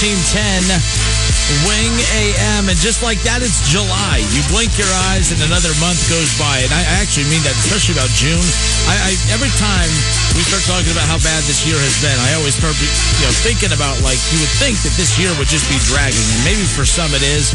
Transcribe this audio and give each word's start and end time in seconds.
1310 0.00 1.60
Wing 1.68 1.92
AM. 2.16 2.72
And 2.72 2.78
just 2.80 3.04
like 3.04 3.20
that, 3.28 3.44
it's 3.44 3.60
July. 3.68 4.24
You 4.32 4.40
blink 4.48 4.72
your 4.80 4.88
eyes 5.12 5.28
and 5.28 5.36
another 5.44 5.76
month 5.76 6.00
goes 6.08 6.32
by. 6.40 6.64
And 6.64 6.72
I 6.72 6.80
actually 6.96 7.28
mean 7.28 7.44
that, 7.44 7.52
especially 7.60 8.00
about 8.00 8.08
June. 8.16 8.40
I, 8.88 8.96
I 8.96 9.10
Every 9.28 9.52
time 9.60 9.92
we 10.32 10.40
start 10.48 10.64
talking 10.64 10.88
about 10.88 11.04
how 11.04 11.20
bad 11.20 11.44
this 11.44 11.68
year 11.68 11.76
has 11.76 12.00
been, 12.00 12.16
I 12.16 12.32
always 12.40 12.56
start 12.56 12.72
you 12.80 12.88
know, 13.28 13.34
thinking 13.44 13.76
about, 13.76 13.92
like, 14.00 14.16
you 14.32 14.40
would 14.40 14.54
think 14.56 14.80
that 14.88 14.96
this 14.96 15.20
year 15.20 15.28
would 15.36 15.52
just 15.52 15.68
be 15.68 15.76
dragging. 15.84 16.24
And 16.32 16.48
maybe 16.48 16.64
for 16.64 16.88
some 16.88 17.12
it 17.12 17.20
is. 17.20 17.52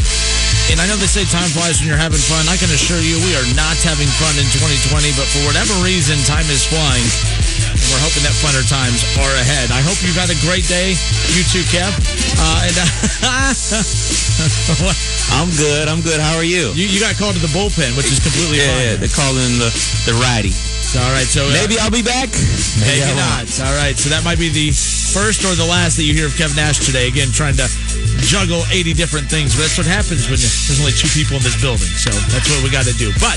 And 0.70 0.78
I 0.78 0.86
know 0.86 0.94
they 1.02 1.10
say 1.10 1.26
time 1.26 1.50
flies 1.50 1.82
when 1.82 1.90
you're 1.90 1.98
having 1.98 2.22
fun. 2.30 2.46
I 2.46 2.54
can 2.62 2.70
assure 2.70 3.02
you 3.02 3.18
we 3.26 3.34
are 3.34 3.48
not 3.58 3.74
having 3.82 4.06
fun 4.22 4.38
in 4.38 4.46
2020, 4.54 5.18
but 5.18 5.26
for 5.34 5.42
whatever 5.50 5.74
reason, 5.82 6.14
time 6.22 6.46
is 6.46 6.62
flying. 6.62 7.06
And 7.74 7.86
we're 7.90 8.04
hoping 8.06 8.22
that 8.22 8.38
funner 8.38 8.62
times 8.70 9.02
are 9.18 9.34
ahead. 9.42 9.74
I 9.74 9.82
hope 9.82 9.98
you've 10.06 10.14
had 10.14 10.30
a 10.30 10.38
great 10.46 10.70
day. 10.70 10.94
You 11.34 11.42
too, 11.42 11.66
Kev. 11.74 12.15
Uh, 12.34 12.66
and, 12.66 12.76
uh, 12.76 12.86
I'm 15.38 15.50
good. 15.54 15.88
I'm 15.88 16.02
good. 16.02 16.20
How 16.20 16.36
are 16.36 16.44
you? 16.44 16.72
You, 16.74 16.86
you 16.86 17.00
got 17.00 17.16
called 17.16 17.34
to 17.34 17.42
the 17.42 17.52
bullpen, 17.54 17.96
which 17.96 18.10
is 18.10 18.20
completely 18.20 18.58
yeah, 18.58 18.72
fine. 18.72 18.82
Yeah, 18.82 18.96
they're 19.00 19.16
calling 19.16 19.58
the 19.62 19.70
the 20.06 20.14
righty. 20.18 20.52
All 20.96 21.12
right, 21.12 21.28
so 21.28 21.44
uh, 21.44 21.52
maybe 21.52 21.76
I'll 21.82 21.92
be 21.92 22.00
back. 22.00 22.32
Maybe, 22.80 23.04
maybe 23.04 23.16
not. 23.18 23.44
All 23.60 23.74
right, 23.76 23.98
so 23.98 24.08
that 24.08 24.24
might 24.24 24.38
be 24.38 24.48
the 24.48 24.70
first 25.12 25.44
or 25.44 25.52
the 25.52 25.66
last 25.66 25.98
that 25.98 26.04
you 26.04 26.14
hear 26.14 26.26
of 26.30 26.36
Kevin 26.38 26.56
Nash 26.56 26.78
today. 26.80 27.08
Again, 27.08 27.28
trying 27.34 27.56
to 27.60 27.68
juggle 28.24 28.64
80 28.72 28.94
different 28.94 29.28
things. 29.28 29.54
But 29.54 29.68
that's 29.68 29.76
what 29.76 29.86
happens 29.86 30.30
when 30.30 30.40
there's 30.40 30.80
only 30.80 30.92
two 30.96 31.10
people 31.12 31.36
in 31.36 31.42
this 31.44 31.60
building. 31.60 31.90
So 32.00 32.08
that's 32.32 32.48
what 32.48 32.64
we 32.64 32.70
got 32.70 32.86
to 32.88 32.96
do. 32.96 33.12
But 33.20 33.36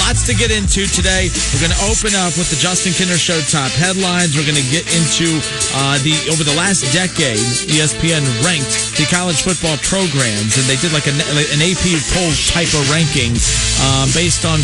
lots 0.00 0.26
to 0.26 0.34
get 0.34 0.50
into 0.50 0.86
today. 0.90 1.30
We're 1.52 1.64
going 1.64 1.76
to 1.76 1.84
open 1.86 2.12
up 2.16 2.34
with 2.36 2.48
the 2.50 2.58
Justin 2.58 2.92
Kinner 2.92 3.18
Show 3.18 3.38
top 3.50 3.70
headlines. 3.74 4.36
We're 4.36 4.48
going 4.48 4.60
to 4.60 4.70
get 4.72 4.84
into 4.92 5.40
uh, 5.76 5.98
the 6.02 6.14
over 6.32 6.42
the 6.42 6.54
last 6.56 6.86
decade, 6.92 7.40
ESPN 7.70 8.24
ranked 8.44 8.96
the 8.96 9.06
college 9.10 9.42
football 9.42 9.76
programs, 9.82 10.56
and 10.56 10.64
they 10.70 10.78
did 10.78 10.94
like 10.94 11.06
an, 11.10 11.18
an 11.18 11.60
AP 11.60 11.84
poll 12.14 12.30
type 12.50 12.70
of 12.74 12.84
ranking 12.90 13.34
uh, 13.82 14.06
based 14.14 14.46
on 14.46 14.62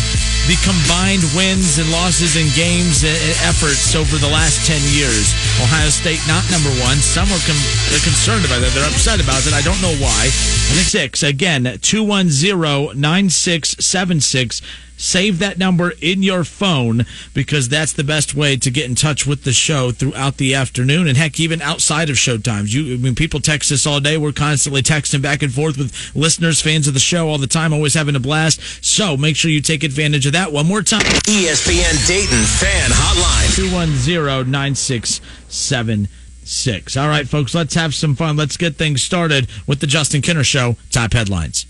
the 0.49 0.57
combined 0.65 1.23
wins 1.37 1.77
and 1.77 1.85
losses 1.91 2.35
in 2.35 2.49
games 2.57 3.03
and 3.05 3.17
efforts 3.45 3.93
over 3.93 4.17
the 4.17 4.27
last 4.27 4.65
10 4.65 4.79
years. 4.89 5.33
Ohio 5.61 5.89
State 5.89 6.19
not 6.27 6.43
number 6.49 6.71
one. 6.81 6.97
Some 6.97 7.29
are 7.29 7.41
they're 7.45 8.01
concerned 8.01 8.45
about 8.45 8.61
that. 8.61 8.71
They're 8.73 8.87
upset 8.87 9.21
about 9.21 9.45
it. 9.45 9.53
I 9.53 9.61
don't 9.61 9.79
know 9.81 9.93
why. 10.01 10.25
And 10.71 10.79
it's 10.79 10.91
six. 10.91 11.23
Again, 11.23 11.63
210 11.81 12.99
9676. 12.99 14.61
Save 15.01 15.39
that 15.39 15.57
number 15.57 15.93
in 15.99 16.21
your 16.21 16.43
phone 16.43 17.07
because 17.33 17.69
that's 17.69 17.91
the 17.91 18.03
best 18.03 18.35
way 18.35 18.55
to 18.55 18.69
get 18.69 18.87
in 18.87 18.93
touch 18.93 19.25
with 19.25 19.45
the 19.45 19.51
show 19.51 19.89
throughout 19.89 20.37
the 20.37 20.53
afternoon 20.53 21.07
and 21.07 21.17
heck, 21.17 21.39
even 21.39 21.59
outside 21.59 22.11
of 22.11 22.19
show 22.19 22.37
times. 22.37 22.75
You, 22.75 22.93
I 22.93 22.97
mean, 22.97 23.15
people 23.15 23.39
text 23.39 23.71
us 23.71 23.87
all 23.87 23.99
day. 23.99 24.19
We're 24.19 24.31
constantly 24.31 24.83
texting 24.83 25.23
back 25.23 25.41
and 25.41 25.51
forth 25.51 25.79
with 25.79 26.15
listeners, 26.15 26.61
fans 26.61 26.87
of 26.87 26.93
the 26.93 26.99
show 26.99 27.29
all 27.29 27.39
the 27.39 27.47
time, 27.47 27.73
always 27.73 27.95
having 27.95 28.15
a 28.15 28.19
blast. 28.19 28.61
So 28.85 29.17
make 29.17 29.35
sure 29.35 29.49
you 29.49 29.59
take 29.59 29.83
advantage 29.83 30.27
of 30.27 30.33
that 30.33 30.53
one 30.53 30.67
more 30.67 30.83
time. 30.83 31.01
ESPN 31.01 32.07
Dayton 32.07 32.43
Fan 32.43 32.91
Hotline 32.91 33.55
210 33.55 34.51
9676. 34.51 36.95
All 36.95 37.07
right, 37.07 37.27
folks, 37.27 37.55
let's 37.55 37.73
have 37.73 37.95
some 37.95 38.15
fun. 38.15 38.37
Let's 38.37 38.55
get 38.55 38.75
things 38.75 39.01
started 39.01 39.47
with 39.65 39.79
the 39.79 39.87
Justin 39.87 40.21
Kinner 40.21 40.45
Show 40.45 40.75
top 40.91 41.13
headlines. 41.13 41.65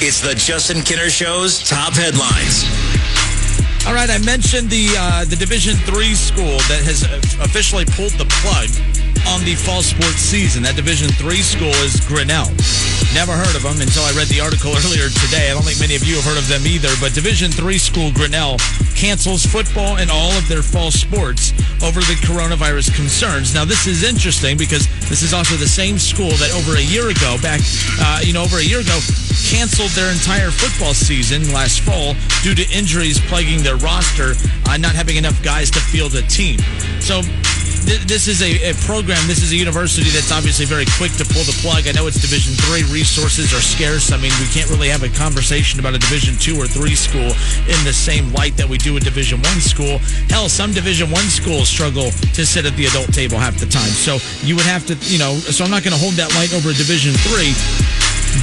It's 0.00 0.20
the 0.20 0.34
Justin 0.34 0.78
Kinner 0.78 1.10
Show's 1.10 1.68
top 1.68 1.92
headlines. 1.94 2.64
All 3.86 3.94
right, 3.94 4.10
I 4.10 4.18
mentioned 4.24 4.70
the 4.70 4.88
uh, 4.96 5.24
the 5.24 5.36
Division 5.36 5.74
Three 5.86 6.14
school 6.14 6.58
that 6.68 6.82
has 6.84 7.02
officially 7.40 7.84
pulled 7.84 8.12
the 8.12 8.26
plug 8.42 8.68
on 9.28 9.44
the 9.44 9.54
fall 9.54 9.82
sports 9.82 10.20
season. 10.20 10.62
That 10.62 10.76
Division 10.76 11.08
Three 11.08 11.42
school 11.42 11.74
is 11.82 12.00
Grinnell. 12.06 12.48
Never 13.14 13.32
heard 13.32 13.56
of 13.56 13.62
them 13.62 13.80
until 13.80 14.04
I 14.04 14.12
read 14.12 14.28
the 14.28 14.40
article 14.40 14.76
earlier 14.84 15.08
today. 15.08 15.50
I 15.50 15.54
don't 15.56 15.64
think 15.64 15.80
many 15.80 15.96
of 15.96 16.04
you 16.04 16.16
have 16.16 16.24
heard 16.24 16.38
of 16.38 16.48
them 16.48 16.66
either. 16.66 16.92
But 17.00 17.14
Division 17.14 17.50
Three 17.50 17.78
school 17.78 18.12
Grinnell 18.12 18.58
cancels 18.94 19.46
football 19.46 19.96
and 19.96 20.10
all 20.10 20.32
of 20.32 20.46
their 20.48 20.62
fall 20.62 20.90
sports 20.90 21.52
over 21.82 22.00
the 22.00 22.18
coronavirus 22.26 22.94
concerns. 22.94 23.54
Now, 23.54 23.64
this 23.64 23.86
is 23.86 24.02
interesting 24.02 24.58
because 24.58 24.86
this 25.08 25.22
is 25.22 25.32
also 25.32 25.56
the 25.56 25.68
same 25.68 25.98
school 25.98 26.34
that 26.42 26.52
over 26.52 26.76
a 26.76 26.82
year 26.82 27.08
ago, 27.08 27.38
back 27.40 27.60
uh, 28.00 28.20
you 28.22 28.32
know 28.32 28.42
over 28.42 28.58
a 28.58 28.64
year 28.64 28.80
ago, 28.80 28.98
canceled 29.48 29.90
their 29.96 30.12
entire 30.12 30.50
football 30.50 30.92
season 30.92 31.48
last 31.52 31.80
fall 31.80 32.14
due 32.42 32.54
to 32.54 32.64
injuries 32.76 33.18
plaguing 33.26 33.62
their 33.62 33.76
roster, 33.76 34.34
uh, 34.68 34.76
not 34.76 34.94
having 34.94 35.16
enough 35.16 35.40
guys 35.42 35.70
to 35.70 35.80
field 35.80 36.14
a 36.14 36.22
team. 36.22 36.60
So 37.00 37.22
th- 37.88 38.04
this 38.04 38.28
is 38.28 38.42
a, 38.42 38.70
a, 38.70 38.74
program. 38.84 39.18
This 39.26 39.42
is 39.42 39.52
a 39.52 39.56
university 39.56 40.10
that's 40.10 40.32
obviously 40.32 40.66
very 40.66 40.84
quick 41.00 41.12
to 41.16 41.24
pull 41.24 41.44
the 41.48 41.56
plug. 41.64 41.88
I 41.88 41.92
know 41.92 42.06
it's 42.06 42.20
Division 42.20 42.54
three. 42.68 42.84
Resources 42.98 43.54
are 43.54 43.62
scarce. 43.62 44.10
I 44.10 44.16
mean, 44.16 44.32
we 44.42 44.48
can't 44.50 44.68
really 44.70 44.88
have 44.88 45.04
a 45.04 45.08
conversation 45.10 45.78
about 45.78 45.94
a 45.94 46.02
Division 46.02 46.34
two 46.34 46.58
or 46.58 46.66
three 46.66 46.96
school 46.96 47.30
in 47.70 47.78
the 47.86 47.94
same 47.94 48.32
light 48.32 48.56
that 48.56 48.68
we 48.68 48.76
do 48.76 48.96
a 48.96 49.00
Division 49.00 49.38
one 49.38 49.60
school. 49.60 50.02
Hell, 50.26 50.48
some 50.48 50.72
Division 50.72 51.08
one 51.08 51.30
schools 51.30 51.68
struggle 51.68 52.10
to 52.10 52.42
sit 52.44 52.66
at 52.66 52.74
the 52.74 52.86
adult 52.86 53.14
table 53.14 53.38
half 53.38 53.54
the 53.54 53.70
time. 53.70 53.94
So 53.94 54.18
you 54.42 54.56
would 54.56 54.66
have 54.66 54.84
to, 54.90 54.98
you 55.06 55.22
know. 55.22 55.38
So 55.38 55.62
I'm 55.62 55.70
not 55.70 55.86
going 55.86 55.94
to 55.94 56.02
hold 56.02 56.14
that 56.14 56.34
light 56.34 56.50
over 56.50 56.70
a 56.70 56.74
Division 56.74 57.14
three. 57.22 57.54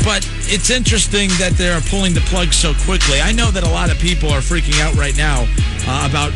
But 0.07 0.23
it's 0.47 0.69
interesting 0.69 1.29
that 1.37 1.53
they're 1.53 1.81
pulling 1.81 2.13
the 2.13 2.21
plug 2.21 2.53
so 2.53 2.73
quickly. 2.85 3.21
I 3.21 3.31
know 3.31 3.51
that 3.51 3.63
a 3.63 3.69
lot 3.69 3.91
of 3.91 3.99
people 3.99 4.29
are 4.29 4.41
freaking 4.41 4.79
out 4.81 4.95
right 4.95 5.15
now 5.17 5.47
uh, 5.87 6.07
about 6.09 6.33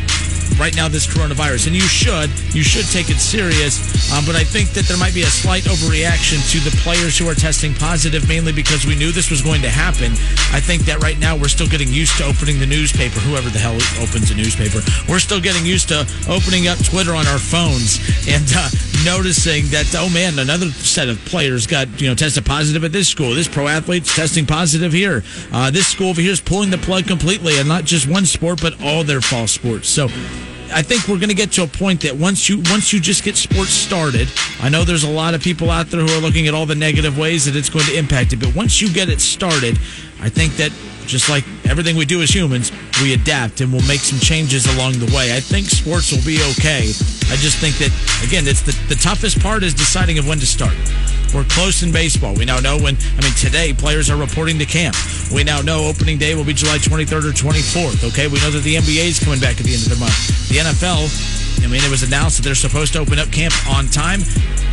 right 0.60 0.76
now 0.76 0.88
this 0.88 1.06
coronavirus, 1.06 1.68
and 1.68 1.74
you 1.74 1.88
should 1.88 2.28
you 2.52 2.62
should 2.62 2.84
take 2.92 3.08
it 3.08 3.16
serious. 3.16 3.80
Um, 4.12 4.26
but 4.26 4.36
I 4.36 4.44
think 4.44 4.70
that 4.76 4.84
there 4.84 4.98
might 5.00 5.14
be 5.14 5.22
a 5.22 5.32
slight 5.32 5.64
overreaction 5.64 6.44
to 6.52 6.60
the 6.60 6.76
players 6.84 7.16
who 7.16 7.26
are 7.28 7.34
testing 7.34 7.72
positive, 7.74 8.28
mainly 8.28 8.52
because 8.52 8.84
we 8.84 8.94
knew 8.94 9.10
this 9.10 9.30
was 9.30 9.40
going 9.40 9.62
to 9.62 9.70
happen. 9.70 10.12
I 10.52 10.60
think 10.60 10.84
that 10.84 11.00
right 11.00 11.18
now 11.18 11.34
we're 11.34 11.48
still 11.48 11.66
getting 11.66 11.88
used 11.88 12.18
to 12.18 12.24
opening 12.28 12.60
the 12.60 12.66
newspaper. 12.66 13.18
Whoever 13.20 13.48
the 13.48 13.58
hell 13.58 13.74
opens 14.04 14.30
a 14.30 14.36
newspaper, 14.36 14.84
we're 15.08 15.24
still 15.24 15.40
getting 15.40 15.64
used 15.64 15.88
to 15.88 16.04
opening 16.28 16.68
up 16.68 16.76
Twitter 16.84 17.16
on 17.16 17.26
our 17.26 17.40
phones 17.40 17.96
and 18.28 18.44
uh, 18.52 18.68
noticing 19.04 19.64
that 19.72 19.88
oh 19.96 20.12
man, 20.12 20.38
another 20.38 20.68
set 20.70 21.08
of 21.08 21.16
players 21.24 21.66
got 21.66 21.88
you 22.00 22.08
know 22.08 22.14
tested 22.14 22.44
positive 22.44 22.84
at 22.84 22.92
this 22.92 23.08
school. 23.08 23.32
This 23.34 23.48
pro 23.48 23.66
athlete's 24.00 24.16
testing 24.16 24.46
positive 24.46 24.92
here. 24.92 25.22
Uh, 25.52 25.70
this 25.70 25.86
school 25.86 26.08
over 26.08 26.20
here 26.20 26.32
is 26.32 26.40
pulling 26.40 26.70
the 26.70 26.78
plug 26.78 27.06
completely, 27.06 27.58
and 27.58 27.68
not 27.68 27.84
just 27.84 28.08
one 28.08 28.24
sport, 28.24 28.60
but 28.62 28.80
all 28.82 29.04
their 29.04 29.20
fall 29.20 29.46
sports. 29.46 29.88
So 29.88 30.04
I 30.72 30.82
think 30.82 31.06
we're 31.06 31.18
going 31.18 31.28
to 31.28 31.34
get 31.34 31.52
to 31.52 31.64
a 31.64 31.66
point 31.66 32.00
that 32.02 32.16
once 32.16 32.48
you 32.48 32.62
once 32.70 32.92
you 32.92 33.00
just 33.00 33.24
get 33.24 33.36
sports 33.36 33.70
started, 33.70 34.28
I 34.60 34.68
know 34.68 34.84
there's 34.84 35.04
a 35.04 35.10
lot 35.10 35.34
of 35.34 35.42
people 35.42 35.70
out 35.70 35.88
there 35.88 36.00
who 36.00 36.12
are 36.12 36.20
looking 36.20 36.48
at 36.48 36.54
all 36.54 36.66
the 36.66 36.74
negative 36.74 37.18
ways 37.18 37.44
that 37.44 37.56
it's 37.56 37.68
going 37.68 37.84
to 37.86 37.98
impact 37.98 38.32
it, 38.32 38.40
but 38.40 38.54
once 38.54 38.80
you 38.80 38.88
get 38.92 39.08
it 39.08 39.20
started, 39.20 39.76
I 40.20 40.28
think 40.28 40.56
that 40.56 40.72
just 41.06 41.28
like 41.28 41.44
everything 41.68 41.96
we 41.96 42.04
do 42.04 42.22
as 42.22 42.30
humans, 42.30 42.72
we 43.02 43.14
adapt 43.14 43.60
and 43.60 43.72
we'll 43.72 43.86
make 43.86 44.00
some 44.00 44.18
changes 44.18 44.66
along 44.74 44.92
the 44.94 45.10
way. 45.14 45.34
I 45.34 45.40
think 45.40 45.66
sports 45.66 46.12
will 46.12 46.24
be 46.24 46.38
okay. 46.56 46.90
I 47.30 47.36
just 47.38 47.58
think 47.58 47.76
that 47.78 47.90
again, 48.26 48.46
it's 48.46 48.62
the, 48.62 48.76
the 48.88 49.00
toughest 49.00 49.40
part 49.40 49.62
is 49.62 49.74
deciding 49.74 50.18
of 50.18 50.26
when 50.26 50.38
to 50.38 50.46
start. 50.46 50.74
We're 51.34 51.44
close 51.44 51.82
in 51.82 51.92
baseball. 51.92 52.34
We 52.34 52.44
now 52.44 52.58
know 52.58 52.76
when, 52.76 52.96
I 53.16 53.22
mean, 53.22 53.34
today 53.38 53.72
players 53.72 54.10
are 54.10 54.16
reporting 54.16 54.58
to 54.58 54.66
camp. 54.66 54.96
We 55.32 55.44
now 55.44 55.62
know 55.62 55.86
opening 55.86 56.18
day 56.18 56.34
will 56.34 56.44
be 56.44 56.54
July 56.54 56.78
23rd 56.78 57.30
or 57.30 57.34
24th. 57.34 58.08
Okay. 58.10 58.26
We 58.26 58.40
know 58.40 58.50
that 58.50 58.64
the 58.64 58.74
NBA 58.74 59.06
is 59.06 59.20
coming 59.20 59.38
back 59.38 59.58
at 59.58 59.64
the 59.64 59.74
end 59.74 59.86
of 59.86 59.94
the 59.94 60.00
month. 60.02 60.48
The 60.48 60.58
NFL, 60.58 61.06
I 61.64 61.68
mean, 61.68 61.82
it 61.84 61.90
was 61.90 62.02
announced 62.02 62.36
that 62.38 62.42
they're 62.42 62.54
supposed 62.54 62.92
to 62.94 62.98
open 62.98 63.18
up 63.18 63.30
camp 63.30 63.54
on 63.68 63.86
time. 63.86 64.20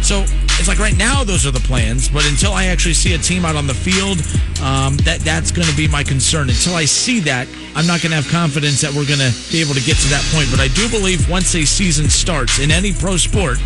So 0.01 0.25
it's 0.59 0.67
like 0.67 0.79
right 0.79 0.97
now, 0.97 1.23
those 1.23 1.45
are 1.45 1.51
the 1.51 1.61
plans. 1.61 2.09
But 2.09 2.25
until 2.27 2.53
I 2.53 2.65
actually 2.65 2.93
see 2.93 3.13
a 3.13 3.17
team 3.17 3.45
out 3.45 3.55
on 3.55 3.67
the 3.67 3.73
field, 3.73 4.19
um, 4.61 4.97
that 5.03 5.19
that's 5.21 5.51
going 5.51 5.67
to 5.67 5.75
be 5.75 5.87
my 5.87 6.03
concern. 6.03 6.49
Until 6.49 6.75
I 6.75 6.85
see 6.85 7.19
that, 7.21 7.47
I'm 7.75 7.85
not 7.85 8.01
going 8.01 8.11
to 8.11 8.17
have 8.17 8.27
confidence 8.29 8.81
that 8.81 8.93
we're 8.93 9.07
going 9.07 9.19
to 9.19 9.33
be 9.51 9.61
able 9.61 9.73
to 9.73 9.83
get 9.83 9.97
to 9.97 10.09
that 10.09 10.23
point. 10.33 10.49
But 10.49 10.59
I 10.59 10.67
do 10.69 10.89
believe 10.89 11.29
once 11.29 11.53
a 11.55 11.65
season 11.65 12.09
starts 12.09 12.59
in 12.59 12.71
any 12.71 12.93
pro 12.93 13.17
sport, 13.17 13.59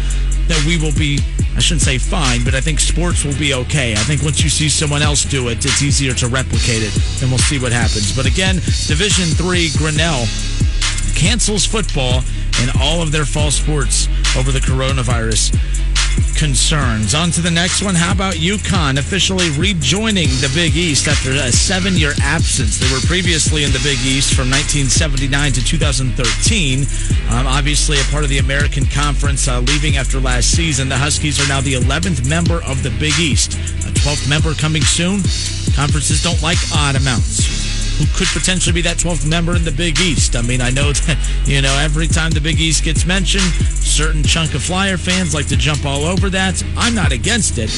that 0.47 0.63
we 0.65 0.77
will 0.77 0.93
be 0.93 1.19
I 1.55 1.59
shouldn't 1.59 1.81
say 1.81 1.97
fine, 1.97 2.43
but 2.45 2.55
I 2.55 2.61
think 2.61 2.79
sports 2.79 3.25
will 3.25 3.37
be 3.37 3.53
okay. 3.53 3.91
I 3.91 4.03
think 4.07 4.23
once 4.23 4.41
you 4.41 4.49
see 4.49 4.69
someone 4.69 5.01
else 5.01 5.25
do 5.25 5.49
it, 5.49 5.63
it's 5.65 5.83
easier 5.83 6.13
to 6.13 6.27
replicate 6.27 6.81
it, 6.81 6.95
and 7.21 7.29
we'll 7.29 7.43
see 7.43 7.59
what 7.59 7.73
happens. 7.73 8.15
But 8.15 8.25
again, 8.25 8.55
Division 8.87 9.27
Three 9.35 9.69
Grinnell 9.75 10.25
cancels 11.15 11.65
football 11.65 12.23
and 12.59 12.71
all 12.79 13.01
of 13.01 13.11
their 13.11 13.25
fall 13.25 13.51
sports 13.51 14.07
over 14.37 14.51
the 14.51 14.59
coronavirus 14.59 15.55
concerns. 16.35 17.13
On 17.13 17.29
to 17.31 17.41
the 17.41 17.51
next 17.51 17.83
one. 17.83 17.95
How 17.95 18.11
about 18.11 18.33
UConn 18.35 18.97
officially 18.97 19.49
rejoining 19.51 20.27
the 20.41 20.51
Big 20.55 20.75
East 20.75 21.07
after 21.07 21.31
a 21.31 21.51
seven 21.51 21.95
year 21.95 22.13
absence? 22.21 22.79
They 22.79 22.91
were 22.91 23.01
previously 23.01 23.63
in 23.63 23.71
the 23.71 23.81
Big 23.83 23.99
East 23.99 24.33
from 24.33 24.49
1979 24.49 25.51
to 25.53 25.63
2013. 25.63 26.79
Um, 27.29 27.47
obviously, 27.47 27.99
a 27.99 28.03
part 28.05 28.23
of 28.23 28.29
the 28.29 28.39
American 28.39 28.85
Conference, 28.85 29.47
uh, 29.47 29.59
leaving 29.59 29.97
after 29.97 30.19
last 30.19 30.51
season. 30.51 30.89
The 30.89 30.97
Huskies 30.97 31.39
are 31.39 31.47
now 31.47 31.61
the 31.61 31.73
11th 31.73 32.27
member 32.27 32.63
of 32.63 32.81
the 32.83 32.89
Big 32.99 33.17
East. 33.19 33.53
A 33.85 33.93
12th 34.01 34.27
member 34.27 34.53
coming 34.53 34.81
soon. 34.81 35.21
Conferences 35.75 36.23
don't 36.23 36.41
like 36.41 36.57
odd 36.73 36.95
amounts. 36.95 37.80
Who 37.97 38.05
could 38.15 38.27
potentially 38.27 38.73
be 38.73 38.81
that 38.81 38.97
12th 38.97 39.27
member 39.27 39.55
in 39.55 39.63
the 39.63 39.71
Big 39.71 39.99
East. 39.99 40.35
I 40.35 40.41
mean, 40.41 40.61
I 40.61 40.69
know 40.69 40.91
that, 40.91 41.17
you 41.45 41.61
know, 41.61 41.73
every 41.79 42.07
time 42.07 42.31
the 42.31 42.41
Big 42.41 42.59
East 42.59 42.83
gets 42.83 43.05
mentioned, 43.05 43.43
certain 43.81 44.23
chunk 44.23 44.53
of 44.53 44.63
Flyer 44.63 44.97
fans 44.97 45.33
like 45.33 45.47
to 45.47 45.57
jump 45.57 45.85
all 45.85 46.03
over 46.03 46.29
that. 46.29 46.63
I'm 46.77 46.95
not 46.95 47.11
against 47.11 47.57
it. 47.57 47.69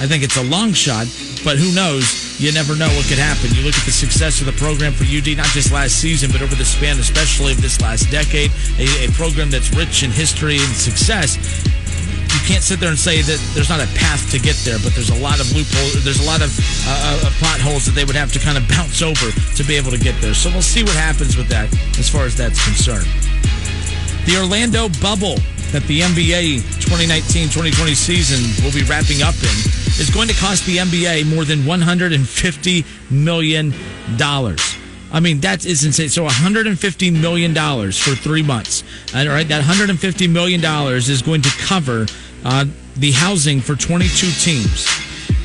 I 0.00 0.06
think 0.06 0.22
it's 0.22 0.36
a 0.36 0.44
long 0.44 0.72
shot, 0.72 1.06
but 1.44 1.58
who 1.58 1.74
knows? 1.74 2.40
You 2.40 2.52
never 2.52 2.76
know 2.76 2.86
what 2.94 3.06
could 3.06 3.18
happen. 3.18 3.50
You 3.54 3.64
look 3.64 3.74
at 3.74 3.84
the 3.84 3.90
success 3.90 4.40
of 4.40 4.46
the 4.46 4.52
program 4.52 4.92
for 4.92 5.02
UD, 5.02 5.36
not 5.36 5.50
just 5.50 5.72
last 5.72 5.98
season, 5.98 6.30
but 6.30 6.40
over 6.40 6.54
the 6.54 6.64
span, 6.64 6.98
especially 7.00 7.52
of 7.52 7.60
this 7.60 7.80
last 7.80 8.08
decade, 8.10 8.52
a, 8.78 9.06
a 9.06 9.10
program 9.18 9.50
that's 9.50 9.74
rich 9.74 10.04
in 10.04 10.10
history 10.10 10.58
and 10.58 10.72
success 10.74 11.34
you 12.32 12.40
can't 12.46 12.62
sit 12.62 12.80
there 12.80 12.88
and 12.88 12.98
say 12.98 13.22
that 13.22 13.38
there's 13.54 13.68
not 13.68 13.80
a 13.80 13.88
path 13.94 14.30
to 14.32 14.38
get 14.38 14.56
there, 14.64 14.78
but 14.82 14.92
there's 14.94 15.10
a 15.10 15.20
lot 15.20 15.40
of 15.40 15.50
loopholes. 15.54 16.02
There's 16.04 16.20
a 16.20 16.26
lot 16.26 16.42
of 16.42 16.50
uh, 16.86 17.28
uh, 17.28 17.30
potholes 17.40 17.86
that 17.86 17.92
they 17.92 18.04
would 18.04 18.16
have 18.16 18.32
to 18.32 18.38
kind 18.38 18.58
of 18.58 18.66
bounce 18.74 19.02
over 19.02 19.30
to 19.30 19.62
be 19.64 19.76
able 19.76 19.90
to 19.90 19.98
get 19.98 20.20
there. 20.20 20.34
So 20.34 20.50
we'll 20.50 20.62
see 20.62 20.82
what 20.82 20.96
happens 20.96 21.36
with 21.36 21.48
that 21.48 21.68
as 21.98 22.08
far 22.08 22.24
as 22.24 22.36
that's 22.36 22.62
concerned. 22.64 23.08
The 24.26 24.36
Orlando 24.36 24.88
bubble 25.00 25.36
that 25.72 25.84
the 25.84 26.00
NBA 26.00 26.60
2019-2020 26.80 27.94
season 27.94 28.40
will 28.64 28.72
be 28.72 28.84
wrapping 28.88 29.22
up 29.22 29.36
in 29.36 29.56
is 30.00 30.10
going 30.12 30.28
to 30.28 30.34
cost 30.34 30.64
the 30.66 30.78
NBA 30.78 31.34
more 31.34 31.44
than 31.44 31.64
150 31.66 32.84
million 33.10 33.74
dollars. 34.16 34.78
I 35.10 35.20
mean, 35.20 35.40
that 35.40 35.64
is 35.64 35.84
insane. 35.84 36.08
So 36.08 36.26
$150 36.26 37.20
million 37.20 37.54
for 37.54 38.14
three 38.14 38.42
months. 38.42 38.84
All 39.14 39.26
right, 39.26 39.48
that 39.48 39.62
$150 39.64 40.30
million 40.30 40.62
is 40.94 41.22
going 41.22 41.42
to 41.42 41.50
cover 41.58 42.06
uh, 42.44 42.66
the 42.96 43.12
housing 43.12 43.60
for 43.60 43.74
22 43.74 44.30
teams, 44.40 44.86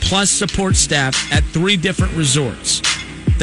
plus 0.02 0.30
support 0.30 0.76
staff 0.76 1.32
at 1.32 1.44
three 1.46 1.78
different 1.78 2.14
resorts. 2.14 2.82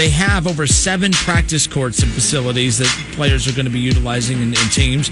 They 0.01 0.09
have 0.09 0.47
over 0.47 0.67
seven 0.67 1.13
practice 1.13 1.67
courts 1.67 2.03
and 2.03 2.11
facilities 2.11 2.79
that 2.79 2.89
players 3.13 3.47
are 3.47 3.53
going 3.53 3.67
to 3.67 3.71
be 3.71 3.81
utilizing 3.81 4.39
in, 4.39 4.49
in, 4.49 4.69
teams, 4.73 5.11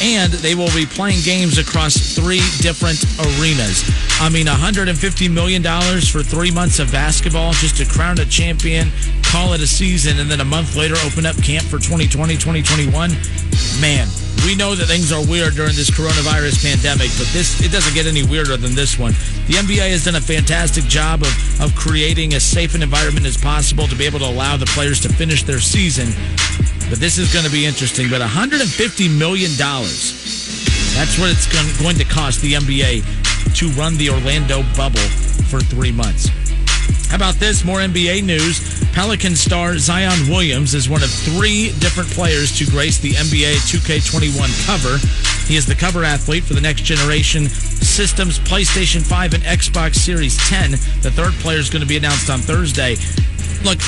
and 0.00 0.32
they 0.32 0.54
will 0.54 0.72
be 0.74 0.86
playing 0.86 1.20
games 1.24 1.58
across 1.58 2.16
three 2.16 2.40
different 2.62 3.04
arenas. 3.20 3.84
I 4.18 4.30
mean, 4.32 4.46
$150 4.46 5.30
million 5.30 5.62
for 6.00 6.22
three 6.22 6.50
months 6.50 6.78
of 6.78 6.90
basketball 6.90 7.52
just 7.52 7.76
to 7.76 7.84
crown 7.84 8.18
a 8.18 8.24
champion, 8.24 8.88
call 9.22 9.52
it 9.52 9.60
a 9.60 9.66
season, 9.66 10.18
and 10.18 10.30
then 10.30 10.40
a 10.40 10.46
month 10.46 10.74
later 10.74 10.96
open 11.04 11.26
up 11.26 11.36
camp 11.42 11.66
for 11.66 11.76
2020, 11.76 12.32
2021. 12.38 13.10
Man, 13.78 14.08
we 14.44 14.54
know 14.54 14.74
that 14.74 14.86
things 14.86 15.12
are 15.12 15.24
weird 15.26 15.54
during 15.54 15.74
this 15.74 15.90
coronavirus 15.90 16.62
pandemic, 16.62 17.10
but 17.18 17.26
this 17.32 17.60
it 17.60 17.72
doesn't 17.72 17.94
get 17.94 18.06
any 18.06 18.22
weirder 18.22 18.56
than 18.56 18.74
this 18.74 18.98
one. 18.98 19.12
The 19.46 19.54
NBA 19.54 19.90
has 19.90 20.04
done 20.04 20.14
a 20.16 20.20
fantastic 20.20 20.84
job 20.84 21.22
of, 21.22 21.60
of 21.60 21.74
creating 21.74 22.34
as 22.34 22.42
safe 22.42 22.74
an 22.74 22.82
environment 22.82 23.26
as 23.26 23.36
possible 23.36 23.86
to 23.86 23.94
be 23.94 24.06
able 24.06 24.18
to 24.20 24.26
allow 24.26 24.56
the 24.56 24.66
players 24.66 25.00
to 25.00 25.08
finish 25.08 25.42
their 25.42 25.60
season. 25.60 26.08
But 26.88 26.98
this 26.98 27.18
is 27.18 27.32
going 27.32 27.44
to 27.44 27.52
be 27.52 27.66
interesting. 27.66 28.08
But 28.08 28.20
$150 28.20 29.18
million, 29.18 29.52
that's 29.56 31.18
what 31.18 31.30
it's 31.30 31.46
going 31.80 31.96
to 31.96 32.04
cost 32.04 32.40
the 32.40 32.54
NBA 32.54 33.56
to 33.56 33.68
run 33.70 33.96
the 33.96 34.10
Orlando 34.10 34.62
bubble 34.76 35.00
for 35.50 35.60
three 35.60 35.92
months. 35.92 36.30
How 37.08 37.16
about 37.16 37.34
this? 37.36 37.64
More 37.64 37.78
NBA 37.78 38.24
news. 38.24 38.60
Pelican 38.92 39.34
star 39.34 39.78
Zion 39.78 40.28
Williams 40.28 40.74
is 40.74 40.88
one 40.88 41.02
of 41.02 41.10
three 41.10 41.72
different 41.78 42.08
players 42.10 42.56
to 42.58 42.66
grace 42.66 42.98
the 42.98 43.10
NBA 43.12 43.54
2K21 43.70 44.66
cover. 44.66 44.98
He 45.46 45.56
is 45.56 45.66
the 45.66 45.74
cover 45.74 46.04
athlete 46.04 46.44
for 46.44 46.54
the 46.54 46.60
next 46.60 46.82
generation 46.82 47.48
systems, 47.48 48.38
PlayStation 48.38 49.02
5 49.02 49.34
and 49.34 49.42
Xbox 49.42 49.96
Series 49.96 50.36
10. 50.48 50.72
The 51.02 51.10
third 51.10 51.32
player 51.34 51.58
is 51.58 51.70
going 51.70 51.82
to 51.82 51.88
be 51.88 51.96
announced 51.96 52.30
on 52.30 52.38
Thursday. 52.38 52.96
Look, 53.64 53.78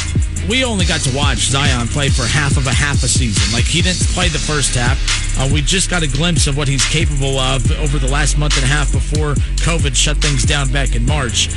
we 0.49 0.65
only 0.65 0.85
got 0.85 1.01
to 1.03 1.17
watch 1.17 1.39
Zion 1.39 1.87
play 1.89 2.09
for 2.09 2.23
half 2.23 2.57
of 2.57 2.67
a 2.67 2.73
half 2.73 3.03
a 3.05 3.09
season. 3.09 3.53
Like, 3.53 3.65
he 3.65 3.83
didn't 3.83 4.07
play 4.09 4.29
the 4.29 4.39
first 4.39 4.75
half. 4.75 4.99
Uh, 5.39 5.49
we 5.53 5.63
just 5.63 5.89
got 5.89 6.03
a 6.03 6.09
glimpse 6.09 6.47
of 6.47 6.57
what 6.57 6.69
he's 6.69 6.85
capable 6.85 7.39
of 7.39 7.71
over 7.79 7.99
the 7.99 8.11
last 8.11 8.37
month 8.37 8.57
and 8.57 8.65
a 8.65 8.69
half 8.69 8.93
before 8.93 9.35
COVID 9.65 9.95
shut 9.95 10.19
things 10.19 10.45
down 10.45 10.71
back 10.73 10.95
in 10.95 11.07
March 11.07 11.49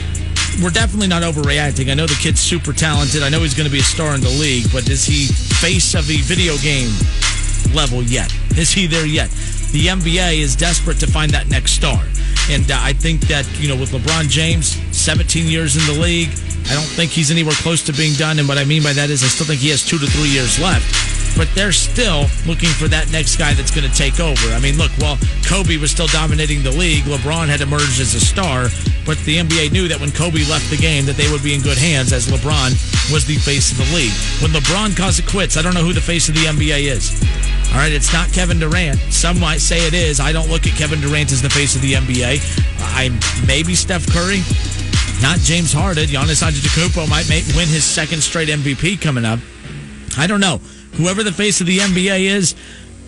we're 0.61 0.69
definitely 0.69 1.07
not 1.07 1.23
overreacting. 1.23 1.89
I 1.89 1.93
know 1.93 2.05
the 2.05 2.19
kid's 2.21 2.39
super 2.39 2.71
talented. 2.71 3.23
I 3.23 3.29
know 3.29 3.39
he's 3.41 3.53
going 3.53 3.67
to 3.67 3.71
be 3.71 3.79
a 3.79 3.83
star 3.83 4.15
in 4.15 4.21
the 4.21 4.29
league, 4.29 4.65
but 4.71 4.89
is 4.89 5.05
he 5.05 5.27
face 5.59 5.95
of 5.95 6.07
the 6.07 6.17
video 6.17 6.57
game 6.57 6.89
level 7.73 8.01
yet? 8.03 8.31
Is 8.57 8.71
he 8.71 8.87
there 8.87 9.05
yet? 9.05 9.29
The 9.71 9.87
NBA 9.87 10.39
is 10.39 10.55
desperate 10.55 10.99
to 10.99 11.07
find 11.07 11.31
that 11.31 11.49
next 11.49 11.71
star. 11.73 12.01
And 12.49 12.69
uh, 12.71 12.77
I 12.79 12.93
think 12.93 13.21
that, 13.27 13.45
you 13.59 13.67
know, 13.67 13.75
with 13.75 13.91
LeBron 13.91 14.29
James, 14.29 14.77
17 14.95 15.47
years 15.47 15.75
in 15.75 15.93
the 15.93 15.99
league, 16.01 16.29
I 16.69 16.73
don't 16.73 16.91
think 16.95 17.11
he's 17.11 17.31
anywhere 17.31 17.55
close 17.55 17.83
to 17.83 17.93
being 17.93 18.13
done. 18.13 18.39
And 18.39 18.47
what 18.47 18.57
I 18.57 18.65
mean 18.65 18.83
by 18.83 18.93
that 18.93 19.09
is 19.09 19.23
I 19.23 19.27
still 19.27 19.47
think 19.47 19.59
he 19.59 19.69
has 19.69 19.85
two 19.85 19.97
to 19.97 20.07
three 20.07 20.29
years 20.29 20.59
left 20.59 21.24
but 21.35 21.47
they're 21.53 21.71
still 21.71 22.25
looking 22.47 22.69
for 22.69 22.87
that 22.87 23.11
next 23.11 23.35
guy 23.35 23.53
that's 23.53 23.71
going 23.71 23.87
to 23.87 23.93
take 23.93 24.19
over. 24.19 24.47
I 24.55 24.59
mean, 24.59 24.77
look, 24.77 24.91
while 24.99 25.19
Kobe 25.47 25.77
was 25.77 25.91
still 25.91 26.07
dominating 26.07 26.63
the 26.63 26.71
league, 26.71 27.03
LeBron 27.03 27.47
had 27.47 27.61
emerged 27.61 27.99
as 27.99 28.15
a 28.15 28.19
star, 28.19 28.67
but 29.05 29.17
the 29.27 29.37
NBA 29.37 29.71
knew 29.71 29.87
that 29.87 29.99
when 29.99 30.11
Kobe 30.11 30.43
left 30.47 30.69
the 30.69 30.77
game 30.77 31.05
that 31.05 31.17
they 31.17 31.29
would 31.31 31.43
be 31.43 31.53
in 31.53 31.61
good 31.61 31.77
hands 31.77 32.13
as 32.13 32.27
LeBron 32.27 32.71
was 33.11 33.25
the 33.25 33.35
face 33.35 33.71
of 33.71 33.77
the 33.77 33.89
league. 33.95 34.15
When 34.41 34.51
LeBron 34.51 34.95
calls 34.95 35.19
it 35.19 35.27
quits, 35.27 35.57
I 35.57 35.61
don't 35.61 35.73
know 35.73 35.83
who 35.83 35.93
the 35.93 36.01
face 36.01 36.29
of 36.29 36.35
the 36.35 36.47
NBA 36.47 36.87
is. 36.87 37.11
All 37.71 37.81
right, 37.83 37.91
it's 37.91 38.13
not 38.13 38.31
Kevin 38.31 38.59
Durant. 38.59 38.97
Some 39.11 39.39
might 39.39 39.59
say 39.59 39.85
it 39.85 39.93
is. 39.93 40.19
I 40.19 40.31
don't 40.31 40.49
look 40.49 40.65
at 40.65 40.73
Kevin 40.77 41.01
Durant 41.01 41.31
as 41.31 41.41
the 41.41 41.49
face 41.49 41.75
of 41.75 41.81
the 41.81 41.93
NBA. 41.93 42.39
I 42.95 43.11
maybe 43.45 43.75
Steph 43.75 44.07
Curry, 44.07 44.39
not 45.21 45.39
James 45.39 45.73
Harden. 45.73 46.05
Giannis 46.05 46.41
Antetokounmpo 46.41 47.09
might 47.09 47.27
win 47.27 47.67
his 47.67 47.83
second 47.83 48.21
straight 48.23 48.47
MVP 48.47 49.01
coming 49.01 49.25
up. 49.25 49.39
I 50.17 50.27
don't 50.27 50.39
know 50.39 50.61
whoever 50.97 51.23
the 51.23 51.31
face 51.31 51.61
of 51.61 51.67
the 51.67 51.79
NBA 51.79 52.21
is, 52.21 52.55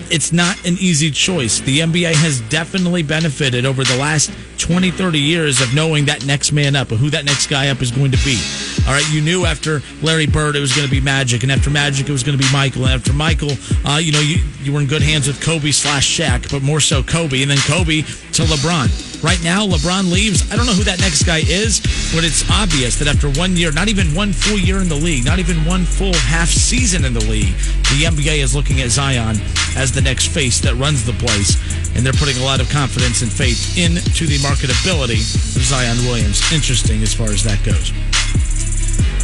it's 0.09 0.31
not 0.31 0.63
an 0.65 0.75
easy 0.79 1.11
choice. 1.11 1.59
The 1.59 1.79
NBA 1.79 2.13
has 2.13 2.41
definitely 2.49 3.03
benefited 3.03 3.65
over 3.65 3.83
the 3.83 3.97
last 3.97 4.31
20, 4.59 4.91
30 4.91 5.19
years 5.19 5.61
of 5.61 5.73
knowing 5.73 6.05
that 6.05 6.25
next 6.25 6.51
man 6.51 6.75
up, 6.75 6.91
or 6.91 6.95
who 6.95 7.09
that 7.09 7.25
next 7.25 7.47
guy 7.47 7.69
up 7.69 7.81
is 7.81 7.91
going 7.91 8.11
to 8.11 8.23
be. 8.23 8.39
All 8.87 8.93
right, 8.93 9.07
you 9.11 9.21
knew 9.21 9.45
after 9.45 9.81
Larry 10.01 10.27
Bird 10.27 10.55
it 10.55 10.59
was 10.59 10.73
going 10.73 10.87
to 10.87 10.91
be 10.91 11.01
Magic, 11.01 11.43
and 11.43 11.51
after 11.51 11.69
Magic 11.69 12.07
it 12.07 12.11
was 12.11 12.23
going 12.23 12.37
to 12.37 12.43
be 12.43 12.51
Michael, 12.51 12.85
and 12.85 12.93
after 12.93 13.13
Michael, 13.13 13.51
uh, 13.85 13.97
you 13.97 14.11
know, 14.11 14.21
you, 14.21 14.37
you 14.61 14.71
were 14.71 14.79
in 14.79 14.87
good 14.87 15.01
hands 15.01 15.27
with 15.27 15.41
Kobe 15.41 15.71
slash 15.71 16.17
Shaq, 16.17 16.51
but 16.51 16.61
more 16.61 16.79
so 16.79 17.03
Kobe, 17.03 17.41
and 17.41 17.51
then 17.51 17.59
Kobe 17.59 18.01
to 18.01 18.43
LeBron. 18.43 19.06
Right 19.23 19.41
now, 19.43 19.65
LeBron 19.65 20.11
leaves. 20.11 20.51
I 20.51 20.55
don't 20.55 20.67
know 20.67 20.73
who 20.73 20.83
that 20.83 20.99
next 20.99 21.23
guy 21.23 21.39
is, 21.39 21.81
but 22.13 22.23
it's 22.23 22.47
obvious 22.51 22.99
that 22.99 23.07
after 23.07 23.29
one 23.39 23.57
year, 23.57 23.71
not 23.71 23.87
even 23.87 24.13
one 24.13 24.31
full 24.31 24.59
year 24.59 24.77
in 24.77 24.87
the 24.87 24.95
league, 24.95 25.25
not 25.25 25.39
even 25.39 25.65
one 25.65 25.85
full 25.85 26.13
half 26.13 26.49
season 26.49 27.03
in 27.03 27.13
the 27.13 27.25
league, 27.25 27.55
the 27.89 28.05
NBA 28.05 28.43
is 28.43 28.55
looking 28.55 28.81
at 28.81 28.89
Zion 28.89 29.37
as 29.75 29.91
the 29.91 30.01
next 30.01 30.27
face 30.27 30.59
that 30.61 30.75
runs 30.75 31.03
the 31.03 31.13
place. 31.13 31.57
And 31.95 32.05
they're 32.05 32.13
putting 32.13 32.37
a 32.37 32.45
lot 32.45 32.61
of 32.61 32.69
confidence 32.69 33.23
and 33.23 33.31
faith 33.31 33.77
into 33.77 34.27
the 34.27 34.37
marketability 34.37 35.21
of 35.55 35.63
Zion 35.63 35.97
Williams. 36.05 36.41
Interesting 36.53 37.01
as 37.01 37.13
far 37.13 37.29
as 37.29 37.43
that 37.43 37.63
goes. 37.65 37.91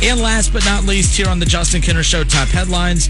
And 0.01 0.19
last 0.19 0.51
but 0.51 0.65
not 0.65 0.83
least, 0.83 1.15
here 1.15 1.29
on 1.29 1.39
the 1.39 1.45
Justin 1.45 1.81
Kinner 1.81 2.03
Show 2.03 2.23
top 2.23 2.49
headlines, 2.49 3.09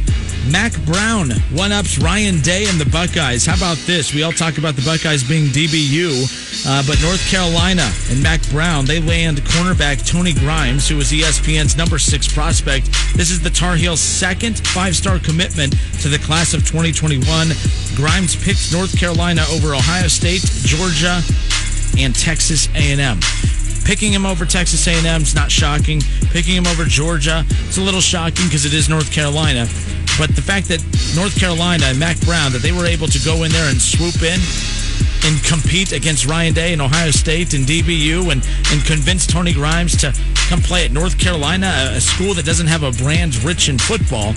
Mack 0.52 0.74
Brown 0.86 1.32
one 1.56 1.72
ups 1.72 1.98
Ryan 1.98 2.40
Day 2.42 2.66
and 2.68 2.80
the 2.80 2.86
Buckeyes. 2.86 3.46
How 3.46 3.56
about 3.56 3.78
this? 3.88 4.14
We 4.14 4.24
all 4.24 4.32
talk 4.32 4.58
about 4.58 4.76
the 4.76 4.82
Buckeyes 4.82 5.24
being 5.24 5.46
DBU, 5.46 6.68
uh, 6.68 6.84
but 6.86 7.02
North 7.02 7.26
Carolina 7.32 7.90
and 8.10 8.22
Mack 8.22 8.48
Brown, 8.50 8.86
they 8.86 9.00
land 9.00 9.40
cornerback 9.42 10.06
Tony 10.06 10.34
Grimes, 10.34 10.88
who 10.88 10.98
was 10.98 11.12
ESPN's 11.12 11.78
number 11.78 11.98
six 11.98 12.32
prospect. 12.32 12.88
This 13.16 13.32
is 13.32 13.42
the 13.42 13.50
Tar 13.50 13.76
Heels' 13.76 14.02
second 14.02 14.60
five 14.68 14.96
star 14.96 15.18
commitment 15.20 15.74
to 16.02 16.10
the 16.10 16.20
class 16.20 16.54
of 16.54 16.62
2021. 16.68 17.24
Grimes 17.96 18.36
picked 18.36 18.72
North 18.74 18.98
Carolina 19.00 19.44
over 19.52 19.74
Ohio 19.74 20.08
State, 20.08 20.42
Georgia, 20.64 21.22
and 21.98 22.14
Texas 22.14 22.68
A&M. 22.76 23.20
Picking 23.86 24.14
him 24.14 24.26
over 24.26 24.46
Texas 24.46 24.88
A&M 24.88 25.22
is 25.22 25.36
not 25.36 25.52
shocking. 25.52 26.02
Picking 26.32 26.56
him 26.56 26.68
over 26.68 26.86
Georgia, 26.86 27.46
it's 27.68 27.78
a 27.78 27.82
little 27.82 28.02
shocking 28.02 28.46
because 28.46 28.66
it 28.66 28.74
is 28.74 28.88
North 28.88 29.12
Carolina. 29.12 29.68
But 30.18 30.36
the 30.36 30.42
fact 30.42 30.68
that 30.70 30.80
North 31.16 31.38
Carolina 31.40 31.86
and 31.86 32.00
Mack 32.00 32.20
Brown, 32.22 32.52
that 32.54 32.62
they 32.62 32.72
were 32.72 32.86
able 32.86 33.08
to 33.08 33.20
go 33.26 33.44
in 33.44 33.52
there 33.52 33.70
and 33.70 33.82
swoop 33.82 34.22
in 34.22 34.40
and 35.26 35.42
compete 35.44 35.92
against 35.92 36.26
Ryan 36.26 36.54
Day 36.54 36.74
and 36.74 36.82
Ohio 36.82 37.12
State 37.12 37.54
and 37.54 37.66
DBU 37.66 38.32
and, 38.32 38.46
and 38.72 38.86
convince 38.86 39.26
Tony 39.26 39.54
Grimes 39.54 39.98
to 39.98 40.14
come 40.48 40.62
play 40.62 40.86
at 40.86 40.92
North 40.92 41.18
Carolina, 41.18 41.92
a 41.92 42.02
school 42.02 42.34
that 42.36 42.46
doesn't 42.46 42.68
have 42.68 42.84
a 42.84 42.92
brand 42.92 43.36
rich 43.44 43.70
in 43.70 43.78
football. 43.78 44.34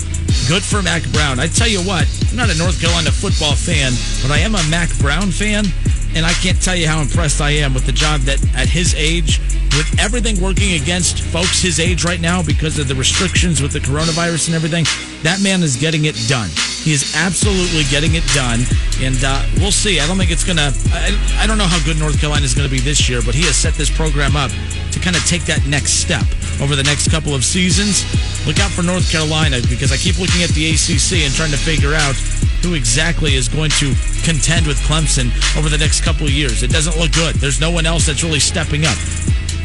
Good 0.47 0.63
for 0.63 0.81
Mack 0.81 1.03
Brown. 1.11 1.39
I 1.39 1.47
tell 1.47 1.67
you 1.67 1.79
what, 1.83 2.07
I'm 2.31 2.37
not 2.37 2.49
a 2.49 2.57
North 2.57 2.81
Carolina 2.81 3.11
football 3.11 3.53
fan, 3.53 3.91
but 4.21 4.31
I 4.31 4.39
am 4.39 4.55
a 4.55 4.63
Mack 4.69 4.89
Brown 4.99 5.31
fan 5.31 5.65
and 6.15 6.25
I 6.25 6.33
can't 6.33 6.61
tell 6.61 6.75
you 6.75 6.87
how 6.87 7.01
impressed 7.01 7.41
I 7.41 7.51
am 7.51 7.73
with 7.73 7.85
the 7.85 7.91
job 7.91 8.21
that 8.21 8.43
at 8.55 8.69
his 8.69 8.95
age, 8.95 9.39
with 9.75 9.99
everything 9.99 10.39
working 10.41 10.73
against 10.73 11.21
folks 11.21 11.61
his 11.61 11.79
age 11.79 12.05
right 12.05 12.21
now 12.21 12.41
because 12.41 12.79
of 12.79 12.87
the 12.87 12.95
restrictions 12.95 13.61
with 13.61 13.71
the 13.71 13.79
coronavirus 13.79 14.47
and 14.47 14.55
everything, 14.55 14.85
that 15.23 15.41
man 15.41 15.63
is 15.63 15.75
getting 15.75 16.05
it 16.05 16.15
done. 16.27 16.49
He 16.83 16.93
is 16.93 17.15
absolutely 17.15 17.83
getting 17.91 18.15
it 18.15 18.23
done, 18.33 18.61
and 19.01 19.17
uh, 19.23 19.43
we'll 19.57 19.71
see. 19.71 19.99
I 19.99 20.07
don't 20.07 20.17
think 20.17 20.31
it's 20.31 20.43
gonna. 20.43 20.71
I, 20.91 21.43
I 21.43 21.47
don't 21.47 21.57
know 21.57 21.67
how 21.67 21.83
good 21.85 21.97
North 21.99 22.19
Carolina 22.19 22.45
is 22.45 22.53
going 22.53 22.67
to 22.67 22.73
be 22.73 22.79
this 22.79 23.09
year, 23.09 23.21
but 23.25 23.35
he 23.35 23.43
has 23.43 23.55
set 23.55 23.73
this 23.73 23.89
program 23.89 24.35
up 24.35 24.51
to 24.91 24.99
kind 24.99 25.15
of 25.15 25.25
take 25.25 25.43
that 25.45 25.65
next 25.67 25.99
step 25.99 26.23
over 26.61 26.75
the 26.75 26.83
next 26.83 27.09
couple 27.11 27.33
of 27.35 27.43
seasons. 27.43 28.05
Look 28.45 28.59
out 28.59 28.71
for 28.71 28.83
North 28.83 29.09
Carolina 29.11 29.59
because 29.69 29.91
I 29.91 29.97
keep 29.97 30.19
looking 30.19 30.43
at 30.43 30.49
the 30.51 30.71
ACC 30.71 31.25
and 31.25 31.33
trying 31.33 31.51
to 31.51 31.57
figure 31.57 31.93
out 31.93 32.15
who 32.63 32.73
exactly 32.73 33.35
is 33.35 33.47
going 33.47 33.69
to 33.77 33.93
contend 34.23 34.65
with 34.65 34.77
Clemson 34.87 35.29
over 35.57 35.69
the 35.69 35.77
next 35.77 36.01
couple 36.01 36.25
of 36.25 36.33
years. 36.33 36.63
It 36.63 36.71
doesn't 36.71 36.97
look 36.97 37.11
good. 37.11 37.35
There's 37.35 37.61
no 37.61 37.71
one 37.71 37.85
else 37.85 38.05
that's 38.07 38.23
really 38.23 38.39
stepping 38.39 38.85
up. 38.85 38.97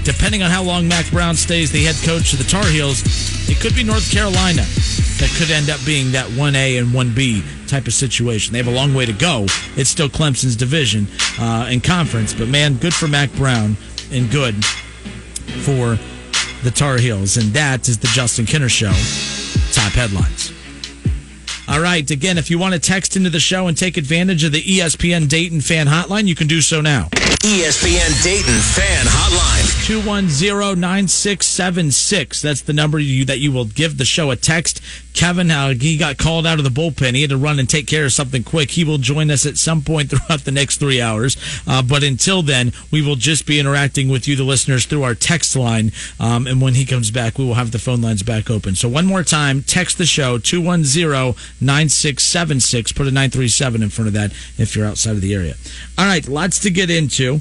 Depending 0.05 0.43
on 0.43 0.51
how 0.51 0.63
long 0.63 0.89
Mack 0.89 1.11
Brown 1.11 1.37
stays 1.37 1.71
the 1.71 1.85
head 1.85 1.97
coach 2.05 2.33
of 2.33 2.39
the 2.39 2.45
Tar 2.45 2.65
Heels, 2.67 3.03
it 3.49 3.61
could 3.61 3.75
be 3.75 3.85
North 3.85 4.11
Carolina 4.11 4.63
that 4.63 5.33
could 5.39 5.51
end 5.51 5.71
up 5.71 5.79
being 5.87 6.11
that 6.13 6.27
1A 6.31 6.79
and 6.81 6.89
1B 6.89 7.69
type 7.69 7.87
of 7.87 7.95
situation. 7.95 8.53
They 8.53 8.59
have 8.59 8.67
a 8.67 8.75
long 8.75 8.95
way 8.95 9.07
to 9.07 9.13
go. 9.13 9.47
It's 9.77 9.89
still 9.89 10.09
Clemson's 10.09 10.57
division 10.57 11.07
uh, 11.39 11.69
and 11.71 11.83
conference, 11.83 12.35
but 12.35 12.49
man, 12.49 12.75
good 12.75 12.93
for 12.93 13.07
Mack 13.07 13.33
Brown 13.35 13.77
and 14.11 14.29
good 14.31 14.65
for 15.63 15.97
the 16.63 16.71
Tar 16.71 16.99
Heels. 16.99 17.37
And 17.37 17.53
that 17.53 17.89
is 17.89 17.99
the 17.99 18.09
Justin 18.09 18.47
Kinner 18.47 18.69
Show. 18.69 18.93
Top 19.73 19.93
headlines. 19.93 20.53
All 21.69 21.81
right. 21.81 22.09
Again, 22.11 22.39
if 22.39 22.51
you 22.51 22.59
want 22.59 22.75
to 22.75 22.81
text 22.81 23.17
into 23.17 23.31
the 23.31 23.41
show 23.41 23.67
and 23.67 23.77
take 23.77 23.97
advantage 23.97 24.45
of 24.45 24.53
the 24.53 24.63
ESPN 24.63 25.29
Dayton 25.29 25.61
fan 25.61 25.87
hotline, 25.87 26.27
you 26.27 26.35
can 26.35 26.47
do 26.47 26.61
so 26.61 26.81
now. 26.81 27.09
ESPN 27.43 28.23
Dayton 28.23 28.55
Fan 28.55 29.05
Hotline. 29.05 29.73
210-9676. 29.83 32.41
That's 32.41 32.61
the 32.61 32.73
number 32.73 33.01
you, 33.01 33.25
that 33.25 33.41
you 33.41 33.51
will 33.51 33.65
give 33.65 33.99
the 33.99 34.05
show 34.05 34.31
a 34.31 34.37
text. 34.37 34.81
Kevin, 35.13 35.51
uh, 35.51 35.75
he 35.75 35.97
got 35.97 36.19
called 36.19 36.47
out 36.47 36.59
of 36.59 36.65
the 36.65 36.71
bullpen. 36.71 37.17
He 37.17 37.23
had 37.23 37.31
to 37.31 37.37
run 37.37 37.59
and 37.59 37.69
take 37.69 37.89
care 37.89 38.05
of 38.05 38.13
something 38.13 38.45
quick. 38.45 38.71
He 38.71 38.85
will 38.85 38.99
join 38.99 39.29
us 39.29 39.45
at 39.45 39.59
some 39.59 39.83
point 39.83 40.11
throughout 40.15 40.45
the 40.45 40.53
next 40.53 40.79
three 40.79 41.01
hours. 41.01 41.37
Uh, 41.67 41.83
but 41.83 42.05
until 42.05 42.43
then, 42.43 42.73
we 42.93 43.03
will 43.03 43.17
just 43.17 43.45
be 43.45 43.59
interacting 43.59 44.09
with 44.09 44.29
you, 44.29 44.37
the 44.37 44.45
listeners, 44.45 44.87
through 44.87 45.03
our 45.03 45.17
text 45.17 45.57
line. 45.57 45.91
Um, 46.21 46.47
and 46.47 46.63
when 46.63 46.75
he 46.75 46.87
comes 46.87 47.11
back, 47.11 47.39
we 47.39 47.45
will 47.45 47.55
have 47.55 47.73
the 47.73 47.81
phone 47.81 48.01
lines 48.01 48.23
back 48.23 48.51
open. 48.51 48.77
So 48.77 48.89
one 48.89 49.07
more 49.07 49.25
time, 49.25 49.65
text 49.65 49.99
the 49.99 50.07
show, 50.07 50.39
210-9676. 50.39 52.95
Put 52.95 53.09
a 53.09 53.11
937 53.11 53.83
in 53.83 53.89
front 53.89 54.07
of 54.07 54.15
that 54.15 54.31
if 54.59 54.77
you're 54.77 54.87
outside 54.87 55.17
of 55.17 55.21
the 55.21 55.35
area. 55.35 55.57
All 55.99 56.07
right, 56.07 56.29
lots 56.29 56.61
to 56.61 56.71
get 56.71 56.89
into. 56.89 57.32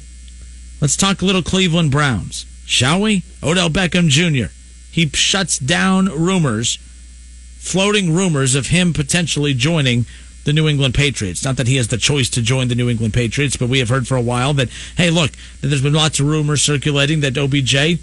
Let's 0.82 0.98
talk 0.98 1.22
a 1.22 1.26
little 1.26 1.44
Cleveland 1.44 1.92
Browns, 1.92 2.48
shall 2.66 3.02
we? 3.02 3.22
Odell 3.44 3.70
Beckham 3.70 4.10
Jr. 4.10 4.52
He 4.92 5.08
shuts 5.10 5.60
down 5.60 6.08
rumors, 6.08 6.78
floating 7.60 8.16
rumors 8.16 8.56
of 8.56 8.68
him 8.68 8.92
potentially 8.92 9.54
joining 9.54 10.08
the 10.44 10.54
New 10.54 10.68
England 10.68 10.96
Patriots. 10.96 11.46
Not 11.46 11.58
that 11.58 11.68
he 11.68 11.76
has 11.76 11.90
the 11.90 11.98
choice 11.98 12.32
to 12.32 12.42
join 12.42 12.68
the 12.68 12.74
New 12.74 12.90
England 12.90 13.14
Patriots, 13.14 13.56
but 13.56 13.70
we 13.70 13.78
have 13.78 13.90
heard 13.90 14.08
for 14.08 14.18
a 14.18 14.22
while 14.22 14.54
that, 14.56 14.70
hey, 14.98 15.12
look, 15.12 15.32
that 15.62 15.68
there's 15.68 15.84
been 15.84 15.94
lots 15.94 16.20
of 16.20 16.26
rumors 16.26 16.64
circulating 16.64 17.20
that 17.20 17.38
OBJ 17.38 18.02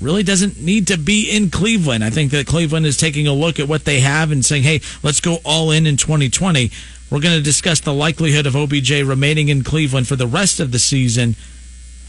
really 0.00 0.22
doesn't 0.22 0.58
need 0.58 0.86
to 0.86 0.96
be 0.96 1.30
in 1.30 1.50
Cleveland. 1.50 2.02
I 2.02 2.08
think 2.08 2.30
that 2.30 2.46
Cleveland 2.46 2.86
is 2.86 2.96
taking 2.96 3.26
a 3.26 3.34
look 3.34 3.60
at 3.60 3.68
what 3.68 3.84
they 3.84 4.00
have 4.00 4.32
and 4.32 4.42
saying, 4.42 4.62
hey, 4.62 4.80
let's 5.02 5.20
go 5.20 5.38
all 5.44 5.70
in 5.70 5.86
in 5.86 5.98
2020. 5.98 6.70
We're 7.10 7.20
going 7.20 7.36
to 7.36 7.42
discuss 7.42 7.80
the 7.80 7.92
likelihood 7.92 8.46
of 8.46 8.56
OBJ 8.56 8.90
remaining 9.02 9.48
in 9.48 9.62
Cleveland 9.62 10.08
for 10.08 10.16
the 10.16 10.26
rest 10.26 10.60
of 10.60 10.72
the 10.72 10.78
season. 10.78 11.36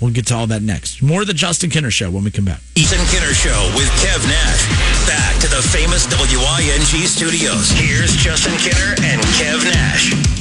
We'll 0.02 0.12
get 0.12 0.26
to 0.28 0.36
all 0.36 0.48
that 0.48 0.64
next. 0.64 1.04
More 1.04 1.22
of 1.22 1.28
the 1.28 1.34
Justin 1.34 1.70
Kinner 1.70 1.92
Show 1.92 2.10
when 2.10 2.24
we 2.24 2.32
come 2.32 2.46
back. 2.46 2.60
Ethan 2.76 2.98
Kinner 3.14 3.34
Show 3.34 3.72
with 3.78 3.88
Kev 4.02 4.28
Nash. 4.28 5.08
Back 5.08 5.40
to 5.42 5.48
the 5.48 5.62
famous 5.62 6.08
WING 6.10 7.08
studios. 7.08 7.70
Here's 7.70 8.16
Justin 8.16 8.54
Kinner 8.54 9.00
and 9.04 9.22
Kev 9.38 9.64
Nash. 9.64 10.41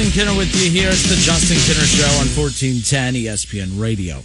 Justin 0.00 0.24
Kinner 0.24 0.38
with 0.38 0.54
you 0.56 0.70
here. 0.70 0.88
It's 0.88 1.10
the 1.10 1.16
Justin 1.16 1.58
Kinner 1.58 1.84
Show 1.84 2.08
on 2.20 2.26
1410 2.32 3.14
ESPN 3.16 3.78
Radio. 3.78 4.22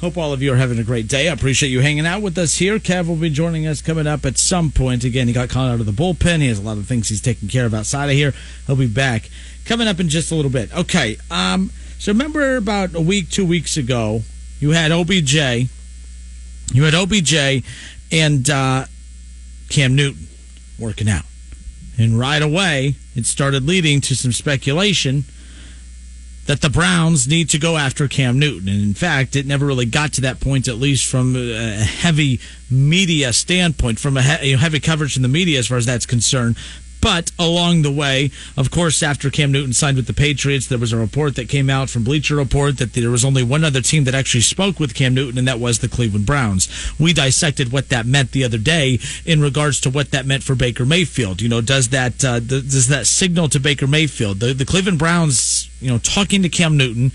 Hope 0.00 0.16
all 0.16 0.32
of 0.32 0.42
you 0.42 0.52
are 0.52 0.56
having 0.56 0.78
a 0.78 0.84
great 0.84 1.08
day. 1.08 1.28
I 1.28 1.32
appreciate 1.32 1.70
you 1.70 1.80
hanging 1.80 2.06
out 2.06 2.22
with 2.22 2.38
us 2.38 2.54
here. 2.54 2.78
Kev 2.78 3.08
will 3.08 3.16
be 3.16 3.28
joining 3.28 3.66
us 3.66 3.82
coming 3.82 4.06
up 4.06 4.24
at 4.24 4.38
some 4.38 4.70
point. 4.70 5.02
Again, 5.02 5.26
he 5.26 5.32
got 5.32 5.48
called 5.48 5.70
out 5.70 5.80
of 5.80 5.86
the 5.86 5.92
bullpen. 5.92 6.40
He 6.40 6.46
has 6.46 6.60
a 6.60 6.62
lot 6.62 6.78
of 6.78 6.86
things 6.86 7.08
he's 7.08 7.20
taking 7.20 7.48
care 7.48 7.66
of 7.66 7.74
outside 7.74 8.04
of 8.04 8.12
here. 8.12 8.32
He'll 8.68 8.76
be 8.76 8.86
back 8.86 9.28
coming 9.64 9.88
up 9.88 9.98
in 9.98 10.08
just 10.08 10.30
a 10.30 10.36
little 10.36 10.52
bit. 10.52 10.72
Okay. 10.72 11.16
Um, 11.32 11.72
so 11.98 12.12
remember 12.12 12.54
about 12.54 12.94
a 12.94 13.00
week, 13.00 13.28
two 13.28 13.44
weeks 13.44 13.76
ago, 13.76 14.22
you 14.60 14.70
had 14.70 14.92
OBJ. 14.92 15.34
You 16.72 16.84
had 16.84 16.94
OBJ 16.94 17.64
and 18.12 18.48
uh, 18.48 18.84
Cam 19.68 19.96
Newton 19.96 20.28
working 20.78 21.08
out. 21.08 21.24
And 21.98 22.18
right 22.18 22.40
away, 22.40 22.94
it 23.16 23.26
started 23.26 23.66
leading 23.66 24.00
to 24.02 24.14
some 24.14 24.32
speculation 24.32 25.24
that 26.46 26.62
the 26.62 26.70
Browns 26.70 27.28
need 27.28 27.50
to 27.50 27.58
go 27.58 27.76
after 27.76 28.08
Cam 28.08 28.38
Newton. 28.38 28.68
And 28.68 28.82
in 28.82 28.94
fact, 28.94 29.36
it 29.36 29.44
never 29.44 29.66
really 29.66 29.84
got 29.84 30.14
to 30.14 30.22
that 30.22 30.40
point, 30.40 30.66
at 30.66 30.76
least 30.76 31.04
from 31.04 31.36
a 31.36 31.74
heavy 31.74 32.40
media 32.70 33.34
standpoint, 33.34 33.98
from 33.98 34.16
a 34.16 34.22
he- 34.22 34.52
heavy 34.52 34.80
coverage 34.80 35.16
in 35.16 35.22
the 35.22 35.28
media 35.28 35.58
as 35.58 35.66
far 35.66 35.76
as 35.76 35.84
that's 35.84 36.06
concerned. 36.06 36.56
But 37.00 37.30
along 37.38 37.82
the 37.82 37.92
way, 37.92 38.30
of 38.56 38.70
course, 38.70 39.02
after 39.02 39.30
Cam 39.30 39.52
Newton 39.52 39.72
signed 39.72 39.96
with 39.96 40.06
the 40.06 40.12
Patriots, 40.12 40.66
there 40.66 40.78
was 40.78 40.92
a 40.92 40.96
report 40.96 41.36
that 41.36 41.48
came 41.48 41.70
out 41.70 41.90
from 41.90 42.04
Bleacher 42.04 42.36
Report 42.36 42.78
that 42.78 42.92
there 42.92 43.10
was 43.10 43.24
only 43.24 43.42
one 43.42 43.64
other 43.64 43.80
team 43.80 44.04
that 44.04 44.14
actually 44.14 44.40
spoke 44.40 44.80
with 44.80 44.94
Cam 44.94 45.14
Newton, 45.14 45.38
and 45.38 45.48
that 45.48 45.60
was 45.60 45.78
the 45.78 45.88
Cleveland 45.88 46.26
Browns. 46.26 46.68
We 46.98 47.12
dissected 47.12 47.70
what 47.72 47.88
that 47.90 48.06
meant 48.06 48.32
the 48.32 48.44
other 48.44 48.58
day 48.58 48.98
in 49.24 49.40
regards 49.40 49.80
to 49.80 49.90
what 49.90 50.10
that 50.10 50.26
meant 50.26 50.42
for 50.42 50.54
Baker 50.54 50.84
Mayfield. 50.84 51.40
You 51.40 51.48
know, 51.48 51.60
does 51.60 51.90
that 51.90 52.24
uh, 52.24 52.40
th- 52.40 52.68
does 52.70 52.88
that 52.88 53.06
signal 53.06 53.48
to 53.50 53.60
Baker 53.60 53.86
Mayfield? 53.86 54.40
The, 54.40 54.52
the 54.52 54.64
Cleveland 54.64 54.98
Browns, 54.98 55.70
you 55.80 55.90
know, 55.90 55.98
talking 55.98 56.42
to 56.42 56.48
Cam 56.48 56.76
Newton 56.76 57.12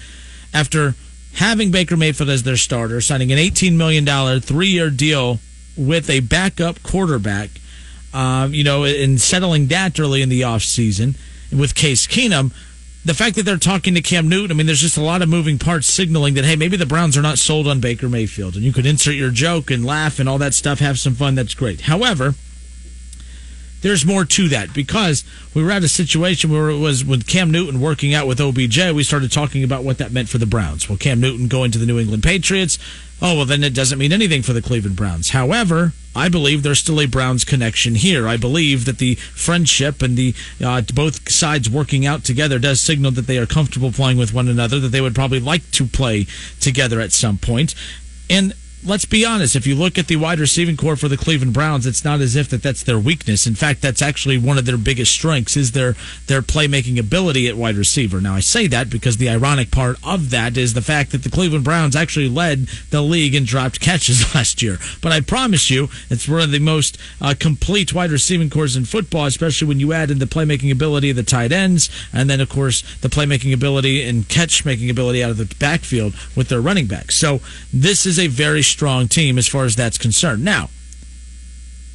after 0.53 0.95
having 1.35 1.71
Baker 1.71 1.97
Mayfield 1.97 2.29
as 2.29 2.43
their 2.43 2.57
starter, 2.57 3.01
signing 3.01 3.31
an 3.31 3.37
$18 3.37 3.75
million 3.75 4.39
three 4.39 4.67
year 4.67 4.89
deal 4.89 5.39
with 5.75 6.09
a 6.09 6.19
backup 6.19 6.81
quarterback 6.83 7.49
um, 8.13 8.53
you 8.53 8.63
know, 8.63 8.83
in 8.83 9.17
settling 9.17 9.67
that 9.67 9.99
early 9.99 10.21
in 10.21 10.29
the 10.29 10.41
offseason 10.41 11.15
with 11.51 11.75
Case 11.75 12.07
Keenum. 12.07 12.51
The 13.05 13.13
fact 13.13 13.35
that 13.35 13.43
they're 13.43 13.57
talking 13.57 13.95
to 13.95 14.01
Cam 14.01 14.29
Newton, 14.29 14.51
I 14.51 14.53
mean, 14.55 14.65
there's 14.65 14.79
just 14.79 14.97
a 14.97 15.01
lot 15.01 15.21
of 15.21 15.27
moving 15.27 15.59
parts 15.59 15.87
signaling 15.87 16.35
that, 16.35 16.45
hey, 16.45 16.55
maybe 16.55 16.77
the 16.77 16.85
Browns 16.85 17.17
are 17.17 17.21
not 17.21 17.37
sold 17.37 17.67
on 17.67 17.81
Baker 17.81 18.07
Mayfield. 18.07 18.55
And 18.55 18.63
you 18.63 18.71
could 18.71 18.85
insert 18.85 19.15
your 19.15 19.29
joke 19.29 19.69
and 19.69 19.83
laugh 19.83 20.19
and 20.19 20.29
all 20.29 20.37
that 20.37 20.53
stuff, 20.53 20.79
have 20.79 20.97
some 20.97 21.13
fun. 21.13 21.35
That's 21.35 21.53
great. 21.53 21.81
However, 21.81 22.35
there's 23.83 24.05
more 24.05 24.25
to 24.25 24.47
that 24.49 24.73
because 24.73 25.23
we 25.53 25.63
were 25.63 25.71
at 25.71 25.83
a 25.83 25.87
situation 25.87 26.51
where 26.51 26.69
it 26.69 26.79
was 26.79 27.05
with 27.05 27.27
Cam 27.27 27.51
Newton 27.51 27.79
working 27.79 28.13
out 28.13 28.27
with 28.27 28.41
OBJ, 28.41 28.91
we 28.91 29.03
started 29.03 29.31
talking 29.31 29.63
about 29.63 29.83
what 29.83 29.99
that 29.99 30.11
meant 30.11 30.29
for 30.29 30.39
the 30.39 30.45
Browns. 30.45 30.89
Well, 30.89 30.97
Cam 30.97 31.19
Newton 31.19 31.47
going 31.47 31.71
to 31.71 31.77
the 31.77 31.85
New 31.85 31.99
England 31.99 32.23
Patriots, 32.23 32.79
oh, 33.21 33.37
well, 33.37 33.45
then 33.45 33.63
it 33.63 33.73
doesn't 33.73 33.99
mean 33.99 34.11
anything 34.11 34.41
for 34.41 34.53
the 34.53 34.61
Cleveland 34.61 34.95
Browns. 34.95 35.29
However, 35.29 35.93
I 36.15 36.29
believe 36.29 36.63
there's 36.63 36.79
still 36.79 36.99
a 37.01 37.07
Browns 37.07 37.43
connection 37.43 37.95
here. 37.95 38.27
I 38.27 38.37
believe 38.37 38.85
that 38.85 38.99
the 38.99 39.15
friendship 39.15 40.01
and 40.01 40.17
the 40.17 40.33
uh, 40.63 40.81
both 40.93 41.29
sides 41.29 41.69
working 41.69 42.05
out 42.05 42.23
together 42.23 42.59
does 42.59 42.81
signal 42.81 43.11
that 43.11 43.27
they 43.27 43.37
are 43.37 43.45
comfortable 43.45 43.91
playing 43.91 44.17
with 44.17 44.33
one 44.33 44.47
another, 44.47 44.79
that 44.79 44.89
they 44.89 45.01
would 45.01 45.15
probably 45.15 45.39
like 45.39 45.69
to 45.71 45.85
play 45.85 46.27
together 46.59 46.99
at 46.99 47.11
some 47.11 47.37
point. 47.37 47.75
And 48.29 48.53
let's 48.85 49.05
be 49.05 49.25
honest. 49.25 49.55
If 49.55 49.65
you 49.65 49.75
look 49.75 49.97
at 49.97 50.07
the 50.07 50.15
wide 50.15 50.39
receiving 50.39 50.77
corps 50.77 50.95
for 50.95 51.07
the 51.07 51.17
Cleveland 51.17 51.53
Browns, 51.53 51.85
it's 51.85 52.03
not 52.03 52.21
as 52.21 52.35
if 52.35 52.49
that 52.49 52.63
that's 52.63 52.83
their 52.83 52.99
weakness. 52.99 53.47
In 53.47 53.55
fact, 53.55 53.81
that's 53.81 54.01
actually 54.01 54.37
one 54.37 54.57
of 54.57 54.65
their 54.65 54.77
biggest 54.77 55.11
strengths 55.11 55.55
is 55.55 55.71
their 55.71 55.95
their 56.27 56.41
playmaking 56.41 56.99
ability 56.99 57.47
at 57.47 57.57
wide 57.57 57.75
receiver. 57.75 58.19
Now, 58.19 58.35
I 58.35 58.39
say 58.39 58.67
that 58.67 58.89
because 58.89 59.17
the 59.17 59.29
ironic 59.29 59.71
part 59.71 59.97
of 60.03 60.29
that 60.31 60.57
is 60.57 60.73
the 60.73 60.81
fact 60.81 61.11
that 61.11 61.23
the 61.23 61.29
Cleveland 61.29 61.63
Browns 61.63 61.95
actually 61.95 62.29
led 62.29 62.67
the 62.89 63.01
league 63.01 63.35
in 63.35 63.45
dropped 63.45 63.79
catches 63.79 64.33
last 64.35 64.61
year. 64.61 64.77
But 65.01 65.11
I 65.11 65.21
promise 65.21 65.69
you, 65.69 65.89
it's 66.09 66.27
one 66.27 66.41
of 66.41 66.51
the 66.51 66.59
most 66.59 66.97
uh, 67.21 67.33
complete 67.39 67.93
wide 67.93 68.11
receiving 68.11 68.49
corps 68.49 68.75
in 68.75 68.85
football, 68.85 69.25
especially 69.25 69.67
when 69.67 69.79
you 69.79 69.93
add 69.93 70.11
in 70.11 70.19
the 70.19 70.25
playmaking 70.25 70.71
ability 70.71 71.09
of 71.09 71.15
the 71.15 71.23
tight 71.23 71.51
ends, 71.51 71.89
and 72.11 72.29
then 72.29 72.41
of 72.41 72.49
course 72.49 72.81
the 73.01 73.09
playmaking 73.09 73.53
ability 73.53 74.03
and 74.07 74.27
catch 74.29 74.65
making 74.65 74.89
ability 74.89 75.23
out 75.23 75.31
of 75.31 75.37
the 75.37 75.53
backfield 75.59 76.13
with 76.35 76.49
their 76.49 76.61
running 76.61 76.87
backs. 76.87 77.15
So 77.15 77.41
this 77.71 78.05
is 78.05 78.19
a 78.19 78.27
very 78.27 78.61
strong 78.73 79.07
team 79.07 79.37
as 79.37 79.47
far 79.47 79.63
as 79.65 79.75
that's 79.75 79.97
concerned. 79.97 80.43
Now, 80.43 80.69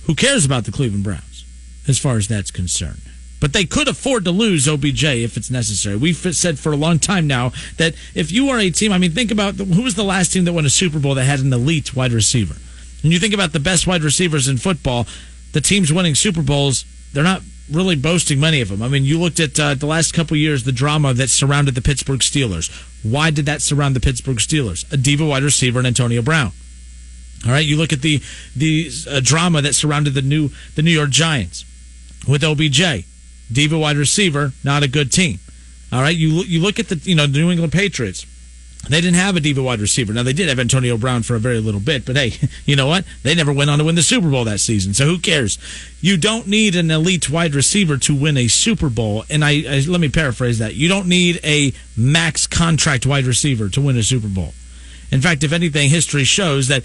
who 0.06 0.14
cares 0.14 0.46
about 0.46 0.64
the 0.64 0.72
Cleveland 0.72 1.04
Browns 1.04 1.44
as 1.86 1.98
far 1.98 2.16
as 2.16 2.28
that's 2.28 2.50
concerned? 2.50 3.02
But 3.40 3.52
they 3.52 3.64
could 3.64 3.88
afford 3.88 4.24
to 4.24 4.30
lose 4.30 4.66
OBJ 4.66 5.04
if 5.04 5.36
it's 5.36 5.50
necessary. 5.50 5.96
We've 5.96 6.16
said 6.16 6.58
for 6.58 6.72
a 6.72 6.76
long 6.76 6.98
time 6.98 7.26
now 7.26 7.52
that 7.76 7.94
if 8.14 8.32
you 8.32 8.48
are 8.48 8.58
a 8.58 8.70
team, 8.70 8.92
I 8.92 8.98
mean, 8.98 9.12
think 9.12 9.30
about 9.30 9.54
who 9.54 9.82
was 9.82 9.94
the 9.94 10.04
last 10.04 10.32
team 10.32 10.44
that 10.44 10.52
won 10.52 10.66
a 10.66 10.70
Super 10.70 10.98
Bowl 10.98 11.14
that 11.14 11.24
had 11.24 11.40
an 11.40 11.52
elite 11.52 11.94
wide 11.94 12.12
receiver? 12.12 12.56
When 13.02 13.12
you 13.12 13.18
think 13.18 13.34
about 13.34 13.52
the 13.52 13.60
best 13.60 13.86
wide 13.86 14.02
receivers 14.02 14.48
in 14.48 14.56
football, 14.58 15.06
the 15.52 15.60
teams 15.60 15.92
winning 15.92 16.14
Super 16.14 16.42
Bowls, 16.42 16.84
they're 17.12 17.22
not 17.22 17.42
really 17.70 17.96
boasting 17.96 18.40
many 18.40 18.60
of 18.60 18.70
them. 18.70 18.82
I 18.82 18.88
mean, 18.88 19.04
you 19.04 19.20
looked 19.20 19.40
at 19.40 19.60
uh, 19.60 19.74
the 19.74 19.86
last 19.86 20.12
couple 20.12 20.36
years, 20.36 20.64
the 20.64 20.72
drama 20.72 21.14
that 21.14 21.28
surrounded 21.28 21.74
the 21.74 21.82
Pittsburgh 21.82 22.20
Steelers. 22.20 22.70
Why 23.02 23.30
did 23.30 23.46
that 23.46 23.62
surround 23.62 23.94
the 23.94 24.00
Pittsburgh 24.00 24.38
Steelers? 24.38 24.90
A 24.92 24.96
diva 24.96 25.24
wide 25.24 25.42
receiver 25.42 25.78
and 25.78 25.86
Antonio 25.86 26.22
Brown. 26.22 26.52
All 27.46 27.52
right, 27.52 27.64
you 27.64 27.76
look 27.76 27.92
at 27.92 28.02
the 28.02 28.20
the 28.56 28.90
uh, 29.08 29.20
drama 29.22 29.62
that 29.62 29.74
surrounded 29.74 30.14
the 30.14 30.22
new 30.22 30.50
the 30.74 30.82
New 30.82 30.90
York 30.90 31.10
Giants 31.10 31.64
with 32.26 32.42
OBJ, 32.42 33.04
diva 33.50 33.78
wide 33.78 33.96
receiver, 33.96 34.52
not 34.64 34.82
a 34.82 34.88
good 34.88 35.12
team. 35.12 35.38
All 35.92 36.00
right, 36.00 36.16
you 36.16 36.28
you 36.42 36.60
look 36.60 36.78
at 36.78 36.88
the 36.88 36.96
you 36.96 37.14
know 37.14 37.26
the 37.26 37.38
New 37.38 37.50
England 37.50 37.72
Patriots. 37.72 38.26
They 38.88 39.00
didn't 39.00 39.16
have 39.16 39.36
a 39.36 39.40
diva 39.40 39.62
wide 39.62 39.80
receiver. 39.80 40.12
Now 40.12 40.22
they 40.22 40.32
did 40.32 40.48
have 40.48 40.58
Antonio 40.58 40.96
Brown 40.96 41.22
for 41.22 41.34
a 41.34 41.38
very 41.40 41.58
little 41.60 41.80
bit, 41.80 42.06
but 42.06 42.16
hey, 42.16 42.34
you 42.64 42.76
know 42.76 42.86
what? 42.86 43.04
They 43.22 43.34
never 43.34 43.52
went 43.52 43.70
on 43.70 43.78
to 43.78 43.84
win 43.84 43.96
the 43.96 44.02
Super 44.02 44.30
Bowl 44.30 44.44
that 44.44 44.60
season. 44.60 44.94
So 44.94 45.04
who 45.04 45.18
cares? 45.18 45.58
You 46.00 46.16
don't 46.16 46.46
need 46.46 46.74
an 46.76 46.90
elite 46.90 47.28
wide 47.28 47.54
receiver 47.54 47.98
to 47.98 48.14
win 48.14 48.36
a 48.36 48.48
Super 48.48 48.88
Bowl. 48.88 49.24
And 49.28 49.44
I, 49.44 49.62
I 49.68 49.84
let 49.86 50.00
me 50.00 50.08
paraphrase 50.08 50.58
that. 50.58 50.74
You 50.74 50.88
don't 50.88 51.08
need 51.08 51.40
a 51.44 51.72
max 51.96 52.46
contract 52.46 53.04
wide 53.04 53.24
receiver 53.24 53.68
to 53.70 53.80
win 53.80 53.96
a 53.96 54.02
Super 54.02 54.28
Bowl. 54.28 54.54
In 55.10 55.20
fact, 55.20 55.42
if 55.42 55.52
anything, 55.52 55.88
history 55.90 56.24
shows 56.24 56.68
that 56.68 56.82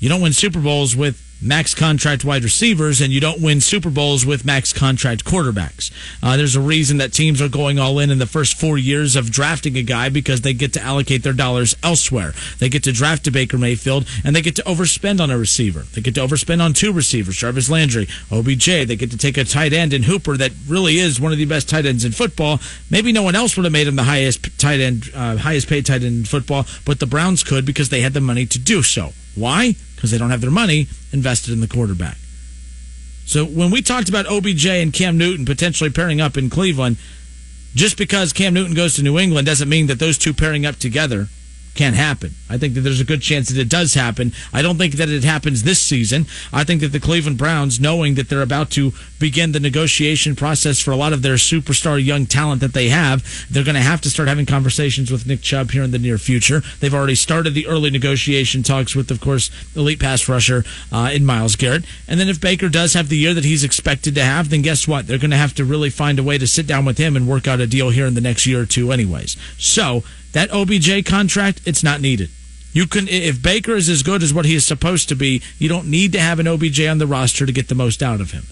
you 0.00 0.08
don't 0.08 0.20
win 0.20 0.32
Super 0.32 0.60
Bowls 0.60 0.94
with 0.94 1.24
max 1.40 1.74
contract 1.74 2.24
wide 2.24 2.42
receivers 2.42 3.00
and 3.00 3.12
you 3.12 3.20
don't 3.20 3.40
win 3.40 3.60
Super 3.60 3.90
Bowls 3.90 4.26
with 4.26 4.44
max 4.44 4.72
contract 4.72 5.24
quarterbacks. 5.24 5.92
Uh, 6.22 6.36
there's 6.36 6.56
a 6.56 6.60
reason 6.60 6.98
that 6.98 7.12
teams 7.12 7.40
are 7.40 7.48
going 7.48 7.78
all 7.78 7.98
in 7.98 8.10
in 8.10 8.18
the 8.18 8.26
first 8.26 8.58
four 8.58 8.76
years 8.76 9.14
of 9.14 9.30
drafting 9.30 9.76
a 9.76 9.82
guy 9.82 10.08
because 10.08 10.40
they 10.40 10.52
get 10.52 10.72
to 10.72 10.82
allocate 10.82 11.22
their 11.22 11.32
dollars 11.32 11.76
elsewhere. 11.82 12.32
They 12.58 12.68
get 12.68 12.84
to 12.84 12.92
draft 12.92 13.26
a 13.28 13.30
Baker 13.30 13.58
Mayfield 13.58 14.06
and 14.24 14.34
they 14.34 14.42
get 14.42 14.56
to 14.56 14.62
overspend 14.62 15.20
on 15.20 15.30
a 15.30 15.38
receiver. 15.38 15.80
They 15.80 16.00
get 16.00 16.14
to 16.16 16.20
overspend 16.20 16.62
on 16.62 16.72
two 16.72 16.92
receivers, 16.92 17.36
Jarvis 17.36 17.70
Landry, 17.70 18.08
OBJ. 18.32 18.66
They 18.66 18.96
get 18.96 19.10
to 19.12 19.18
take 19.18 19.36
a 19.36 19.44
tight 19.44 19.72
end 19.72 19.92
in 19.92 20.04
Hooper 20.04 20.36
that 20.36 20.52
really 20.66 20.98
is 20.98 21.20
one 21.20 21.32
of 21.32 21.38
the 21.38 21.44
best 21.44 21.68
tight 21.68 21.86
ends 21.86 22.04
in 22.04 22.12
football. 22.12 22.60
Maybe 22.90 23.12
no 23.12 23.22
one 23.22 23.36
else 23.36 23.56
would 23.56 23.64
have 23.64 23.72
made 23.72 23.86
him 23.86 23.96
the 23.96 24.02
highest 24.02 24.58
tight 24.58 24.80
end, 24.80 25.10
uh, 25.14 25.36
highest 25.36 25.68
paid 25.68 25.86
tight 25.86 26.02
end 26.02 26.18
in 26.18 26.24
football, 26.24 26.66
but 26.84 26.98
the 26.98 27.06
Browns 27.06 27.44
could 27.44 27.64
because 27.64 27.90
they 27.90 28.00
had 28.00 28.14
the 28.14 28.20
money 28.20 28.46
to 28.46 28.58
do 28.58 28.82
so. 28.82 29.12
Why? 29.36 29.76
Because 29.98 30.12
they 30.12 30.18
don't 30.18 30.30
have 30.30 30.40
their 30.40 30.50
money 30.52 30.86
invested 31.12 31.52
in 31.52 31.60
the 31.60 31.66
quarterback. 31.66 32.16
So 33.26 33.44
when 33.44 33.72
we 33.72 33.82
talked 33.82 34.08
about 34.08 34.26
OBJ 34.30 34.66
and 34.66 34.92
Cam 34.92 35.18
Newton 35.18 35.44
potentially 35.44 35.90
pairing 35.90 36.20
up 36.20 36.36
in 36.36 36.48
Cleveland, 36.48 36.98
just 37.74 37.98
because 37.98 38.32
Cam 38.32 38.54
Newton 38.54 38.74
goes 38.74 38.94
to 38.94 39.02
New 39.02 39.18
England 39.18 39.46
doesn't 39.46 39.68
mean 39.68 39.88
that 39.88 39.98
those 39.98 40.16
two 40.16 40.32
pairing 40.32 40.64
up 40.64 40.76
together 40.76 41.26
can 41.78 41.94
happen. 41.94 42.32
I 42.50 42.58
think 42.58 42.74
that 42.74 42.80
there's 42.80 43.00
a 43.00 43.04
good 43.04 43.22
chance 43.22 43.48
that 43.48 43.60
it 43.60 43.68
does 43.68 43.94
happen. 43.94 44.32
I 44.52 44.62
don't 44.62 44.78
think 44.78 44.94
that 44.94 45.08
it 45.08 45.22
happens 45.22 45.62
this 45.62 45.80
season. 45.80 46.26
I 46.52 46.64
think 46.64 46.80
that 46.80 46.88
the 46.88 46.98
Cleveland 46.98 47.38
Browns, 47.38 47.78
knowing 47.78 48.16
that 48.16 48.28
they're 48.28 48.42
about 48.42 48.72
to 48.72 48.92
begin 49.20 49.52
the 49.52 49.60
negotiation 49.60 50.34
process 50.34 50.80
for 50.80 50.90
a 50.90 50.96
lot 50.96 51.12
of 51.12 51.22
their 51.22 51.36
superstar 51.36 52.04
young 52.04 52.26
talent 52.26 52.62
that 52.62 52.72
they 52.72 52.88
have, 52.88 53.22
they're 53.48 53.62
going 53.62 53.76
to 53.76 53.80
have 53.80 54.00
to 54.00 54.10
start 54.10 54.28
having 54.28 54.44
conversations 54.44 55.12
with 55.12 55.24
Nick 55.24 55.40
Chubb 55.40 55.70
here 55.70 55.84
in 55.84 55.92
the 55.92 56.00
near 56.00 56.18
future. 56.18 56.62
They've 56.80 56.92
already 56.92 57.14
started 57.14 57.54
the 57.54 57.68
early 57.68 57.90
negotiation 57.90 58.64
talks 58.64 58.96
with, 58.96 59.08
of 59.12 59.20
course, 59.20 59.48
elite 59.76 60.00
pass 60.00 60.28
rusher 60.28 60.64
uh, 60.90 61.10
in 61.12 61.24
Myles 61.24 61.54
Garrett. 61.54 61.84
And 62.08 62.18
then 62.18 62.28
if 62.28 62.40
Baker 62.40 62.68
does 62.68 62.94
have 62.94 63.08
the 63.08 63.16
year 63.16 63.34
that 63.34 63.44
he's 63.44 63.62
expected 63.62 64.16
to 64.16 64.24
have, 64.24 64.50
then 64.50 64.62
guess 64.62 64.88
what? 64.88 65.06
They're 65.06 65.16
going 65.16 65.30
to 65.30 65.36
have 65.36 65.54
to 65.54 65.64
really 65.64 65.90
find 65.90 66.18
a 66.18 66.24
way 66.24 66.38
to 66.38 66.46
sit 66.48 66.66
down 66.66 66.84
with 66.84 66.98
him 66.98 67.14
and 67.14 67.28
work 67.28 67.46
out 67.46 67.60
a 67.60 67.68
deal 67.68 67.90
here 67.90 68.06
in 68.06 68.14
the 68.14 68.20
next 68.20 68.46
year 68.46 68.62
or 68.62 68.66
two, 68.66 68.90
anyways. 68.90 69.36
So 69.58 70.02
that 70.32 70.50
OBJ 70.52 71.04
contract, 71.06 71.60
it's 71.64 71.82
not 71.82 72.00
needed. 72.00 72.30
You 72.72 72.86
can 72.86 73.08
if 73.08 73.42
Baker 73.42 73.74
is 73.74 73.88
as 73.88 74.02
good 74.02 74.22
as 74.22 74.34
what 74.34 74.44
he 74.44 74.54
is 74.54 74.66
supposed 74.66 75.08
to 75.08 75.14
be, 75.14 75.42
you 75.58 75.68
don't 75.68 75.90
need 75.90 76.12
to 76.12 76.20
have 76.20 76.38
an 76.38 76.46
OBJ 76.46 76.82
on 76.82 76.98
the 76.98 77.06
roster 77.06 77.46
to 77.46 77.52
get 77.52 77.68
the 77.68 77.74
most 77.74 78.02
out 78.02 78.20
of 78.20 78.32
him. 78.32 78.44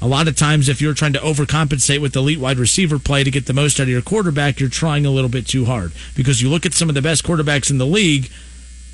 A 0.00 0.06
lot 0.06 0.28
of 0.28 0.36
times, 0.36 0.68
if 0.68 0.80
you're 0.80 0.94
trying 0.94 1.14
to 1.14 1.18
overcompensate 1.18 2.00
with 2.00 2.14
elite 2.14 2.38
wide 2.38 2.58
receiver 2.58 3.00
play 3.00 3.24
to 3.24 3.32
get 3.32 3.46
the 3.46 3.52
most 3.52 3.80
out 3.80 3.84
of 3.84 3.88
your 3.88 4.00
quarterback, 4.00 4.60
you're 4.60 4.68
trying 4.68 5.04
a 5.04 5.10
little 5.10 5.28
bit 5.28 5.46
too 5.46 5.64
hard. 5.64 5.92
Because 6.14 6.40
you 6.40 6.48
look 6.48 6.64
at 6.64 6.72
some 6.72 6.88
of 6.88 6.94
the 6.94 7.02
best 7.02 7.24
quarterbacks 7.24 7.68
in 7.68 7.78
the 7.78 7.86
league, 7.86 8.30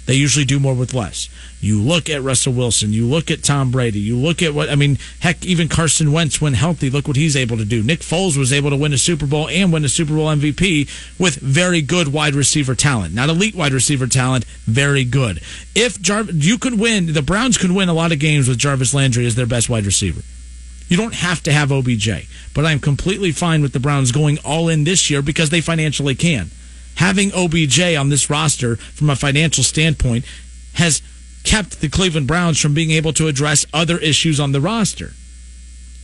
they 0.07 0.15
usually 0.15 0.45
do 0.45 0.61
more 0.61 0.75
with 0.75 0.93
less. 0.95 1.29
You 1.61 1.81
look 1.81 2.11
at 2.11 2.23
Russell 2.23 2.53
Wilson, 2.53 2.93
you 2.93 3.07
look 3.07 3.31
at 3.31 3.43
Tom 3.43 3.71
Brady, 3.71 3.99
you 3.99 4.17
look 4.19 4.43
at 4.43 4.53
what, 4.53 4.69
I 4.69 4.75
mean, 4.75 4.99
heck, 5.21 5.45
even 5.47 5.69
Carson 5.69 6.13
Wentz, 6.13 6.41
when 6.41 6.53
healthy, 6.53 6.91
look 6.91 7.09
what 7.09 7.17
he's 7.17 7.37
able 7.37 7.57
to 7.57 7.65
do. 7.65 7.83
Nick 7.83 8.01
Foles 8.01 8.37
was 8.37 8.53
able 8.53 8.69
to 8.69 8.77
win 8.77 8.93
a 8.93 8.99
Super 8.99 9.27
Bowl 9.27 9.49
and 9.49 9.73
win 9.73 9.85
a 9.85 9.89
Super 9.89 10.15
Bowl 10.15 10.27
MVP 10.27 10.89
with 11.19 11.37
very 11.37 11.81
good 11.81 12.13
wide 12.13 12.35
receiver 12.35 12.75
talent. 12.75 13.15
Not 13.15 13.31
elite 13.31 13.55
wide 13.55 13.73
receiver 13.73 14.07
talent, 14.07 14.45
very 14.67 15.05
good. 15.05 15.41
If 15.75 15.99
you 16.35 16.59
could 16.59 16.79
win, 16.79 17.15
the 17.15 17.23
Browns 17.23 17.57
could 17.57 17.73
win 17.73 17.89
a 17.89 17.95
lot 17.95 18.13
of 18.13 18.19
games 18.19 18.47
with 18.47 18.59
Jarvis 18.59 18.93
Landry 18.93 19.25
as 19.25 19.35
their 19.35 19.47
best 19.47 19.71
wide 19.71 19.87
receiver. 19.87 20.21
You 20.89 20.99
don't 20.99 21.15
have 21.15 21.43
to 21.45 21.53
have 21.53 21.73
OBJ, 21.73 22.29
but 22.53 22.67
I'm 22.67 22.79
completely 22.79 23.33
fine 23.33 23.63
with 23.63 23.73
the 23.73 23.81
Browns 23.81 24.13
going 24.13 24.37
all 24.45 24.69
in 24.69 24.85
this 24.85 25.09
year 25.09 25.23
because 25.23 25.49
they 25.49 25.63
financially 25.63 26.15
can 26.15 26.51
having 26.97 27.33
OBJ 27.33 27.97
on 27.97 28.09
this 28.09 28.31
roster 28.31 28.77
from 28.77 29.11
a 29.11 29.17
financial 29.17 29.65
standpoint 29.65 30.25
has 30.75 31.03
kept 31.45 31.81
the 31.81 31.89
Cleveland 31.89 32.27
Browns 32.27 32.61
from 32.61 32.75
being 32.75 32.91
able 32.91 33.13
to 33.13 33.29
address 33.29 33.67
other 33.73 33.99
issues 33.99 34.41
on 34.41 34.53
the 34.53 34.61
roster. 34.61 35.13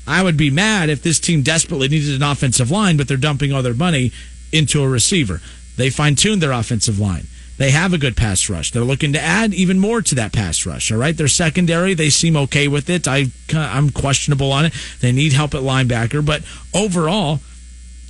I 0.06 0.22
would 0.22 0.36
be 0.36 0.50
mad 0.50 0.90
if 0.90 1.02
this 1.02 1.20
team 1.20 1.42
desperately 1.42 1.88
needed 1.88 2.14
an 2.14 2.22
offensive 2.22 2.70
line, 2.70 2.96
but 2.96 3.08
they're 3.08 3.16
dumping 3.16 3.52
all 3.52 3.62
their 3.62 3.74
money 3.74 4.12
into 4.52 4.82
a 4.82 4.88
receiver. 4.88 5.40
They 5.76 5.90
fine 5.90 6.16
tuned 6.16 6.42
their 6.42 6.52
offensive 6.52 6.98
line. 6.98 7.26
They 7.56 7.70
have 7.72 7.92
a 7.92 7.98
good 7.98 8.16
pass 8.16 8.48
rush. 8.48 8.70
They're 8.70 8.82
looking 8.82 9.12
to 9.12 9.20
add 9.20 9.52
even 9.52 9.78
more 9.78 10.00
to 10.00 10.14
that 10.14 10.32
pass 10.32 10.64
rush. 10.64 10.90
All 10.90 10.98
right, 10.98 11.14
their 11.14 11.28
secondary 11.28 11.92
they 11.92 12.08
seem 12.08 12.34
okay 12.36 12.68
with 12.68 12.88
it. 12.88 13.06
I 13.06 13.26
I'm 13.52 13.90
questionable 13.90 14.50
on 14.50 14.64
it. 14.64 14.72
They 15.00 15.12
need 15.12 15.34
help 15.34 15.54
at 15.54 15.60
linebacker, 15.60 16.24
but 16.24 16.42
overall, 16.74 17.40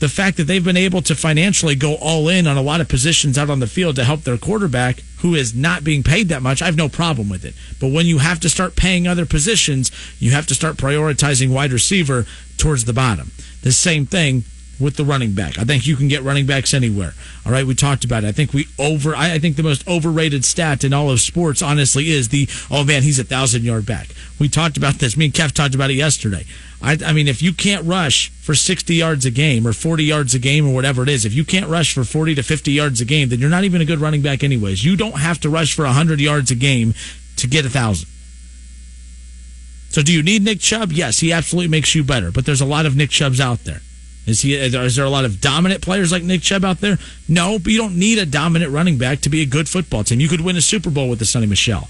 the 0.01 0.09
fact 0.09 0.39
that 0.39 0.45
they've 0.45 0.65
been 0.65 0.77
able 0.77 1.03
to 1.03 1.15
financially 1.15 1.75
go 1.75 1.95
all 1.95 2.29
in 2.29 2.47
on 2.47 2.57
a 2.57 2.63
lot 2.63 2.81
of 2.81 2.89
positions 2.89 3.39
out 3.39 3.51
on 3.51 3.61
the 3.61 3.67
field 3.67 3.97
to 3.97 4.05
help 4.05 4.23
their 4.23 4.39
quarterback 4.39 5.01
who 5.19 5.35
is 5.35 5.55
not 5.55 5.85
being 5.85 6.03
paid 6.03 6.29
that 6.29 6.43
much, 6.43 6.63
I 6.63 6.67
have 6.67 6.77
no 6.77 6.89
problem 6.89 7.29
with 7.29 7.45
it. 7.45 7.55
But 7.79 7.93
when 7.93 8.07
you 8.07 8.19
have 8.19 8.41
to 8.41 8.49
start 8.49 8.77
paying 8.77 9.07
other 9.07 9.27
positions, 9.27 9.91
you 10.19 10.31
have 10.31 10.47
to 10.47 10.55
start 10.55 10.77
prioritizing 10.77 11.53
wide 11.53 11.73
receiver 11.73 12.25
towards 12.57 12.87
the 12.87 12.95
bottom. 12.95 13.31
The 13.63 13.73
same 13.73 14.07
thing 14.07 14.45
with 14.81 14.97
the 14.97 15.05
running 15.05 15.33
back. 15.33 15.59
I 15.59 15.65
think 15.65 15.87
you 15.87 15.97
can 15.97 16.09
get 16.09 16.23
running 16.23 16.47
backs 16.47 16.73
anywhere. 16.73 17.15
All 17.45 17.53
right, 17.53 17.67
we 17.67 17.75
talked 17.75 18.05
about 18.05 18.25
it. 18.25 18.29
I 18.29 18.33
think 18.33 18.53
we 18.53 18.67
over. 18.79 19.15
I, 19.15 19.39
think 19.39 19.57
the 19.57 19.63
most 19.63 19.87
overrated 19.87 20.45
stat 20.45 20.85
in 20.85 20.93
all 20.93 21.11
of 21.11 21.21
sports, 21.21 21.63
honestly, 21.63 22.11
is 22.11 22.29
the 22.29 22.49
oh 22.71 22.85
man, 22.85 23.03
he's 23.03 23.19
a 23.19 23.25
thousand 23.25 23.63
yard 23.63 23.87
back. 23.87 24.09
We 24.39 24.49
talked 24.49 24.77
about 24.77 24.95
this. 24.95 25.17
Me 25.17 25.27
and 25.27 25.35
Kev 25.35 25.53
talked 25.53 25.75
about 25.75 25.91
it 25.91 25.95
yesterday. 25.95 26.47
I, 26.83 26.99
I 27.05 27.13
mean, 27.13 27.29
if 27.29 27.43
you 27.43 27.53
can't 27.53 27.85
rush 27.85 28.31
for 28.31 28.55
60 28.55 28.95
yards 28.95 29.27
a 29.27 29.31
game 29.31 29.67
or 29.67 29.73
40 29.75 30.03
yards 30.03 30.35
a 30.35 30.39
game 30.39 30.67
or 30.67 30.75
whatever 30.75 31.03
it 31.03 31.11
is, 31.11 31.27
if 31.27 31.35
you 31.35 31.45
can't 31.45 31.69
rush 31.69 31.93
for 31.93 32.05
40 32.05 32.37
to 32.37 32.43
50 32.43 32.73
yards 32.73 33.01
a 33.03 33.05
game, 33.05 33.29
then 33.29 33.39
you're 33.39 33.51
not 33.51 33.65
even 33.65 33.83
a 33.83 33.85
good 33.85 33.99
running 33.99 34.23
back, 34.23 34.43
anyways. 34.43 34.83
You 34.83 34.97
don't 34.97 35.19
have 35.19 35.39
to 35.41 35.51
rush 35.51 35.75
for 35.75 35.85
100 35.85 36.21
yards 36.21 36.51
a 36.51 36.55
game 36.55 36.95
to 37.37 37.47
get 37.47 37.67
a 37.67 37.71
thousand. 37.71 38.09
So, 39.91 40.03
do 40.03 40.13
you 40.13 40.23
need 40.23 40.45
Nick 40.45 40.61
Chubb? 40.61 40.93
Yes, 40.93 41.19
he 41.19 41.33
absolutely 41.33 41.69
makes 41.69 41.95
you 41.95 42.05
better. 42.05 42.31
But 42.31 42.47
there's 42.47 42.61
a 42.61 42.67
lot 42.67 42.87
of 42.87 42.97
Nick 42.97 43.11
Chubbs 43.11 43.41
out 43.41 43.65
there. 43.65 43.81
Is 44.31 44.41
he? 44.41 44.55
Is 44.55 44.97
there 44.97 45.05
a 45.05 45.11
lot 45.11 45.25
of 45.25 45.41
dominant 45.41 45.83
players 45.83 46.13
like 46.13 46.23
Nick 46.23 46.43
Chubb 46.43 46.65
out 46.65 46.81
there? 46.81 46.99
No, 47.29 47.59
but 47.59 47.73
you 47.73 47.79
don't 47.79 47.99
need 47.99 48.19
a 48.19 48.25
dominant 48.25 48.73
running 48.73 48.97
back 48.97 49.21
to 49.23 49.29
be 49.29 49.43
a 49.43 49.47
good 49.47 49.69
football 49.69 50.05
team. 50.05 50.21
You 50.21 50.29
could 50.29 50.41
win 50.41 50.57
a 50.57 50.61
Super 50.61 50.91
Bowl 50.91 51.09
with 51.09 51.19
the 51.19 51.25
Sony 51.25 51.49
Michel. 51.49 51.89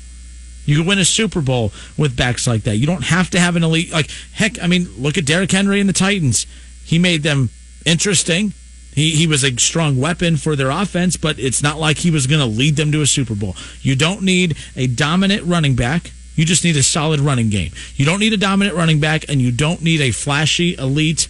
You 0.65 0.79
could 0.79 0.87
win 0.87 0.99
a 0.99 1.05
Super 1.05 1.41
Bowl 1.41 1.73
with 1.97 2.17
backs 2.17 2.47
like 2.47 2.63
that. 2.63 2.77
You 2.77 2.87
don't 2.87 3.05
have 3.05 3.31
to 3.31 3.41
have 3.41 3.57
an 3.57 3.63
elite. 3.63 3.93
Like 3.93 4.11
heck, 4.33 4.63
I 4.63 4.67
mean, 4.67 4.89
look 4.99 5.19
at 5.19 5.27
Derrick 5.27 5.53
Henry 5.53 5.81
and 5.81 5.89
the 5.89 5.95
Titans. 5.95 6.47
He 6.85 6.99
made 6.99 7.23
them 7.23 7.51
interesting. 7.85 8.55
He, 8.95 9.11
he 9.13 9.27
was 9.27 9.45
a 9.45 9.57
strong 9.57 9.99
weapon 9.99 10.37
for 10.37 10.57
their 10.57 10.71
offense, 10.71 11.17
but 11.17 11.39
it's 11.39 11.63
not 11.63 11.79
like 11.79 11.99
he 11.99 12.11
was 12.11 12.27
going 12.27 12.41
to 12.41 12.47
lead 12.47 12.77
them 12.77 12.91
to 12.93 13.03
a 13.03 13.07
Super 13.07 13.35
Bowl. 13.35 13.55
You 13.83 13.95
don't 13.95 14.23
need 14.23 14.57
a 14.77 14.87
dominant 14.89 15.45
running 15.45 15.77
back. 15.77 16.11
You 16.35 16.45
just 16.45 16.65
need 16.65 16.77
a 16.77 16.83
solid 16.83 17.21
running 17.21 17.51
game. 17.51 17.73
You 17.95 18.05
don't 18.05 18.19
need 18.19 18.33
a 18.33 18.37
dominant 18.37 18.77
running 18.77 18.99
back, 18.99 19.29
and 19.29 19.41
you 19.41 19.53
don't 19.53 19.83
need 19.83 20.01
a 20.01 20.11
flashy, 20.11 20.75
elite 20.75 21.29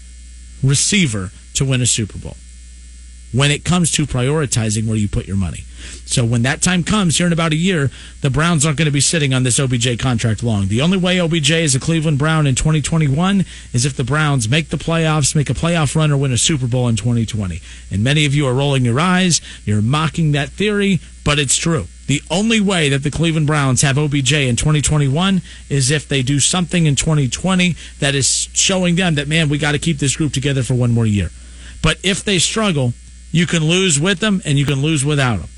receiver 0.63 1.31
to 1.55 1.65
win 1.65 1.81
a 1.81 1.87
Super 1.87 2.19
Bowl 2.19 2.37
when 3.33 3.51
it 3.51 3.65
comes 3.65 3.93
to 3.93 4.07
prioritizing 4.07 4.87
where 4.87 4.97
you 4.97 5.09
put 5.09 5.27
your 5.27 5.37
money. 5.37 5.65
So 6.05 6.25
when 6.25 6.43
that 6.43 6.63
time 6.63 6.83
comes 6.83 7.17
here 7.17 7.27
in 7.27 7.33
about 7.33 7.53
a 7.53 7.57
year, 7.57 7.91
the 8.21 8.31
Browns 8.31 8.67
aren't 8.67 8.79
going 8.79 8.87
to 8.87 8.93
be 8.93 9.01
sitting 9.01 9.33
on 9.33 9.45
this 9.45 9.59
OBJ 9.59 9.99
contract 9.99 10.43
long. 10.43 10.67
The 10.67 10.81
only 10.81 10.99
way 10.99 11.21
OBJ 11.21 11.51
is 11.53 11.75
a 11.75 11.81
Cleveland 11.81 12.19
Brown 12.19 12.47
in 12.47 12.55
2021 12.55 13.45
is 13.73 13.87
if 13.87 13.97
the 13.97 14.05
Browns 14.05 14.49
make 14.49 14.69
the 14.69 14.77
playoffs, 14.77 15.35
make 15.35 15.49
a 15.49 15.55
playoff 15.55 15.95
run, 15.95 16.11
or 16.11 16.17
win 16.17 16.33
a 16.33 16.39
Super 16.39 16.67
Bowl 16.67 16.89
in 16.89 16.97
2020. 16.97 17.61
And 17.91 18.05
many 18.05 18.27
of 18.27 18.35
you 18.35 18.47
are 18.47 18.55
rolling 18.55 18.85
your 18.85 19.01
eyes. 19.01 19.41
You're 19.65 19.83
mocking 19.83 20.33
that 20.33 20.49
theory, 20.51 21.01
but 21.25 21.39
it's 21.39 21.57
true. 21.57 21.87
The 22.11 22.23
only 22.29 22.61
way 22.61 22.89
that 22.89 23.05
the 23.05 23.11
Cleveland 23.13 23.47
Browns 23.47 23.83
have 23.83 23.97
OBJ 23.97 24.33
in 24.33 24.57
2021 24.57 25.43
is 25.69 25.93
if 25.93 26.09
they 26.09 26.23
do 26.23 26.41
something 26.41 26.87
in 26.87 26.97
2020 26.97 27.77
that 28.01 28.17
is 28.17 28.49
showing 28.53 28.97
them 28.97 29.15
that, 29.15 29.29
man, 29.29 29.49
we 29.49 29.59
got 29.59 29.73
to 29.73 29.79
keep 29.79 29.99
this 29.99 30.17
group 30.17 30.33
together 30.33 30.65
for 30.65 30.75
one 30.75 30.91
more 30.91 31.07
year. 31.07 31.31
But 31.85 31.99
if 32.03 32.25
they 32.25 32.41
struggle, 32.41 32.95
you 33.31 33.47
can 33.47 33.63
lose 33.63 34.01
with 34.01 34.19
them 34.19 34.43
and 34.45 34.59
you 34.59 34.67
can 34.67 34.83
lose 34.83 35.05
without 35.05 35.39
them. 35.39 35.49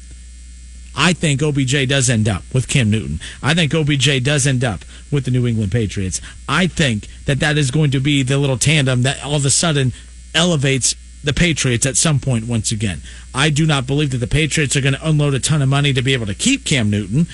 I 0.94 1.14
think 1.14 1.42
OBJ 1.42 1.88
does 1.88 2.10
end 2.10 2.28
up 2.28 2.42
with 2.52 2.68
Cam 2.68 2.90
Newton. 2.90 3.20
I 3.42 3.54
think 3.54 3.74
OBJ 3.74 4.22
does 4.22 4.46
end 4.46 4.62
up 4.62 4.80
with 5.10 5.24
the 5.24 5.30
New 5.30 5.46
England 5.46 5.72
Patriots. 5.72 6.20
I 6.46 6.66
think 6.66 7.06
that 7.24 7.40
that 7.40 7.56
is 7.56 7.70
going 7.70 7.92
to 7.92 7.98
be 7.98 8.22
the 8.22 8.36
little 8.36 8.58
tandem 8.58 9.04
that 9.04 9.24
all 9.24 9.36
of 9.36 9.46
a 9.46 9.50
sudden 9.50 9.94
elevates 10.34 10.94
the 11.24 11.32
Patriots 11.32 11.86
at 11.86 11.96
some 11.96 12.18
point 12.18 12.46
once 12.46 12.72
again. 12.72 13.00
I 13.34 13.50
do 13.50 13.66
not 13.66 13.86
believe 13.86 14.10
that 14.10 14.18
the 14.18 14.26
Patriots 14.26 14.76
are 14.76 14.80
going 14.80 14.94
to 14.94 15.08
unload 15.08 15.34
a 15.34 15.40
ton 15.40 15.62
of 15.62 15.68
money 15.68 15.92
to 15.92 16.02
be 16.02 16.12
able 16.12 16.26
to 16.26 16.34
keep 16.34 16.64
Cam 16.64 16.90
Newton, 16.90 17.26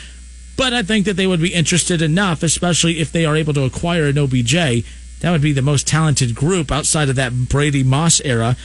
but 0.57 0.72
I 0.72 0.83
think 0.83 1.07
that 1.07 1.14
they 1.14 1.27
would 1.27 1.40
be 1.40 1.55
interested 1.55 2.03
enough, 2.03 2.42
especially 2.42 3.01
if 3.01 3.12
they 3.12 3.24
are 3.24 3.37
able 3.37 3.55
to 3.55 3.64
acquire 3.64 4.07
an 4.07 4.18
OBJ. 4.18 4.85
That 5.20 5.31
would 5.33 5.42
be 5.42 5.53
the 5.53 5.62
most 5.62 5.87
talented 5.87 6.35
group 6.35 6.70
outside 6.70 7.09
of 7.09 7.16
that 7.16 7.48
Brady 7.48 7.83
Moss 7.83 8.20
era 8.20 8.57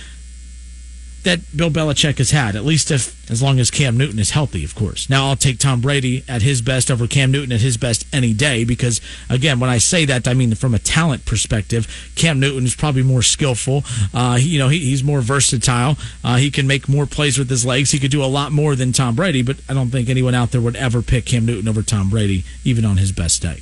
that 1.23 1.39
Bill 1.55 1.69
Belichick 1.69 2.17
has 2.17 2.31
had, 2.31 2.55
at 2.55 2.65
least 2.65 2.91
if 2.91 3.29
as 3.31 3.41
long 3.41 3.59
as 3.59 3.71
Cam 3.71 3.97
Newton 3.97 4.19
is 4.19 4.31
healthy, 4.31 4.63
of 4.65 4.75
course. 4.75 5.09
Now 5.09 5.27
I'll 5.27 5.35
take 5.37 5.57
Tom 5.57 5.79
Brady 5.79 6.23
at 6.27 6.41
his 6.41 6.61
best 6.61 6.91
over 6.91 7.07
Cam 7.07 7.31
Newton 7.31 7.53
at 7.53 7.61
his 7.61 7.77
best 7.77 8.05
any 8.13 8.33
day 8.33 8.65
because 8.65 8.99
again, 9.29 9.59
when 9.59 9.69
I 9.69 9.77
say 9.77 10.05
that, 10.05 10.27
I 10.27 10.33
mean 10.33 10.53
from 10.55 10.73
a 10.73 10.79
talent 10.79 11.25
perspective, 11.25 11.87
Cam 12.15 12.39
Newton 12.39 12.65
is 12.65 12.75
probably 12.75 13.03
more 13.03 13.21
skillful. 13.21 13.83
Uh, 14.13 14.35
he, 14.35 14.49
you 14.49 14.59
know, 14.59 14.67
he, 14.67 14.79
he's 14.79 15.03
more 15.03 15.21
versatile. 15.21 15.97
Uh, 16.23 16.35
he 16.35 16.51
can 16.51 16.67
make 16.67 16.89
more 16.89 17.05
plays 17.05 17.37
with 17.37 17.49
his 17.49 17.65
legs. 17.65 17.91
He 17.91 17.99
could 17.99 18.11
do 18.11 18.23
a 18.23 18.25
lot 18.25 18.51
more 18.51 18.75
than 18.75 18.91
Tom 18.91 19.15
Brady, 19.15 19.41
but 19.41 19.57
I 19.69 19.73
don't 19.73 19.89
think 19.89 20.09
anyone 20.09 20.35
out 20.35 20.51
there 20.51 20.61
would 20.61 20.75
ever 20.75 21.01
pick 21.01 21.25
Cam 21.25 21.45
Newton 21.45 21.69
over 21.69 21.81
Tom 21.81 22.09
Brady, 22.09 22.43
even 22.65 22.83
on 22.83 22.97
his 22.97 23.11
best 23.11 23.41
day. 23.41 23.61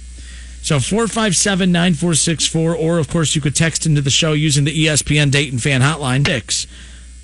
So 0.63 0.80
457 0.80 1.71
9464, 1.71 2.76
or 2.76 3.00
of 3.00 3.10
course, 3.10 3.36
you 3.36 3.41
could 3.41 3.56
text 3.56 3.86
into 3.86 4.02
the 4.02 4.12
show 4.12 4.34
using 4.34 4.63
the 4.63 4.86
ESPN 4.86 5.32
Dayton 5.32 5.60
fan 5.60 5.82
hotline. 5.82 6.26
Six. 6.26 6.67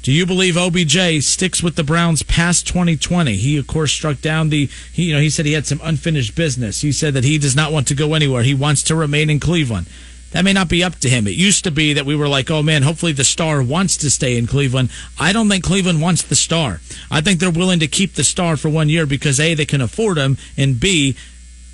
Do 0.07 0.13
you 0.13 0.25
believe 0.25 0.55
OBJ 0.55 1.21
sticks 1.21 1.61
with 1.61 1.75
the 1.75 1.83
Browns 1.83 2.23
past 2.23 2.65
2020? 2.65 3.35
He, 3.35 3.57
of 3.57 3.67
course, 3.67 3.91
struck 3.91 4.21
down 4.21 4.47
the. 4.47 4.69
He, 4.93 5.09
you 5.09 5.13
know, 5.13 5.19
he 5.19 5.29
said 5.29 5.45
he 5.45 5.51
had 5.51 5.67
some 5.67 5.81
unfinished 5.83 6.33
business. 6.33 6.79
He 6.79 6.93
said 6.93 7.13
that 7.15 7.25
he 7.25 7.37
does 7.37 7.57
not 7.57 7.73
want 7.73 7.89
to 7.89 7.93
go 7.93 8.13
anywhere. 8.13 8.43
He 8.43 8.53
wants 8.53 8.83
to 8.83 8.95
remain 8.95 9.29
in 9.29 9.41
Cleveland. 9.41 9.87
That 10.31 10.45
may 10.45 10.53
not 10.53 10.69
be 10.69 10.81
up 10.81 10.95
to 10.99 11.09
him. 11.09 11.27
It 11.27 11.35
used 11.35 11.65
to 11.65 11.71
be 11.71 11.91
that 11.91 12.05
we 12.05 12.15
were 12.15 12.29
like, 12.29 12.49
oh 12.49 12.63
man, 12.63 12.83
hopefully 12.83 13.11
the 13.11 13.25
star 13.25 13.61
wants 13.61 13.97
to 13.97 14.09
stay 14.09 14.37
in 14.37 14.47
Cleveland. 14.47 14.91
I 15.19 15.33
don't 15.33 15.49
think 15.49 15.65
Cleveland 15.65 16.01
wants 16.01 16.21
the 16.21 16.35
star. 16.35 16.79
I 17.11 17.19
think 17.19 17.41
they're 17.41 17.51
willing 17.51 17.81
to 17.81 17.87
keep 17.87 18.13
the 18.13 18.23
star 18.23 18.55
for 18.55 18.69
one 18.69 18.87
year 18.87 19.05
because 19.05 19.41
A, 19.41 19.55
they 19.55 19.65
can 19.65 19.81
afford 19.81 20.17
him, 20.17 20.37
and 20.55 20.79
B, 20.79 21.17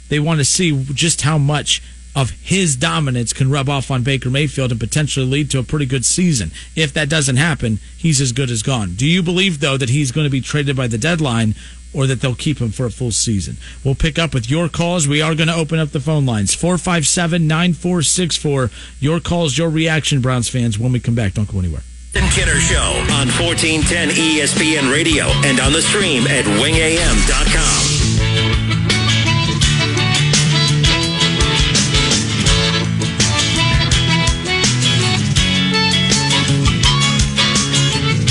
they 0.09 0.19
want 0.19 0.39
to 0.39 0.45
see 0.45 0.83
just 0.85 1.21
how 1.21 1.37
much 1.37 1.83
of 2.15 2.31
his 2.41 2.75
dominance 2.75 3.33
can 3.33 3.49
rub 3.49 3.69
off 3.69 3.89
on 3.89 4.03
Baker 4.03 4.29
Mayfield 4.29 4.71
and 4.71 4.79
potentially 4.79 5.25
lead 5.25 5.49
to 5.51 5.59
a 5.59 5.63
pretty 5.63 5.85
good 5.85 6.05
season. 6.05 6.51
If 6.75 6.93
that 6.93 7.09
doesn't 7.09 7.37
happen, 7.37 7.79
he's 7.97 8.21
as 8.21 8.31
good 8.31 8.51
as 8.51 8.61
gone. 8.61 8.93
Do 8.95 9.07
you 9.07 9.23
believe, 9.23 9.59
though, 9.59 9.77
that 9.77 9.89
he's 9.89 10.11
going 10.11 10.25
to 10.25 10.31
be 10.31 10.41
traded 10.41 10.75
by 10.75 10.87
the 10.87 10.97
deadline 10.97 11.55
or 11.93 12.07
that 12.07 12.21
they'll 12.21 12.35
keep 12.35 12.59
him 12.59 12.69
for 12.69 12.85
a 12.85 12.91
full 12.91 13.11
season? 13.11 13.57
We'll 13.83 13.95
pick 13.95 14.19
up 14.19 14.33
with 14.33 14.49
your 14.49 14.69
calls. 14.69 15.07
We 15.07 15.21
are 15.21 15.35
going 15.35 15.47
to 15.47 15.55
open 15.55 15.79
up 15.79 15.89
the 15.89 15.99
phone 15.99 16.25
lines 16.25 16.53
457 16.53 17.47
9464. 17.47 18.69
Your 18.99 19.19
calls, 19.19 19.57
your 19.57 19.69
reaction, 19.69 20.21
Browns 20.21 20.49
fans, 20.49 20.77
when 20.77 20.91
we 20.91 20.99
come 20.99 21.15
back. 21.15 21.33
Don't 21.33 21.51
go 21.51 21.59
anywhere. 21.59 21.81
Kinner 22.33 22.59
Show 22.59 23.13
on 23.13 23.27
1410 23.37 24.09
ESPN 24.09 24.91
Radio 24.91 25.25
and 25.45 25.59
on 25.59 25.71
the 25.71 25.81
stream 25.81 26.25
at 26.25 26.45
wingam.com. 26.45 28.02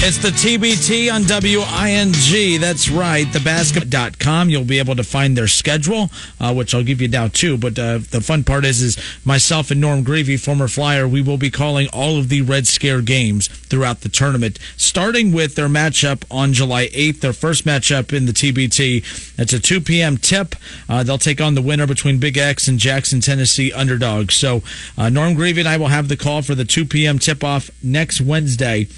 It's 0.04 0.18
the 0.18 0.30
TBT 0.30 1.14
on 1.14 1.22
WING. 1.22 2.60
That's 2.60 2.90
right. 2.90 3.32
The 3.32 3.38
basket.com. 3.38 4.50
You'll 4.50 4.64
be 4.64 4.80
able 4.80 4.96
to 4.96 5.04
find 5.04 5.38
their 5.38 5.46
schedule, 5.46 6.10
uh, 6.40 6.52
which 6.52 6.74
I'll 6.74 6.82
give 6.82 7.00
you 7.00 7.06
now 7.06 7.28
too. 7.28 7.56
But 7.56 7.78
uh, 7.78 7.98
the 8.10 8.20
fun 8.20 8.42
part 8.42 8.64
is, 8.64 8.82
is 8.82 8.98
myself 9.24 9.70
and 9.70 9.80
Norm 9.80 10.02
Grevey, 10.04 10.40
former 10.40 10.66
Flyer, 10.66 11.06
we 11.06 11.22
will 11.22 11.36
be 11.38 11.52
calling 11.52 11.86
all 11.92 12.18
of 12.18 12.30
the 12.30 12.42
Red 12.42 12.66
Scare 12.66 13.00
games 13.00 13.46
throughout 13.46 14.00
the 14.00 14.08
tournament, 14.08 14.58
starting 14.76 15.30
with 15.30 15.54
their 15.54 15.68
matchup 15.68 16.24
on 16.32 16.52
July 16.52 16.88
8th, 16.88 17.20
their 17.20 17.32
first 17.32 17.64
matchup 17.64 18.12
in 18.12 18.26
the 18.26 18.32
TBT. 18.32 19.38
It's 19.38 19.52
a 19.52 19.60
2 19.60 19.80
p.m. 19.80 20.16
tip. 20.16 20.56
Uh, 20.88 21.04
they'll 21.04 21.16
take 21.16 21.40
on 21.40 21.54
the 21.54 21.62
winner 21.62 21.86
between 21.86 22.18
Big 22.18 22.36
X 22.36 22.66
and 22.66 22.80
Jackson, 22.80 23.20
Tennessee 23.20 23.72
underdogs. 23.72 24.34
So 24.34 24.64
uh, 24.98 25.10
Norm 25.10 25.36
Grevey 25.36 25.60
and 25.60 25.68
I 25.68 25.76
will 25.76 25.86
have 25.86 26.08
the 26.08 26.16
call 26.16 26.42
for 26.42 26.56
the 26.56 26.64
2 26.64 26.86
p.m. 26.86 27.20
tip 27.20 27.44
off 27.44 27.70
next 27.84 28.20
Wednesday 28.20 28.88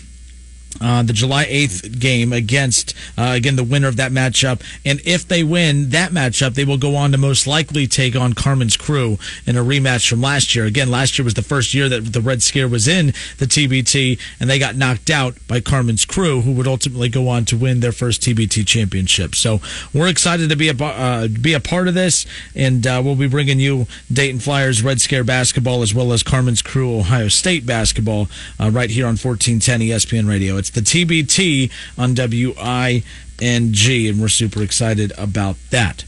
uh, 0.80 1.02
the 1.02 1.12
July 1.12 1.44
8th 1.46 1.98
game 1.98 2.32
against, 2.32 2.94
uh, 3.16 3.32
again, 3.34 3.56
the 3.56 3.64
winner 3.64 3.88
of 3.88 3.96
that 3.96 4.12
matchup. 4.12 4.60
And 4.84 5.00
if 5.04 5.26
they 5.26 5.42
win 5.42 5.90
that 5.90 6.10
matchup, 6.10 6.54
they 6.54 6.64
will 6.64 6.78
go 6.78 6.96
on 6.96 7.12
to 7.12 7.18
most 7.18 7.46
likely 7.46 7.86
take 7.86 8.16
on 8.16 8.32
Carmen's 8.32 8.76
crew 8.76 9.18
in 9.46 9.56
a 9.56 9.62
rematch 9.62 10.08
from 10.08 10.20
last 10.20 10.54
year. 10.54 10.64
Again, 10.64 10.90
last 10.90 11.18
year 11.18 11.24
was 11.24 11.34
the 11.34 11.42
first 11.42 11.74
year 11.74 11.88
that 11.88 12.12
the 12.12 12.20
Red 12.20 12.42
Scare 12.42 12.68
was 12.68 12.88
in 12.88 13.06
the 13.38 13.46
TBT, 13.46 14.18
and 14.40 14.50
they 14.50 14.58
got 14.58 14.76
knocked 14.76 15.10
out 15.10 15.36
by 15.46 15.60
Carmen's 15.60 16.04
crew, 16.04 16.40
who 16.40 16.52
would 16.52 16.66
ultimately 16.66 17.08
go 17.08 17.28
on 17.28 17.44
to 17.46 17.56
win 17.56 17.80
their 17.80 17.92
first 17.92 18.22
TBT 18.22 18.66
championship. 18.66 19.34
So 19.34 19.60
we're 19.92 20.08
excited 20.08 20.48
to 20.50 20.56
be 20.56 20.68
a, 20.68 20.74
uh, 20.74 21.28
be 21.28 21.54
a 21.54 21.60
part 21.60 21.88
of 21.88 21.94
this, 21.94 22.26
and 22.54 22.86
uh, 22.86 23.00
we'll 23.04 23.14
be 23.14 23.28
bringing 23.28 23.60
you 23.60 23.86
Dayton 24.12 24.40
Flyers 24.40 24.82
Red 24.82 25.00
Scare 25.00 25.24
basketball 25.24 25.82
as 25.82 25.94
well 25.94 26.12
as 26.12 26.22
Carmen's 26.22 26.62
crew 26.62 26.98
Ohio 26.98 27.28
State 27.28 27.66
basketball 27.66 28.28
uh, 28.58 28.70
right 28.70 28.90
here 28.90 29.04
on 29.04 29.16
1410 29.16 29.80
ESPN 29.80 30.28
Radio. 30.28 30.56
It's 30.64 30.70
the 30.70 30.80
TBT 30.80 31.70
on 31.98 32.14
WING, 32.14 33.02
and 33.42 34.20
we're 34.20 34.28
super 34.28 34.62
excited 34.62 35.12
about 35.18 35.56
that. 35.68 36.06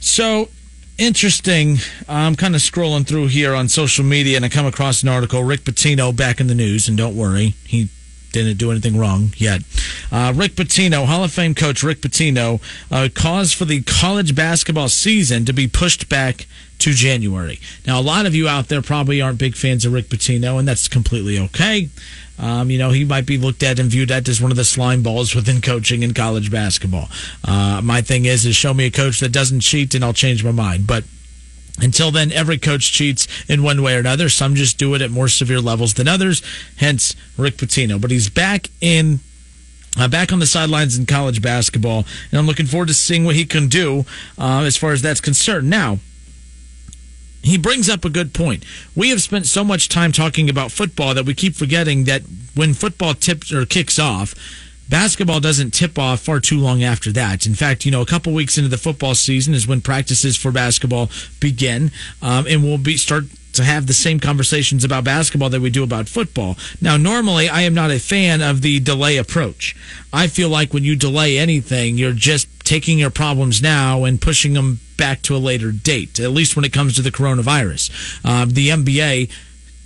So, 0.00 0.50
interesting. 0.98 1.78
I'm 2.06 2.36
kind 2.36 2.54
of 2.54 2.60
scrolling 2.60 3.06
through 3.06 3.28
here 3.28 3.54
on 3.54 3.68
social 3.70 4.04
media 4.04 4.36
and 4.36 4.44
I 4.44 4.50
come 4.50 4.66
across 4.66 5.02
an 5.02 5.08
article. 5.08 5.42
Rick 5.42 5.60
Pitino 5.60 6.14
back 6.14 6.40
in 6.40 6.46
the 6.46 6.54
news, 6.54 6.88
and 6.88 6.98
don't 6.98 7.16
worry, 7.16 7.54
he 7.64 7.88
didn't 8.32 8.58
do 8.58 8.70
anything 8.70 8.98
wrong 8.98 9.32
yet. 9.38 9.62
Uh, 10.12 10.34
Rick 10.36 10.56
Pitino, 10.56 11.06
Hall 11.06 11.24
of 11.24 11.32
Fame 11.32 11.54
coach 11.54 11.82
Rick 11.82 12.02
Pitino, 12.02 12.60
uh, 12.90 13.08
caused 13.14 13.54
for 13.54 13.64
the 13.64 13.80
college 13.80 14.34
basketball 14.34 14.90
season 14.90 15.46
to 15.46 15.54
be 15.54 15.66
pushed 15.66 16.10
back 16.10 16.46
to 16.78 16.92
January. 16.92 17.58
Now, 17.86 18.00
a 18.00 18.02
lot 18.02 18.26
of 18.26 18.34
you 18.34 18.48
out 18.48 18.68
there 18.68 18.82
probably 18.82 19.20
aren't 19.20 19.38
big 19.38 19.56
fans 19.56 19.84
of 19.84 19.92
Rick 19.92 20.06
Pitino, 20.06 20.58
and 20.58 20.68
that's 20.68 20.88
completely 20.88 21.38
okay. 21.38 21.88
Um, 22.38 22.70
you 22.70 22.78
know, 22.78 22.90
he 22.90 23.04
might 23.04 23.24
be 23.24 23.38
looked 23.38 23.62
at 23.62 23.78
and 23.78 23.90
viewed 23.90 24.10
at 24.10 24.28
as 24.28 24.40
one 24.40 24.50
of 24.50 24.56
the 24.56 24.64
slime 24.64 25.02
balls 25.02 25.34
within 25.34 25.62
coaching 25.62 26.02
in 26.02 26.12
college 26.12 26.50
basketball. 26.50 27.08
Uh, 27.44 27.80
my 27.82 28.02
thing 28.02 28.26
is, 28.26 28.44
is 28.44 28.54
show 28.54 28.74
me 28.74 28.86
a 28.86 28.90
coach 28.90 29.20
that 29.20 29.32
doesn't 29.32 29.60
cheat, 29.60 29.94
and 29.94 30.04
I'll 30.04 30.12
change 30.12 30.44
my 30.44 30.52
mind. 30.52 30.86
But 30.86 31.04
until 31.80 32.10
then, 32.10 32.32
every 32.32 32.58
coach 32.58 32.92
cheats 32.92 33.26
in 33.48 33.62
one 33.62 33.82
way 33.82 33.96
or 33.96 34.00
another. 34.00 34.28
Some 34.28 34.54
just 34.54 34.78
do 34.78 34.94
it 34.94 35.02
at 35.02 35.10
more 35.10 35.28
severe 35.28 35.60
levels 35.60 35.94
than 35.94 36.08
others. 36.08 36.42
Hence, 36.76 37.16
Rick 37.36 37.56
Pitino. 37.56 38.00
But 38.00 38.10
he's 38.10 38.28
back 38.28 38.68
in 38.80 39.20
uh, 39.98 40.08
back 40.08 40.30
on 40.30 40.40
the 40.40 40.46
sidelines 40.46 40.98
in 40.98 41.06
college 41.06 41.40
basketball, 41.40 42.04
and 42.30 42.38
I'm 42.38 42.46
looking 42.46 42.66
forward 42.66 42.88
to 42.88 42.94
seeing 42.94 43.24
what 43.24 43.34
he 43.34 43.46
can 43.46 43.68
do 43.68 44.04
uh, 44.36 44.62
as 44.66 44.76
far 44.76 44.92
as 44.92 45.00
that's 45.00 45.22
concerned. 45.22 45.70
Now, 45.70 45.98
he 47.46 47.56
brings 47.56 47.88
up 47.88 48.04
a 48.04 48.10
good 48.10 48.34
point. 48.34 48.64
We 48.94 49.10
have 49.10 49.22
spent 49.22 49.46
so 49.46 49.62
much 49.64 49.88
time 49.88 50.12
talking 50.12 50.50
about 50.50 50.72
football 50.72 51.14
that 51.14 51.24
we 51.24 51.34
keep 51.34 51.54
forgetting 51.54 52.04
that 52.04 52.22
when 52.54 52.74
football 52.74 53.14
tips 53.14 53.52
or 53.52 53.64
kicks 53.64 53.98
off, 53.98 54.34
basketball 54.88 55.40
doesn't 55.40 55.72
tip 55.72 55.98
off 55.98 56.20
far 56.20 56.40
too 56.40 56.58
long 56.58 56.82
after 56.82 57.12
that. 57.12 57.46
In 57.46 57.54
fact, 57.54 57.84
you 57.84 57.92
know, 57.92 58.02
a 58.02 58.06
couple 58.06 58.32
weeks 58.32 58.58
into 58.58 58.68
the 58.68 58.78
football 58.78 59.14
season 59.14 59.54
is 59.54 59.66
when 59.66 59.80
practices 59.80 60.36
for 60.36 60.50
basketball 60.50 61.10
begin, 61.40 61.92
um, 62.20 62.46
and 62.48 62.62
we'll 62.62 62.78
be 62.78 62.96
start 62.96 63.24
to 63.52 63.64
have 63.64 63.86
the 63.86 63.94
same 63.94 64.20
conversations 64.20 64.84
about 64.84 65.04
basketball 65.04 65.48
that 65.48 65.60
we 65.60 65.70
do 65.70 65.82
about 65.82 66.08
football. 66.08 66.56
Now, 66.80 66.96
normally 66.96 67.48
I 67.48 67.62
am 67.62 67.74
not 67.74 67.90
a 67.90 67.98
fan 67.98 68.42
of 68.42 68.60
the 68.60 68.80
delay 68.80 69.16
approach. 69.16 69.74
I 70.12 70.26
feel 70.26 70.48
like 70.48 70.74
when 70.74 70.84
you 70.84 70.94
delay 70.94 71.38
anything, 71.38 71.96
you're 71.96 72.12
just 72.12 72.48
taking 72.66 72.98
your 72.98 73.10
problems 73.10 73.62
now 73.62 74.04
and 74.04 74.20
pushing 74.20 74.52
them 74.52 74.80
back 74.98 75.22
to 75.22 75.36
a 75.36 75.38
later 75.38 75.72
date, 75.72 76.20
at 76.20 76.30
least 76.30 76.56
when 76.56 76.64
it 76.64 76.72
comes 76.72 76.96
to 76.96 77.02
the 77.02 77.10
coronavirus. 77.10 78.20
Uh, 78.24 78.44
the 78.46 78.68
NBA 78.68 79.30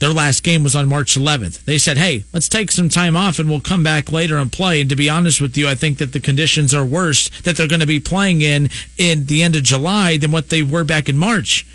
their 0.01 0.14
last 0.14 0.43
game 0.43 0.62
was 0.62 0.75
on 0.75 0.88
March 0.88 1.14
11th. 1.14 1.64
They 1.66 1.77
said, 1.77 1.99
hey, 1.99 2.25
let's 2.33 2.49
take 2.49 2.71
some 2.71 2.88
time 2.88 3.16
off 3.16 3.38
and 3.38 3.51
we'll 3.51 3.61
come 3.61 3.83
back 3.83 4.11
later 4.11 4.38
and 4.38 4.51
play. 4.51 4.81
And 4.81 4.88
to 4.88 4.97
be 4.97 5.11
honest 5.11 5.43
with 5.43 5.59
you, 5.59 5.69
I 5.69 5.75
think 5.75 5.99
that 5.99 6.14
the 6.14 6.21
conditions 6.21 6.73
are 6.73 6.87
worse 6.87 7.29
that 7.43 7.57
they're 7.57 7.69
going 7.69 7.81
to 7.81 7.87
be 7.87 8.01
playing 8.01 8.40
in 8.40 8.71
in 8.97 9.27
the 9.27 9.43
end 9.43 9.57
of 9.57 9.62
July 9.62 10.16
than 10.16 10.33
what 10.33 10.49
they 10.49 10.62
were 10.62 10.85
back 10.85 11.11
in 11.11 11.19
March. 11.19 11.66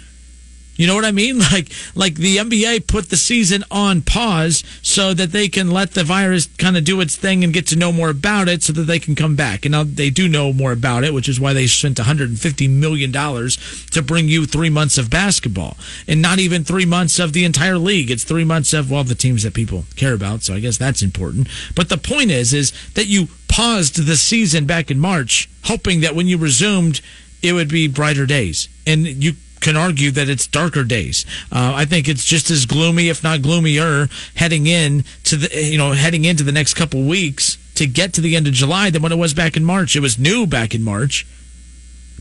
You 0.75 0.87
know 0.87 0.95
what 0.95 1.05
I 1.05 1.11
mean? 1.11 1.39
Like, 1.55 1.69
like 1.93 2.15
the 2.15 2.37
NBA 2.37 2.87
put 2.87 3.09
the 3.09 3.17
season 3.17 3.63
on 3.69 4.01
pause 4.01 4.63
so 4.81 5.13
that 5.13 5.31
they 5.31 5.47
can 5.47 5.69
let 5.69 5.91
the 5.91 6.03
virus 6.03 6.47
kind 6.57 6.75
of 6.75 6.83
do 6.83 6.99
its 7.01 7.15
thing 7.15 7.43
and 7.43 7.53
get 7.53 7.67
to 7.67 7.77
know 7.77 7.91
more 7.91 8.09
about 8.09 8.49
it 8.49 8.63
so 8.63 8.73
that 8.73 8.83
they 8.83 8.99
can 8.99 9.15
come 9.15 9.35
back. 9.35 9.63
And 9.63 9.71
now 9.71 9.83
they 9.83 10.09
do 10.09 10.27
know 10.27 10.51
more 10.51 10.71
about 10.71 11.03
it, 11.03 11.13
which 11.13 11.29
is 11.29 11.39
why 11.39 11.53
they 11.53 11.67
spent 11.67 11.97
$150 11.97 12.69
million 12.69 13.11
to 13.11 14.01
bring 14.01 14.27
you 14.27 14.45
three 14.45 14.69
months 14.69 14.97
of 14.97 15.09
basketball 15.09 15.77
and 16.07 16.21
not 16.21 16.39
even 16.39 16.63
three 16.63 16.85
months 16.85 17.19
of 17.19 17.31
the 17.31 17.45
entire 17.45 17.77
league. 17.77 18.09
It's 18.09 18.23
three 18.23 18.43
months 18.43 18.73
of, 18.73 18.89
well, 18.91 19.03
the 19.03 19.15
teams 19.15 19.43
that 19.43 19.53
people 19.53 19.85
care 19.95 20.13
about. 20.13 20.41
So 20.43 20.55
I 20.55 20.59
guess 20.59 20.77
that's 20.77 21.03
important. 21.03 21.47
But 21.75 21.89
the 21.89 21.97
point 21.97 22.31
is, 22.31 22.53
is 22.53 22.73
that 22.95 23.07
you 23.07 23.27
paused 23.47 24.05
the 24.05 24.17
season 24.17 24.65
back 24.65 24.89
in 24.89 24.99
March, 24.99 25.47
hoping 25.65 26.01
that 26.01 26.15
when 26.15 26.27
you 26.27 26.37
resumed, 26.37 27.01
it 27.41 27.53
would 27.53 27.69
be 27.69 27.87
brighter 27.87 28.25
days. 28.25 28.67
And 28.87 29.05
you 29.05 29.33
can 29.61 29.75
argue 29.75 30.11
that 30.11 30.29
it's 30.29 30.47
darker 30.47 30.83
days. 30.83 31.25
Uh, 31.51 31.73
I 31.75 31.85
think 31.85 32.07
it's 32.07 32.25
just 32.25 32.51
as 32.51 32.65
gloomy, 32.65 33.09
if 33.09 33.23
not 33.23 33.41
gloomier, 33.41 34.09
heading 34.35 34.67
in 34.67 35.03
to 35.23 35.35
the 35.37 35.63
you 35.63 35.77
know 35.77 35.93
heading 35.93 36.25
into 36.25 36.43
the 36.43 36.51
next 36.51 36.73
couple 36.75 37.03
weeks 37.03 37.57
to 37.75 37.87
get 37.87 38.13
to 38.13 38.21
the 38.21 38.35
end 38.35 38.47
of 38.47 38.53
July 38.53 38.89
than 38.89 39.01
what 39.01 39.11
it 39.11 39.17
was 39.17 39.33
back 39.33 39.57
in 39.57 39.63
March. 39.63 39.95
It 39.95 40.01
was 40.01 40.17
new 40.17 40.45
back 40.47 40.73
in 40.73 40.83
March. 40.83 41.25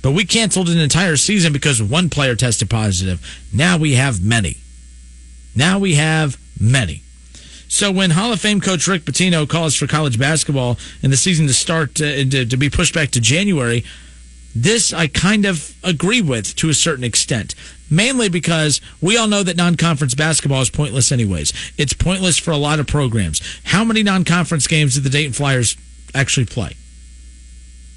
But 0.03 0.13
we 0.13 0.27
canceled 0.27 0.69
an 0.69 0.79
entire 0.79 1.17
season 1.17 1.53
because 1.53 1.83
one 1.83 2.11
player 2.11 2.37
tested 2.37 2.69
positive. 2.69 3.25
Now 3.55 3.79
we 3.79 3.95
have 3.95 4.23
many. 4.23 4.59
Now 5.57 5.79
we 5.79 5.95
have 5.95 6.37
many. 6.61 7.03
So 7.69 7.91
when 7.91 8.11
Hall 8.11 8.33
of 8.33 8.41
Fame 8.41 8.61
coach 8.61 8.87
Rick 8.87 9.05
Pitino 9.05 9.49
calls 9.49 9.75
for 9.75 9.87
college 9.87 10.19
basketball 10.19 10.79
and 11.03 11.11
the 11.11 11.17
season 11.17 11.47
to 11.47 11.55
start 11.55 12.01
uh, 12.01 12.25
to, 12.25 12.45
to 12.45 12.57
be 12.57 12.69
pushed 12.69 12.95
back 12.95 13.11
to 13.13 13.21
January, 13.21 13.83
this 14.55 14.93
I 14.93 15.09
kind 15.09 15.45
of 15.45 15.75
agree 15.83 16.23
with 16.23 16.55
to 16.57 16.69
a 16.69 16.75
certain 16.75 17.05
extent. 17.05 17.55
Mainly 17.91 18.29
because 18.29 18.81
we 19.01 19.17
all 19.17 19.29
know 19.29 19.43
that 19.43 19.57
non 19.57 19.77
conference 19.77 20.15
basketball 20.15 20.63
is 20.63 20.71
pointless, 20.71 21.13
anyways. 21.13 21.53
It's 21.77 21.93
pointless 21.93 22.39
for 22.39 22.51
a 22.51 22.57
lot 22.57 22.81
of 22.81 22.87
programs. 22.87 23.41
How 23.65 23.85
many 23.85 24.03
non 24.03 24.25
conference 24.25 24.67
games 24.67 24.95
did 24.95 25.05
the 25.05 25.11
Dayton 25.11 25.33
Flyers 25.33 25.77
actually 26.15 26.47
play? 26.47 26.77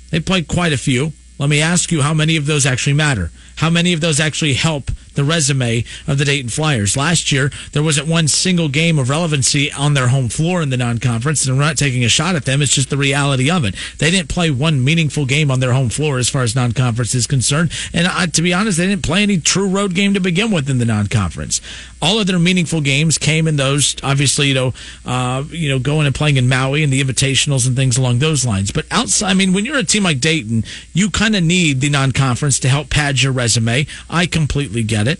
They 0.10 0.20
played 0.20 0.48
quite 0.48 0.74
a 0.74 0.78
few. 0.78 1.14
Let 1.40 1.50
me 1.50 1.62
ask 1.62 1.92
you 1.92 2.02
how 2.02 2.14
many 2.14 2.36
of 2.38 2.46
those 2.46 2.66
actually 2.66 2.94
matter? 2.94 3.32
How 3.58 3.70
many 3.70 3.94
of 3.94 4.02
those 4.02 4.20
actually 4.20 4.54
help 4.54 4.92
the 5.16 5.24
resume 5.24 5.84
of 6.08 6.20
the 6.20 6.26
Dayton 6.26 6.50
Flyers? 6.50 6.96
Last 6.96 7.32
year, 7.32 7.52
there 7.72 7.82
wasn't 7.82 8.08
one 8.08 8.28
single 8.28 8.70
game 8.70 9.00
of 9.00 9.10
relevancy 9.10 9.72
on 9.72 9.96
their 9.96 10.10
home 10.10 10.30
floor 10.30 10.62
in 10.62 10.70
the 10.70 10.78
non 10.78 11.00
conference, 11.00 11.46
and 11.46 11.58
we're 11.58 11.64
not 11.64 11.78
taking 11.78 12.06
a 12.06 12.10
shot 12.10 12.36
at 12.36 12.46
them. 12.46 12.62
It's 12.62 12.72
just 12.72 12.92
the 12.92 12.98
reality 12.98 13.50
of 13.50 13.66
it. 13.66 13.76
They 13.98 14.12
didn't 14.12 14.30
play 14.30 14.52
one 14.52 14.84
meaningful 14.84 15.26
game 15.26 15.50
on 15.50 15.60
their 15.60 15.74
home 15.74 15.90
floor 15.90 16.20
as 16.20 16.30
far 16.30 16.44
as 16.44 16.56
non 16.56 16.72
conference 16.72 17.16
is 17.16 17.26
concerned. 17.26 17.72
And 17.94 18.06
uh, 18.08 18.28
to 18.28 18.42
be 18.44 18.54
honest, 18.54 18.78
they 18.78 18.86
didn't 18.86 19.04
play 19.04 19.24
any 19.24 19.40
true 19.40 19.68
road 19.68 19.96
game 19.96 20.14
to 20.14 20.20
begin 20.20 20.52
with 20.52 20.70
in 20.70 20.78
the 20.78 20.86
non 20.86 21.08
conference. 21.08 21.60
All 22.00 22.20
of 22.20 22.28
their 22.28 22.38
meaningful 22.38 22.82
games 22.82 23.18
came 23.18 23.48
in 23.48 23.56
those, 23.56 23.96
obviously, 24.04 24.50
you 24.50 24.54
know, 24.54 24.74
uh, 25.04 25.44
you 25.50 25.68
know, 25.68 25.80
going 25.80 26.06
and 26.06 26.14
playing 26.14 26.38
in 26.38 26.48
Maui 26.48 26.84
and 26.84 26.94
the 26.94 27.04
invitationals 27.04 27.66
and 27.66 27.76
things 27.76 27.98
along 27.98 28.20
those 28.20 28.46
lines. 28.46 28.72
But 28.72 28.86
outside, 28.92 29.32
I 29.32 29.34
mean, 29.34 29.52
when 29.52 29.66
you're 29.66 29.80
a 29.80 29.84
team 29.84 30.04
like 30.04 30.20
Dayton, 30.20 30.64
you 30.94 31.10
kind 31.10 31.36
of 31.36 31.44
need 31.44 31.82
the 31.82 31.90
non 31.90 32.12
conference 32.12 32.60
to 32.60 32.70
help 32.70 32.92
pad 32.92 33.24
your 33.24 33.32
resume. 33.32 33.47
I 34.10 34.26
completely 34.26 34.84
get 34.84 35.08
it. 35.08 35.20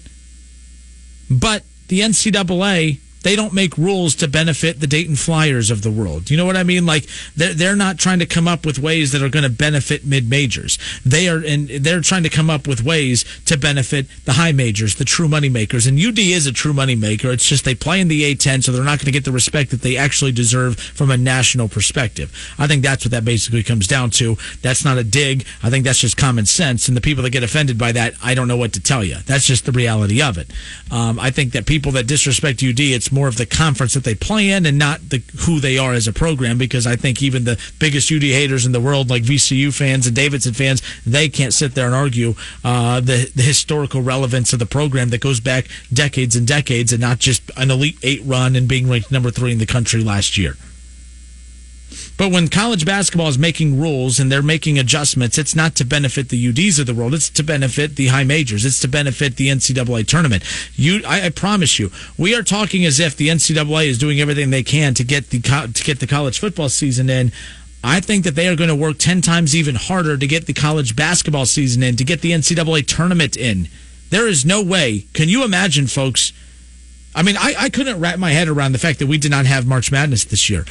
But 1.30 1.64
the 1.88 2.02
NCAA, 2.02 3.00
they 3.28 3.36
don't 3.36 3.52
make 3.52 3.78
rules 3.78 4.16
to 4.16 4.26
benefit 4.26 4.80
the 4.80 4.88
Dayton 4.88 5.18
Flyers 5.18 5.70
of 5.70 5.82
the 5.82 5.92
world. 5.92 6.32
You 6.32 6.38
know 6.38 6.46
what 6.46 6.56
I 6.56 6.64
mean? 6.64 6.86
Like 6.86 7.08
they're, 7.36 7.54
they're 7.54 7.76
not 7.76 7.98
trying 7.98 8.20
to 8.20 8.26
come 8.26 8.48
up 8.48 8.66
with 8.66 8.80
ways 8.80 9.12
that 9.12 9.22
are 9.22 9.28
going 9.28 9.44
to 9.44 9.50
benefit 9.50 10.06
mid 10.06 10.30
majors. 10.30 10.80
They 11.06 11.28
are, 11.28 11.44
and 11.44 11.68
they're 11.68 12.00
trying 12.00 12.24
to 12.24 12.30
come 12.30 12.50
up 12.50 12.70
with 12.70 12.86
ways 12.86 13.26
to 13.48 13.58
benefit 13.58 14.06
the 14.24 14.32
high 14.32 14.54
majors, 14.54 14.96
the 14.96 15.04
true 15.04 15.28
money 15.28 15.50
makers. 15.50 15.88
And 15.88 16.00
UD 16.00 16.20
is 16.20 16.48
a 16.48 16.54
true 16.54 16.72
money 16.72 16.96
maker. 16.96 17.30
It's 17.30 17.46
just 17.46 17.66
they 17.66 17.76
play 17.76 18.00
in 18.00 18.08
the 18.08 18.34
A10, 18.34 18.64
so 18.64 18.72
they're 18.72 18.82
not 18.82 19.00
going 19.00 19.08
to 19.08 19.12
get 19.12 19.26
the 19.26 19.34
respect 19.34 19.72
that 19.72 19.82
they 19.82 19.98
actually 19.98 20.32
deserve 20.32 20.80
from 20.80 21.12
a 21.12 21.18
national 21.18 21.68
perspective. 21.68 22.34
I 22.58 22.66
think 22.66 22.82
that's 22.82 23.04
what 23.04 23.12
that 23.12 23.26
basically 23.26 23.62
comes 23.62 23.88
down 23.88 24.12
to. 24.12 24.38
That's 24.62 24.86
not 24.86 24.98
a 24.98 25.04
dig. 25.04 25.46
I 25.62 25.70
think 25.70 25.84
that's 25.84 26.00
just 26.00 26.16
common 26.16 26.46
sense. 26.46 26.88
And 26.88 26.96
the 26.96 27.02
people 27.02 27.24
that 27.24 27.32
get 27.32 27.44
offended 27.44 27.78
by 27.78 27.92
that, 27.92 28.14
I 28.24 28.36
don't 28.36 28.48
know 28.48 28.56
what 28.56 28.72
to 28.74 28.80
tell 28.80 29.04
you. 29.04 29.18
That's 29.26 29.46
just 29.46 29.66
the 29.66 29.74
reality 29.74 30.22
of 30.22 30.38
it. 30.38 30.50
Um, 30.92 31.20
I 31.20 31.30
think 31.30 31.52
that 31.52 31.66
people 31.66 31.92
that 31.92 32.08
disrespect 32.08 32.64
UD, 32.64 32.80
it's 32.80 33.12
more 33.12 33.17
of 33.26 33.38
the 33.38 33.46
conference 33.46 33.94
that 33.94 34.04
they 34.04 34.14
play 34.14 34.52
in 34.52 34.66
and 34.66 34.78
not 34.78 35.10
the 35.10 35.24
who 35.46 35.60
they 35.60 35.78
are 35.78 35.94
as 35.94 36.08
a 36.08 36.14
program 36.14 36.58
because 36.58 36.86
I 36.86 36.98
think 36.98 37.24
even 37.24 37.46
the 37.46 37.58
biggest 37.80 38.12
UD 38.12 38.24
haters 38.24 38.66
in 38.66 38.74
the 38.74 38.82
world, 38.82 39.10
like 39.10 39.24
VCU 39.24 39.74
fans 39.74 40.06
and 40.06 40.16
Davidson 40.16 40.54
fans, 40.54 40.82
they 41.06 41.30
can't 41.30 41.54
sit 41.54 41.74
there 41.74 41.86
and 41.86 41.96
argue 41.96 42.36
uh, 42.64 43.00
the, 43.00 43.32
the 43.34 43.44
historical 43.44 44.02
relevance 44.02 44.52
of 44.52 44.60
the 44.60 44.66
program 44.66 45.10
that 45.10 45.22
goes 45.22 45.40
back 45.40 45.68
decades 45.92 46.36
and 46.36 46.46
decades 46.46 46.92
and 46.92 47.02
not 47.02 47.20
just 47.20 47.50
an 47.56 47.72
Elite 47.72 47.98
Eight 48.04 48.22
run 48.26 48.56
and 48.56 48.68
being 48.68 48.90
ranked 48.90 49.12
number 49.12 49.32
three 49.32 49.54
in 49.54 49.58
the 49.58 49.66
country 49.66 50.04
last 50.04 50.38
year. 50.38 50.58
But 52.18 52.32
when 52.32 52.48
college 52.48 52.84
basketball 52.84 53.28
is 53.28 53.38
making 53.38 53.80
rules 53.80 54.20
and 54.20 54.32
they're 54.32 54.42
making 54.42 54.80
adjustments, 54.80 55.38
it's 55.38 55.56
not 55.56 55.76
to 55.76 55.86
benefit 55.86 56.30
the 56.30 56.52
UDs 56.52 56.80
of 56.80 56.88
the 56.88 56.96
world. 56.96 57.14
It's 57.14 57.30
to 57.30 57.44
benefit 57.44 57.96
the 57.96 58.08
high 58.08 58.24
majors. 58.24 58.66
It's 58.66 58.80
to 58.80 58.88
benefit 58.88 59.36
the 59.36 59.50
NCAA 59.50 60.08
tournament. 60.08 60.44
You, 60.76 61.04
I, 61.08 61.28
I 61.28 61.30
promise 61.30 61.78
you, 61.78 61.92
we 62.18 62.36
are 62.36 62.42
talking 62.42 62.86
as 62.86 63.00
if 63.00 63.16
the 63.16 63.28
NCAA 63.30 63.86
is 63.86 64.00
doing 64.00 64.20
everything 64.20 64.50
they 64.50 64.64
can 64.64 64.96
to 64.96 65.04
get 65.04 65.30
the 65.30 65.40
to 65.40 65.84
get 65.84 66.00
the 66.00 66.08
college 66.08 66.40
football 66.40 66.70
season 66.70 67.08
in. 67.10 67.32
I 67.84 68.00
think 68.00 68.24
that 68.24 68.34
they 68.34 68.48
are 68.48 68.56
going 68.56 68.70
to 68.70 68.76
work 68.76 68.98
10 68.98 69.22
times 69.22 69.56
even 69.56 69.76
harder 69.76 70.18
to 70.18 70.28
get 70.28 70.48
the 70.48 70.54
college 70.54 70.96
basketball 70.96 71.46
season 71.46 71.84
in, 71.84 71.96
to 71.98 72.04
get 72.04 72.22
the 72.22 72.32
NCAA 72.32 72.88
tournament 72.88 73.38
in. 73.38 73.70
There 74.10 74.28
is 74.28 74.44
no 74.44 74.64
way. 74.64 75.06
Can 75.14 75.30
you 75.30 75.46
imagine, 75.46 75.86
folks? 75.86 76.34
I 77.14 77.22
mean, 77.22 77.38
I, 77.38 77.54
I 77.58 77.70
couldn't 77.70 78.00
wrap 78.00 78.18
my 78.18 78.32
head 78.32 78.48
around 78.48 78.72
the 78.72 78.80
fact 78.80 79.00
that 79.00 79.08
we 79.08 79.20
did 79.20 79.32
not 79.32 79.46
have 79.46 79.68
March 79.68 79.92
Madness 79.92 80.26
this 80.26 80.50
year 80.50 80.66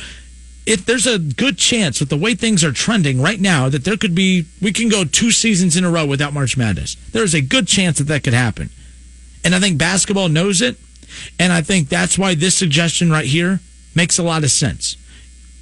if 0.66 0.84
there's 0.84 1.06
a 1.06 1.18
good 1.18 1.56
chance 1.56 2.00
with 2.00 2.08
the 2.08 2.16
way 2.16 2.34
things 2.34 2.64
are 2.64 2.72
trending 2.72 3.22
right 3.22 3.40
now 3.40 3.68
that 3.68 3.84
there 3.84 3.96
could 3.96 4.14
be 4.14 4.44
we 4.60 4.72
can 4.72 4.88
go 4.88 5.04
two 5.04 5.30
seasons 5.30 5.76
in 5.76 5.84
a 5.84 5.90
row 5.90 6.04
without 6.04 6.34
March 6.34 6.56
Madness. 6.56 6.96
There 7.12 7.22
is 7.22 7.34
a 7.34 7.40
good 7.40 7.68
chance 7.68 7.98
that 7.98 8.04
that 8.04 8.24
could 8.24 8.34
happen. 8.34 8.70
And 9.44 9.54
I 9.54 9.60
think 9.60 9.78
basketball 9.78 10.28
knows 10.28 10.60
it, 10.60 10.76
and 11.38 11.52
I 11.52 11.62
think 11.62 11.88
that's 11.88 12.18
why 12.18 12.34
this 12.34 12.56
suggestion 12.56 13.10
right 13.10 13.24
here 13.24 13.60
makes 13.94 14.18
a 14.18 14.24
lot 14.24 14.42
of 14.42 14.50
sense. 14.50 14.96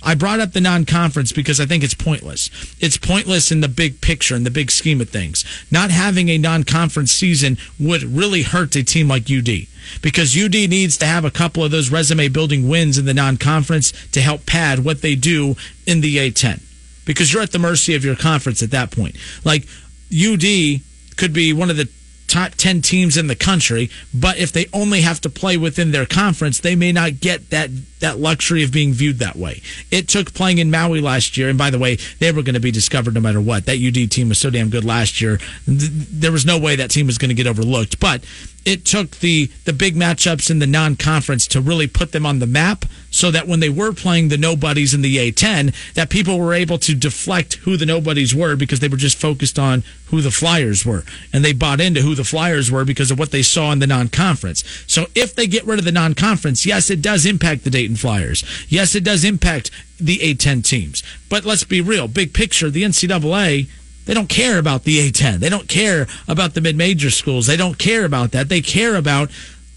I 0.04 0.14
brought 0.14 0.40
up 0.40 0.52
the 0.52 0.60
non-conference 0.60 1.32
because 1.32 1.60
I 1.60 1.66
think 1.66 1.82
it's 1.82 1.94
pointless. 1.94 2.50
It's 2.80 2.98
pointless 2.98 3.50
in 3.50 3.60
the 3.60 3.68
big 3.68 4.00
picture, 4.00 4.36
in 4.36 4.44
the 4.44 4.50
big 4.50 4.70
scheme 4.70 5.00
of 5.00 5.08
things. 5.08 5.44
Not 5.70 5.90
having 5.90 6.28
a 6.28 6.38
non-conference 6.38 7.10
season 7.10 7.56
would 7.80 8.02
really 8.02 8.42
hurt 8.42 8.76
a 8.76 8.84
team 8.84 9.08
like 9.08 9.30
UD 9.30 9.66
because 10.02 10.36
UD 10.36 10.52
needs 10.52 10.96
to 10.98 11.06
have 11.06 11.24
a 11.24 11.30
couple 11.30 11.64
of 11.64 11.70
those 11.70 11.90
resume 11.90 12.28
building 12.28 12.68
wins 12.68 12.98
in 12.98 13.06
the 13.06 13.14
non-conference 13.14 13.92
to 14.12 14.20
help 14.20 14.46
pad 14.46 14.84
what 14.84 15.02
they 15.02 15.14
do 15.14 15.56
in 15.86 16.00
the 16.00 16.16
A10 16.16 16.60
because 17.04 17.32
you're 17.32 17.42
at 17.42 17.52
the 17.52 17.58
mercy 17.58 17.94
of 17.94 18.04
your 18.04 18.16
conference 18.16 18.62
at 18.62 18.70
that 18.70 18.90
point. 18.90 19.16
Like 19.44 19.66
UD 20.12 20.80
could 21.16 21.32
be 21.32 21.52
one 21.52 21.70
of 21.70 21.76
the 21.76 21.88
top 22.26 22.52
10 22.52 22.82
teams 22.82 23.16
in 23.16 23.26
the 23.26 23.36
country, 23.36 23.90
but 24.12 24.38
if 24.38 24.52
they 24.52 24.66
only 24.72 25.02
have 25.02 25.20
to 25.20 25.30
play 25.30 25.56
within 25.56 25.92
their 25.92 26.06
conference, 26.06 26.60
they 26.60 26.74
may 26.74 26.92
not 26.92 27.20
get 27.20 27.50
that 27.50 27.70
that 28.04 28.18
luxury 28.18 28.62
of 28.62 28.70
being 28.70 28.92
viewed 28.92 29.18
that 29.18 29.36
way. 29.36 29.62
It 29.90 30.08
took 30.08 30.34
playing 30.34 30.58
in 30.58 30.70
Maui 30.70 31.00
last 31.00 31.36
year, 31.36 31.48
and 31.48 31.58
by 31.58 31.70
the 31.70 31.78
way, 31.78 31.96
they 32.18 32.30
were 32.32 32.42
going 32.42 32.54
to 32.54 32.60
be 32.60 32.70
discovered 32.70 33.14
no 33.14 33.20
matter 33.20 33.40
what. 33.40 33.64
That 33.64 33.78
UD 33.78 34.10
team 34.10 34.28
was 34.28 34.38
so 34.38 34.50
damn 34.50 34.68
good 34.68 34.84
last 34.84 35.20
year. 35.20 35.40
There 35.66 36.32
was 36.32 36.44
no 36.44 36.58
way 36.58 36.76
that 36.76 36.90
team 36.90 37.06
was 37.06 37.18
going 37.18 37.30
to 37.30 37.34
get 37.34 37.46
overlooked, 37.46 37.98
but 37.98 38.22
it 38.64 38.84
took 38.84 39.10
the 39.18 39.46
the 39.64 39.72
big 39.72 39.94
matchups 39.94 40.50
in 40.50 40.58
the 40.58 40.66
non-conference 40.66 41.46
to 41.48 41.60
really 41.60 41.86
put 41.86 42.12
them 42.12 42.24
on 42.24 42.38
the 42.38 42.46
map 42.46 42.84
so 43.10 43.30
that 43.30 43.46
when 43.46 43.60
they 43.60 43.68
were 43.68 43.92
playing 43.92 44.28
the 44.28 44.38
nobodies 44.38 44.94
in 44.94 45.02
the 45.02 45.16
A10 45.30 45.74
that 45.94 46.10
people 46.10 46.38
were 46.38 46.54
able 46.54 46.78
to 46.78 46.94
deflect 46.94 47.54
who 47.56 47.76
the 47.76 47.86
nobodies 47.86 48.34
were 48.34 48.56
because 48.56 48.80
they 48.80 48.88
were 48.88 48.96
just 48.96 49.20
focused 49.20 49.58
on 49.58 49.84
who 50.06 50.20
the 50.20 50.30
Flyers 50.30 50.84
were 50.84 51.04
and 51.32 51.44
they 51.44 51.52
bought 51.52 51.80
into 51.80 52.02
who 52.02 52.14
the 52.14 52.24
Flyers 52.24 52.70
were 52.70 52.84
because 52.84 53.10
of 53.10 53.18
what 53.18 53.30
they 53.30 53.42
saw 53.42 53.70
in 53.70 53.78
the 53.78 53.86
non-conference. 53.86 54.64
So 54.86 55.06
if 55.14 55.34
they 55.34 55.46
get 55.46 55.64
rid 55.64 55.78
of 55.78 55.84
the 55.84 55.92
non-conference, 55.92 56.66
yes 56.66 56.90
it 56.90 57.02
does 57.02 57.26
impact 57.26 57.64
the 57.64 57.70
Dayton 57.70 57.93
Flyers. 57.96 58.44
Yes 58.68 58.94
it 58.94 59.04
does 59.04 59.24
impact 59.24 59.70
the 59.98 60.18
A10 60.18 60.64
teams. 60.64 61.02
But 61.28 61.44
let's 61.44 61.64
be 61.64 61.80
real, 61.80 62.09
big 62.09 62.33
picture, 62.35 62.70
the 62.70 62.83
NCAA 62.83 63.68
they 64.07 64.12
don't 64.12 64.28
care 64.28 64.59
about 64.59 64.85
the 64.85 65.11
A10. 65.11 65.38
They 65.38 65.48
don't 65.48 65.66
care 65.66 66.07
about 66.28 66.52
the 66.52 66.61
mid 66.61 66.76
major 66.76 67.09
schools. 67.09 67.46
They 67.46 67.57
don't 67.57 67.78
care 67.78 68.04
about 68.04 68.33
that. 68.33 68.50
They 68.50 68.61
care 68.61 68.96
about 68.96 69.30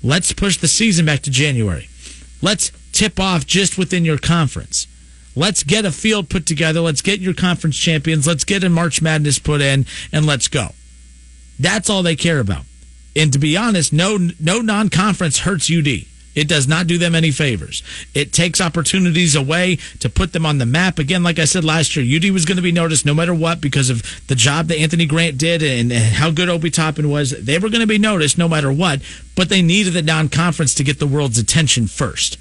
Let's 0.03 0.31
push 0.31 0.57
the 0.57 0.67
season 0.67 1.05
back 1.05 1.21
to 1.23 1.31
January. 1.31 1.89
Let's 2.41 2.71
tip 2.91 3.19
off 3.19 3.45
just 3.45 3.77
within 3.77 4.05
your 4.05 4.17
conference. 4.17 4.87
Let's 5.35 5.63
get 5.63 5.85
a 5.85 5.91
field 5.91 6.29
put 6.29 6.45
together. 6.45 6.81
Let's 6.81 7.01
get 7.01 7.19
your 7.19 7.33
conference 7.33 7.77
champions. 7.77 8.27
Let's 8.27 8.43
get 8.43 8.63
a 8.63 8.69
March 8.69 9.01
Madness 9.01 9.39
put 9.39 9.61
in 9.61 9.85
and 10.11 10.25
let's 10.25 10.47
go. 10.47 10.69
That's 11.59 11.89
all 11.89 12.03
they 12.03 12.15
care 12.15 12.39
about. 12.39 12.65
And 13.15 13.33
to 13.33 13.39
be 13.39 13.57
honest, 13.57 13.91
no 13.91 14.29
no 14.39 14.59
non-conference 14.59 15.39
hurts 15.39 15.71
UD. 15.71 16.05
It 16.37 16.47
does 16.47 16.67
not 16.67 16.85
do 16.85 16.99
them 16.99 17.15
any 17.15 17.31
favors. 17.31 17.81
It 18.13 18.31
takes 18.31 18.61
opportunities 18.61 19.35
away 19.35 19.77
to 19.99 20.07
put 20.07 20.33
them 20.33 20.45
on 20.45 20.59
the 20.59 20.67
map. 20.67 20.99
Again, 20.99 21.23
like 21.23 21.39
I 21.39 21.45
said 21.45 21.63
last 21.63 21.95
year, 21.95 22.05
UD 22.15 22.29
was 22.31 22.45
going 22.45 22.57
to 22.57 22.61
be 22.61 22.71
noticed 22.71 23.07
no 23.07 23.15
matter 23.15 23.33
what 23.33 23.59
because 23.59 23.89
of 23.89 24.03
the 24.27 24.35
job 24.35 24.67
that 24.67 24.77
Anthony 24.77 25.07
Grant 25.07 25.39
did 25.39 25.63
and 25.63 25.91
how 25.91 26.29
good 26.29 26.47
Obi 26.47 26.69
Toppin 26.69 27.09
was. 27.09 27.31
They 27.31 27.57
were 27.57 27.69
going 27.69 27.81
to 27.81 27.87
be 27.87 27.97
noticed 27.97 28.37
no 28.37 28.47
matter 28.47 28.71
what, 28.71 29.01
but 29.35 29.49
they 29.49 29.63
needed 29.63 29.93
the 29.93 30.03
non-conference 30.03 30.75
to 30.75 30.83
get 30.83 30.99
the 30.99 31.07
world's 31.07 31.39
attention 31.39 31.87
first. 31.87 32.37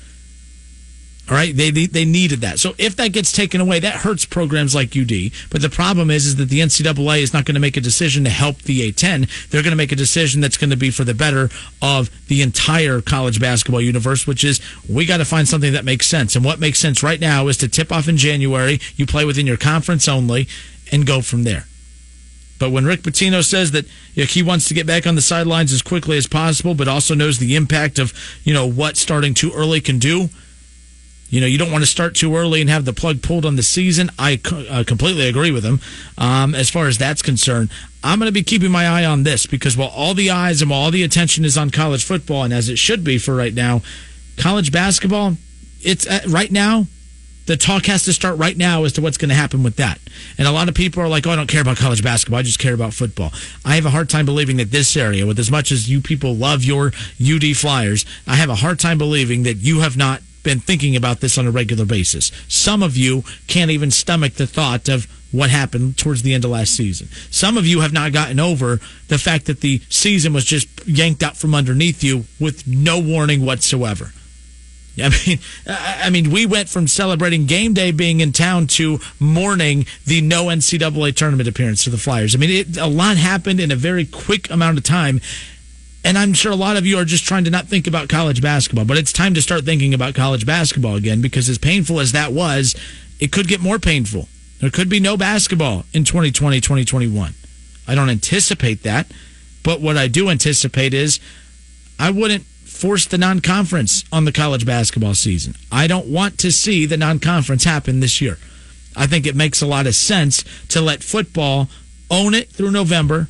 All 1.29 1.35
right, 1.35 1.57
they, 1.57 1.71
they, 1.71 1.87
they 1.87 2.05
needed 2.05 2.43
that. 2.43 2.61
So 2.61 2.75
if 2.79 2.95
that 2.97 3.09
gets 3.09 3.33
taken 3.33 3.61
away, 3.61 3.81
that 3.81 3.97
hurts 3.97 4.25
programs 4.25 4.77
like 4.77 4.97
UD. 4.97 5.33
But 5.51 5.61
the 5.61 5.69
problem 5.69 6.09
is, 6.09 6.25
is 6.25 6.37
that 6.37 6.51
the 6.51 6.61
NCAA 6.61 7.21
is 7.21 7.33
not 7.33 7.45
going 7.45 7.57
to 7.57 7.61
make 7.61 7.77
a 7.77 7.81
decision 7.81 8.23
to 8.25 8.31
help 8.31 8.63
the 8.63 8.93
A10. 8.93 9.49
They're 9.51 9.63
going 9.63 9.73
to 9.73 9.77
make 9.77 9.91
a 9.91 9.97
decision 9.97 10.41
that's 10.41 10.57
going 10.57 10.71
to 10.71 10.77
be 10.77 10.91
for 10.91 11.03
the 11.03 11.15
better 11.15 11.51
of 11.83 12.11
the 12.29 12.43
entire 12.43 13.01
college 13.01 13.41
basketball 13.41 13.81
universe, 13.81 14.25
which 14.25 14.45
is 14.45 14.61
we 14.89 15.05
got 15.05 15.17
to 15.17 15.25
find 15.25 15.49
something 15.49 15.73
that 15.73 15.85
makes 15.85 16.07
sense. 16.07 16.37
And 16.37 16.45
what 16.45 16.61
makes 16.61 16.79
sense 16.79 17.03
right 17.03 17.21
now 17.21 17.49
is 17.49 17.57
to 17.57 17.69
tip 17.69 17.91
off 17.91 18.07
in 18.07 18.17
January. 18.17 18.79
You 18.95 19.05
play 19.05 19.25
within 19.25 19.49
your 19.49 19.57
conference 19.57 20.07
only, 20.07 20.47
and 20.93 21.05
go 21.05 21.23
from 21.23 21.43
there. 21.43 21.65
But 22.61 22.71
when 22.71 22.85
Rick 22.85 23.03
Pitino 23.03 23.45
says 23.45 23.73
that 23.73 23.85
you 24.15 24.23
know, 24.23 24.27
he 24.27 24.45
wants 24.45 24.69
to 24.69 24.75
get 24.75 24.87
back 24.87 25.09
on 25.09 25.17
the 25.17 25.21
sidelines 25.21 25.73
as 25.73 25.83
quickly 25.83 26.17
as 26.17 26.29
possible, 26.29 26.75
but 26.75 26.87
also 26.87 27.17
knows 27.17 27.39
the 27.39 27.57
impact 27.57 27.99
of 27.99 28.13
you 28.45 28.55
know 28.55 28.65
what 28.65 28.97
starting 28.97 29.35
too 29.35 29.51
early 29.53 29.81
can 29.81 29.99
do 29.99 30.31
you 31.29 31.41
know, 31.41 31.47
you 31.47 31.59
don't 31.59 31.73
want 31.73 31.83
to 31.83 31.91
start 31.91 32.15
too 32.15 32.37
early 32.37 32.61
and 32.61 32.71
have 32.71 32.85
the 32.85 32.93
plug 32.93 33.23
pulled 33.23 33.45
on 33.45 33.57
the 33.57 33.63
season. 33.63 34.11
I 34.19 34.41
uh, 34.71 34.85
completely 34.87 35.29
agree 35.29 35.51
with 35.51 35.65
him 35.65 35.81
um, 36.19 36.55
as 36.55 36.71
far 36.71 36.87
as 36.87 36.99
that's 36.99 37.23
concerned. 37.23 37.71
I'm 38.05 38.19
going 38.19 38.29
to 38.29 38.33
be 38.33 38.45
keeping 38.45 38.71
my 38.71 38.87
eye 38.87 39.05
on 39.05 39.25
this 39.25 39.47
because 39.47 39.77
while 39.77 39.89
all 39.89 40.15
the 40.15 40.31
eyes 40.31 40.63
and 40.63 40.71
while 40.71 40.81
all 40.81 40.91
the 40.91 41.03
attention 41.03 41.45
is 41.45 41.59
on 41.59 41.71
college 41.71 42.05
football, 42.05 42.45
and 42.45 42.55
as 42.55 42.69
it 42.69 42.79
should 42.79 43.03
be 43.03 43.19
for 43.19 43.35
right 43.35 43.55
now, 43.55 43.83
college 44.37 44.71
basketball, 44.71 45.37
it's 45.81 46.07
uh, 46.07 46.21
right 46.29 46.51
now. 46.51 46.87
The 47.47 47.57
talk 47.57 47.87
has 47.87 48.05
to 48.07 48.13
start 48.13 48.39
right 48.39 48.57
now 48.57 48.83
as 48.83 48.95
to 48.95 49.01
what's 49.01 49.19
going 49.19 49.29
to 49.29 49.37
happen 49.37 49.63
with 49.63 49.77
that. 49.77 50.01
And 50.37 50.49
a 50.49 50.51
lot 50.51 50.69
of 50.69 50.75
people 50.75 51.01
are 51.01 51.07
like, 51.07 51.29
oh, 51.29 51.31
I 51.31 51.37
don't 51.37 51.47
care 51.49 51.61
about 51.61 51.77
college 51.77 52.03
basketball. 52.03 52.41
I 52.41 52.43
just 52.43 52.59
care 52.59 52.75
about 52.75 52.93
football. 52.93 53.31
I 53.65 53.77
have 53.77 53.87
a 53.87 53.91
hard 53.91 54.11
time 54.11 54.27
believing 54.27 54.57
that 54.57 54.73
this 54.73 54.97
area, 54.97 55.25
with 55.25 55.39
as 55.39 55.49
much 55.49 55.71
as 55.71 55.89
you 55.89 56.01
people 56.01 56.35
love 56.35 56.65
your 56.65 56.91
UD 57.25 57.57
Flyers, 57.57 58.05
I 58.27 58.35
have 58.35 58.51
a 58.51 58.57
hard 58.57 58.81
time 58.81 58.99
believing 58.99 59.45
that 59.45 59.59
you 59.59 59.79
have 59.79 59.97
not 59.97 60.23
been 60.47 60.61
thinking 60.61 60.95
about 60.95 61.19
this 61.21 61.39
on 61.39 61.47
a 61.47 61.51
regular 61.51 61.85
basis. 61.85 62.31
Some 62.47 62.81
of 62.81 62.97
you 62.97 63.25
can't 63.49 63.73
even 63.73 63.91
stomach 63.91 64.35
the 64.35 64.47
thought 64.47 64.89
of 64.89 65.09
what 65.33 65.51
happened 65.51 65.99
towards 65.99 66.23
the 66.23 66.33
end 66.33 66.45
of 66.45 66.53
last 66.53 66.77
season. 66.77 67.09
Some 67.33 67.59
of 67.59 67.67
you 67.67 67.81
have 67.81 67.93
not 67.93 68.13
gotten 68.13 68.39
over 68.39 68.79
the 69.09 69.19
fact 69.19 69.47
that 69.47 69.61
the 69.61 69.81
season 69.89 70.33
was 70.33 70.45
just 70.45 70.69
yanked 70.87 71.25
out 71.25 71.37
from 71.37 71.53
underneath 71.53 72.05
you 72.05 72.27
with 72.39 72.65
no 72.65 73.01
warning 73.01 73.45
whatsoever. 73.45 74.13
I 75.03 75.11
mean, 75.27 75.39
I 75.67 76.11
mean, 76.11 76.31
we 76.31 76.47
went 76.47 76.69
from 76.69 76.87
celebrating 76.87 77.47
game 77.47 77.75
day 77.75 77.91
being 77.91 78.21
in 78.21 78.31
town 78.31 78.69
to 78.69 79.01
mourning 79.19 79.85
the 80.07 80.21
no 80.21 80.47
NCAA 80.47 81.15
tournament 81.17 81.49
appearance 81.49 81.83
for 81.83 81.91
the 81.91 81.99
Flyers. 81.99 82.37
I 82.37 82.39
mean, 82.39 82.51
it, 82.51 82.77
a 82.79 82.87
lot 82.87 83.17
happened 83.17 83.59
in 83.59 83.73
a 83.73 83.77
very 83.77 84.07
quick 84.07 84.49
amount 84.49 84.79
of 84.79 84.85
time, 84.85 85.21
and 86.07 86.17
I'm 86.17 86.35
sure 86.35 86.53
a 86.53 86.57
lot 86.57 86.77
of 86.77 86.87
you 86.87 86.99
are 86.99 87.05
just 87.05 87.25
trying 87.25 87.43
to 87.45 87.51
not 87.51 87.67
think 87.67 87.89
about 87.89 88.09
college 88.09 88.41
basketball, 88.41 88.85
but 88.85 88.97
it's 88.97 89.13
time 89.13 89.35
to 89.35 89.43
start 89.43 89.65
thinking 89.65 89.93
about 89.93 90.15
college 90.15 90.47
basketball 90.47 90.95
again 90.95 91.21
because 91.21 91.49
as 91.49 91.59
painful 91.59 91.99
as 91.99 92.13
that 92.13 92.33
was, 92.33 92.77
it 93.19 93.33
could 93.33 93.49
get 93.49 93.61
more 93.61 93.81
painful. 93.81 94.29
There 94.61 94.71
could 94.71 94.89
be 94.89 95.01
no 95.01 95.17
basketball 95.17 95.85
in 95.93 96.05
2020, 96.05 96.61
2021. 96.61 97.35
I 97.89 97.95
don't 97.97 98.09
anticipate 98.09 98.85
that, 98.85 99.11
but 99.65 99.81
what 99.81 99.97
I 99.97 100.07
do 100.07 100.31
anticipate 100.31 100.95
is 100.95 101.19
I 101.99 102.13
wouldn't 102.13 102.45
force 102.45 103.05
the 103.05 103.19
non 103.19 103.41
conference 103.41 104.05
on 104.13 104.27
the 104.27 104.33
college 104.33 104.65
basketball 104.65 105.15
season. 105.15 105.57
I 105.73 105.89
don't 105.89 106.07
want 106.07 106.39
to 106.39 106.53
see 106.53 106.87
the 106.87 106.97
non 106.97 107.19
conference 107.19 107.65
happen 107.65 107.99
this 107.99 108.21
year. 108.21 108.39
I 108.95 109.09
think 109.09 109.27
it 109.27 109.35
makes 109.35 109.61
a 109.61 109.67
lot 109.67 109.89
of 109.89 109.97
sense 109.97 110.45
to 110.69 110.81
let 110.81 111.03
football 111.03 111.69
own 112.13 112.33
it 112.33 112.49
through 112.51 112.71
November 112.71 113.27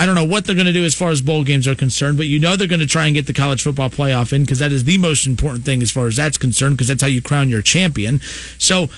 I 0.00 0.06
don't 0.06 0.14
know 0.14 0.24
what 0.24 0.46
they're 0.46 0.54
going 0.54 0.66
to 0.66 0.72
do 0.72 0.86
as 0.86 0.94
far 0.94 1.10
as 1.10 1.20
bowl 1.20 1.44
games 1.44 1.68
are 1.68 1.74
concerned, 1.74 2.16
but 2.16 2.26
you 2.26 2.40
know 2.40 2.56
they're 2.56 2.66
going 2.66 2.80
to 2.80 2.86
try 2.86 3.04
and 3.04 3.14
get 3.14 3.26
the 3.26 3.34
college 3.34 3.62
football 3.62 3.90
playoff 3.90 4.32
in 4.32 4.40
because 4.40 4.58
that 4.60 4.72
is 4.72 4.84
the 4.84 4.96
most 4.96 5.26
important 5.26 5.66
thing 5.66 5.82
as 5.82 5.90
far 5.90 6.06
as 6.06 6.16
that's 6.16 6.38
concerned 6.38 6.78
because 6.78 6.88
that's 6.88 7.02
how 7.02 7.08
you 7.08 7.20
crown 7.20 7.50
your 7.50 7.60
champion. 7.60 8.20
So 8.56 8.88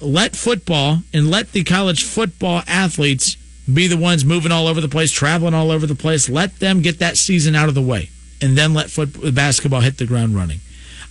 let 0.00 0.34
football 0.34 1.02
and 1.12 1.30
let 1.30 1.52
the 1.52 1.62
college 1.62 2.04
football 2.04 2.62
athletes 2.66 3.36
be 3.70 3.86
the 3.86 3.98
ones 3.98 4.24
moving 4.24 4.50
all 4.50 4.66
over 4.66 4.80
the 4.80 4.88
place, 4.88 5.12
traveling 5.12 5.52
all 5.52 5.70
over 5.70 5.86
the 5.86 5.94
place. 5.94 6.26
Let 6.26 6.58
them 6.58 6.80
get 6.80 7.00
that 7.00 7.18
season 7.18 7.54
out 7.54 7.68
of 7.68 7.74
the 7.74 7.82
way 7.82 8.08
and 8.40 8.56
then 8.56 8.72
let 8.72 8.88
football, 8.88 9.30
basketball 9.32 9.82
hit 9.82 9.98
the 9.98 10.06
ground 10.06 10.34
running. 10.34 10.60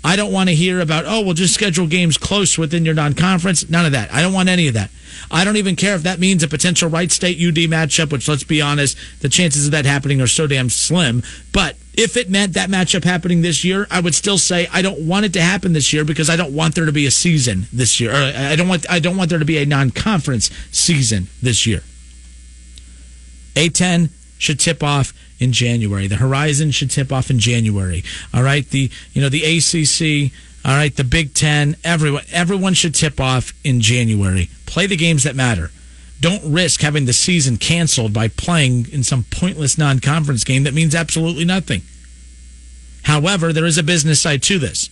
I 0.06 0.16
don't 0.16 0.32
want 0.32 0.50
to 0.50 0.56
hear 0.56 0.82
about, 0.82 1.06
oh, 1.08 1.22
we'll 1.22 1.34
just 1.34 1.56
schedule 1.56 1.88
games 1.88 2.16
close 2.16 2.60
within 2.60 2.86
your 2.86 2.94
non 2.94 3.16
conference. 3.16 3.68
None 3.68 3.88
of 3.88 3.94
that. 3.94 4.14
I 4.14 4.22
don't 4.22 4.34
want 4.34 4.50
any 4.50 4.68
of 4.68 4.76
that. 4.76 4.92
I 5.32 5.44
don't 5.44 5.58
even 5.58 5.76
care 5.76 5.96
if 5.96 6.04
that 6.04 6.20
means 6.20 6.44
a 6.44 6.48
potential 6.48 6.92
Wright 6.92 7.12
State 7.12 7.38
UD 7.38 7.56
matchup, 7.72 8.12
which 8.12 8.28
let's 8.28 8.44
be 8.44 8.62
honest, 8.62 8.98
the 9.22 9.30
chances 9.30 9.66
of 9.66 9.72
that 9.72 9.86
happening 9.86 10.22
are 10.22 10.28
so 10.28 10.46
damn 10.46 10.70
slim. 10.70 11.24
But 11.52 11.76
if 11.96 12.18
it 12.18 12.30
meant 12.30 12.54
that 12.54 12.70
matchup 12.70 13.04
happening 13.04 13.42
this 13.42 13.66
year, 13.66 13.88
I 13.90 14.00
would 14.00 14.14
still 14.14 14.38
say 14.38 14.68
I 14.72 14.84
don't 14.84 15.08
want 15.08 15.26
it 15.26 15.34
to 15.34 15.42
happen 15.42 15.74
this 15.74 15.92
year 15.92 16.06
because 16.06 16.30
I 16.30 16.36
don't 16.36 16.54
want 16.54 16.76
there 16.76 16.86
to 16.86 16.92
be 16.92 17.08
a 17.08 17.12
season 17.12 17.66
this 17.74 18.00
year. 18.00 18.12
Or 18.12 18.32
I 18.36 18.56
don't 18.56 18.68
want 18.68 18.86
I 18.88 19.00
don't 19.00 19.18
want 19.18 19.32
there 19.32 19.40
to 19.40 19.46
be 19.46 19.58
a 19.58 19.66
non-conference 19.66 20.52
season 20.72 21.30
this 21.42 21.66
year. 21.66 21.82
A10 23.56 24.10
should 24.38 24.60
tip 24.60 24.84
off 24.84 25.14
in 25.40 25.52
January. 25.52 26.08
The 26.08 26.16
Horizon 26.16 26.72
should 26.72 26.92
tip 26.92 27.12
off 27.12 27.30
in 27.30 27.40
January. 27.40 28.04
All 28.34 28.44
right, 28.44 28.68
the 28.70 28.90
you 29.14 29.22
know 29.22 29.30
the 29.30 29.44
ACC. 29.44 30.32
All 30.64 30.76
right, 30.76 30.96
the 30.96 31.04
Big 31.04 31.34
Ten. 31.34 31.76
Everyone 31.84 32.24
everyone 32.32 32.74
should 32.74 32.96
tip 32.96 33.20
off 33.20 33.54
in 33.64 33.82
January. 33.82 34.50
Play 34.66 34.88
the 34.88 34.98
games 34.98 35.24
that 35.24 35.36
matter. 35.36 35.72
Don't 36.22 36.54
risk 36.54 36.82
having 36.82 37.06
the 37.06 37.14
season 37.14 37.58
canceled 37.58 38.14
by 38.14 38.30
playing 38.30 38.88
in 38.92 39.04
some 39.04 39.26
pointless 39.30 39.78
non-conference 39.78 40.44
game 40.44 40.64
that 40.64 40.74
means 40.74 40.96
absolutely 40.96 41.46
nothing. 41.46 41.82
However, 43.04 43.54
there 43.54 43.66
is 43.66 43.78
a 43.78 43.84
business 43.84 44.22
side 44.22 44.42
to 44.44 44.58
this. 44.58 44.90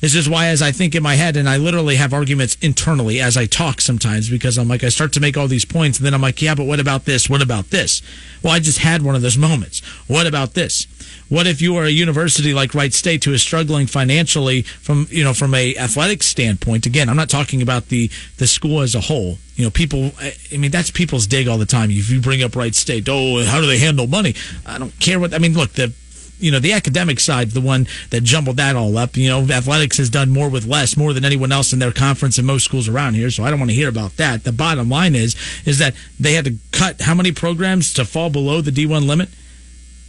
This 0.00 0.14
is 0.14 0.28
why, 0.28 0.48
as 0.48 0.60
I 0.60 0.72
think 0.72 0.94
in 0.94 1.02
my 1.02 1.14
head, 1.14 1.36
and 1.36 1.48
I 1.48 1.56
literally 1.56 1.96
have 1.96 2.12
arguments 2.12 2.56
internally 2.60 3.20
as 3.20 3.36
I 3.36 3.46
talk 3.46 3.80
sometimes 3.80 4.28
because 4.28 4.58
I'm 4.58 4.68
like, 4.68 4.84
I 4.84 4.90
start 4.90 5.12
to 5.14 5.20
make 5.20 5.36
all 5.36 5.48
these 5.48 5.64
points, 5.64 5.98
and 5.98 6.06
then 6.06 6.12
I'm 6.12 6.20
like, 6.20 6.42
yeah, 6.42 6.54
but 6.54 6.64
what 6.64 6.80
about 6.80 7.06
this? 7.06 7.30
What 7.30 7.42
about 7.42 7.70
this? 7.70 8.02
Well, 8.42 8.52
I 8.52 8.60
just 8.60 8.78
had 8.78 9.02
one 9.02 9.14
of 9.14 9.22
those 9.22 9.38
moments. 9.38 9.80
What 10.06 10.26
about 10.26 10.54
this? 10.54 10.86
What 11.28 11.46
if 11.46 11.60
you 11.60 11.76
are 11.76 11.84
a 11.84 11.90
university 11.90 12.54
like 12.54 12.74
Wright 12.74 12.92
State 12.92 13.24
who 13.24 13.32
is 13.32 13.42
struggling 13.42 13.86
financially 13.86 14.62
from 14.62 15.08
you 15.10 15.24
know 15.24 15.34
from 15.34 15.54
a 15.54 15.76
athletic 15.76 16.22
standpoint? 16.22 16.86
Again, 16.86 17.08
I'm 17.08 17.16
not 17.16 17.30
talking 17.30 17.62
about 17.62 17.88
the 17.88 18.10
the 18.36 18.46
school 18.46 18.80
as 18.80 18.94
a 18.94 19.00
whole. 19.00 19.38
You 19.56 19.64
know, 19.64 19.70
people. 19.70 20.12
I 20.20 20.56
mean, 20.56 20.70
that's 20.70 20.90
people's 20.90 21.26
dig 21.26 21.48
all 21.48 21.58
the 21.58 21.66
time. 21.66 21.90
If 21.90 22.10
you 22.10 22.20
bring 22.20 22.42
up 22.42 22.54
Wright 22.54 22.74
State, 22.74 23.08
oh, 23.08 23.44
how 23.44 23.60
do 23.60 23.66
they 23.66 23.78
handle 23.78 24.06
money? 24.06 24.34
I 24.64 24.78
don't 24.78 24.96
care 25.00 25.18
what. 25.18 25.34
I 25.34 25.38
mean, 25.38 25.54
look, 25.54 25.72
the 25.72 25.92
you 26.38 26.50
know, 26.50 26.58
the 26.58 26.72
academic 26.72 27.20
side, 27.20 27.50
the 27.50 27.60
one 27.60 27.86
that 28.10 28.22
jumbled 28.22 28.56
that 28.58 28.76
all 28.76 28.96
up. 28.98 29.16
You 29.16 29.28
know, 29.28 29.40
athletics 29.42 29.96
has 29.98 30.10
done 30.10 30.30
more 30.30 30.48
with 30.48 30.66
less, 30.66 30.96
more 30.96 31.12
than 31.12 31.24
anyone 31.24 31.52
else 31.52 31.72
in 31.72 31.78
their 31.78 31.92
conference 31.92 32.38
and 32.38 32.46
most 32.46 32.64
schools 32.64 32.88
around 32.88 33.14
here. 33.14 33.30
So 33.30 33.44
I 33.44 33.50
don't 33.50 33.58
want 33.58 33.70
to 33.70 33.76
hear 33.76 33.88
about 33.88 34.16
that. 34.16 34.44
The 34.44 34.52
bottom 34.52 34.88
line 34.88 35.14
is, 35.14 35.36
is 35.64 35.78
that 35.78 35.94
they 36.20 36.34
had 36.34 36.44
to 36.44 36.56
cut 36.72 37.00
how 37.00 37.14
many 37.14 37.32
programs 37.32 37.92
to 37.94 38.04
fall 38.04 38.30
below 38.30 38.60
the 38.60 38.70
D1 38.70 39.06
limit? 39.06 39.28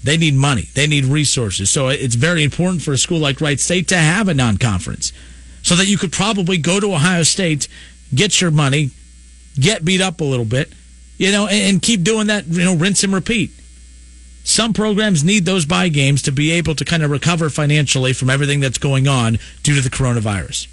They 0.03 0.17
need 0.17 0.35
money. 0.35 0.69
They 0.73 0.87
need 0.87 1.05
resources. 1.05 1.69
So 1.69 1.87
it's 1.89 2.15
very 2.15 2.43
important 2.43 2.81
for 2.81 2.93
a 2.93 2.97
school 2.97 3.19
like 3.19 3.41
Wright 3.41 3.59
State 3.59 3.87
to 3.89 3.97
have 3.97 4.27
a 4.27 4.33
non-conference 4.33 5.11
so 5.63 5.75
that 5.75 5.87
you 5.87 5.97
could 5.97 6.11
probably 6.11 6.57
go 6.57 6.79
to 6.79 6.93
Ohio 6.93 7.23
State, 7.23 7.67
get 8.13 8.39
your 8.39 8.51
money, 8.51 8.91
get 9.59 9.83
beat 9.83 10.01
up 10.01 10.21
a 10.21 10.23
little 10.23 10.45
bit, 10.45 10.71
you 11.17 11.31
know, 11.31 11.47
and 11.47 11.81
keep 11.81 12.03
doing 12.03 12.27
that, 12.27 12.45
you 12.47 12.63
know, 12.63 12.75
rinse 12.75 13.03
and 13.03 13.13
repeat. 13.13 13.51
Some 14.47 14.71
programs 14.71 15.25
need 15.25 15.43
those 15.43 15.65
buy 15.65 15.89
games 15.89 16.21
to 16.21 16.31
be 16.31 16.51
able 16.51 16.73
to 16.75 16.85
kind 16.85 17.03
of 17.03 17.11
recover 17.11 17.49
financially 17.49 18.13
from 18.13 18.29
everything 18.29 18.61
that's 18.61 18.77
going 18.77 19.05
on 19.05 19.39
due 19.61 19.75
to 19.75 19.81
the 19.81 19.89
coronavirus. 19.89 20.67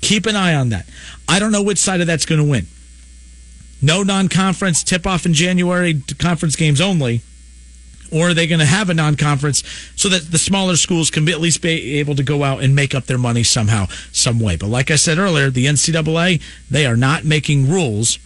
Keep 0.00 0.26
an 0.26 0.34
eye 0.34 0.52
on 0.52 0.70
that. 0.70 0.84
I 1.28 1.38
don't 1.38 1.52
know 1.52 1.62
which 1.62 1.78
side 1.78 2.00
of 2.00 2.08
that's 2.08 2.26
going 2.26 2.40
to 2.40 2.50
win. 2.50 2.66
No 3.80 4.02
non 4.02 4.28
conference 4.28 4.82
tip 4.82 5.06
off 5.06 5.24
in 5.24 5.32
January, 5.32 6.02
conference 6.18 6.56
games 6.56 6.80
only. 6.80 7.20
Or 8.12 8.30
are 8.30 8.34
they 8.34 8.48
going 8.48 8.58
to 8.58 8.66
have 8.66 8.90
a 8.90 8.94
non 8.94 9.14
conference 9.14 9.62
so 9.94 10.08
that 10.08 10.32
the 10.32 10.38
smaller 10.38 10.74
schools 10.74 11.08
can 11.08 11.24
be, 11.24 11.30
at 11.30 11.40
least 11.40 11.62
be 11.62 12.00
able 12.00 12.16
to 12.16 12.24
go 12.24 12.42
out 12.42 12.64
and 12.64 12.74
make 12.74 12.96
up 12.96 13.06
their 13.06 13.16
money 13.16 13.44
somehow, 13.44 13.86
some 14.10 14.40
way? 14.40 14.56
But 14.56 14.70
like 14.70 14.90
I 14.90 14.96
said 14.96 15.18
earlier, 15.18 15.50
the 15.50 15.66
NCAA, 15.66 16.42
they 16.68 16.84
are 16.84 16.96
not 16.96 17.24
making 17.24 17.70
rules 17.70 18.18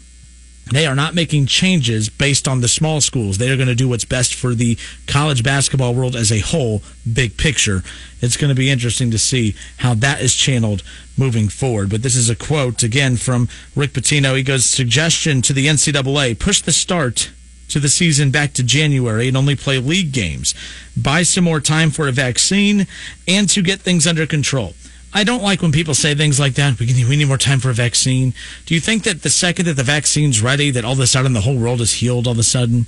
they 0.70 0.86
are 0.86 0.94
not 0.94 1.14
making 1.14 1.46
changes 1.46 2.08
based 2.08 2.46
on 2.46 2.60
the 2.60 2.68
small 2.68 3.00
schools. 3.00 3.38
They 3.38 3.50
are 3.50 3.56
going 3.56 3.68
to 3.68 3.74
do 3.74 3.88
what's 3.88 4.04
best 4.04 4.34
for 4.34 4.54
the 4.54 4.78
college 5.06 5.42
basketball 5.42 5.94
world 5.94 6.14
as 6.14 6.30
a 6.30 6.38
whole, 6.40 6.82
big 7.12 7.36
picture. 7.36 7.82
It's 8.20 8.36
going 8.36 8.50
to 8.50 8.54
be 8.54 8.70
interesting 8.70 9.10
to 9.10 9.18
see 9.18 9.54
how 9.78 9.94
that 9.94 10.20
is 10.20 10.34
channeled 10.34 10.82
moving 11.16 11.48
forward. 11.48 11.90
But 11.90 12.02
this 12.02 12.16
is 12.16 12.30
a 12.30 12.36
quote 12.36 12.82
again 12.82 13.16
from 13.16 13.48
Rick 13.74 13.92
Pitino. 13.92 14.36
He 14.36 14.42
goes, 14.42 14.64
suggestion 14.64 15.42
to 15.42 15.52
the 15.52 15.66
NCAA, 15.66 16.38
push 16.38 16.60
the 16.60 16.72
start 16.72 17.30
to 17.68 17.80
the 17.80 17.88
season 17.88 18.30
back 18.30 18.52
to 18.54 18.62
January 18.62 19.28
and 19.28 19.36
only 19.36 19.56
play 19.56 19.78
league 19.78 20.12
games. 20.12 20.54
Buy 20.96 21.22
some 21.22 21.44
more 21.44 21.60
time 21.60 21.90
for 21.90 22.08
a 22.08 22.12
vaccine 22.12 22.86
and 23.26 23.48
to 23.48 23.62
get 23.62 23.80
things 23.80 24.06
under 24.06 24.26
control. 24.26 24.74
I 25.12 25.24
don't 25.24 25.42
like 25.42 25.61
when 25.61 25.72
people 25.72 25.94
say 25.94 26.14
things 26.14 26.38
like 26.38 26.54
that. 26.54 26.78
We, 26.78 26.86
can, 26.86 27.08
we 27.08 27.16
need 27.16 27.28
more 27.28 27.36
time 27.36 27.58
for 27.58 27.70
a 27.70 27.74
vaccine. 27.74 28.32
Do 28.66 28.74
you 28.74 28.80
think 28.80 29.02
that 29.04 29.22
the 29.22 29.30
second 29.30 29.66
that 29.66 29.74
the 29.74 29.82
vaccine's 29.82 30.40
ready, 30.40 30.70
that 30.70 30.84
all 30.84 30.92
of 30.92 31.00
a 31.00 31.06
sudden 31.06 31.32
the 31.32 31.40
whole 31.40 31.58
world 31.58 31.80
is 31.80 31.94
healed 31.94 32.26
all 32.26 32.32
of 32.32 32.38
a 32.38 32.44
sudden? 32.44 32.86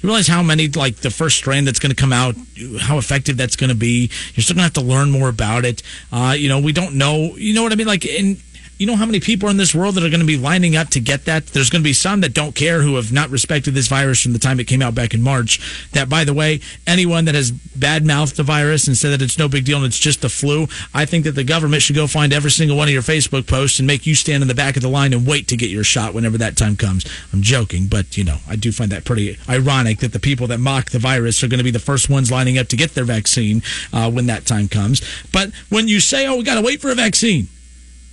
You 0.00 0.08
realize 0.08 0.28
how 0.28 0.42
many, 0.42 0.68
like 0.68 0.96
the 0.96 1.10
first 1.10 1.36
strain 1.36 1.64
that's 1.64 1.78
going 1.78 1.90
to 1.90 1.96
come 1.96 2.12
out, 2.12 2.36
how 2.78 2.98
effective 2.98 3.36
that's 3.36 3.56
going 3.56 3.70
to 3.70 3.76
be. 3.76 4.10
You're 4.34 4.42
still 4.42 4.54
going 4.54 4.68
to 4.68 4.74
have 4.74 4.74
to 4.74 4.82
learn 4.82 5.10
more 5.10 5.28
about 5.28 5.64
it. 5.64 5.82
Uh, 6.12 6.34
you 6.36 6.48
know, 6.48 6.60
we 6.60 6.72
don't 6.72 6.94
know. 6.94 7.34
You 7.36 7.54
know 7.54 7.62
what 7.62 7.72
I 7.72 7.74
mean? 7.74 7.86
Like, 7.86 8.04
in 8.04 8.36
you 8.78 8.86
know 8.86 8.96
how 8.96 9.06
many 9.06 9.20
people 9.20 9.48
are 9.48 9.50
in 9.50 9.56
this 9.56 9.74
world 9.74 9.94
that 9.94 10.04
are 10.04 10.10
going 10.10 10.20
to 10.20 10.26
be 10.26 10.36
lining 10.36 10.74
up 10.74 10.88
to 10.90 11.00
get 11.00 11.24
that? 11.26 11.46
There's 11.48 11.70
going 11.70 11.82
to 11.82 11.88
be 11.88 11.92
some 11.92 12.20
that 12.22 12.34
don't 12.34 12.54
care 12.54 12.82
who 12.82 12.96
have 12.96 13.12
not 13.12 13.30
respected 13.30 13.74
this 13.74 13.86
virus 13.86 14.22
from 14.22 14.32
the 14.32 14.38
time 14.38 14.58
it 14.58 14.66
came 14.66 14.82
out 14.82 14.94
back 14.94 15.14
in 15.14 15.22
March. 15.22 15.88
That, 15.92 16.08
by 16.08 16.24
the 16.24 16.34
way, 16.34 16.60
anyone 16.86 17.24
that 17.26 17.34
has 17.34 17.50
bad 17.50 18.04
mouthed 18.04 18.36
the 18.36 18.42
virus 18.42 18.86
and 18.86 18.96
said 18.96 19.10
that 19.10 19.22
it's 19.22 19.38
no 19.38 19.48
big 19.48 19.64
deal 19.64 19.78
and 19.78 19.86
it's 19.86 19.98
just 19.98 20.22
the 20.22 20.28
flu, 20.28 20.66
I 20.92 21.04
think 21.04 21.24
that 21.24 21.32
the 21.32 21.44
government 21.44 21.82
should 21.82 21.96
go 21.96 22.06
find 22.06 22.32
every 22.32 22.50
single 22.50 22.76
one 22.76 22.88
of 22.88 22.92
your 22.92 23.02
Facebook 23.02 23.46
posts 23.46 23.78
and 23.78 23.86
make 23.86 24.06
you 24.06 24.14
stand 24.14 24.42
in 24.42 24.48
the 24.48 24.54
back 24.54 24.76
of 24.76 24.82
the 24.82 24.88
line 24.88 25.12
and 25.12 25.26
wait 25.26 25.46
to 25.48 25.56
get 25.56 25.70
your 25.70 25.84
shot 25.84 26.12
whenever 26.12 26.38
that 26.38 26.56
time 26.56 26.76
comes. 26.76 27.04
I'm 27.32 27.42
joking, 27.42 27.86
but, 27.86 28.16
you 28.16 28.24
know, 28.24 28.38
I 28.48 28.56
do 28.56 28.72
find 28.72 28.90
that 28.90 29.04
pretty 29.04 29.38
ironic 29.48 29.98
that 29.98 30.12
the 30.12 30.20
people 30.20 30.48
that 30.48 30.58
mock 30.58 30.90
the 30.90 30.98
virus 30.98 31.42
are 31.44 31.48
going 31.48 31.58
to 31.58 31.64
be 31.64 31.70
the 31.70 31.78
first 31.78 32.10
ones 32.10 32.30
lining 32.30 32.58
up 32.58 32.68
to 32.68 32.76
get 32.76 32.94
their 32.94 33.04
vaccine 33.04 33.62
uh, 33.92 34.10
when 34.10 34.26
that 34.26 34.46
time 34.46 34.66
comes. 34.66 35.00
But 35.32 35.52
when 35.68 35.86
you 35.86 36.00
say, 36.00 36.26
oh, 36.26 36.36
we 36.36 36.42
got 36.42 36.56
to 36.56 36.62
wait 36.62 36.80
for 36.80 36.90
a 36.90 36.94
vaccine, 36.94 37.48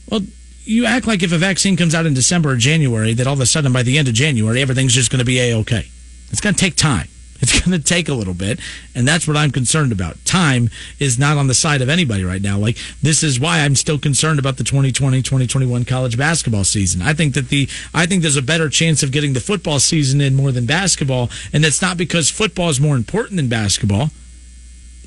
well, 0.09 0.21
you 0.63 0.85
act 0.85 1.07
like 1.07 1.23
if 1.23 1.31
a 1.31 1.37
vaccine 1.37 1.75
comes 1.75 1.95
out 1.95 2.05
in 2.05 2.13
December 2.13 2.51
or 2.51 2.55
January, 2.55 3.13
that 3.13 3.27
all 3.27 3.33
of 3.33 3.39
a 3.39 3.45
sudden 3.45 3.73
by 3.73 3.83
the 3.83 3.97
end 3.97 4.07
of 4.07 4.13
January, 4.13 4.61
everything's 4.61 4.93
just 4.93 5.11
going 5.11 5.19
to 5.19 5.25
be 5.25 5.39
a 5.39 5.55
okay. 5.57 5.87
It's 6.29 6.41
going 6.41 6.55
to 6.55 6.59
take 6.59 6.75
time. 6.75 7.07
It's 7.41 7.59
going 7.59 7.71
to 7.71 7.83
take 7.83 8.07
a 8.07 8.13
little 8.13 8.35
bit, 8.35 8.59
and 8.93 9.07
that's 9.07 9.27
what 9.27 9.35
I'm 9.35 9.49
concerned 9.49 9.91
about. 9.91 10.23
Time 10.25 10.69
is 10.99 11.17
not 11.17 11.37
on 11.37 11.47
the 11.47 11.55
side 11.55 11.81
of 11.81 11.89
anybody 11.89 12.23
right 12.23 12.41
now. 12.41 12.59
Like 12.59 12.77
this 13.01 13.23
is 13.23 13.39
why 13.39 13.61
I'm 13.61 13.75
still 13.75 13.97
concerned 13.97 14.37
about 14.37 14.57
the 14.57 14.63
2020-2021 14.63 15.87
college 15.87 16.19
basketball 16.19 16.63
season. 16.63 17.01
I 17.01 17.13
think 17.13 17.33
that 17.33 17.49
the 17.49 17.67
I 17.95 18.05
think 18.05 18.21
there's 18.21 18.37
a 18.37 18.43
better 18.43 18.69
chance 18.69 19.01
of 19.01 19.11
getting 19.11 19.33
the 19.33 19.39
football 19.39 19.79
season 19.79 20.21
in 20.21 20.35
more 20.35 20.51
than 20.51 20.67
basketball, 20.67 21.31
and 21.51 21.65
it's 21.65 21.81
not 21.81 21.97
because 21.97 22.29
football 22.29 22.69
is 22.69 22.79
more 22.79 22.95
important 22.95 23.37
than 23.37 23.49
basketball. 23.49 24.11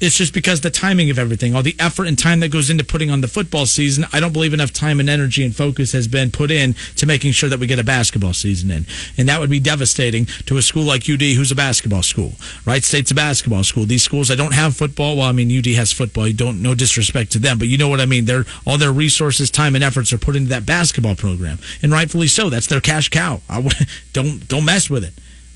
It's 0.05 0.18
just 0.18 0.34
because 0.34 0.61
the 0.61 0.70
timing 0.70 1.09
of 1.09 1.18
everything, 1.18 1.55
all 1.55 1.62
the 1.62 1.76
effort 1.78 2.07
and 2.07 2.18
time 2.18 2.40
that 2.40 2.50
goes 2.50 2.68
into 2.68 2.84
putting 2.84 3.11
on 3.11 3.22
the 3.22 3.28
football 3.28 3.64
season, 3.64 4.05
I 4.12 4.20
don't 4.20 4.34
believe 4.34 4.52
enough 4.52 4.70
time 4.70 5.00
and 5.00 5.09
energy 5.09 5.42
and 5.42 5.57
focus 5.57 5.92
has 5.92 6.07
been 6.07 6.30
put 6.30 6.50
in 6.50 6.74
to 6.96 7.07
making 7.07 7.32
sure 7.32 7.48
that 7.48 7.59
we 7.59 7.66
get 7.66 7.78
a 7.78 7.84
basketball 7.84 8.34
season 8.34 8.70
in. 8.70 8.84
And 9.16 9.30
that 9.30 9.40
would 9.40 9.48
be 9.48 9.61
devastating 9.61 10.26
to 10.44 10.59
a 10.59 10.62
school 10.62 10.82
like 10.82 11.09
UD, 11.09 11.22
who's 11.22 11.50
a 11.50 11.55
basketball 11.55 12.02
school. 12.02 12.32
Wright 12.66 12.84
State's 12.84 13.12
a 13.12 13.14
basketball 13.14 13.64
school. 13.64 13.86
These 13.86 14.02
schools 14.02 14.28
that 14.28 14.36
don't 14.36 14.52
have 14.52 14.76
football, 14.76 15.16
well, 15.16 15.26
I 15.26 15.32
mean, 15.32 15.57
UD 15.57 15.68
has 15.76 15.90
football. 15.90 16.28
You 16.28 16.34
don't, 16.34 16.61
no 16.61 16.74
disrespect 16.74 17.32
to 17.32 17.38
them, 17.38 17.59
but 17.59 17.68
you 17.68 17.78
know 17.78 17.88
what 17.88 18.02
I 18.02 18.07
mean. 18.07 18.26
They're, 18.26 18.44
all 18.66 18.76
their 18.76 18.92
resources, 18.92 19.50
time, 19.50 19.74
and 19.74 19.82
efforts 19.82 20.12
are 20.12 20.18
put 20.18 20.36
into 20.36 20.50
that 20.50 20.66
basketball 20.66 21.14
program. 21.14 21.59
And 21.82 21.90
rightfully 21.92 22.28
so. 22.28 22.50
That's 22.50 22.66
their 22.66 22.82
cash 22.82 23.09
cow. 23.09 23.40
I, 23.48 23.66
don't, 24.12 24.46
don't 24.48 24.66
mess 24.66 24.90
with 24.90 25.02
it. 25.02 25.14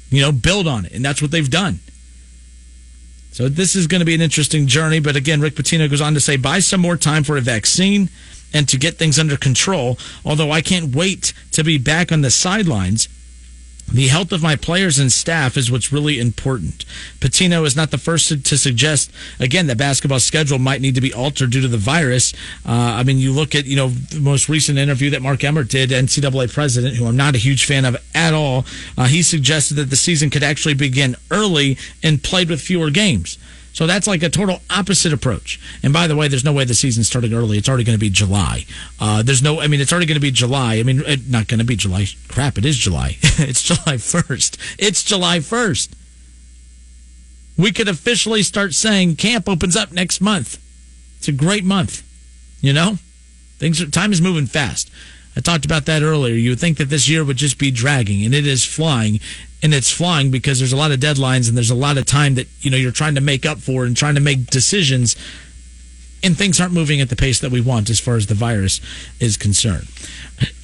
You 0.09 0.23
know, 0.23 0.33
build 0.33 0.67
on 0.67 0.87
it. 0.87 0.93
And 0.93 1.05
that's 1.05 1.21
what 1.21 1.33
they've 1.33 1.51
done. 1.51 1.81
So 3.39 3.49
this 3.49 3.77
is 3.77 3.87
going 3.87 4.01
to 4.01 4.05
be 4.05 4.17
an 4.17 4.21
interesting 4.21 4.67
journey. 4.67 4.99
But 4.99 5.15
again, 5.15 5.41
Rick 5.41 5.55
Pitino 5.55 5.89
goes 5.89 6.01
on 6.01 6.13
to 6.15 6.19
say, 6.19 6.37
buy 6.37 6.59
some 6.59 6.81
more 6.81 6.97
time 6.97 7.23
for 7.23 7.37
a 7.37 7.41
vaccine 7.41 8.11
and 8.53 8.69
to 8.69 8.77
get 8.77 8.97
things 8.97 9.17
under 9.17 9.37
control. 9.37 9.97
Although 10.25 10.51
I 10.51 10.61
can't 10.61 10.93
wait 10.93 11.33
to 11.53 11.63
be 11.63 11.79
back 11.79 12.11
on 12.11 12.23
the 12.23 12.33
sidelines 12.33 13.09
the 13.93 14.09
health 14.09 14.33
of 14.33 14.43
my 14.43 14.55
players 14.55 14.99
and 14.99 15.11
staff 15.11 15.57
is 15.57 15.71
what's 15.71 15.93
really 15.93 16.21
important. 16.21 16.85
Pitino 17.21 17.65
is 17.65 17.75
not 17.75 17.91
the 17.91 17.99
first 17.99 18.29
to, 18.29 18.59
suggest, 18.59 19.11
again, 19.41 19.67
that 19.69 19.79
basketball 19.79 20.21
schedule 20.21 20.59
might 20.59 20.81
need 20.81 20.95
to 20.95 21.01
be 21.01 21.13
altered 21.15 21.51
due 21.51 21.63
to 21.63 21.69
the 21.69 21.79
virus. 21.79 22.35
Uh, 22.67 22.73
I 22.73 23.03
mean, 23.03 23.19
you 23.19 23.33
look 23.33 23.55
at, 23.55 23.65
you 23.65 23.77
know, 23.77 23.89
the 23.89 24.21
most 24.21 24.49
recent 24.49 24.79
interview 24.79 25.11
that 25.11 25.23
Mark 25.23 25.43
Emmert 25.43 25.69
did, 25.69 25.91
NCAA 25.91 26.53
president, 26.53 26.97
who 26.97 27.07
I'm 27.07 27.17
not 27.17 27.35
a 27.35 27.39
huge 27.39 27.65
fan 27.65 27.85
of 27.85 27.97
at 28.15 28.35
all. 28.35 28.67
Uh, 28.97 29.05
he 29.05 29.23
suggested 29.23 29.75
that 29.75 29.91
the 29.91 29.97
season 29.97 30.29
could 30.29 30.43
actually 30.43 30.75
begin 30.75 31.17
early 31.31 31.79
and 32.03 32.23
played 32.23 32.51
with 32.51 32.61
fewer 32.61 32.91
games. 32.91 33.39
So 33.79 33.87
that's 33.87 34.09
like 34.09 34.25
a 34.25 34.29
total 34.29 34.61
opposite 34.71 35.13
approach. 35.13 35.61
And 35.85 35.93
by 35.93 36.09
the 36.09 36.17
way, 36.17 36.27
there's 36.27 36.45
no 36.45 36.53
way 36.53 36.65
the 36.65 36.75
season's 36.75 37.07
starting 37.07 37.33
early. 37.33 37.59
It's 37.59 37.69
already 37.69 37.85
going 37.85 37.97
to 37.97 38.01
be 38.01 38.11
July. 38.11 38.65
Uh, 38.99 39.23
there's 39.23 39.41
no, 39.41 39.61
I 39.61 39.69
mean, 39.69 39.81
it's 39.81 39.93
already 39.93 40.07
going 40.07 40.17
to 40.17 40.21
be 40.21 40.33
July. 40.33 40.79
I 40.79 40.83
mean, 40.83 41.01
it, 41.07 41.29
not 41.29 41.47
going 41.47 41.61
to 41.61 41.65
be 41.65 41.77
July. 41.77 42.07
Crap, 42.27 42.59
it 42.59 42.65
is 42.65 42.77
July. 42.77 43.19
it's 43.23 43.63
July 43.63 43.95
1st. 43.95 44.75
It's 44.81 45.05
July 45.05 45.39
1st. 45.39 45.93
We 47.57 47.71
could 47.71 47.87
officially 47.87 48.43
start 48.43 48.75
saying 48.75 49.15
camp 49.15 49.49
opens 49.49 49.77
up 49.77 49.93
next 49.93 50.21
month. 50.21 50.61
It's 51.19 51.29
a 51.29 51.33
great 51.33 51.63
month. 51.63 52.03
You 52.61 52.73
know, 52.73 52.97
things 53.59 53.81
are, 53.81 53.89
time 53.89 54.11
is 54.11 54.21
moving 54.21 54.47
fast. 54.47 54.91
I 55.39 55.41
talked 55.41 55.65
about 55.65 55.87
that 55.87 56.03
earlier. 56.03 56.35
You 56.35 56.51
would 56.51 56.61
think 56.61 56.79
that 56.79 56.91
this 56.91 57.09
year 57.09 57.25
would 57.25 57.37
just 57.37 57.59
be 57.59 57.71
dragging, 57.71 58.25
and 58.25 58.35
it 58.35 58.45
is 58.47 58.65
flying 58.65 59.21
and 59.63 59.75
it's 59.75 59.91
flying 59.91 60.31
because 60.31 60.59
there's 60.59 60.73
a 60.73 60.77
lot 60.77 60.93
of 60.93 61.01
deadlines 61.01 61.49
and 61.49 61.57
there's 61.57 61.71
a 61.71 61.75
lot 61.75 61.99
of 61.99 62.07
time 62.07 62.35
that 62.35 62.47
you 62.61 62.71
know 62.71 62.77
you're 62.77 62.93
trying 62.93 63.15
to 63.15 63.21
make 63.21 63.47
up 63.47 63.59
for 63.59 63.85
and 63.85 63.97
trying 63.97 64.15
to 64.15 64.21
make 64.21 64.47
decisions 64.47 65.17
and 66.23 66.37
things 66.37 66.61
aren't 66.61 66.73
moving 66.73 67.01
at 67.01 67.09
the 67.09 67.17
pace 67.17 67.41
that 67.41 67.53
we 67.53 67.61
want 67.61 67.91
as 67.91 68.01
far 68.01 68.17
as 68.17 68.27
the 68.27 68.35
virus 68.35 68.81
is 69.21 69.37
concerned. 69.37 69.87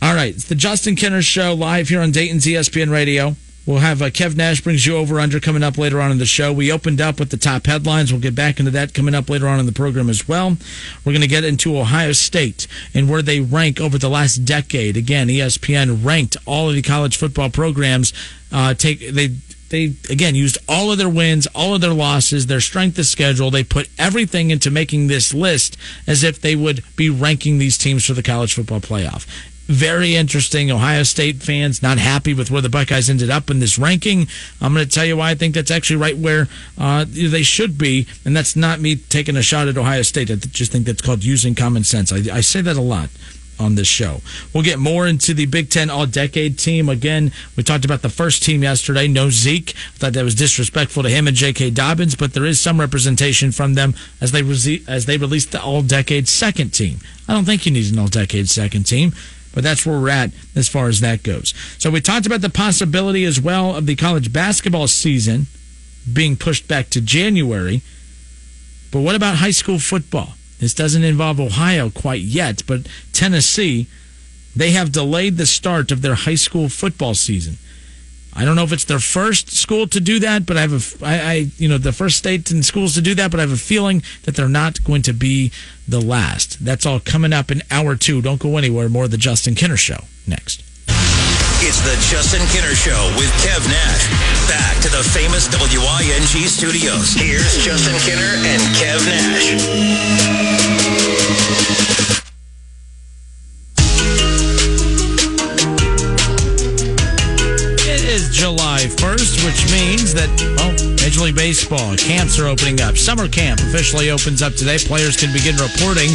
All 0.02 0.14
right, 0.14 0.34
it's 0.34 0.48
the 0.48 0.54
Justin 0.54 0.96
Kinner 0.96 1.22
show 1.22 1.54
live 1.54 1.88
here 1.88 2.00
on 2.00 2.10
Dayton's 2.10 2.44
ESPN 2.44 2.90
Radio. 2.90 3.36
We'll 3.66 3.78
have 3.78 4.02
uh, 4.02 4.10
Kev 4.10 4.36
Nash 4.36 4.60
brings 4.60 4.84
you 4.84 4.96
over 4.96 5.18
under 5.18 5.40
coming 5.40 5.62
up 5.62 5.78
later 5.78 6.00
on 6.00 6.10
in 6.10 6.18
the 6.18 6.26
show. 6.26 6.52
We 6.52 6.70
opened 6.70 7.00
up 7.00 7.18
with 7.18 7.30
the 7.30 7.38
top 7.38 7.64
headlines. 7.66 8.12
We'll 8.12 8.20
get 8.20 8.34
back 8.34 8.58
into 8.58 8.70
that 8.72 8.92
coming 8.92 9.14
up 9.14 9.30
later 9.30 9.48
on 9.48 9.58
in 9.58 9.64
the 9.64 9.72
program 9.72 10.10
as 10.10 10.28
well. 10.28 10.58
We're 11.04 11.12
going 11.12 11.22
to 11.22 11.28
get 11.28 11.44
into 11.44 11.78
Ohio 11.78 12.12
State 12.12 12.66
and 12.92 13.08
where 13.08 13.22
they 13.22 13.40
rank 13.40 13.80
over 13.80 13.96
the 13.96 14.10
last 14.10 14.44
decade. 14.44 14.98
Again, 14.98 15.28
ESPN 15.28 16.04
ranked 16.04 16.36
all 16.44 16.68
of 16.68 16.74
the 16.74 16.82
college 16.82 17.16
football 17.16 17.48
programs. 17.48 18.12
Uh, 18.52 18.74
take 18.74 19.00
they 19.00 19.28
they 19.70 19.94
again 20.10 20.34
used 20.34 20.58
all 20.68 20.92
of 20.92 20.98
their 20.98 21.08
wins, 21.08 21.46
all 21.54 21.74
of 21.74 21.80
their 21.80 21.94
losses, 21.94 22.46
their 22.46 22.60
strength 22.60 22.98
of 22.98 23.06
schedule. 23.06 23.50
They 23.50 23.64
put 23.64 23.88
everything 23.98 24.50
into 24.50 24.70
making 24.70 25.06
this 25.06 25.32
list 25.32 25.78
as 26.06 26.22
if 26.22 26.38
they 26.40 26.54
would 26.54 26.84
be 26.96 27.08
ranking 27.08 27.58
these 27.58 27.78
teams 27.78 28.04
for 28.04 28.12
the 28.12 28.22
college 28.22 28.54
football 28.54 28.80
playoff 28.80 29.26
very 29.66 30.14
interesting. 30.14 30.70
Ohio 30.70 31.02
State 31.02 31.42
fans 31.42 31.82
not 31.82 31.98
happy 31.98 32.34
with 32.34 32.50
where 32.50 32.62
the 32.62 32.68
Buckeyes 32.68 33.08
ended 33.08 33.30
up 33.30 33.50
in 33.50 33.60
this 33.60 33.78
ranking. 33.78 34.26
I'm 34.60 34.74
going 34.74 34.86
to 34.86 34.90
tell 34.90 35.04
you 35.04 35.16
why 35.16 35.30
I 35.30 35.34
think 35.34 35.54
that's 35.54 35.70
actually 35.70 35.96
right 35.96 36.16
where 36.16 36.48
uh, 36.78 37.06
they 37.08 37.42
should 37.42 37.78
be, 37.78 38.06
and 38.24 38.36
that's 38.36 38.56
not 38.56 38.80
me 38.80 38.96
taking 38.96 39.36
a 39.36 39.42
shot 39.42 39.68
at 39.68 39.78
Ohio 39.78 40.02
State. 40.02 40.30
I 40.30 40.34
just 40.34 40.72
think 40.72 40.86
that's 40.86 41.02
called 41.02 41.24
using 41.24 41.54
common 41.54 41.84
sense. 41.84 42.12
I, 42.12 42.36
I 42.36 42.40
say 42.40 42.60
that 42.60 42.76
a 42.76 42.82
lot 42.82 43.08
on 43.58 43.74
this 43.74 43.86
show. 43.86 44.20
We'll 44.52 44.64
get 44.64 44.78
more 44.78 45.06
into 45.06 45.34
the 45.34 45.46
Big 45.46 45.70
Ten 45.70 45.90
All 45.90 46.06
Decade 46.06 46.58
team. 46.58 46.88
Again, 46.88 47.32
we 47.56 47.62
talked 47.62 47.84
about 47.84 48.02
the 48.02 48.08
first 48.08 48.42
team 48.42 48.62
yesterday. 48.62 49.08
No 49.08 49.30
Zeke. 49.30 49.74
I 49.94 49.98
thought 49.98 50.12
that 50.14 50.24
was 50.24 50.34
disrespectful 50.34 51.02
to 51.02 51.08
him 51.08 51.28
and 51.28 51.36
J.K. 51.36 51.70
Dobbins, 51.70 52.16
but 52.16 52.32
there 52.32 52.44
is 52.44 52.60
some 52.60 52.80
representation 52.80 53.52
from 53.52 53.74
them 53.74 53.94
as 54.20 54.32
they 54.32 54.42
re- 54.42 54.84
as 54.88 55.06
they 55.06 55.16
released 55.16 55.52
the 55.52 55.62
All 55.62 55.82
Decade 55.82 56.28
second 56.28 56.70
team. 56.70 56.98
I 57.28 57.32
don't 57.32 57.44
think 57.44 57.64
you 57.64 57.72
need 57.72 57.92
an 57.92 57.98
All 57.98 58.08
Decade 58.08 58.48
second 58.48 58.84
team. 58.84 59.12
But 59.54 59.62
that's 59.62 59.86
where 59.86 60.00
we're 60.00 60.08
at 60.10 60.32
as 60.56 60.68
far 60.68 60.88
as 60.88 61.00
that 61.00 61.22
goes. 61.22 61.54
So 61.78 61.90
we 61.90 62.00
talked 62.00 62.26
about 62.26 62.40
the 62.40 62.50
possibility 62.50 63.24
as 63.24 63.40
well 63.40 63.76
of 63.76 63.86
the 63.86 63.94
college 63.94 64.32
basketball 64.32 64.88
season 64.88 65.46
being 66.12 66.36
pushed 66.36 66.66
back 66.66 66.90
to 66.90 67.00
January. 67.00 67.80
But 68.90 69.00
what 69.00 69.14
about 69.14 69.36
high 69.36 69.52
school 69.52 69.78
football? 69.78 70.34
This 70.58 70.74
doesn't 70.74 71.04
involve 71.04 71.40
Ohio 71.40 71.88
quite 71.88 72.22
yet, 72.22 72.62
but 72.66 72.88
Tennessee, 73.12 73.86
they 74.56 74.70
have 74.72 74.92
delayed 74.92 75.36
the 75.36 75.46
start 75.46 75.92
of 75.92 76.02
their 76.02 76.14
high 76.14 76.34
school 76.34 76.68
football 76.68 77.14
season. 77.14 77.58
I 78.36 78.44
don't 78.44 78.56
know 78.56 78.64
if 78.64 78.72
it's 78.72 78.84
their 78.84 78.98
first 78.98 79.52
school 79.52 79.86
to 79.88 80.00
do 80.00 80.18
that, 80.20 80.44
but 80.44 80.56
I 80.56 80.62
have 80.62 80.72
a, 80.72 81.06
I, 81.06 81.20
I, 81.20 81.34
you 81.56 81.68
know, 81.68 81.78
the 81.78 81.92
first 81.92 82.18
state 82.18 82.50
and 82.50 82.64
schools 82.64 82.94
to 82.94 83.00
do 83.00 83.14
that, 83.14 83.30
but 83.30 83.38
I 83.38 83.42
have 83.42 83.52
a 83.52 83.56
feeling 83.56 84.02
that 84.24 84.34
they're 84.34 84.48
not 84.48 84.82
going 84.82 85.02
to 85.02 85.12
be 85.12 85.52
the 85.86 86.00
last. 86.00 86.64
That's 86.64 86.84
all 86.84 86.98
coming 86.98 87.32
up 87.32 87.50
in 87.50 87.62
hour 87.70 87.94
two. 87.94 88.20
Don't 88.22 88.40
go 88.40 88.56
anywhere. 88.56 88.88
More 88.88 89.04
of 89.04 89.12
the 89.12 89.18
Justin 89.18 89.54
Kinner 89.54 89.78
Show 89.78 90.04
next. 90.26 90.62
It's 91.66 91.80
the 91.80 91.96
Justin 92.10 92.42
Kinner 92.52 92.74
Show 92.74 93.14
with 93.16 93.30
Kev 93.40 93.66
Nash. 93.68 94.08
Back 94.48 94.82
to 94.82 94.90
the 94.90 95.02
famous 95.02 95.48
WING 95.48 96.48
studios. 96.48 97.14
Here's 97.14 97.56
Justin 97.64 97.94
Kinner 98.02 98.36
and 98.44 98.60
Kev 98.76 99.06
Nash. 99.06 99.54
July 108.44 108.84
1st, 109.00 109.40
which 109.40 109.64
means 109.72 110.12
that, 110.12 110.28
well, 110.60 110.68
Major 111.00 111.24
League 111.24 111.34
Baseball 111.34 111.96
camps 111.96 112.38
are 112.38 112.44
opening 112.44 112.78
up. 112.82 112.94
Summer 112.94 113.26
camp 113.26 113.58
officially 113.60 114.10
opens 114.10 114.42
up 114.42 114.52
today. 114.52 114.76
Players 114.76 115.16
can 115.16 115.32
begin 115.32 115.56
reporting. 115.56 116.12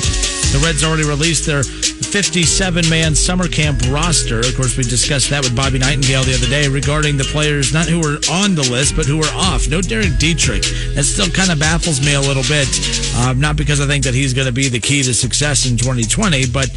The 0.53 0.61
Reds 0.61 0.86
already 0.86 1.09
released 1.09 1.47
their 1.49 1.63
57 1.63 2.86
man 2.88 3.15
summer 3.15 3.47
camp 3.47 3.82
roster. 3.89 4.45
Of 4.45 4.53
course, 4.53 4.77
we 4.77 4.84
discussed 4.86 5.32
that 5.32 5.41
with 5.41 5.55
Bobby 5.55 5.80
Nightingale 5.80 6.21
the 6.21 6.38
other 6.38 6.45
day 6.45 6.69
regarding 6.69 7.17
the 7.17 7.25
players 7.25 7.73
not 7.73 7.89
who 7.89 7.97
were 7.97 8.21
on 8.30 8.53
the 8.53 8.67
list, 8.69 8.95
but 8.95 9.07
who 9.09 9.17
were 9.17 9.34
off. 9.34 9.65
No 9.65 9.82
Derek 9.82 10.21
Dietrich. 10.21 10.69
That 10.93 11.09
still 11.09 11.34
kind 11.34 11.49
of 11.49 11.57
baffles 11.57 11.97
me 11.97 12.13
a 12.13 12.21
little 12.21 12.45
bit. 12.45 12.69
Um, 13.25 13.41
not 13.41 13.57
because 13.57 13.82
I 13.82 13.89
think 13.89 14.05
that 14.05 14.13
he's 14.13 14.38
going 14.38 14.45
to 14.45 14.53
be 14.53 14.69
the 14.69 14.80
key 14.80 15.01
to 15.01 15.15
success 15.15 15.65
in 15.65 15.77
2020, 15.77 16.45
but 16.53 16.69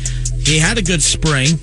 he 0.48 0.56
had 0.56 0.78
a 0.78 0.82
good 0.82 1.02
spring. 1.02 1.60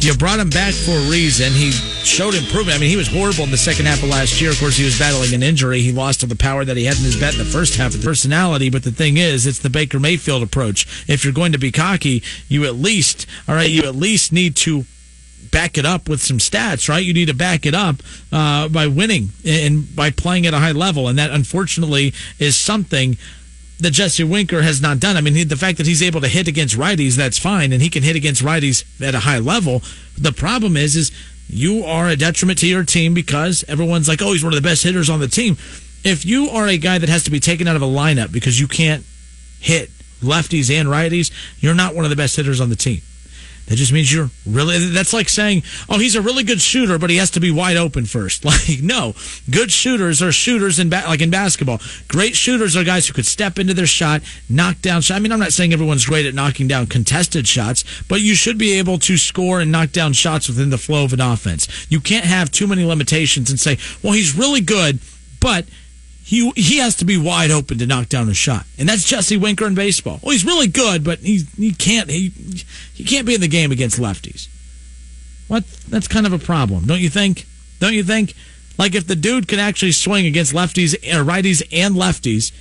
You 0.00 0.14
brought 0.14 0.38
him 0.38 0.48
back 0.50 0.74
for 0.74 0.92
a 0.92 1.10
reason. 1.10 1.52
He 1.52 1.70
showed 1.70 2.34
improvement. 2.34 2.76
I 2.76 2.80
mean, 2.80 2.90
he 2.90 2.96
was 2.96 3.08
horrible 3.08 3.44
in 3.44 3.50
the 3.50 3.56
second 3.56 3.86
half 3.86 4.02
of 4.02 4.08
last 4.08 4.40
year. 4.40 4.50
Of 4.50 4.58
course, 4.60 4.76
he 4.76 4.84
was 4.84 4.98
battling 4.98 5.34
an 5.34 5.42
injury. 5.42 5.80
He 5.80 5.92
lost 5.92 6.22
all 6.22 6.28
the 6.28 6.36
power 6.36 6.64
that 6.64 6.76
he 6.76 6.84
had 6.84 6.96
in 6.96 7.02
his 7.02 7.18
bat 7.18 7.32
in 7.32 7.38
the 7.38 7.44
first 7.44 7.76
half 7.76 7.94
of 7.94 8.00
the 8.00 8.06
personality. 8.06 8.70
But 8.70 8.84
the 8.84 8.92
thing 8.92 9.16
is, 9.16 9.46
it's 9.46 9.58
the 9.58 9.70
Baker 9.70 9.98
Mayfield 9.98 10.42
approach. 10.42 11.04
If 11.08 11.24
you're 11.24 11.32
going 11.32 11.52
to 11.52 11.58
be 11.58 11.72
cocky, 11.72 12.22
you 12.48 12.64
at 12.64 12.76
least, 12.76 13.26
all 13.48 13.54
right, 13.54 13.68
you 13.68 13.82
at 13.82 13.96
least 13.96 14.32
need 14.32 14.56
to 14.56 14.84
back 15.50 15.78
it 15.78 15.84
up 15.84 16.08
with 16.08 16.20
some 16.20 16.38
stats, 16.38 16.88
right? 16.88 17.04
You 17.04 17.14
need 17.14 17.28
to 17.28 17.34
back 17.34 17.66
it 17.66 17.74
up 17.74 17.96
uh, 18.32 18.68
by 18.68 18.86
winning 18.86 19.30
and 19.44 19.94
by 19.94 20.10
playing 20.10 20.46
at 20.46 20.54
a 20.54 20.58
high 20.58 20.72
level. 20.72 21.08
And 21.08 21.18
that, 21.18 21.30
unfortunately, 21.30 22.12
is 22.38 22.56
something 22.56 23.16
that 23.78 23.92
Jesse 23.92 24.24
Winker 24.24 24.62
has 24.62 24.82
not 24.82 24.98
done. 24.98 25.16
I 25.16 25.20
mean, 25.20 25.34
he, 25.34 25.44
the 25.44 25.56
fact 25.56 25.78
that 25.78 25.86
he's 25.86 26.02
able 26.02 26.20
to 26.20 26.28
hit 26.28 26.48
against 26.48 26.76
righties, 26.76 27.16
that's 27.16 27.38
fine, 27.38 27.72
and 27.72 27.80
he 27.80 27.88
can 27.88 28.02
hit 28.02 28.16
against 28.16 28.42
righties 28.42 28.84
at 29.00 29.14
a 29.14 29.20
high 29.20 29.38
level. 29.38 29.82
The 30.16 30.32
problem 30.32 30.76
is, 30.76 30.96
is 30.96 31.12
you 31.48 31.84
are 31.84 32.08
a 32.08 32.16
detriment 32.16 32.58
to 32.60 32.66
your 32.66 32.84
team 32.84 33.14
because 33.14 33.64
everyone's 33.68 34.08
like, 34.08 34.20
oh, 34.20 34.32
he's 34.32 34.44
one 34.44 34.52
of 34.52 34.60
the 34.60 34.68
best 34.68 34.82
hitters 34.82 35.08
on 35.08 35.20
the 35.20 35.28
team. 35.28 35.56
If 36.04 36.26
you 36.26 36.48
are 36.50 36.66
a 36.66 36.78
guy 36.78 36.98
that 36.98 37.08
has 37.08 37.24
to 37.24 37.30
be 37.30 37.40
taken 37.40 37.66
out 37.68 37.76
of 37.76 37.82
a 37.82 37.86
lineup 37.86 38.32
because 38.32 38.60
you 38.60 38.68
can't 38.68 39.04
hit 39.60 39.90
lefties 40.20 40.70
and 40.70 40.88
righties, 40.88 41.30
you're 41.60 41.74
not 41.74 41.94
one 41.94 42.04
of 42.04 42.10
the 42.10 42.16
best 42.16 42.36
hitters 42.36 42.60
on 42.60 42.70
the 42.70 42.76
team. 42.76 43.00
That 43.68 43.76
just 43.76 43.92
means 43.92 44.10
you're 44.12 44.30
really, 44.46 44.78
that's 44.88 45.12
like 45.12 45.28
saying, 45.28 45.62
oh, 45.90 45.98
he's 45.98 46.14
a 46.14 46.22
really 46.22 46.42
good 46.42 46.60
shooter, 46.60 46.98
but 46.98 47.10
he 47.10 47.16
has 47.18 47.30
to 47.32 47.40
be 47.40 47.50
wide 47.50 47.76
open 47.76 48.06
first. 48.06 48.44
Like, 48.48 48.80
no. 48.82 49.14
Good 49.50 49.70
shooters 49.70 50.22
are 50.22 50.32
shooters 50.32 50.78
in, 50.78 50.88
ba- 50.88 51.04
like 51.06 51.20
in 51.20 51.28
basketball. 51.28 51.80
Great 52.08 52.34
shooters 52.34 52.76
are 52.76 52.82
guys 52.82 53.06
who 53.06 53.12
could 53.12 53.26
step 53.26 53.58
into 53.58 53.74
their 53.74 53.86
shot, 53.86 54.22
knock 54.48 54.80
down 54.80 55.02
shots. 55.02 55.16
I 55.16 55.20
mean, 55.20 55.32
I'm 55.32 55.38
not 55.38 55.52
saying 55.52 55.74
everyone's 55.74 56.06
great 56.06 56.24
at 56.24 56.32
knocking 56.34 56.66
down 56.66 56.86
contested 56.86 57.46
shots, 57.46 57.84
but 58.08 58.22
you 58.22 58.34
should 58.34 58.56
be 58.56 58.72
able 58.78 58.98
to 59.00 59.18
score 59.18 59.60
and 59.60 59.70
knock 59.70 59.92
down 59.92 60.14
shots 60.14 60.48
within 60.48 60.70
the 60.70 60.78
flow 60.78 61.04
of 61.04 61.12
an 61.12 61.20
offense. 61.20 61.68
You 61.90 62.00
can't 62.00 62.24
have 62.24 62.50
too 62.50 62.66
many 62.66 62.86
limitations 62.86 63.50
and 63.50 63.60
say, 63.60 63.76
well, 64.02 64.14
he's 64.14 64.34
really 64.34 64.62
good, 64.62 64.98
but 65.40 65.66
he 66.28 66.50
he 66.56 66.76
has 66.76 66.94
to 66.96 67.06
be 67.06 67.16
wide 67.16 67.50
open 67.50 67.78
to 67.78 67.86
knock 67.86 68.10
down 68.10 68.28
a 68.28 68.34
shot, 68.34 68.66
and 68.78 68.86
that's 68.86 69.02
Jesse 69.02 69.38
Winker 69.38 69.66
in 69.66 69.74
baseball. 69.74 70.20
Well, 70.22 70.32
he's 70.32 70.44
really 70.44 70.66
good, 70.66 71.02
but 71.02 71.20
he 71.20 71.44
he 71.56 71.72
can't 71.72 72.10
he 72.10 72.28
he 72.92 73.02
can't 73.02 73.26
be 73.26 73.34
in 73.34 73.40
the 73.40 73.48
game 73.48 73.72
against 73.72 73.98
lefties. 73.98 74.46
What? 75.46 75.64
That's 75.88 76.06
kind 76.06 76.26
of 76.26 76.34
a 76.34 76.38
problem, 76.38 76.84
don't 76.84 77.00
you 77.00 77.08
think? 77.08 77.46
Don't 77.80 77.94
you 77.94 78.04
think? 78.04 78.34
Like 78.76 78.94
if 78.94 79.06
the 79.06 79.16
dude 79.16 79.48
can 79.48 79.58
actually 79.58 79.92
swing 79.92 80.26
against 80.26 80.52
lefties 80.52 80.92
or 80.96 81.24
righties 81.24 81.66
and 81.72 81.94
lefties, 81.94 82.52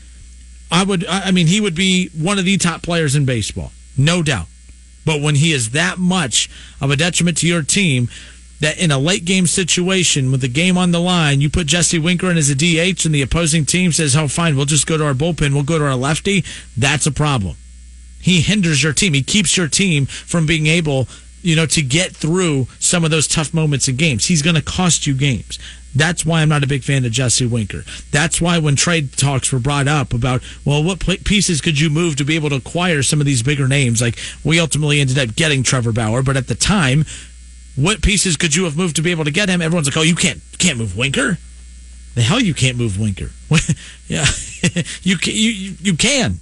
I 0.72 0.86
would. 0.86 1.06
I 1.06 1.32
mean, 1.32 1.48
he 1.48 1.60
would 1.60 1.76
be 1.76 2.08
one 2.18 2.40
of 2.40 2.46
the 2.46 2.56
top 2.56 2.84
players 2.84 3.18
in 3.18 3.26
baseball, 3.26 3.74
no 3.98 4.24
doubt. 4.24 4.48
But 5.06 5.20
when 5.20 5.36
he 5.36 5.52
is 5.52 5.72
that 5.72 5.98
much 5.98 6.50
of 6.80 6.90
a 6.90 6.96
detriment 6.96 7.36
to 7.40 7.48
your 7.48 7.64
team, 7.64 8.08
that 8.60 8.80
in 8.80 8.92
a 8.92 8.98
late 8.98 9.26
game 9.26 9.48
situation 9.48 10.32
with 10.32 10.42
the 10.42 10.48
game 10.48 10.78
on 10.78 10.92
the 10.92 11.00
line, 11.00 11.42
you 11.42 11.50
put 11.50 11.68
Jesse 11.68 12.00
Winker 12.00 12.32
in 12.32 12.38
as 12.38 12.50
a 12.50 12.56
DH 12.56 13.06
and 13.06 13.14
the 13.14 13.22
opposing 13.22 13.66
team 13.66 13.92
says, 13.92 14.16
oh, 14.16 14.28
fine, 14.28 14.56
we'll 14.56 14.66
just 14.66 14.88
go 14.88 14.98
to 14.98 15.06
our 15.06 15.14
bullpen, 15.14 15.54
we'll 15.54 15.64
go 15.64 15.78
to 15.78 15.86
our 15.86 15.96
lefty, 15.96 16.44
that's 16.76 17.06
a 17.06 17.12
problem. 17.12 17.56
He 18.20 18.42
hinders 18.42 18.84
your 18.84 18.94
team. 18.94 19.14
He 19.14 19.24
keeps 19.24 19.56
your 19.56 19.68
team 19.68 20.06
from 20.06 20.46
being 20.46 20.68
able, 20.68 21.08
you 21.42 21.56
know, 21.56 21.66
to 21.68 21.82
get 21.82 22.16
through 22.16 22.68
some 22.80 23.06
of 23.06 23.12
those 23.12 23.28
tough 23.28 23.54
moments 23.54 23.88
in 23.88 23.96
games. 23.96 24.26
He's 24.26 24.42
going 24.42 24.56
to 24.56 24.62
cost 24.62 25.08
you 25.08 25.14
games. 25.14 25.60
That's 25.96 26.26
why 26.26 26.42
I'm 26.42 26.50
not 26.50 26.64
a 26.64 26.68
big 26.68 26.84
fan 26.84 27.06
of 27.06 27.12
Jesse 27.12 27.46
Winker. 27.46 27.84
That's 28.12 28.40
why 28.40 28.60
when 28.60 28.76
trade 28.76 29.14
talks 29.14 29.52
were 29.52 29.60
brought 29.60 29.88
up 29.88 30.14
about, 30.14 30.44
well, 30.66 30.84
what 30.84 31.00
pieces 31.00 31.62
could 31.62 31.80
you 31.80 31.90
move 31.90 32.18
to 32.18 32.26
be 32.26 32.36
able 32.36 32.50
to 32.50 32.58
acquire 32.58 33.02
some 33.02 33.20
of 33.20 33.26
these 33.26 33.42
bigger 33.42 33.68
names? 33.68 34.02
Like 34.02 34.20
we 34.44 34.60
ultimately 34.60 35.00
ended 35.00 35.18
up 35.18 35.36
getting 35.36 35.64
Trevor 35.64 35.92
Bauer, 35.92 36.22
but 36.22 36.38
at 36.38 36.48
the 36.48 36.56
time, 36.56 37.06
what 37.78 38.02
pieces 38.02 38.36
could 38.36 38.56
you 38.56 38.66
have 38.66 38.76
moved 38.76 38.96
to 38.98 39.02
be 39.02 39.12
able 39.12 39.24
to 39.24 39.32
get 39.32 39.50
him? 39.50 39.62
Everyone's 39.62 39.88
like, 39.88 39.98
oh, 39.98 40.02
you 40.02 40.16
can't 40.16 40.42
can't 40.58 40.78
move 40.78 40.98
Winker. 40.98 41.38
The 42.16 42.24
hell 42.24 42.42
you 42.42 42.56
can't 42.56 42.78
move 42.78 43.00
Winker. 43.00 43.30
yeah, 44.08 44.26
you, 45.04 45.18
can, 45.18 45.34
you 45.34 45.76
you 45.80 45.96
can. 45.96 46.40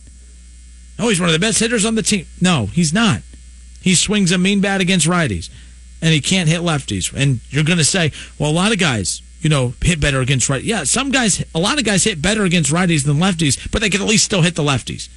Oh, 0.98 1.10
he's 1.10 1.20
one 1.20 1.28
of 1.28 1.34
the 1.34 1.40
best 1.40 1.60
hitters 1.60 1.84
on 1.84 1.96
the 1.96 2.02
team. 2.02 2.26
No, 2.40 2.68
he's 2.68 2.94
not. 2.94 3.22
He 3.82 3.94
swings 3.94 4.32
a 4.32 4.38
mean 4.38 4.62
bat 4.62 4.80
against 4.80 5.06
righties, 5.06 5.50
and 6.02 6.14
he 6.14 6.22
can't 6.22 6.48
hit 6.48 6.62
lefties. 6.62 7.14
And 7.14 7.42
you're 7.50 7.66
going 7.66 7.78
to 7.78 7.84
say, 7.84 8.14
well, 8.40 8.50
a 8.50 8.54
lot 8.54 8.72
of 8.72 8.80
guys, 8.80 9.22
you 9.42 9.50
know, 9.50 9.74
hit 9.82 10.00
better 10.00 10.22
against 10.22 10.48
righties. 10.48 10.64
Yeah, 10.64 10.86
some 10.86 11.12
guys, 11.12 11.44
a 11.54 11.60
lot 11.60 11.78
of 11.78 11.84
guys 11.84 12.06
hit 12.06 12.22
better 12.22 12.46
against 12.46 12.72
righties 12.72 13.06
than 13.06 13.18
lefties, 13.18 13.70
but 13.72 13.82
they 13.82 13.90
can 13.90 14.02
at 14.02 14.08
least 14.08 14.24
still 14.24 14.42
hit 14.42 14.56
the 14.56 14.64
lefties. 14.64 15.10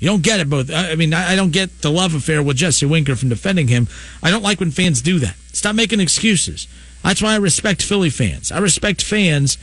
You 0.00 0.08
don't 0.08 0.22
get 0.22 0.40
it 0.40 0.48
both. 0.48 0.70
I 0.70 0.94
mean, 0.94 1.12
I 1.12 1.36
don't 1.36 1.52
get 1.52 1.82
the 1.82 1.90
love 1.90 2.14
affair 2.14 2.42
with 2.42 2.56
Jesse 2.56 2.86
Winker 2.86 3.14
from 3.16 3.28
defending 3.28 3.68
him. 3.68 3.86
I 4.22 4.30
don't 4.30 4.42
like 4.42 4.58
when 4.58 4.70
fans 4.70 5.02
do 5.02 5.18
that. 5.18 5.36
Stop 5.52 5.76
making 5.76 6.00
excuses. 6.00 6.66
That's 7.04 7.20
why 7.20 7.34
I 7.34 7.36
respect 7.36 7.82
Philly 7.82 8.08
fans. 8.08 8.50
I 8.50 8.58
respect 8.58 9.02
fans 9.02 9.58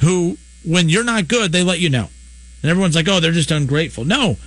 who, 0.00 0.38
when 0.64 0.88
you're 0.88 1.04
not 1.04 1.28
good, 1.28 1.52
they 1.52 1.62
let 1.62 1.78
you 1.78 1.90
know. 1.90 2.08
And 2.62 2.70
everyone's 2.70 2.94
like, 2.94 3.08
oh, 3.08 3.20
they're 3.20 3.32
just 3.32 3.50
ungrateful. 3.50 4.04
No, 4.04 4.38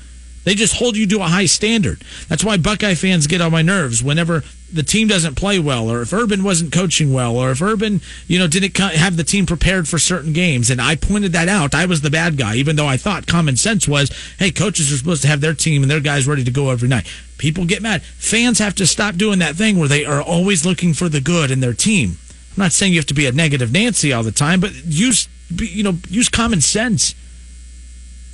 they 0.45 0.55
just 0.55 0.75
hold 0.75 0.95
you 0.95 1.05
to 1.07 1.19
a 1.19 1.23
high 1.23 1.47
standard. 1.47 2.01
That's 2.29 2.43
why 2.43 2.57
Buckeye 2.57 2.93
fans 2.93 3.27
get 3.27 3.41
on 3.41 3.51
my 3.51 3.61
nerves 3.61 4.01
whenever 4.01 4.43
the 4.71 4.83
team 4.83 5.07
doesn't 5.07 5.35
play 5.35 5.59
well, 5.59 5.89
or 5.89 6.01
if 6.01 6.13
Urban 6.13 6.43
wasn't 6.43 6.71
coaching 6.71 7.13
well, 7.13 7.35
or 7.35 7.51
if 7.51 7.61
Urban, 7.61 8.01
you 8.27 8.39
know, 8.39 8.47
didn't 8.47 8.77
have 8.77 9.17
the 9.17 9.23
team 9.23 9.45
prepared 9.45 9.87
for 9.87 9.99
certain 9.99 10.33
games. 10.33 10.69
And 10.69 10.81
I 10.81 10.95
pointed 10.95 11.33
that 11.33 11.49
out. 11.49 11.75
I 11.75 11.85
was 11.85 12.01
the 12.01 12.09
bad 12.09 12.37
guy, 12.37 12.55
even 12.55 12.75
though 12.75 12.87
I 12.87 12.97
thought 12.97 13.27
common 13.27 13.57
sense 13.57 13.87
was, 13.87 14.11
hey, 14.39 14.51
coaches 14.51 14.91
are 14.91 14.97
supposed 14.97 15.21
to 15.23 15.27
have 15.27 15.41
their 15.41 15.53
team 15.53 15.81
and 15.81 15.91
their 15.91 15.99
guys 15.99 16.27
ready 16.27 16.43
to 16.43 16.51
go 16.51 16.69
every 16.69 16.89
night. 16.89 17.07
People 17.37 17.65
get 17.65 17.81
mad. 17.81 18.01
Fans 18.03 18.59
have 18.59 18.75
to 18.75 18.87
stop 18.87 19.15
doing 19.15 19.39
that 19.39 19.55
thing 19.55 19.77
where 19.77 19.89
they 19.89 20.05
are 20.05 20.21
always 20.21 20.65
looking 20.65 20.93
for 20.93 21.09
the 21.09 21.21
good 21.21 21.51
in 21.51 21.59
their 21.59 21.73
team. 21.73 22.17
I'm 22.55 22.63
not 22.63 22.71
saying 22.71 22.93
you 22.93 22.99
have 22.99 23.07
to 23.07 23.13
be 23.13 23.25
a 23.25 23.31
negative 23.31 23.71
Nancy 23.71 24.13
all 24.13 24.23
the 24.23 24.31
time, 24.31 24.59
but 24.59 24.71
use, 24.85 25.27
you 25.49 25.83
know, 25.83 25.97
use 26.09 26.29
common 26.29 26.61
sense. 26.61 27.13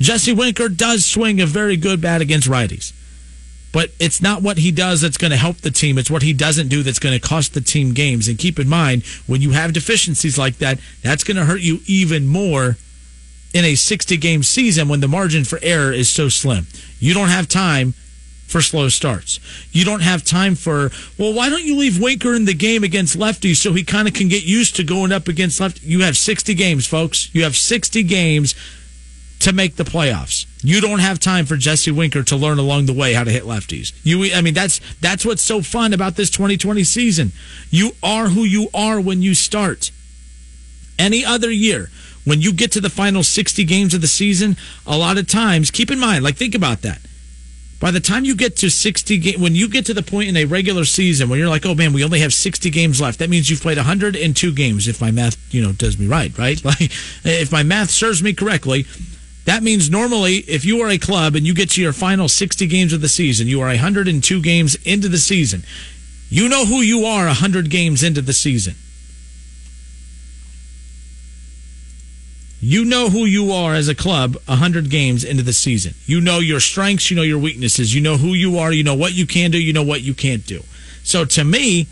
Jesse 0.02 0.34
Winker 0.34 0.70
does 0.70 1.06
swing 1.06 1.40
a 1.40 1.46
very 1.46 1.78
good 1.78 2.02
bat 2.02 2.22
against 2.22 2.50
righties. 2.50 2.94
But 3.72 3.92
it's 4.00 4.22
not 4.22 4.42
what 4.42 4.58
he 4.58 4.72
does 4.72 5.00
that's 5.00 5.18
going 5.18 5.32
to 5.32 5.38
help 5.38 5.58
the 5.58 5.72
team. 5.72 5.98
It's 5.98 6.12
what 6.12 6.24
he 6.24 6.34
doesn't 6.34 6.68
do 6.68 6.84
that's 6.84 7.00
going 7.00 7.18
to 7.18 7.26
cost 7.26 7.54
the 7.54 7.62
team 7.62 7.94
games. 7.94 8.28
And 8.28 8.38
keep 8.38 8.60
in 8.60 8.68
mind, 8.68 9.06
when 9.28 9.42
you 9.42 9.52
have 9.52 9.72
deficiencies 9.72 10.38
like 10.38 10.58
that, 10.58 10.80
that's 11.02 11.24
going 11.24 11.38
to 11.38 11.46
hurt 11.46 11.62
you 11.62 11.80
even 11.86 12.28
more 12.28 12.76
in 13.54 13.64
a 13.64 13.76
60 13.76 14.18
game 14.18 14.44
season 14.44 14.90
when 14.90 15.00
the 15.00 15.08
margin 15.08 15.46
for 15.46 15.60
error 15.62 15.92
is 15.92 16.10
so 16.10 16.28
slim. 16.28 16.68
You 17.00 17.14
don't 17.14 17.30
have 17.30 17.48
time 17.48 17.94
for 18.48 18.62
slow 18.62 18.90
starts. 18.90 19.40
You 19.72 19.86
don't 19.86 20.02
have 20.02 20.26
time 20.26 20.56
for, 20.56 20.92
well, 21.18 21.34
why 21.34 21.50
don't 21.50 21.64
you 21.64 21.78
leave 21.78 22.02
Winker 22.02 22.36
in 22.36 22.44
the 22.44 22.54
game 22.54 22.84
against 22.84 23.18
lefties 23.18 23.56
so 23.56 23.72
he 23.72 23.84
kind 23.84 24.08
of 24.08 24.14
can 24.14 24.28
get 24.28 24.44
used 24.44 24.76
to 24.76 24.84
going 24.84 25.14
up 25.14 25.30
against 25.30 25.62
left? 25.62 25.82
You 25.82 26.02
have 26.02 26.18
60 26.18 26.54
games, 26.56 26.86
folks. 26.86 27.34
You 27.34 27.44
have 27.44 27.56
60 27.56 28.04
games 28.04 28.54
to 29.42 29.54
make 29.54 29.76
the 29.76 29.84
playoffs. 29.84 30.46
You 30.64 30.82
don't 30.82 31.00
have 31.00 31.20
time 31.20 31.46
for 31.46 31.58
Jesse 31.58 31.92
Winker 31.92 32.24
to 32.24 32.36
learn 32.36 32.60
along 32.60 32.86
the 32.86 32.94
way 32.94 33.14
how 33.14 33.24
to 33.24 33.32
hit 33.32 33.44
lefties. 33.44 33.94
You, 34.04 34.34
I 34.34 34.42
mean, 34.42 34.54
that's 34.54 34.80
that's 35.00 35.26
what's 35.26 35.42
so 35.42 35.62
fun 35.62 35.94
about 35.94 36.16
this 36.16 36.30
2020 36.30 36.84
season. 36.84 37.32
You 37.70 37.92
are 38.04 38.30
who 38.30 38.44
you 38.44 38.70
are 38.74 39.02
when 39.02 39.22
you 39.22 39.34
start. 39.34 39.92
Any 41.00 41.26
other 41.26 41.50
year, 41.50 41.90
when 42.26 42.42
you 42.42 42.54
get 42.54 42.72
to 42.74 42.82
the 42.82 42.90
final 42.90 43.24
60 43.24 43.64
games 43.64 43.94
of 43.94 44.02
the 44.02 44.08
season, 44.08 44.56
a 44.86 44.98
lot 44.98 45.18
of 45.18 45.28
times, 45.28 45.72
keep 45.72 45.90
in 45.90 46.00
mind, 46.00 46.24
like 46.24 46.36
think 46.36 46.54
about 46.54 46.84
that. 46.84 47.00
By 47.80 47.90
the 47.90 48.00
time 48.00 48.26
you 48.26 48.36
get 48.36 48.58
to 48.58 48.70
60 48.70 49.18
games, 49.18 49.38
when 49.40 49.56
you 49.56 49.68
get 49.68 49.88
to 49.88 49.96
the 49.96 50.04
point 50.04 50.30
in 50.30 50.38
a 50.38 50.46
regular 50.46 50.86
season 50.86 51.30
when 51.30 51.40
you're 51.40 51.50
like, 51.50 51.66
oh 51.66 51.74
man, 51.74 51.94
we 51.94 52.04
only 52.04 52.20
have 52.20 52.32
60 52.32 52.70
games 52.70 53.02
left, 53.02 53.18
that 53.18 53.30
means 53.32 53.50
you've 53.50 53.62
played 53.62 53.78
102 53.78 54.54
games 54.54 54.88
if 54.88 55.02
my 55.02 55.10
math, 55.10 55.36
you 55.52 55.64
know, 55.64 55.72
does 55.72 55.98
me 55.98 56.06
right, 56.06 56.38
right? 56.38 56.64
Like, 56.72 56.92
if 57.26 57.52
my 57.52 57.64
math 57.64 57.90
serves 57.90 58.22
me 58.22 58.34
correctly, 58.34 58.86
that 59.46 59.64
means 59.64 59.90
normally, 59.90 60.38
if 60.38 60.66
you 60.66 60.82
are 60.82 60.90
a 60.90 60.98
club 60.98 61.36
and 61.36 61.46
you 61.46 61.54
get 61.54 61.72
to 61.72 61.82
your 61.82 61.94
final 61.94 62.28
60 62.28 62.68
games 62.68 62.94
of 62.94 63.02
the 63.02 63.10
season, 63.10 63.48
you 63.48 63.62
are 63.62 63.68
102 63.68 64.42
games 64.42 64.76
into 64.86 65.10
the 65.10 65.18
season. 65.18 65.64
You 66.30 66.48
know 66.48 66.66
who 66.66 66.82
you 66.82 67.06
are 67.06 67.26
100 67.26 67.70
games 67.70 68.04
into 68.04 68.22
the 68.22 68.34
season. 68.34 68.76
You 72.64 72.86
know 72.86 73.10
who 73.10 73.26
you 73.26 73.52
are 73.52 73.74
as 73.74 73.88
a 73.88 73.96
club 73.96 74.38
100 74.46 74.92
games 74.92 75.24
into 75.24 75.42
the 75.42 75.52
season. 75.52 75.96
You 76.06 76.22
know 76.22 76.38
your 76.38 76.60
strengths, 76.60 77.10
you 77.10 77.18
know 77.18 77.24
your 77.24 77.40
weaknesses, 77.40 77.94
you 77.94 78.02
know 78.02 78.18
who 78.18 78.34
you 78.34 78.60
are, 78.60 78.72
you 78.72 78.84
know 78.84 78.94
what 78.94 79.14
you 79.14 79.26
can 79.26 79.50
do, 79.50 79.62
you 79.62 79.74
know 79.74 79.84
what 79.84 80.04
you 80.04 80.14
can't 80.14 80.46
do. 80.46 80.62
So 81.04 81.26
to 81.26 81.44
me, 81.44 81.88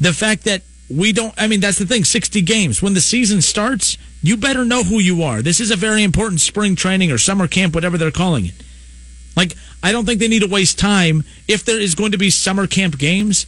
the 0.00 0.12
fact 0.12 0.44
that 0.44 0.62
we 0.88 1.12
don't, 1.12 1.34
I 1.36 1.48
mean, 1.48 1.58
that's 1.58 1.78
the 1.78 1.86
thing 1.86 2.04
60 2.04 2.40
games. 2.42 2.80
When 2.80 2.94
the 2.94 3.00
season 3.00 3.42
starts, 3.42 3.98
you 4.24 4.38
better 4.38 4.64
know 4.64 4.82
who 4.82 5.00
you 5.00 5.22
are. 5.22 5.42
This 5.42 5.60
is 5.60 5.70
a 5.70 5.76
very 5.76 6.02
important 6.02 6.40
spring 6.40 6.76
training 6.76 7.12
or 7.12 7.18
summer 7.18 7.46
camp, 7.46 7.74
whatever 7.74 7.98
they're 7.98 8.10
calling 8.10 8.46
it. 8.46 8.54
Like, 9.36 9.52
I 9.82 9.92
don't 9.92 10.06
think 10.06 10.18
they 10.18 10.28
need 10.28 10.40
to 10.40 10.48
waste 10.48 10.78
time. 10.78 11.24
If 11.46 11.66
there 11.66 11.78
is 11.78 11.94
going 11.94 12.12
to 12.12 12.18
be 12.18 12.30
summer 12.30 12.66
camp 12.66 12.96
games, 12.96 13.44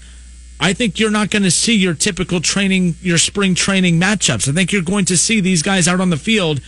I 0.61 0.75
think 0.75 0.99
you're 0.99 1.11
not 1.11 1.31
going 1.31 1.45
to 1.45 1.51
see 1.51 1.75
your 1.75 1.95
typical 1.95 2.43
training, 2.43 2.97
your 3.01 3.17
spring 3.17 3.55
training 3.55 3.99
matchups. 3.99 4.51
I 4.51 4.53
think 4.53 4.71
you're 4.71 4.83
going 4.83 5.07
to 5.07 5.17
see 5.17 5.41
these 5.41 5.63
guys 5.63 5.89
out 5.89 5.99
on 5.99 6.11
the 6.11 6.19
field 6.19 6.61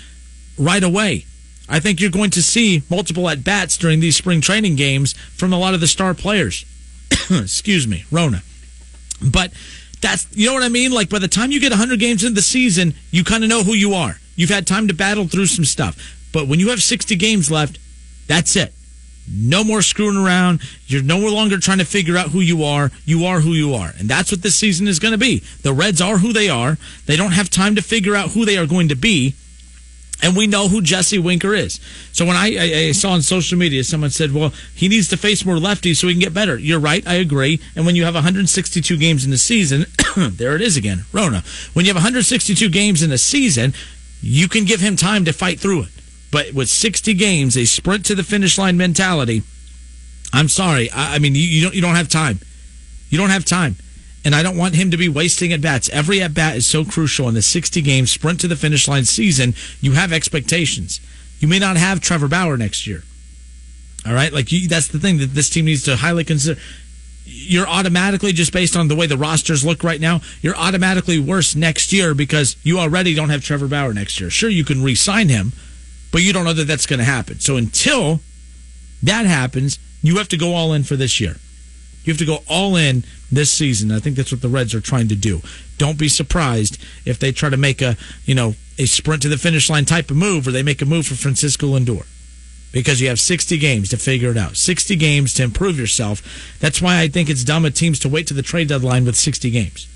right 0.57 0.83
away. 0.83 1.27
I 1.69 1.79
think 1.79 2.01
you're 2.01 2.09
going 2.09 2.31
to 2.31 2.43
see 2.43 2.85
multiple 2.89 3.29
at 3.29 3.45
bats 3.45 3.77
during 3.77 4.01
these 4.01 4.17
spring 4.17 4.41
training 4.41 4.77
games 4.77 5.13
from 5.13 5.53
a 5.53 5.59
lot 5.59 5.75
of 5.75 5.81
the 5.81 5.87
star 5.87 6.15
players. 6.15 6.65
Excuse 7.31 7.87
me, 7.87 8.07
Rona. 8.11 8.43
But 9.21 9.53
that's, 10.01 10.27
you 10.37 10.47
know 10.47 10.55
what 10.55 10.63
I 10.63 10.69
mean? 10.69 10.93
Like 10.93 11.09
by 11.09 11.19
the 11.19 11.29
time 11.29 11.51
you 11.51 11.61
get 11.61 11.73
100 11.73 11.99
games 11.99 12.23
into 12.23 12.35
the 12.35 12.43
season, 12.43 12.95
you 13.11 13.25
kind 13.25 13.43
of 13.45 13.51
know 13.51 13.63
who 13.63 13.73
you 13.73 13.95
are. 13.95 14.17
You've 14.37 14.51
had 14.51 14.67
time 14.67 14.89
to 14.89 14.95
battle 14.95 15.27
through 15.27 15.47
some 15.47 15.65
stuff. 15.65 16.17
But 16.33 16.47
when 16.47 16.61
you 16.61 16.69
have 16.71 16.83
60 16.83 17.17
games 17.17 17.51
left, 17.51 17.79
that's 18.27 18.55
it. 18.57 18.73
No 19.31 19.63
more 19.63 19.83
screwing 19.83 20.17
around. 20.17 20.61
You're 20.87 21.03
no 21.03 21.19
longer 21.19 21.59
trying 21.59 21.79
to 21.79 21.85
figure 21.85 22.17
out 22.17 22.29
who 22.29 22.41
you 22.41 22.65
are. 22.65 22.91
You 23.05 23.25
are 23.27 23.41
who 23.41 23.53
you 23.53 23.75
are. 23.75 23.93
And 23.99 24.09
that's 24.09 24.31
what 24.33 24.43
this 24.43 24.57
season 24.57 24.89
is 24.89 24.99
going 24.99 25.13
to 25.13 25.19
be. 25.19 25.41
The 25.63 25.73
Reds 25.73 26.01
are 26.01 26.19
who 26.19 26.33
they 26.33 26.49
are. 26.49 26.79
They 27.07 27.17
don't 27.17 27.33
have 27.33 27.51
time 27.51 27.75
to 27.75 27.83
figure 27.83 28.17
out 28.17 28.31
who 28.31 28.45
they 28.45 28.57
are 28.57 28.67
going 28.67 28.89
to 28.89 28.95
be. 28.95 29.35
And 30.21 30.37
we 30.37 30.49
know 30.49 30.67
who 30.67 30.81
Jesse 30.81 31.19
Winker 31.19 31.55
is. 31.55 31.79
So 32.13 32.27
when 32.27 32.35
I, 32.35 32.57
I, 32.57 32.89
I, 32.89 32.93
saw 32.93 33.13
on 33.13 33.23
social 33.23 33.57
media, 33.57 33.85
someone 33.85 34.11
said, 34.11 34.33
well, 34.33 34.53
he 34.75 34.89
needs 34.89 35.07
to 35.09 35.17
face 35.17 35.45
more 35.45 35.57
lefties 35.57 35.97
so 35.97 36.09
he 36.09 36.15
can 36.15 36.21
get 36.21 36.35
better. 36.35 36.59
You're 36.59 36.81
right. 36.81 37.07
I 37.07 37.15
agree. 37.15 37.61
And 37.77 37.87
when 37.87 37.95
you 37.95 38.05
have 38.05 38.15
162 38.15 38.97
games 38.97 39.25
in 39.25 39.31
the 39.31 39.39
season, 39.39 39.87
there 40.17 40.57
it 40.57 40.63
is 40.63 40.77
again, 40.77 41.05
Rona. 41.13 41.45
When 41.73 41.85
you 41.85 41.91
have 41.91 41.97
162 41.97 42.69
games 42.69 43.03
in 43.03 43.13
a 43.13 43.19
season, 43.19 43.75
you 44.21 44.49
can 44.49 44.65
give 44.65 44.81
him 44.81 44.97
time 44.97 45.25
to 45.25 45.33
fight 45.33 45.61
through 45.61 45.83
it. 45.83 45.89
But 46.33 46.53
with 46.53 46.69
60 46.69 47.15
games, 47.15 47.57
a 47.57 47.65
sprint 47.65 48.05
to 48.07 48.15
the 48.15 48.25
finish 48.25 48.59
line 48.59 48.77
mentality, 48.77 49.43
I'm 50.33 50.49
sorry. 50.49 50.91
I, 50.91 51.15
I 51.15 51.19
mean, 51.21 51.35
you, 51.35 51.43
you 51.43 51.63
don't 51.63 51.75
you 51.75 51.81
don't 51.81 51.95
have 51.95 52.09
time. 52.09 52.41
You 53.09 53.19
don't 53.19 53.31
have 53.31 53.45
time. 53.45 53.77
And 54.29 54.35
I 54.35 54.43
don't 54.43 54.59
want 54.59 54.75
him 54.75 54.91
to 54.91 54.99
be 54.99 55.09
wasting 55.09 55.55
at 55.55 55.63
bats. 55.63 55.89
Every 55.89 56.21
at 56.21 56.35
bat 56.35 56.55
is 56.55 56.67
so 56.67 56.85
crucial 56.85 57.29
in 57.29 57.35
the 57.35 57.41
60 57.41 57.81
game 57.81 58.07
sprint 58.07 58.41
to 58.41 58.47
the 58.47 58.57
finish 58.57 58.87
line 58.87 59.07
season. 59.07 59.55
You 59.81 59.93
have 59.93 60.13
expectations. 60.13 61.01
You 61.39 61.49
may 61.49 61.59
not 61.59 61.79
have 61.79 62.03
Trevor 62.03 62.29
Bauer 62.29 62.59
next 62.59 62.87
year. 62.87 63.05
All 64.07 64.13
right, 64.13 64.31
like 64.31 64.53
you, 64.53 64.69
that's 64.69 64.89
the 64.89 64.99
thing 64.99 65.17
that 65.17 65.33
this 65.33 65.49
team 65.49 65.65
needs 65.65 65.85
to 65.85 65.97
highly 65.97 66.25
consider. 66.25 66.61
You're 67.25 67.67
automatically 67.67 68.35
just 68.35 68.53
based 68.53 68.77
on 68.77 68.89
the 68.89 68.97
way 68.97 69.07
the 69.07 69.17
rosters 69.17 69.65
look 69.65 69.83
right 69.83 69.99
now. 69.99 70.21
You're 70.43 70.57
automatically 70.57 71.19
worse 71.19 71.57
next 71.57 71.91
year 71.91 72.13
because 72.13 72.55
you 72.63 72.79
already 72.79 73.15
don't 73.15 73.31
have 73.31 73.43
Trevor 73.43 73.67
Bauer 73.67 73.95
next 73.95 74.21
year. 74.21 74.29
Sure, 74.29 74.51
you 74.51 74.63
can 74.63 74.85
re-sign 74.85 75.31
him, 75.31 75.55
but 76.13 76.21
you 76.21 76.35
don't 76.35 76.45
know 76.45 76.53
that 76.53 76.67
that's 76.67 76.85
going 76.85 76.99
to 76.99 77.07
happen. 77.07 77.41
So 77.41 77.57
until 77.57 78.21
that 79.03 79.25
happens, 79.25 79.79
you 80.03 80.19
have 80.19 80.29
to 80.29 80.37
go 80.37 80.53
all 80.53 80.75
in 80.75 80.85
for 80.85 80.97
this 80.97 81.19
year. 81.19 81.37
You 82.05 82.13
have 82.13 82.19
to 82.19 82.27
go 82.27 82.43
all 82.47 82.77
in 82.77 83.05
this 83.31 83.51
season. 83.51 83.93
I 83.93 83.99
think 84.01 84.17
that's 84.17 84.33
what 84.33 84.43
the 84.43 84.49
Reds 84.49 84.75
are 84.75 84.81
trying 84.81 85.09
to 85.09 85.17
do. 85.17 85.41
Don't 85.77 85.99
be 85.99 86.09
surprised 86.09 86.79
if 87.05 87.19
they 87.19 87.33
try 87.33 87.51
to 87.51 87.57
make 87.57 87.83
a, 87.83 87.97
you 88.25 88.35
know, 88.35 88.55
a 88.79 88.87
sprint 88.87 89.23
to 89.23 89.29
the 89.29 89.39
finish 89.39 89.69
line 89.69 89.85
type 89.85 90.11
of 90.11 90.17
move 90.17 90.47
or 90.47 90.51
they 90.51 90.63
make 90.63 90.83
a 90.83 90.87
move 90.87 91.07
for 91.07 91.15
Francisco 91.15 91.67
Lindor. 91.67 92.07
Because 92.71 93.01
you 93.01 93.09
have 93.09 93.19
60 93.19 93.57
games 93.59 93.89
to 93.91 93.97
figure 93.97 94.31
it 94.31 94.37
out. 94.37 94.57
60 94.57 94.95
games 94.97 95.33
to 95.35 95.43
improve 95.43 95.79
yourself. 95.79 96.23
That's 96.61 96.83
why 96.83 97.01
I 97.01 97.09
think 97.09 97.31
it's 97.31 97.43
dumb 97.43 97.65
of 97.65 97.75
teams 97.75 97.99
to 98.01 98.11
wait 98.11 98.27
to 98.27 98.35
the 98.35 98.43
trade 98.43 98.69
deadline 98.69 99.07
with 99.07 99.17
60 99.17 99.51
games. 99.51 99.89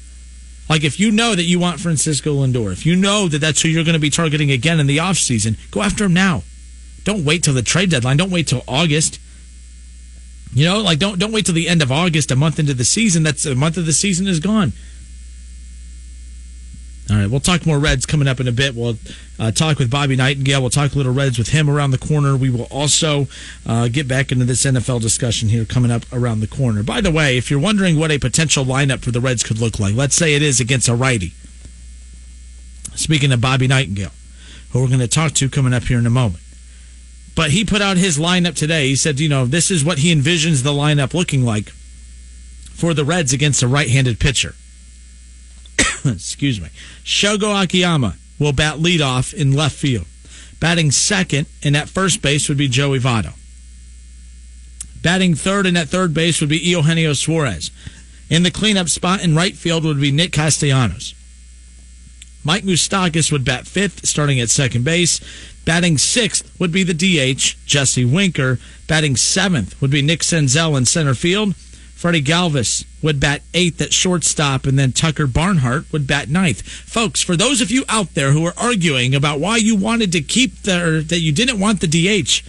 Like 0.71 0.85
if 0.85 0.99
you 0.99 1.11
know 1.11 1.35
that 1.35 1.43
you 1.43 1.59
want 1.59 1.81
Francisco 1.81 2.35
Lindor, 2.35 2.73
if 2.73 2.87
you 2.87 2.97
know 2.97 3.29
that 3.29 3.41
that's 3.41 3.61
who 3.61 3.69
you're 3.69 3.85
going 3.85 3.93
to 3.93 4.01
be 4.01 4.09
targeting 4.09 4.51
again 4.51 4.81
in 4.81 4.87
the 4.87 4.99
offseason, 4.99 5.57
go 5.71 5.83
after 5.83 6.05
him 6.05 6.15
now. 6.15 6.45
Don't 7.05 7.25
wait 7.25 7.43
till 7.43 7.55
the 7.55 7.63
trade 7.63 7.91
deadline. 7.91 8.17
Don't 8.17 8.31
wait 8.31 8.47
till 8.47 8.65
August. 8.67 9.19
You 10.55 10.67
know, 10.67 10.81
like 10.81 10.99
don't 10.99 11.19
don't 11.19 11.33
wait 11.33 11.47
till 11.47 11.55
the 11.55 11.69
end 11.69 11.83
of 11.83 11.91
August, 11.91 12.31
a 12.31 12.37
month 12.37 12.59
into 12.59 12.75
the 12.75 12.85
season. 12.85 13.23
That's 13.23 13.47
a 13.47 13.55
month 13.55 13.77
of 13.77 13.87
the 13.87 13.93
season 13.93 14.27
is 14.27 14.41
gone. 14.41 14.73
All 17.11 17.17
right, 17.17 17.29
we'll 17.29 17.41
talk 17.41 17.67
more 17.67 17.79
Reds 17.79 18.07
coming 18.07 18.29
up 18.29 18.39
in 18.39 18.47
a 18.49 18.53
bit. 18.53 18.75
We'll 18.75 18.97
uh, 19.39 19.51
talk 19.51 19.79
with 19.79 19.91
Bobby 19.91 20.15
Nightingale. 20.15 20.61
We'll 20.61 20.71
talk 20.71 20.95
a 20.95 20.97
little 20.97 21.13
Reds 21.13 21.37
with 21.37 21.49
him 21.49 21.69
around 21.69 21.91
the 21.91 21.99
corner. 21.99 22.37
We 22.37 22.49
will 22.49 22.69
also 22.71 23.27
uh, 23.67 23.89
get 23.89 24.07
back 24.07 24.31
into 24.31 24.45
this 24.45 24.65
NFL 24.65 25.01
discussion 25.01 25.49
here 25.49 25.65
coming 25.65 25.91
up 25.91 26.05
around 26.13 26.41
the 26.41 26.47
corner. 26.47 26.83
By 26.83 27.01
the 27.01 27.11
way, 27.11 27.37
if 27.37 27.51
you're 27.51 27.61
wondering 27.61 27.99
what 27.99 28.13
a 28.13 28.19
potential 28.19 28.65
lineup 28.65 29.01
for 29.01 29.11
the 29.11 29.21
Reds 29.21 29.43
could 29.43 29.59
look 29.59 29.81
like, 29.81 29.95
let's 29.95 30.15
say 30.15 30.35
it 30.35 30.43
is 30.43 30.61
against 30.61 30.89
a 30.89 30.95
righty. 30.95 31.33
Speaking 32.95 33.33
of 33.33 33.41
Bobby 33.41 33.67
Nightingale, 33.67 34.13
who 34.71 34.81
we're 34.81 34.89
going 34.89 35.01
to 35.01 35.09
talk 35.09 35.33
to 35.33 35.51
coming 35.51 35.75
up 35.75 35.85
here 35.85 35.99
in 35.99 36.07
a 36.07 36.11
moment. 36.11 36.43
But 37.35 37.51
he 37.51 37.65
put 37.65 37.81
out 37.81 37.97
his 37.97 38.19
lineup 38.19 38.55
today. 38.55 38.89
He 38.89 38.97
said, 38.97 39.19
you 39.19 39.29
know, 39.29 39.47
this 39.47 39.71
is 39.71 39.85
what 39.85 39.99
he 39.99 40.15
envisions 40.15 40.63
the 40.63 40.71
lineup 40.71 41.15
looking 41.15 41.45
like 41.45 41.71
for 41.71 42.95
the 42.95 43.05
Reds 43.05 43.33
against 43.33 43.63
a 43.63 43.69
right 43.69 43.89
handed 43.89 44.19
pitcher. 44.19 44.55
Excuse 46.05 46.61
me. 46.61 46.69
Shogo 47.05 47.63
Akiyama 47.63 48.17
will 48.39 48.53
bat 48.53 48.77
leadoff 48.77 49.33
in 49.33 49.53
left 49.53 49.77
field. 49.77 50.07
Batting 50.61 50.91
second 50.91 51.47
and 51.63 51.77
at 51.77 51.89
first 51.89 52.23
base 52.23 52.49
would 52.49 52.59
be 52.59 52.69
Joey 52.69 53.01
Votto. 53.01 53.33
Batting 55.01 55.35
third 55.35 55.67
and 55.67 55.77
at 55.77 55.89
third 55.89 56.15
base 56.15 56.41
would 56.41 56.51
be 56.51 56.59
Eugenio 56.59 57.13
Suarez. 57.15 57.71
In 58.31 58.45
the 58.45 58.51
cleanup 58.51 58.89
spot 58.89 59.23
in 59.23 59.35
right 59.35 59.55
field 59.55 59.85
would 59.85 60.01
be 60.01 60.13
Nick 60.13 60.33
Castellanos. 60.33 61.15
Mike 62.45 62.65
Moustakas 62.65 63.31
would 63.31 63.45
bat 63.45 63.67
fifth, 63.67 64.07
starting 64.07 64.41
at 64.41 64.51
second 64.51 64.85
base. 64.85 65.21
Batting 65.65 65.99
sixth 65.99 66.51
would 66.59 66.73
be 66.73 66.83
the 66.83 66.95
DH, 66.95 67.57
Jesse 67.67 68.05
Winker. 68.05 68.59
Batting 68.89 69.17
seventh 69.17 69.81
would 69.81 69.91
be 69.91 70.03
Nick 70.03 70.21
Senzel 70.21 70.77
in 70.77 70.85
center 70.85 71.15
field. 71.15 71.55
Freddie 72.03 72.21
Galvis 72.21 72.85
would 73.01 73.21
bat 73.21 73.43
eighth 73.55 73.81
at 73.81 73.93
shortstop, 73.93 74.67
and 74.67 74.77
then 74.77 74.91
Tucker 74.91 75.29
Barnhart 75.29 75.85
would 75.93 76.05
bat 76.05 76.29
ninth. 76.29 76.63
Folks, 76.63 77.23
for 77.23 77.37
those 77.37 77.61
of 77.61 77.71
you 77.71 77.85
out 77.89 78.15
there 78.15 78.33
who 78.33 78.45
are 78.45 78.55
arguing 78.57 79.15
about 79.15 79.39
why 79.39 79.57
you 79.57 79.77
wanted 79.77 80.11
to 80.11 80.21
keep 80.21 80.63
the, 80.63 81.05
that 81.07 81.21
you 81.21 81.31
didn't 81.31 81.61
want 81.61 81.81
the 81.81 81.87
DH, 81.87 82.43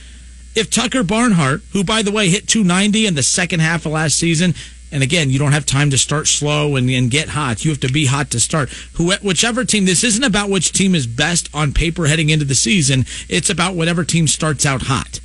if 0.55 0.71
Tucker 0.71 1.03
Barnhart, 1.03 1.61
who 1.71 1.83
by 1.83 2.01
the 2.01 2.11
way 2.11 2.29
hit 2.29 2.47
290 2.47 3.05
in 3.05 3.13
the 3.13 3.21
second 3.21 3.59
half 3.59 3.85
of 3.85 3.91
last 3.91 4.17
season, 4.17 4.55
and 4.93 5.01
again, 5.01 5.31
you 5.31 5.39
don't 5.39 5.53
have 5.53 5.65
time 5.65 5.89
to 5.89 5.97
start 5.97 6.27
slow 6.27 6.75
and, 6.75 6.87
and 6.87 7.09
get 7.09 7.29
hot. 7.29 7.65
You 7.65 7.71
have 7.71 7.79
to 7.79 7.91
be 7.91 8.05
hot 8.05 8.29
to 8.29 8.39
start. 8.39 8.69
Who, 8.93 9.11
whichever 9.23 9.65
team, 9.65 9.85
this 9.85 10.03
isn't 10.03 10.23
about 10.23 10.51
which 10.51 10.71
team 10.71 10.93
is 10.93 11.07
best 11.07 11.49
on 11.51 11.73
paper 11.73 12.05
heading 12.05 12.29
into 12.29 12.45
the 12.45 12.53
season. 12.53 13.05
It's 13.27 13.49
about 13.49 13.73
whatever 13.73 14.03
team 14.03 14.27
starts 14.27 14.67
out 14.67 14.83
hot. 14.83 15.19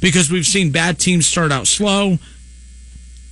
Because 0.00 0.30
we've 0.30 0.46
seen 0.46 0.70
bad 0.70 1.00
teams 1.00 1.26
start 1.26 1.50
out 1.50 1.66
slow, 1.66 2.18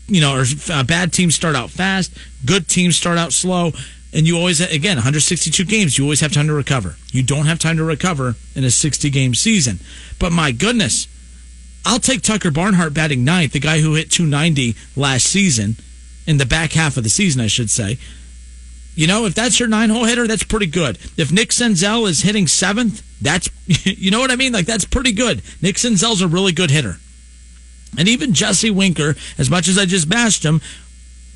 you 0.09 0.21
know, 0.21 0.35
or 0.35 0.45
uh, 0.73 0.83
bad 0.83 1.13
teams 1.13 1.37
start 1.37 1.55
out 1.55 1.71
fast, 1.71 2.13
good 2.45 2.67
teams 2.67 2.97
start 2.97 3.17
out 3.17 3.33
slow. 3.33 3.71
And 4.13 4.27
you 4.27 4.37
always, 4.37 4.61
again, 4.61 4.97
162 4.97 5.65
games, 5.65 5.97
you 5.97 6.05
always 6.05 6.21
have 6.21 6.33
time 6.33 6.49
to 6.49 6.53
recover. 6.53 6.97
You 7.13 7.23
don't 7.23 7.47
have 7.47 7.61
time 7.61 7.77
to 7.77 7.85
recover 7.85 8.35
in 8.57 8.65
a 8.65 8.71
60 8.71 9.09
game 9.11 9.37
season. 9.37 9.79
But 10.19 10.33
my 10.33 10.51
goodness, 10.51 11.07
I'll 11.87 12.01
take 12.01 12.23
Tucker 12.23 12.51
Barnhart 12.51 12.95
batting 12.95 13.25
ninth, 13.25 13.53
the 13.53 13.61
guy 13.61 13.81
who 13.81 13.95
hit 13.95 14.11
290 14.11 14.75
last 14.97 15.25
season, 15.25 15.77
in 16.27 16.39
the 16.39 16.45
back 16.45 16.73
half 16.73 16.97
of 16.97 17.05
the 17.05 17.09
season, 17.09 17.41
I 17.41 17.47
should 17.47 17.71
say. 17.71 17.97
You 18.97 19.07
know, 19.07 19.25
if 19.27 19.35
that's 19.35 19.61
your 19.61 19.69
nine 19.69 19.91
hole 19.91 20.05
hitter, 20.05 20.27
that's 20.27 20.43
pretty 20.43 20.67
good. 20.67 20.99
If 21.17 21.31
Nick 21.31 21.51
Senzel 21.51 22.09
is 22.09 22.23
hitting 22.23 22.49
seventh, 22.49 23.05
that's, 23.23 23.49
you 23.85 24.11
know 24.11 24.19
what 24.19 24.33
I 24.33 24.37
mean? 24.37 24.53
Like, 24.53 24.67
that's 24.67 24.85
pretty 24.85 25.13
good. 25.13 25.43
Nick 25.63 25.77
Senzel's 25.77 26.23
a 26.23 26.29
really 26.29 26.53
good 26.53 26.71
hitter. 26.71 26.97
And 27.97 28.09
even 28.09 28.35
Jesse 28.35 28.71
Winker, 28.71 29.15
as 29.39 29.49
much 29.49 29.69
as 29.69 29.79
I 29.79 29.87
just 29.87 30.09
bashed 30.09 30.45
him, 30.45 30.61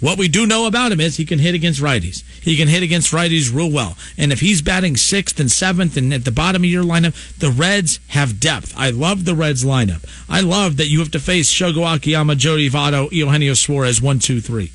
what 0.01 0.19
we 0.19 0.29
do 0.29 0.47
know 0.47 0.67
about 0.67 0.93
him 0.93 1.01
is 1.01 1.17
he 1.17 1.27
can 1.27 1.39
hit 1.39 1.55
against 1.55 1.81
righties. 1.81 2.23
He 2.43 2.57
can 2.57 2.69
hit 2.69 2.83
against 2.83 3.13
righties 3.13 3.55
real 3.55 3.71
well. 3.71 3.97
And 4.17 4.33
if 4.33 4.41
he's 4.41 4.63
batting 4.63 4.97
sixth 4.97 5.39
and 5.39 5.51
seventh 5.51 5.97
and 5.97 6.13
at 6.15 6.25
the 6.25 6.33
bottom 6.33 6.63
of 6.63 6.71
your 6.71 6.85
lineup, 6.85 7.39
the 7.39 7.51
Reds 7.51 8.01
have 8.09 8.41
depth. 8.41 8.75
I 8.77 8.91
love 8.91 9.25
the 9.25 9.35
Reds 9.35 9.65
lineup. 9.65 10.05
I 10.29 10.41
love 10.41 10.79
that 10.79 10.89
you 10.89 11.01
have 11.01 11.11
to 11.11 11.21
face 11.21 11.53
Shogo 11.53 11.95
Akiyama, 11.95 12.37
Joey 12.37 12.71
Votto, 12.71 13.13
Eugenio 13.13 13.55
Suarez, 13.55 14.01
one, 14.01 14.19
two, 14.19 14.41
three. 14.41 14.73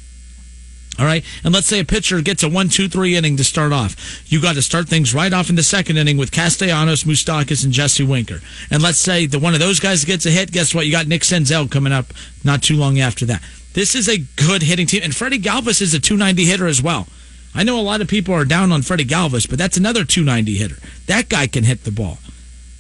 All 0.98 1.06
right. 1.06 1.26
And 1.44 1.54
let's 1.54 1.68
say 1.68 1.80
a 1.80 1.86
pitcher 1.86 2.22
gets 2.22 2.44
a 2.44 2.50
one, 2.50 2.70
two, 2.70 2.88
three 2.88 3.16
inning 3.16 3.36
to 3.38 3.44
start 3.44 3.74
off. 3.74 4.24
You 4.32 4.42
got 4.42 4.56
to 4.56 4.62
start 4.62 4.88
things 4.88 5.14
right 5.14 5.34
off 5.34 5.50
in 5.50 5.56
the 5.56 5.64
second 5.64 5.98
inning 5.98 6.18
with 6.18 6.32
Castellanos, 6.32 7.04
Moustakas, 7.04 7.66
and 7.66 7.74
Jesse 7.74 8.04
Winker. 8.04 8.40
And 8.72 8.82
let's 8.82 9.00
say 9.00 9.26
that 9.26 9.40
one 9.40 9.54
of 9.54 9.60
those 9.60 9.80
guys 9.80 10.06
gets 10.06 10.26
a 10.26 10.30
hit. 10.30 10.52
Guess 10.52 10.74
what? 10.74 10.86
You 10.86 10.92
got 10.92 11.08
Nick 11.08 11.24
Senzel 11.24 11.70
coming 11.70 11.92
up 11.92 12.14
not 12.44 12.64
too 12.64 12.78
long 12.78 13.00
after 13.00 13.26
that. 13.26 13.42
This 13.76 13.94
is 13.94 14.08
a 14.08 14.18
good 14.18 14.64
hitting 14.64 14.88
team. 14.88 15.02
And 15.04 15.14
Freddie 15.14 15.38
Galvis 15.38 15.82
is 15.82 15.94
a 15.94 16.00
290 16.00 16.46
hitter 16.46 16.66
as 16.66 16.82
well. 16.82 17.08
I 17.54 17.64
know 17.64 17.78
a 17.78 17.82
lot 17.82 18.02
of 18.02 18.08
people 18.08 18.34
are 18.34 18.46
down 18.46 18.72
on 18.72 18.82
Freddie 18.82 19.06
Galvis, 19.06 19.50
but 19.50 19.60
that's 19.60 19.78
another 19.78 20.06
290 20.06 20.56
hitter. 20.56 20.78
That 21.08 21.28
guy 21.30 21.46
can 21.48 21.66
hit 21.66 21.84
the 21.84 21.92
ball. 21.92 22.18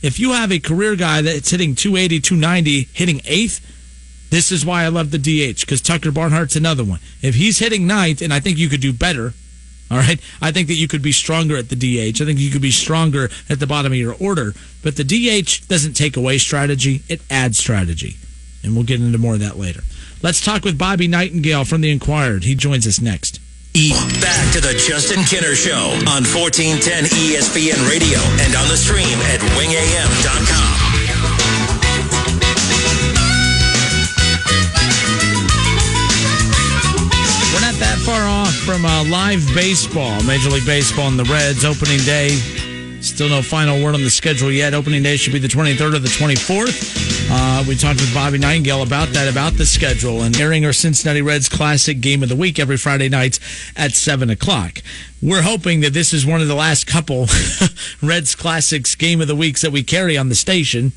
If 0.01 0.19
you 0.19 0.31
have 0.31 0.51
a 0.51 0.59
career 0.59 0.95
guy 0.95 1.21
that's 1.21 1.49
hitting 1.51 1.75
280, 1.75 2.21
290, 2.21 2.89
hitting 2.93 3.21
eighth, 3.25 3.59
this 4.29 4.51
is 4.51 4.65
why 4.65 4.83
I 4.83 4.87
love 4.87 5.11
the 5.11 5.17
DH 5.17 5.61
because 5.61 5.81
Tucker 5.81 6.11
Barnhart's 6.11 6.55
another 6.55 6.83
one. 6.83 6.99
If 7.21 7.35
he's 7.35 7.59
hitting 7.59 7.87
ninth, 7.87 8.21
and 8.21 8.33
I 8.33 8.39
think 8.39 8.57
you 8.57 8.69
could 8.69 8.81
do 8.81 8.93
better 8.93 9.33
All 9.91 9.97
right. 9.97 10.19
I 10.41 10.51
think 10.51 10.67
that 10.69 10.75
you 10.75 10.87
could 10.87 11.03
be 11.03 11.11
stronger 11.11 11.55
at 11.57 11.69
the 11.69 11.75
DH. 11.75 12.21
I 12.21 12.25
think 12.25 12.39
you 12.39 12.49
could 12.49 12.61
be 12.61 12.71
stronger 12.71 13.29
at 13.49 13.59
the 13.59 13.67
bottom 13.67 13.91
of 13.91 13.97
your 13.97 14.15
order. 14.19 14.53
But 14.81 14.95
the 14.95 15.03
DH 15.03 15.67
doesn't 15.67 15.93
take 15.93 16.17
away 16.17 16.37
strategy, 16.39 17.03
it 17.07 17.21
adds 17.29 17.57
strategy. 17.57 18.17
And 18.63 18.73
we'll 18.73 18.83
get 18.83 18.99
into 18.99 19.19
more 19.19 19.35
of 19.35 19.41
that 19.41 19.57
later. 19.57 19.81
Let's 20.25 20.41
talk 20.41 20.63
with 20.63 20.75
Bobby 20.75 21.07
Nightingale 21.07 21.65
from 21.65 21.81
The 21.81 21.91
Inquirer. 21.91 22.39
He 22.39 22.55
joins 22.55 22.87
us 22.87 22.99
next. 22.99 23.39
Back 24.19 24.53
to 24.53 24.59
the 24.59 24.73
Justin 24.73 25.21
Kinner 25.21 25.53
Show 25.53 25.93
on 26.09 26.25
1410 26.25 27.03
ESPN 27.13 27.77
Radio 27.87 28.17
and 28.41 28.55
on 28.55 28.67
the 28.67 28.75
stream 28.75 29.05
at 29.29 29.37
wingam.com. 29.53 31.05
We're 37.53 37.61
not 37.61 37.77
that 37.77 38.01
far 38.03 38.25
off 38.25 38.55
from 38.65 38.83
uh, 38.83 39.05
live 39.05 39.45
baseball, 39.53 40.23
Major 40.23 40.49
League 40.49 40.65
Baseball 40.65 41.09
and 41.09 41.19
the 41.19 41.25
Reds 41.25 41.63
opening 41.63 41.99
day. 41.99 42.54
Still 43.05 43.29
no 43.29 43.43
final 43.43 43.81
word 43.83 43.93
on 43.93 44.01
the 44.01 44.09
schedule 44.09 44.51
yet. 44.51 44.73
Opening 44.73 45.03
day 45.03 45.15
should 45.15 45.31
be 45.31 45.37
the 45.37 45.47
23rd 45.47 45.93
or 45.93 45.99
the 45.99 46.07
24th. 46.07 47.29
Uh, 47.29 47.63
we 47.67 47.75
talked 47.75 48.01
with 48.01 48.11
Bobby 48.15 48.39
Nightingale 48.39 48.81
about 48.81 49.09
that, 49.09 49.31
about 49.31 49.53
the 49.53 49.65
schedule, 49.65 50.23
and 50.23 50.35
airing 50.35 50.65
our 50.65 50.73
Cincinnati 50.73 51.21
Reds 51.21 51.47
Classic 51.47 52.01
Game 52.01 52.23
of 52.23 52.29
the 52.29 52.35
Week 52.35 52.57
every 52.57 52.77
Friday 52.77 53.07
nights 53.07 53.39
at 53.77 53.91
7 53.91 54.31
o'clock. 54.31 54.81
We're 55.21 55.43
hoping 55.43 55.81
that 55.81 55.93
this 55.93 56.13
is 56.13 56.25
one 56.25 56.41
of 56.41 56.47
the 56.47 56.55
last 56.55 56.87
couple 56.87 57.27
Reds 58.01 58.33
Classics 58.33 58.95
Game 58.95 59.21
of 59.21 59.27
the 59.27 59.35
Weeks 59.35 59.61
that 59.61 59.71
we 59.71 59.83
carry 59.83 60.17
on 60.17 60.29
the 60.29 60.35
station 60.35 60.91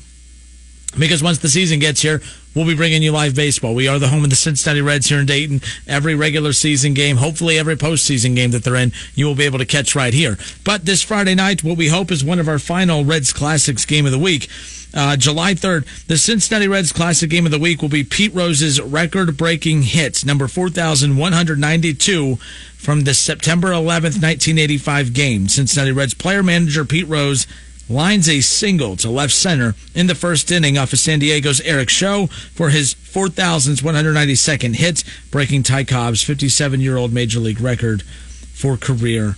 because 0.97 1.21
once 1.21 1.37
the 1.37 1.49
season 1.49 1.77
gets 1.77 2.01
here, 2.01 2.21
we'll 2.55 2.65
be 2.65 2.75
bringing 2.75 3.01
you 3.01 3.11
live 3.11 3.35
baseball. 3.35 3.75
We 3.75 3.87
are 3.87 3.99
the 3.99 4.07
home 4.07 4.23
of 4.23 4.29
the 4.29 4.35
Cincinnati 4.35 4.81
Reds 4.81 5.07
here 5.07 5.19
in 5.19 5.25
Dayton. 5.25 5.61
Every 5.87 6.15
regular 6.15 6.53
season 6.53 6.93
game, 6.93 7.17
hopefully 7.17 7.57
every 7.57 7.75
postseason 7.75 8.35
game 8.35 8.51
that 8.51 8.63
they're 8.63 8.75
in, 8.75 8.91
you 9.15 9.25
will 9.25 9.35
be 9.35 9.45
able 9.45 9.59
to 9.59 9.65
catch 9.65 9.95
right 9.95 10.13
here. 10.13 10.37
But 10.63 10.85
this 10.85 11.01
Friday 11.01 11.35
night, 11.35 11.63
what 11.63 11.77
we 11.77 11.87
hope 11.87 12.11
is 12.11 12.23
one 12.23 12.39
of 12.39 12.47
our 12.47 12.59
final 12.59 13.05
Reds 13.05 13.33
Classics 13.33 13.85
game 13.85 14.05
of 14.05 14.11
the 14.11 14.19
week. 14.19 14.49
Uh, 14.91 15.15
July 15.15 15.53
3rd, 15.53 15.85
the 16.07 16.17
Cincinnati 16.17 16.67
Reds 16.67 16.91
Classic 16.91 17.29
Game 17.29 17.45
of 17.45 17.51
the 17.51 17.59
Week 17.59 17.81
will 17.81 17.89
be 17.89 18.03
Pete 18.03 18.33
Rose's 18.33 18.81
record 18.81 19.37
breaking 19.37 19.83
hits, 19.83 20.25
number 20.25 20.47
4,192 20.47 22.37
from 22.75 23.01
the 23.01 23.13
September 23.13 23.67
11th, 23.67 24.17
1985 24.17 25.13
game. 25.13 25.47
Cincinnati 25.47 25.91
Reds 25.91 26.15
player 26.15 26.41
manager 26.41 26.85
Pete 26.85 27.07
Rose 27.07 27.45
lines 27.89 28.29
a 28.29 28.41
single 28.41 28.95
to 28.95 29.09
left 29.09 29.33
center 29.33 29.73
in 29.95 30.07
the 30.07 30.15
first 30.15 30.51
inning 30.51 30.77
off 30.77 30.93
of 30.93 30.99
San 30.99 31.19
Diego's 31.19 31.59
Eric 31.61 31.89
Show 31.89 32.27
for 32.27 32.69
his 32.69 32.93
4,192nd 32.93 34.75
hit, 34.75 35.03
breaking 35.31 35.63
Ty 35.63 35.83
Cobb's 35.85 36.23
57 36.23 36.79
year 36.79 36.97
old 36.97 37.11
major 37.11 37.39
league 37.39 37.59
record 37.59 38.03
for 38.03 38.77
career 38.77 39.35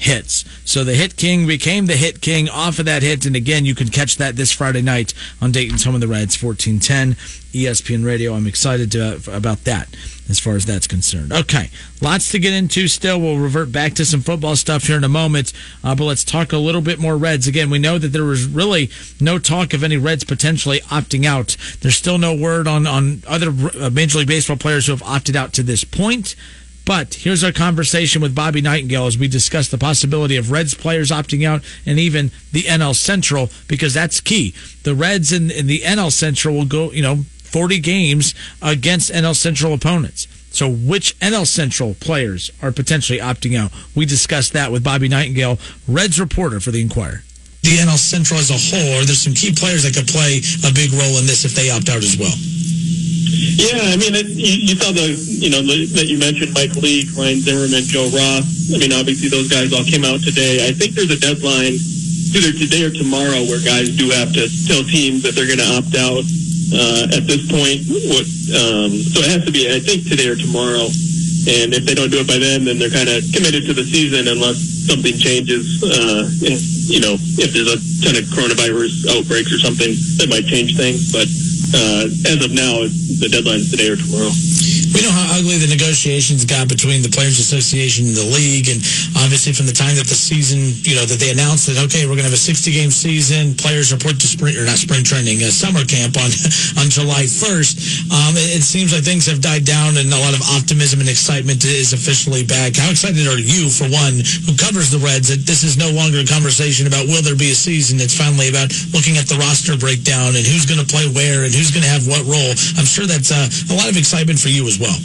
hits. 0.00 0.46
So 0.64 0.82
the 0.82 0.94
hit 0.94 1.16
king 1.16 1.46
became 1.46 1.86
the 1.86 1.96
hit 1.96 2.20
king 2.20 2.48
off 2.48 2.78
of 2.78 2.86
that 2.86 3.02
hit. 3.02 3.26
And 3.26 3.36
again, 3.36 3.66
you 3.66 3.74
can 3.74 3.88
catch 3.88 4.16
that 4.16 4.34
this 4.34 4.50
Friday 4.50 4.82
night 4.82 5.12
on 5.40 5.52
Dayton's 5.52 5.84
Home 5.84 5.94
of 5.94 6.00
the 6.00 6.08
Reds, 6.08 6.42
1410 6.42 7.14
ESPN 7.52 8.04
Radio. 8.04 8.34
I'm 8.34 8.46
excited 8.46 8.90
to, 8.92 9.20
about 9.30 9.64
that 9.64 9.94
as 10.30 10.38
far 10.38 10.54
as 10.54 10.64
that's 10.64 10.86
concerned. 10.86 11.32
Okay, 11.32 11.68
lots 12.00 12.30
to 12.30 12.38
get 12.38 12.54
into 12.54 12.88
still. 12.88 13.20
We'll 13.20 13.38
revert 13.38 13.72
back 13.72 13.94
to 13.94 14.04
some 14.06 14.20
football 14.22 14.56
stuff 14.56 14.84
here 14.84 14.96
in 14.96 15.04
a 15.04 15.08
moment, 15.08 15.52
uh, 15.84 15.94
but 15.94 16.04
let's 16.04 16.24
talk 16.24 16.52
a 16.52 16.58
little 16.58 16.80
bit 16.80 16.98
more 16.98 17.16
Reds. 17.16 17.46
Again, 17.46 17.68
we 17.68 17.78
know 17.78 17.98
that 17.98 18.08
there 18.08 18.24
was 18.24 18.46
really 18.46 18.90
no 19.20 19.38
talk 19.38 19.74
of 19.74 19.84
any 19.84 19.96
Reds 19.96 20.24
potentially 20.24 20.80
opting 20.82 21.26
out. 21.26 21.56
There's 21.80 21.96
still 21.96 22.16
no 22.16 22.34
word 22.34 22.66
on, 22.66 22.86
on 22.86 23.22
other 23.26 23.50
uh, 23.50 23.90
Major 23.90 24.18
League 24.18 24.28
Baseball 24.28 24.56
players 24.56 24.86
who 24.86 24.92
have 24.92 25.02
opted 25.02 25.36
out 25.36 25.52
to 25.54 25.62
this 25.62 25.84
point. 25.84 26.36
But 26.90 27.14
here's 27.14 27.44
our 27.44 27.52
conversation 27.52 28.20
with 28.20 28.34
Bobby 28.34 28.60
Nightingale 28.60 29.06
as 29.06 29.16
we 29.16 29.28
discuss 29.28 29.68
the 29.68 29.78
possibility 29.78 30.34
of 30.34 30.50
Reds 30.50 30.74
players 30.74 31.12
opting 31.12 31.46
out 31.46 31.62
and 31.86 32.00
even 32.00 32.32
the 32.50 32.62
NL 32.62 32.96
Central 32.96 33.48
because 33.68 33.94
that's 33.94 34.20
key. 34.20 34.56
The 34.82 34.96
Reds 34.96 35.32
in, 35.32 35.46
the 35.68 35.82
NL 35.82 36.10
Central 36.10 36.56
will 36.56 36.64
go, 36.64 36.90
you 36.90 37.00
know, 37.00 37.18
40 37.44 37.78
games 37.78 38.34
against 38.60 39.12
NL 39.12 39.36
Central 39.36 39.72
opponents. 39.72 40.26
So, 40.50 40.68
which 40.68 41.16
NL 41.20 41.46
Central 41.46 41.94
players 41.94 42.50
are 42.60 42.72
potentially 42.72 43.20
opting 43.20 43.56
out? 43.56 43.70
We 43.94 44.04
discussed 44.04 44.52
that 44.54 44.72
with 44.72 44.82
Bobby 44.82 45.06
Nightingale, 45.06 45.60
Reds 45.86 46.18
reporter 46.18 46.58
for 46.58 46.72
the 46.72 46.80
Inquirer. 46.80 47.22
The 47.62 47.76
NL 47.76 47.98
Central 47.98 48.40
as 48.40 48.50
a 48.50 48.58
whole, 48.58 49.00
or 49.00 49.04
there's 49.04 49.22
some 49.22 49.34
key 49.34 49.52
players 49.54 49.84
that 49.84 49.94
could 49.94 50.08
play 50.08 50.40
a 50.68 50.74
big 50.74 50.90
role 50.90 51.20
in 51.20 51.26
this 51.26 51.44
if 51.44 51.54
they 51.54 51.70
opt 51.70 51.88
out 51.88 51.98
as 51.98 52.16
well. 52.18 52.34
Yeah, 53.30 53.94
I 53.94 53.96
mean, 53.96 54.14
it, 54.18 54.26
you, 54.34 54.72
you 54.72 54.74
saw 54.74 54.90
the, 54.90 55.14
you 55.14 55.50
know, 55.50 55.62
the, 55.62 55.86
that 55.94 56.06
you 56.10 56.18
mentioned 56.18 56.54
Mike 56.54 56.74
Leake, 56.76 57.14
Ryan 57.14 57.38
Zimmerman, 57.40 57.86
Joe 57.86 58.10
Ross. 58.10 58.74
I 58.74 58.78
mean, 58.78 58.92
obviously 58.92 59.30
those 59.30 59.46
guys 59.46 59.70
all 59.70 59.86
came 59.86 60.02
out 60.02 60.20
today. 60.22 60.66
I 60.66 60.72
think 60.74 60.98
there's 60.98 61.10
a 61.10 61.20
deadline 61.20 61.78
either 62.34 62.54
today 62.54 62.86
or 62.86 62.92
tomorrow 62.94 63.42
where 63.46 63.62
guys 63.62 63.90
do 63.94 64.10
have 64.10 64.34
to 64.34 64.46
tell 64.66 64.82
teams 64.86 65.22
that 65.26 65.34
they're 65.34 65.50
going 65.50 65.62
to 65.62 65.70
opt 65.78 65.94
out. 65.94 66.26
Uh, 66.70 67.18
at 67.18 67.26
this 67.26 67.42
point, 67.50 67.82
what, 68.14 68.22
um, 68.54 68.94
so 68.94 69.18
it 69.18 69.26
has 69.26 69.42
to 69.42 69.50
be, 69.50 69.66
I 69.66 69.82
think, 69.82 70.06
today 70.06 70.30
or 70.30 70.38
tomorrow. 70.38 70.86
And 71.50 71.74
if 71.74 71.82
they 71.82 71.98
don't 71.98 72.14
do 72.14 72.22
it 72.22 72.30
by 72.30 72.38
then, 72.38 72.62
then 72.62 72.78
they're 72.78 72.94
kind 72.94 73.10
of 73.10 73.26
committed 73.34 73.66
to 73.66 73.74
the 73.74 73.82
season 73.82 74.30
unless 74.30 74.62
something 74.86 75.18
changes. 75.18 75.82
Uh, 75.82 76.30
and, 76.46 76.58
you 76.86 77.02
know, 77.02 77.18
if 77.42 77.50
there's 77.50 77.74
a 77.74 77.78
ton 78.06 78.14
of 78.14 78.22
coronavirus 78.30 79.18
outbreaks 79.18 79.50
or 79.50 79.58
something 79.58 79.90
that 80.22 80.30
might 80.30 80.46
change 80.46 80.78
things. 80.78 81.10
But 81.10 81.26
uh, 81.74 82.06
as 82.26 82.38
of 82.44 82.52
now, 82.52 82.82
the 83.20 83.28
deadline's 83.30 83.70
today 83.70 83.90
or 83.90 83.96
tomorrow. 83.96 84.32
We 84.90 85.06
know 85.06 85.14
how 85.14 85.38
ugly 85.38 85.54
the 85.62 85.70
negotiations 85.70 86.42
got 86.42 86.66
between 86.66 86.98
the 86.98 87.12
Players 87.14 87.38
Association 87.38 88.10
and 88.10 88.16
the 88.18 88.26
league, 88.26 88.66
and 88.66 88.82
obviously 89.22 89.54
from 89.54 89.70
the 89.70 89.76
time 89.76 89.94
that 89.94 90.10
the 90.10 90.18
season, 90.18 90.74
you 90.82 90.98
know, 90.98 91.06
that 91.06 91.22
they 91.22 91.30
announced 91.30 91.70
that 91.70 91.78
okay, 91.86 92.10
we're 92.10 92.18
going 92.18 92.26
to 92.26 92.34
have 92.34 92.40
a 92.40 92.48
60 92.50 92.74
game 92.74 92.90
season, 92.90 93.54
players 93.54 93.94
report 93.94 94.18
to 94.18 94.26
spring 94.26 94.58
or 94.58 94.66
not 94.66 94.82
spring 94.82 95.06
training, 95.06 95.46
uh, 95.46 95.52
summer 95.54 95.86
camp 95.86 96.18
on 96.18 96.34
on 96.82 96.90
July 96.90 97.22
1st. 97.22 98.10
Um, 98.10 98.34
it, 98.34 98.58
it 98.58 98.64
seems 98.66 98.90
like 98.90 99.06
things 99.06 99.30
have 99.30 99.38
died 99.38 99.62
down, 99.62 99.94
and 99.94 100.10
a 100.10 100.18
lot 100.18 100.34
of 100.34 100.42
optimism 100.58 100.98
and 100.98 101.06
excitement 101.06 101.62
is 101.62 101.94
officially 101.94 102.42
back. 102.42 102.74
How 102.74 102.90
excited 102.90 103.22
are 103.30 103.38
you, 103.38 103.70
for 103.70 103.86
one, 103.86 104.18
who 104.42 104.58
covers 104.58 104.90
the 104.90 104.98
Reds, 104.98 105.30
that 105.30 105.46
this 105.46 105.62
is 105.62 105.78
no 105.78 105.94
longer 105.94 106.18
a 106.18 106.26
conversation 106.26 106.90
about 106.90 107.06
will 107.06 107.22
there 107.22 107.38
be 107.38 107.54
a 107.54 107.58
season? 107.58 108.02
It's 108.02 108.18
finally 108.18 108.50
about 108.50 108.74
looking 108.90 109.22
at 109.22 109.30
the 109.30 109.38
roster 109.38 109.78
breakdown 109.78 110.34
and 110.34 110.42
who's 110.42 110.66
going 110.66 110.82
to 110.82 110.88
play 110.88 111.06
where 111.14 111.46
and 111.46 111.54
who's 111.60 111.76
going 111.76 111.84
to 111.84 111.92
have 111.92 112.08
what 112.08 112.24
role. 112.24 112.56
I'm 112.80 112.88
sure 112.88 113.04
that's 113.04 113.28
uh, 113.28 113.44
a 113.68 113.76
lot 113.76 113.92
of 113.92 114.00
excitement 114.00 114.40
for 114.40 114.48
you 114.48 114.64
as 114.64 114.80
well. 114.80 114.96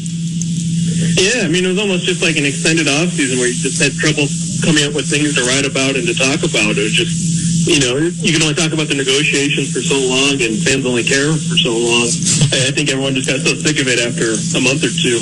Yeah, 1.19 1.43
I 1.43 1.51
mean, 1.51 1.67
it 1.67 1.71
was 1.75 1.81
almost 1.83 2.07
just 2.07 2.23
like 2.23 2.39
an 2.39 2.47
extended 2.47 2.87
off 2.87 3.11
season 3.11 3.35
where 3.35 3.51
you 3.51 3.59
just 3.59 3.75
had 3.75 3.91
trouble 3.99 4.23
coming 4.63 4.87
up 4.87 4.95
with 4.95 5.03
things 5.11 5.35
to 5.35 5.43
write 5.43 5.67
about 5.67 5.99
and 5.99 6.07
to 6.07 6.15
talk 6.15 6.39
about. 6.47 6.79
It 6.79 6.87
was 6.87 6.95
just, 6.95 7.67
you 7.67 7.83
know, 7.83 7.99
you 7.99 8.31
can 8.31 8.39
only 8.39 8.55
talk 8.55 8.71
about 8.71 8.87
the 8.87 8.95
negotiations 8.95 9.75
for 9.75 9.83
so 9.83 9.99
long, 9.99 10.39
and 10.39 10.55
fans 10.63 10.87
only 10.87 11.03
care 11.03 11.27
for 11.35 11.59
so 11.59 11.75
long. 11.75 12.07
I 12.55 12.71
think 12.71 12.87
everyone 12.87 13.19
just 13.19 13.27
got 13.27 13.43
so 13.43 13.51
sick 13.59 13.75
of 13.83 13.91
it 13.91 13.99
after 13.99 14.31
a 14.31 14.61
month 14.63 14.87
or 14.87 14.93
two. 14.95 15.19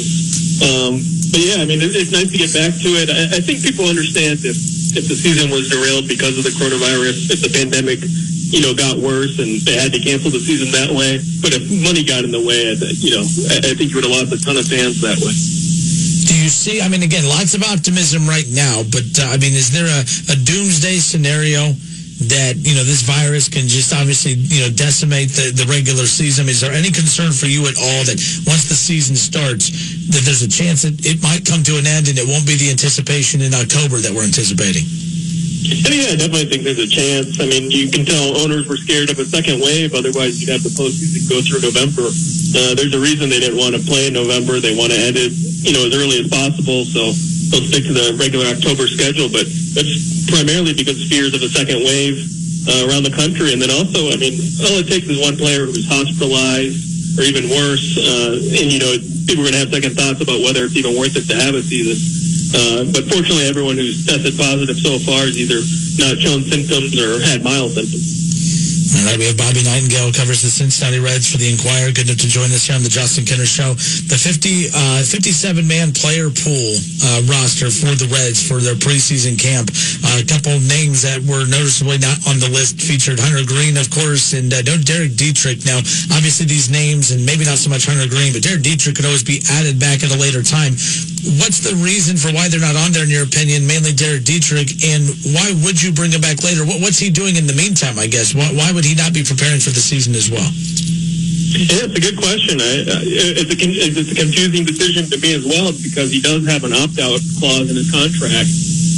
Um, 0.62 1.02
but 1.34 1.42
yeah, 1.42 1.58
I 1.62 1.66
mean, 1.66 1.82
it, 1.82 1.98
it's 1.98 2.14
nice 2.14 2.30
to 2.30 2.38
get 2.38 2.54
back 2.54 2.78
to 2.78 2.90
it. 3.02 3.10
I, 3.10 3.38
I 3.38 3.42
think 3.42 3.66
people 3.66 3.90
understand 3.90 4.46
if 4.46 4.54
if 4.94 5.10
the 5.10 5.18
season 5.18 5.50
was 5.50 5.74
derailed 5.74 6.06
because 6.06 6.38
of 6.38 6.46
the 6.46 6.54
coronavirus, 6.54 7.34
if 7.34 7.42
the 7.42 7.50
pandemic, 7.50 7.98
you 8.54 8.62
know, 8.62 8.78
got 8.78 9.02
worse 9.02 9.42
and 9.42 9.58
they 9.66 9.74
had 9.74 9.90
to 9.90 9.98
cancel 9.98 10.30
the 10.30 10.38
season 10.38 10.70
that 10.78 10.94
way. 10.94 11.18
But 11.42 11.58
if 11.58 11.66
money 11.74 12.06
got 12.06 12.22
in 12.22 12.30
the 12.30 12.46
way, 12.46 12.78
you 13.02 13.18
know, 13.18 13.26
I, 13.50 13.66
I 13.66 13.74
think 13.74 13.90
you 13.90 13.98
would 13.98 14.06
have 14.06 14.14
lost 14.14 14.30
a 14.30 14.38
ton 14.38 14.62
of 14.62 14.70
fans 14.70 15.02
that 15.02 15.18
way. 15.18 15.34
Do 16.30 16.38
you 16.38 16.54
see? 16.54 16.78
I 16.78 16.86
mean, 16.86 17.02
again, 17.02 17.26
lots 17.26 17.58
of 17.58 17.66
optimism 17.66 18.30
right 18.30 18.46
now, 18.54 18.86
but 18.94 19.10
uh, 19.18 19.34
I 19.34 19.42
mean, 19.42 19.58
is 19.58 19.74
there 19.74 19.90
a, 19.90 20.06
a 20.30 20.38
doomsday 20.38 21.02
scenario 21.02 21.74
that 22.30 22.56
you 22.62 22.78
know 22.78 22.86
this 22.86 23.02
virus 23.02 23.50
can 23.50 23.66
just 23.66 23.92
obviously 23.92 24.38
you 24.38 24.64
know 24.64 24.72
decimate 24.72 25.34
the, 25.34 25.50
the 25.50 25.66
regular 25.66 26.06
season? 26.06 26.46
Is 26.46 26.62
there 26.62 26.72
any 26.72 26.94
concern 26.94 27.34
for 27.34 27.50
you 27.50 27.66
at 27.66 27.76
all 27.76 28.06
that 28.06 28.22
once 28.46 28.70
the 28.70 28.78
season 28.78 29.18
starts, 29.18 29.74
that 30.14 30.22
there's 30.30 30.46
a 30.46 30.52
chance 30.52 30.86
that 30.86 31.02
it 31.02 31.26
might 31.26 31.42
come 31.42 31.66
to 31.66 31.82
an 31.82 31.90
end 31.90 32.06
and 32.06 32.22
it 32.22 32.30
won't 32.30 32.46
be 32.46 32.54
the 32.54 32.70
anticipation 32.70 33.42
in 33.42 33.58
October 33.58 33.98
that 33.98 34.14
we're 34.14 34.30
anticipating? 34.30 34.86
I 35.64 35.96
yeah, 35.96 36.12
I 36.12 36.20
definitely 36.20 36.52
think 36.52 36.68
there's 36.68 36.84
a 36.84 36.90
chance. 36.90 37.40
I 37.40 37.48
mean, 37.48 37.72
you 37.72 37.88
can 37.88 38.04
tell 38.04 38.36
owners 38.44 38.68
were 38.68 38.76
scared 38.76 39.08
of 39.08 39.20
a 39.20 39.24
second 39.24 39.64
wave. 39.64 39.96
Otherwise, 39.96 40.44
you'd 40.44 40.52
have 40.52 40.64
the 40.64 40.74
postseason 40.76 41.24
go 41.32 41.40
through 41.40 41.64
November. 41.64 42.04
Uh, 42.04 42.76
there's 42.76 42.92
a 42.92 43.00
reason 43.00 43.32
they 43.32 43.40
didn't 43.40 43.56
want 43.56 43.72
to 43.72 43.82
play 43.82 44.12
in 44.12 44.14
November. 44.14 44.60
They 44.60 44.76
want 44.76 44.92
to 44.92 45.00
end 45.00 45.16
it, 45.16 45.32
you 45.64 45.72
know, 45.72 45.88
as 45.88 45.96
early 45.96 46.20
as 46.20 46.28
possible. 46.28 46.84
So 46.84 47.16
they'll 47.50 47.64
stick 47.64 47.88
to 47.88 47.96
the 47.96 48.20
regular 48.20 48.52
October 48.52 48.92
schedule. 48.92 49.32
But 49.32 49.48
that's 49.72 50.28
primarily 50.28 50.76
because 50.76 51.00
fears 51.08 51.32
of 51.32 51.40
a 51.40 51.50
second 51.50 51.80
wave 51.88 52.20
uh, 52.68 52.92
around 52.92 53.08
the 53.08 53.16
country. 53.16 53.56
And 53.56 53.62
then 53.64 53.72
also, 53.72 54.12
I 54.12 54.20
mean, 54.20 54.36
all 54.68 54.84
it 54.84 54.92
takes 54.92 55.08
is 55.08 55.24
one 55.24 55.40
player 55.40 55.64
who's 55.64 55.88
hospitalized 55.88 56.76
or 57.16 57.24
even 57.24 57.48
worse. 57.48 57.96
Uh, 57.96 58.36
and, 58.60 58.68
you 58.68 58.84
know, 58.84 58.92
people 59.30 59.48
are 59.48 59.54
going 59.54 59.56
to 59.56 59.64
have 59.64 59.72
second 59.72 59.96
thoughts 59.96 60.20
about 60.20 60.44
whether 60.44 60.68
it's 60.68 60.76
even 60.76 61.00
worth 61.00 61.16
it 61.16 61.24
to 61.32 61.38
have 61.40 61.56
a 61.56 61.64
season. 61.64 61.96
Uh, 62.54 62.86
but 62.94 63.04
fortunately, 63.10 63.50
everyone 63.50 63.76
who's 63.76 64.06
tested 64.06 64.38
positive 64.38 64.78
so 64.78 65.00
far 65.02 65.26
has 65.26 65.38
either 65.38 65.60
not 65.98 66.22
shown 66.22 66.46
symptoms 66.46 66.94
or 66.94 67.20
had 67.26 67.44
mild 67.44 67.72
symptoms. 67.74 68.24
All 68.94 69.10
right, 69.10 69.18
we 69.18 69.26
have 69.26 69.38
Bobby 69.38 69.66
Nightingale 69.66 70.14
covers 70.14 70.46
the 70.46 70.54
Cincinnati 70.54 71.02
Reds 71.02 71.26
for 71.26 71.42
the 71.42 71.50
Inquirer. 71.50 71.90
Good 71.90 72.06
enough 72.14 72.22
to 72.22 72.30
join 72.30 72.54
us 72.54 72.70
here 72.70 72.78
on 72.78 72.86
the 72.86 72.94
Justin 72.94 73.26
Kinner 73.26 73.50
Show. 73.50 73.74
The 74.06 74.14
50, 74.14 74.70
uh, 74.70 75.02
57 75.02 75.66
man 75.66 75.90
player 75.98 76.30
pool 76.30 76.78
uh, 77.02 77.26
roster 77.26 77.74
for 77.74 77.98
the 77.98 78.06
Reds 78.14 78.38
for 78.38 78.62
their 78.62 78.78
preseason 78.78 79.34
camp. 79.34 79.74
Uh, 80.06 80.22
a 80.22 80.28
couple 80.30 80.54
names 80.70 81.02
that 81.02 81.26
were 81.26 81.50
noticeably 81.50 81.98
not 81.98 82.22
on 82.30 82.38
the 82.38 82.52
list 82.54 82.78
featured 82.78 83.18
Hunter 83.18 83.42
Greene, 83.42 83.82
of 83.82 83.90
course, 83.90 84.38
and 84.38 84.54
uh, 84.54 84.62
no 84.62 84.78
Derek 84.78 85.18
Dietrich. 85.18 85.66
Now, 85.66 85.82
obviously, 86.14 86.46
these 86.46 86.70
names, 86.70 87.10
and 87.10 87.26
maybe 87.26 87.50
not 87.50 87.58
so 87.58 87.74
much 87.74 87.90
Hunter 87.90 88.06
Greene, 88.06 88.30
but 88.30 88.46
Derek 88.46 88.62
Dietrich 88.62 88.94
could 88.94 89.10
always 89.10 89.26
be 89.26 89.42
added 89.58 89.82
back 89.82 90.06
at 90.06 90.14
a 90.14 90.20
later 90.22 90.46
time. 90.46 90.78
What's 91.24 91.64
the 91.64 91.72
reason 91.80 92.20
for 92.20 92.36
why 92.36 92.52
they're 92.52 92.60
not 92.60 92.76
on 92.76 92.92
there, 92.92 93.08
in 93.08 93.10
your 93.10 93.24
opinion? 93.24 93.64
Mainly 93.64 93.96
Derek 93.96 94.28
Dietrich, 94.28 94.76
and 94.84 95.08
why 95.32 95.56
would 95.64 95.80
you 95.80 95.96
bring 95.96 96.12
him 96.12 96.20
back 96.20 96.44
later? 96.44 96.68
What, 96.68 96.84
what's 96.84 97.00
he 97.00 97.08
doing 97.08 97.40
in 97.40 97.48
the 97.48 97.56
meantime? 97.56 97.96
I 97.96 98.12
guess 98.12 98.36
why, 98.36 98.52
why 98.52 98.76
would 98.76 98.84
he 98.84 98.92
not 98.92 99.16
be 99.16 99.24
preparing 99.24 99.64
for 99.64 99.72
the 99.72 99.80
season 99.80 100.20
as 100.20 100.28
well? 100.28 100.44
Yeah, 100.44 101.88
it's 101.88 101.96
a 101.96 102.04
good 102.04 102.20
question. 102.20 102.60
I, 102.60 102.84
it's, 103.08 103.56
a, 103.56 103.56
it's 103.56 104.12
a 104.12 104.18
confusing 104.20 104.68
decision 104.68 105.08
to 105.08 105.18
me 105.24 105.32
as 105.32 105.48
well 105.48 105.72
because 105.80 106.12
he 106.12 106.20
does 106.20 106.44
have 106.44 106.68
an 106.68 106.76
opt-out 106.76 107.24
clause 107.40 107.72
in 107.72 107.80
his 107.80 107.88
contract. 107.88 108.52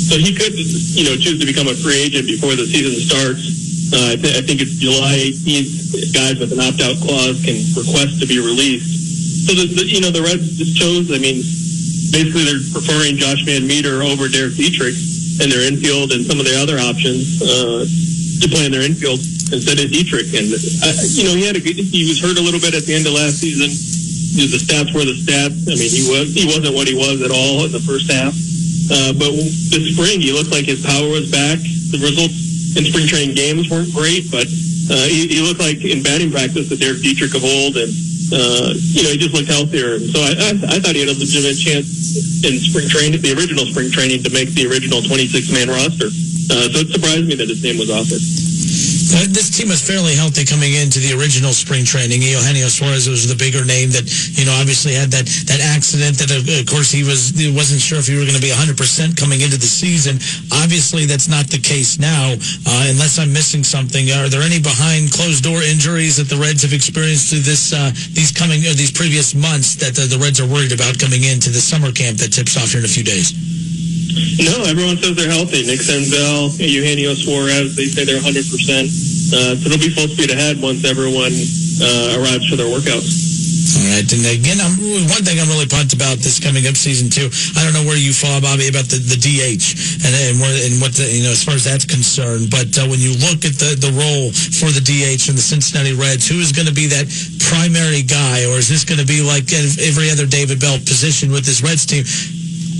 So 0.10 0.18
he 0.18 0.34
could, 0.34 0.58
you 0.98 1.06
know, 1.06 1.14
choose 1.22 1.38
to 1.38 1.46
become 1.46 1.70
a 1.70 1.78
free 1.78 2.10
agent 2.10 2.26
before 2.26 2.58
the 2.58 2.66
season 2.66 2.98
starts. 3.06 3.46
Uh, 3.94 4.14
I, 4.14 4.16
th- 4.18 4.34
I 4.34 4.42
think 4.42 4.66
it's 4.66 4.82
July 4.82 5.30
18th. 5.30 6.10
Guys 6.10 6.42
with 6.42 6.58
an 6.58 6.62
opt-out 6.64 6.98
clause 7.06 7.38
can 7.46 7.62
request 7.78 8.18
to 8.18 8.26
be 8.26 8.42
released. 8.42 9.46
So, 9.46 9.54
the, 9.54 9.70
the, 9.70 9.84
you 9.86 10.02
know, 10.02 10.10
the 10.10 10.26
Reds 10.26 10.58
just 10.58 10.74
chose, 10.74 11.14
I 11.14 11.22
mean, 11.22 11.46
basically 12.12 12.46
they're 12.46 12.66
preferring 12.74 13.18
Josh 13.18 13.44
VanMeter 13.46 14.04
over 14.04 14.28
Derek 14.28 14.56
Dietrich 14.56 14.96
in 15.42 15.52
their 15.52 15.64
infield 15.68 16.12
and 16.12 16.24
some 16.24 16.40
of 16.40 16.46
the 16.48 16.56
other 16.56 16.80
options 16.80 17.42
uh, 17.42 17.84
to 18.42 18.46
play 18.48 18.66
in 18.66 18.72
their 18.72 18.86
infield 18.86 19.20
instead 19.52 19.80
of 19.80 19.92
Dietrich. 19.92 20.32
And 20.34 20.48
uh, 20.52 20.92
you 21.16 21.24
know, 21.28 21.36
he 21.36 21.44
had 21.46 21.56
a 21.56 21.64
good, 21.64 21.76
he 21.76 22.08
was 22.08 22.22
hurt 22.22 22.40
a 22.40 22.44
little 22.44 22.62
bit 22.62 22.74
at 22.74 22.88
the 22.88 22.96
end 22.96 23.06
of 23.08 23.14
last 23.14 23.40
season. 23.40 23.72
The 24.36 24.60
stats 24.60 24.92
were 24.92 25.08
the 25.08 25.16
stats. 25.16 25.64
I 25.64 25.80
mean, 25.80 25.88
he 25.88 26.04
was 26.12 26.36
he 26.36 26.44
wasn't 26.44 26.76
what 26.76 26.88
he 26.88 26.96
was 26.96 27.24
at 27.24 27.32
all 27.32 27.64
in 27.64 27.72
the 27.72 27.80
first 27.80 28.12
half. 28.12 28.36
Uh, 28.92 29.16
but 29.16 29.32
this 29.72 29.96
spring, 29.96 30.20
he 30.20 30.36
looked 30.36 30.52
like 30.52 30.68
his 30.68 30.84
power 30.84 31.08
was 31.08 31.32
back. 31.32 31.58
The 31.90 31.98
results 32.04 32.76
in 32.76 32.84
spring 32.84 33.08
training 33.08 33.36
games 33.36 33.72
weren't 33.72 33.90
great, 33.96 34.30
but 34.30 34.46
uh, 34.92 35.08
he, 35.08 35.26
he 35.32 35.40
looked 35.42 35.64
like 35.64 35.82
in 35.82 36.04
batting 36.04 36.30
practice 36.30 36.68
the 36.68 36.76
Derek 36.76 37.02
Dietrich 37.02 37.34
of 37.34 37.42
old, 37.42 37.80
and 37.80 37.90
uh, 38.34 38.74
you 38.74 39.04
know, 39.04 39.10
he 39.12 39.18
just 39.18 39.34
looked 39.34 39.50
healthier. 39.50 40.00
So 40.00 40.20
I, 40.20 40.32
I, 40.34 40.50
I 40.76 40.80
thought 40.80 40.96
he 40.96 41.02
had 41.06 41.10
a 41.10 41.18
legitimate 41.18 41.60
chance 41.60 42.44
in 42.44 42.58
spring 42.60 42.90
training, 42.90 43.22
the 43.22 43.34
original 43.38 43.66
spring 43.66 43.92
training, 43.92 44.24
to 44.24 44.32
make 44.32 44.50
the 44.54 44.66
original 44.66 45.02
26 45.02 45.52
man 45.54 45.70
roster. 45.70 46.08
Uh, 46.10 46.70
so 46.70 46.86
it 46.86 46.90
surprised 46.90 47.28
me 47.28 47.36
that 47.36 47.50
his 47.50 47.62
name 47.62 47.78
was 47.78 47.90
offered. 47.90 48.22
This 49.16 49.48
team 49.48 49.72
was 49.72 49.80
fairly 49.80 50.12
healthy 50.12 50.44
coming 50.44 50.76
into 50.76 51.00
the 51.00 51.16
original 51.16 51.56
spring 51.56 51.88
training. 51.88 52.20
Eugenio 52.20 52.68
Suarez 52.68 53.08
was 53.08 53.24
the 53.32 53.40
bigger 53.40 53.64
name 53.64 53.88
that 53.96 54.04
you 54.36 54.44
know 54.44 54.52
obviously 54.60 54.92
had 54.92 55.08
that 55.16 55.24
that 55.48 55.64
accident. 55.64 56.20
That 56.20 56.36
of, 56.36 56.44
of 56.44 56.68
course 56.68 56.92
he 56.92 57.08
was 57.08 57.32
he 57.32 57.48
wasn't 57.48 57.80
sure 57.80 57.96
if 57.96 58.12
he 58.12 58.20
were 58.20 58.28
going 58.28 58.36
to 58.36 58.44
be 58.44 58.52
100 58.52 58.76
percent 58.76 59.16
coming 59.16 59.40
into 59.40 59.56
the 59.56 59.72
season. 59.72 60.20
Obviously 60.52 61.08
that's 61.08 61.32
not 61.32 61.48
the 61.48 61.64
case 61.64 61.96
now. 61.96 62.36
Uh, 62.68 62.92
unless 62.92 63.16
I'm 63.16 63.32
missing 63.32 63.64
something, 63.64 64.12
are 64.12 64.28
there 64.28 64.44
any 64.44 64.60
behind 64.60 65.16
closed 65.16 65.48
door 65.48 65.64
injuries 65.64 66.20
that 66.20 66.28
the 66.28 66.36
Reds 66.36 66.68
have 66.68 66.76
experienced 66.76 67.32
through 67.32 67.48
this 67.48 67.72
uh, 67.72 67.96
these 68.12 68.36
coming 68.36 68.68
uh, 68.68 68.76
these 68.76 68.92
previous 68.92 69.32
months 69.32 69.80
that 69.80 69.96
the, 69.96 70.12
the 70.12 70.20
Reds 70.20 70.44
are 70.44 70.48
worried 70.48 70.76
about 70.76 71.00
coming 71.00 71.24
into 71.24 71.48
the 71.48 71.64
summer 71.64 71.96
camp 71.96 72.20
that 72.20 72.36
tips 72.36 72.60
off 72.60 72.76
here 72.76 72.84
in 72.84 72.86
a 72.86 72.92
few 72.92 73.08
days? 73.08 73.55
No, 74.44 74.64
everyone 74.68 74.98
says 74.98 75.16
they're 75.16 75.32
healthy. 75.32 75.66
Nick 75.66 75.80
Senzel, 75.80 76.54
Eugenio 76.60 77.14
Suarez, 77.14 77.76
they 77.76 77.86
say 77.86 78.06
they're 78.06 78.22
100%. 78.22 78.36
Uh, 78.36 79.56
so 79.58 79.70
they'll 79.70 79.82
be 79.82 79.90
full 79.90 80.08
speed 80.08 80.30
ahead 80.32 80.62
once 80.62 80.86
everyone 80.86 81.34
uh, 81.82 82.22
arrives 82.22 82.48
for 82.48 82.56
their 82.56 82.70
workouts. 82.70 83.26
All 83.76 83.92
right, 83.92 84.08
and 84.08 84.24
again, 84.30 84.62
I'm, 84.62 84.78
one 85.10 85.26
thing 85.26 85.42
I'm 85.42 85.50
really 85.50 85.66
pumped 85.66 85.92
about 85.92 86.22
this 86.22 86.40
coming 86.40 86.70
up 86.70 86.78
season 86.78 87.10
two. 87.10 87.28
I 87.58 87.66
don't 87.66 87.74
know 87.74 87.84
where 87.84 87.98
you 87.98 88.14
fall, 88.14 88.40
Bobby, 88.40 88.70
about 88.70 88.88
the, 88.88 89.02
the 89.02 89.18
DH 89.18 90.06
and 90.06 90.14
and, 90.16 90.40
where, 90.40 90.54
and 90.54 90.80
what 90.80 90.94
the, 90.94 91.10
you 91.10 91.26
know 91.26 91.34
as 91.34 91.44
far 91.44 91.58
as 91.58 91.66
that's 91.66 91.84
concerned. 91.84 92.54
But 92.54 92.72
uh, 92.78 92.88
when 92.88 93.02
you 93.02 93.18
look 93.20 93.44
at 93.44 93.58
the 93.58 93.76
the 93.76 93.92
role 93.92 94.32
for 94.32 94.70
the 94.72 94.80
DH 94.80 95.28
in 95.28 95.36
the 95.36 95.44
Cincinnati 95.44 95.92
Reds, 95.92 96.30
who 96.30 96.40
is 96.40 96.54
going 96.54 96.70
to 96.70 96.78
be 96.78 96.88
that 96.94 97.10
primary 97.42 98.06
guy, 98.06 98.46
or 98.48 98.62
is 98.62 98.70
this 98.70 98.86
going 98.86 99.02
to 99.02 99.10
be 99.10 99.26
like 99.26 99.50
every 99.52 100.14
other 100.14 100.30
David 100.30 100.62
Bell 100.62 100.78
position 100.86 101.34
with 101.34 101.44
this 101.44 101.60
Reds 101.66 101.90
team? 101.90 102.06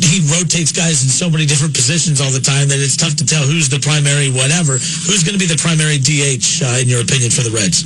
He 0.06 0.22
rotates 0.30 0.72
guys 0.72 1.02
in 1.04 1.10
so 1.10 1.30
many 1.30 1.46
different 1.46 1.74
positions 1.74 2.22
all 2.22 2.30
the 2.30 2.44
time 2.44 2.70
that 2.70 2.78
it's 2.78 2.96
tough 2.96 3.18
to 3.18 3.26
tell 3.26 3.44
who's 3.44 3.68
the 3.68 3.82
primary 3.82 4.30
whatever. 4.30 4.78
Who's 5.10 5.26
going 5.26 5.34
to 5.34 5.42
be 5.42 5.50
the 5.50 5.58
primary 5.58 5.98
DH, 5.98 6.62
uh, 6.62 6.82
in 6.82 6.88
your 6.88 7.02
opinion, 7.02 7.34
for 7.34 7.42
the 7.42 7.52
Reds? 7.52 7.84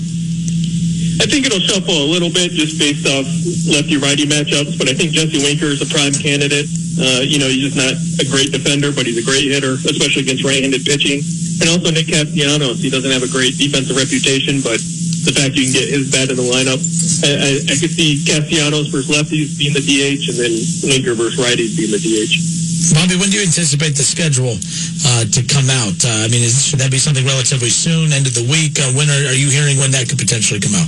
I 1.19 1.27
think 1.27 1.43
it'll 1.47 1.59
shuffle 1.59 1.95
a 1.95 2.07
little 2.07 2.31
bit 2.31 2.55
just 2.55 2.79
based 2.79 3.03
off 3.03 3.27
lefty-righty 3.67 4.27
matchups, 4.27 4.79
but 4.79 4.87
I 4.87 4.95
think 4.95 5.11
Jesse 5.11 5.43
Winker 5.43 5.67
is 5.67 5.83
a 5.83 5.89
prime 5.91 6.15
candidate. 6.15 6.67
Uh, 6.95 7.23
you 7.23 7.39
know, 7.39 7.47
he's 7.47 7.71
just 7.71 7.79
not 7.79 7.91
a 8.19 8.25
great 8.31 8.51
defender, 8.51 8.91
but 8.91 9.03
he's 9.03 9.19
a 9.19 9.25
great 9.27 9.51
hitter, 9.51 9.79
especially 9.87 10.23
against 10.23 10.43
right-handed 10.43 10.83
pitching. 10.83 11.19
And 11.59 11.67
also 11.67 11.91
Nick 11.91 12.07
Castellanos. 12.07 12.79
He 12.79 12.87
doesn't 12.87 13.11
have 13.11 13.23
a 13.23 13.31
great 13.31 13.59
defensive 13.59 13.99
reputation, 13.99 14.63
but 14.63 14.79
the 15.25 15.33
fact 15.35 15.55
you 15.55 15.67
can 15.67 15.73
get 15.73 15.87
his 15.89 16.11
bat 16.11 16.29
in 16.29 16.37
the 16.37 16.47
lineup, 16.47 16.79
I, 17.23 17.29
I, 17.35 17.49
I 17.67 17.75
could 17.75 17.91
see 17.91 18.23
Castellanos 18.23 18.87
versus 18.87 19.11
lefties 19.11 19.57
being 19.59 19.73
the 19.73 19.83
DH, 19.83 20.31
and 20.31 20.37
then 20.39 20.53
Winker 20.87 21.15
versus 21.15 21.39
righties 21.39 21.75
being 21.75 21.91
the 21.91 21.99
DH. 21.99 22.59
Bobby, 22.95 23.19
when 23.19 23.29
do 23.29 23.37
you 23.37 23.45
anticipate 23.45 23.93
the 23.99 24.07
schedule 24.07 24.55
uh, 24.55 25.23
to 25.27 25.41
come 25.45 25.67
out? 25.67 25.99
Uh, 25.99 26.25
I 26.25 26.27
mean, 26.31 26.41
is, 26.41 26.63
should 26.63 26.79
that 26.79 26.89
be 26.89 26.97
something 26.97 27.27
relatively 27.27 27.69
soon, 27.69 28.15
end 28.15 28.25
of 28.25 28.33
the 28.33 28.47
week? 28.47 28.79
Uh, 28.79 28.89
when 28.95 29.11
are, 29.11 29.29
are 29.29 29.37
you 29.37 29.51
hearing 29.51 29.77
when 29.77 29.91
that 29.91 30.07
could 30.07 30.17
potentially 30.17 30.63
come 30.63 30.73
out? 30.73 30.87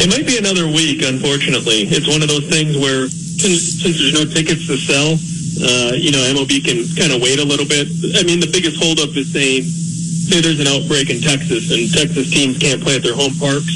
It 0.00 0.08
might 0.08 0.26
be 0.26 0.40
another 0.40 0.66
week, 0.66 1.04
unfortunately. 1.04 1.86
It's 1.92 2.08
one 2.08 2.24
of 2.24 2.28
those 2.28 2.48
things 2.48 2.74
where 2.80 3.06
since, 3.08 3.84
since 3.84 4.00
there's 4.00 4.16
no 4.16 4.24
tickets 4.24 4.66
to 4.66 4.76
sell, 4.80 5.20
uh, 5.60 5.92
you 5.94 6.10
know, 6.10 6.22
MLB 6.32 6.64
can 6.64 6.82
kind 6.96 7.12
of 7.12 7.20
wait 7.20 7.38
a 7.38 7.44
little 7.44 7.68
bit. 7.68 7.86
I 8.16 8.24
mean, 8.24 8.40
the 8.40 8.50
biggest 8.50 8.80
holdup 8.80 9.12
is 9.14 9.30
saying, 9.30 9.68
say 10.28 10.40
there's 10.40 10.60
an 10.60 10.70
outbreak 10.70 11.10
in 11.10 11.20
Texas 11.20 11.70
and 11.72 11.90
Texas 11.90 12.30
teams 12.30 12.58
can't 12.58 12.82
play 12.82 12.96
at 12.96 13.02
their 13.02 13.14
home 13.14 13.34
parks. 13.38 13.72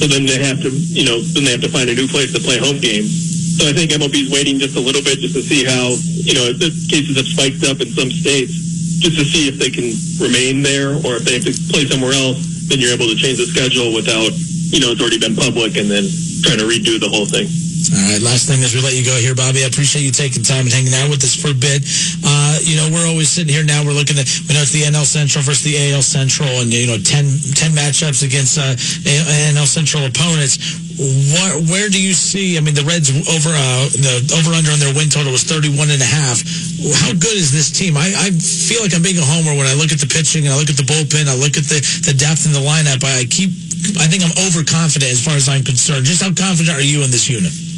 So 0.00 0.08
then 0.08 0.24
they 0.24 0.40
have 0.40 0.60
to, 0.64 0.70
you 0.72 1.04
know, 1.04 1.20
then 1.20 1.44
they 1.44 1.52
have 1.52 1.60
to 1.60 1.68
find 1.68 1.90
a 1.90 1.94
new 1.94 2.08
place 2.08 2.32
to 2.32 2.40
play 2.40 2.56
home 2.56 2.80
games. 2.80 3.12
So 3.60 3.68
I 3.68 3.76
think 3.76 3.92
MLB's 3.92 4.32
waiting 4.32 4.56
just 4.56 4.76
a 4.76 4.80
little 4.80 5.04
bit 5.04 5.20
just 5.20 5.36
to 5.36 5.44
see 5.44 5.60
how, 5.60 5.92
you 6.24 6.32
know, 6.32 6.56
the 6.56 6.72
cases 6.88 7.20
have 7.20 7.28
spiked 7.28 7.60
up 7.68 7.84
in 7.84 7.92
some 7.92 8.08
states, 8.08 8.56
just 9.04 9.20
to 9.20 9.24
see 9.28 9.52
if 9.52 9.60
they 9.60 9.68
can 9.68 9.92
remain 10.16 10.64
there 10.64 10.96
or 11.04 11.20
if 11.20 11.28
they 11.28 11.36
have 11.36 11.44
to 11.44 11.52
play 11.68 11.84
somewhere 11.84 12.16
else, 12.16 12.40
then 12.72 12.80
you're 12.80 12.96
able 12.96 13.12
to 13.12 13.16
change 13.16 13.36
the 13.36 13.44
schedule 13.44 13.92
without, 13.92 14.32
you 14.72 14.80
know, 14.80 14.96
it's 14.96 15.04
already 15.04 15.20
been 15.20 15.36
public 15.36 15.76
and 15.76 15.92
then 15.92 16.08
trying 16.40 16.56
to 16.56 16.64
redo 16.64 16.96
the 16.96 17.08
whole 17.12 17.28
thing. 17.28 17.44
All 17.90 18.06
right, 18.06 18.22
last 18.22 18.46
thing 18.46 18.62
as 18.62 18.70
we 18.70 18.78
let 18.78 18.94
you 18.94 19.02
go 19.02 19.18
here, 19.18 19.34
Bobby. 19.34 19.66
I 19.66 19.68
appreciate 19.68 20.06
you 20.06 20.14
taking 20.14 20.46
time 20.46 20.62
and 20.62 20.70
hanging 20.70 20.94
out 20.94 21.10
with 21.10 21.26
us 21.26 21.34
for 21.34 21.50
a 21.50 21.58
bit. 21.58 21.82
Uh, 22.22 22.54
you 22.62 22.78
know, 22.78 22.86
we're 22.86 23.10
always 23.10 23.26
sitting 23.26 23.50
here 23.50 23.66
now. 23.66 23.82
We're 23.82 23.98
looking 23.98 24.14
at, 24.14 24.30
we 24.46 24.54
know 24.54 24.62
it's 24.62 24.70
the 24.70 24.86
NL 24.86 25.02
Central 25.02 25.42
versus 25.42 25.66
the 25.66 25.74
AL 25.90 26.06
Central, 26.06 26.46
and 26.62 26.70
you 26.70 26.86
know, 26.86 27.02
10, 27.02 27.26
10 27.58 27.74
matchups 27.74 28.22
against 28.22 28.62
uh, 28.62 28.78
NL 29.50 29.66
Central 29.66 30.06
opponents. 30.06 30.86
What, 31.34 31.66
where 31.66 31.90
do 31.90 31.98
you 31.98 32.14
see? 32.14 32.54
I 32.54 32.62
mean, 32.62 32.78
the 32.78 32.86
Reds 32.86 33.10
over 33.10 33.50
uh, 33.50 33.90
the 33.90 34.22
over 34.38 34.54
under 34.54 34.70
on 34.70 34.78
their 34.78 34.94
win 34.94 35.10
total 35.10 35.34
was 35.34 35.42
31 35.42 35.90
and 35.90 35.98
a 35.98 36.06
half. 36.06 36.44
How 37.02 37.10
good 37.10 37.34
is 37.34 37.50
this 37.50 37.74
team? 37.74 37.98
I, 37.98 38.12
I 38.14 38.30
feel 38.30 38.86
like 38.86 38.94
I'm 38.94 39.02
being 39.02 39.18
a 39.18 39.26
homer 39.26 39.56
when 39.56 39.66
I 39.66 39.74
look 39.74 39.90
at 39.90 39.98
the 39.98 40.06
pitching 40.06 40.46
and 40.46 40.54
I 40.54 40.60
look 40.60 40.70
at 40.70 40.78
the 40.78 40.86
bullpen. 40.86 41.26
I 41.26 41.34
look 41.34 41.58
at 41.58 41.66
the, 41.66 41.82
the 42.06 42.14
depth 42.14 42.46
in 42.46 42.54
the 42.54 42.62
lineup. 42.62 43.02
I 43.02 43.26
keep, 43.26 43.50
I 43.98 44.06
think 44.06 44.22
I'm 44.22 44.36
overconfident 44.46 45.10
as 45.10 45.18
far 45.18 45.34
as 45.34 45.48
I'm 45.48 45.64
concerned. 45.64 46.06
Just 46.06 46.22
how 46.22 46.30
confident 46.30 46.76
are 46.76 46.84
you 46.84 47.02
in 47.02 47.10
this 47.10 47.26
unit? 47.26 47.69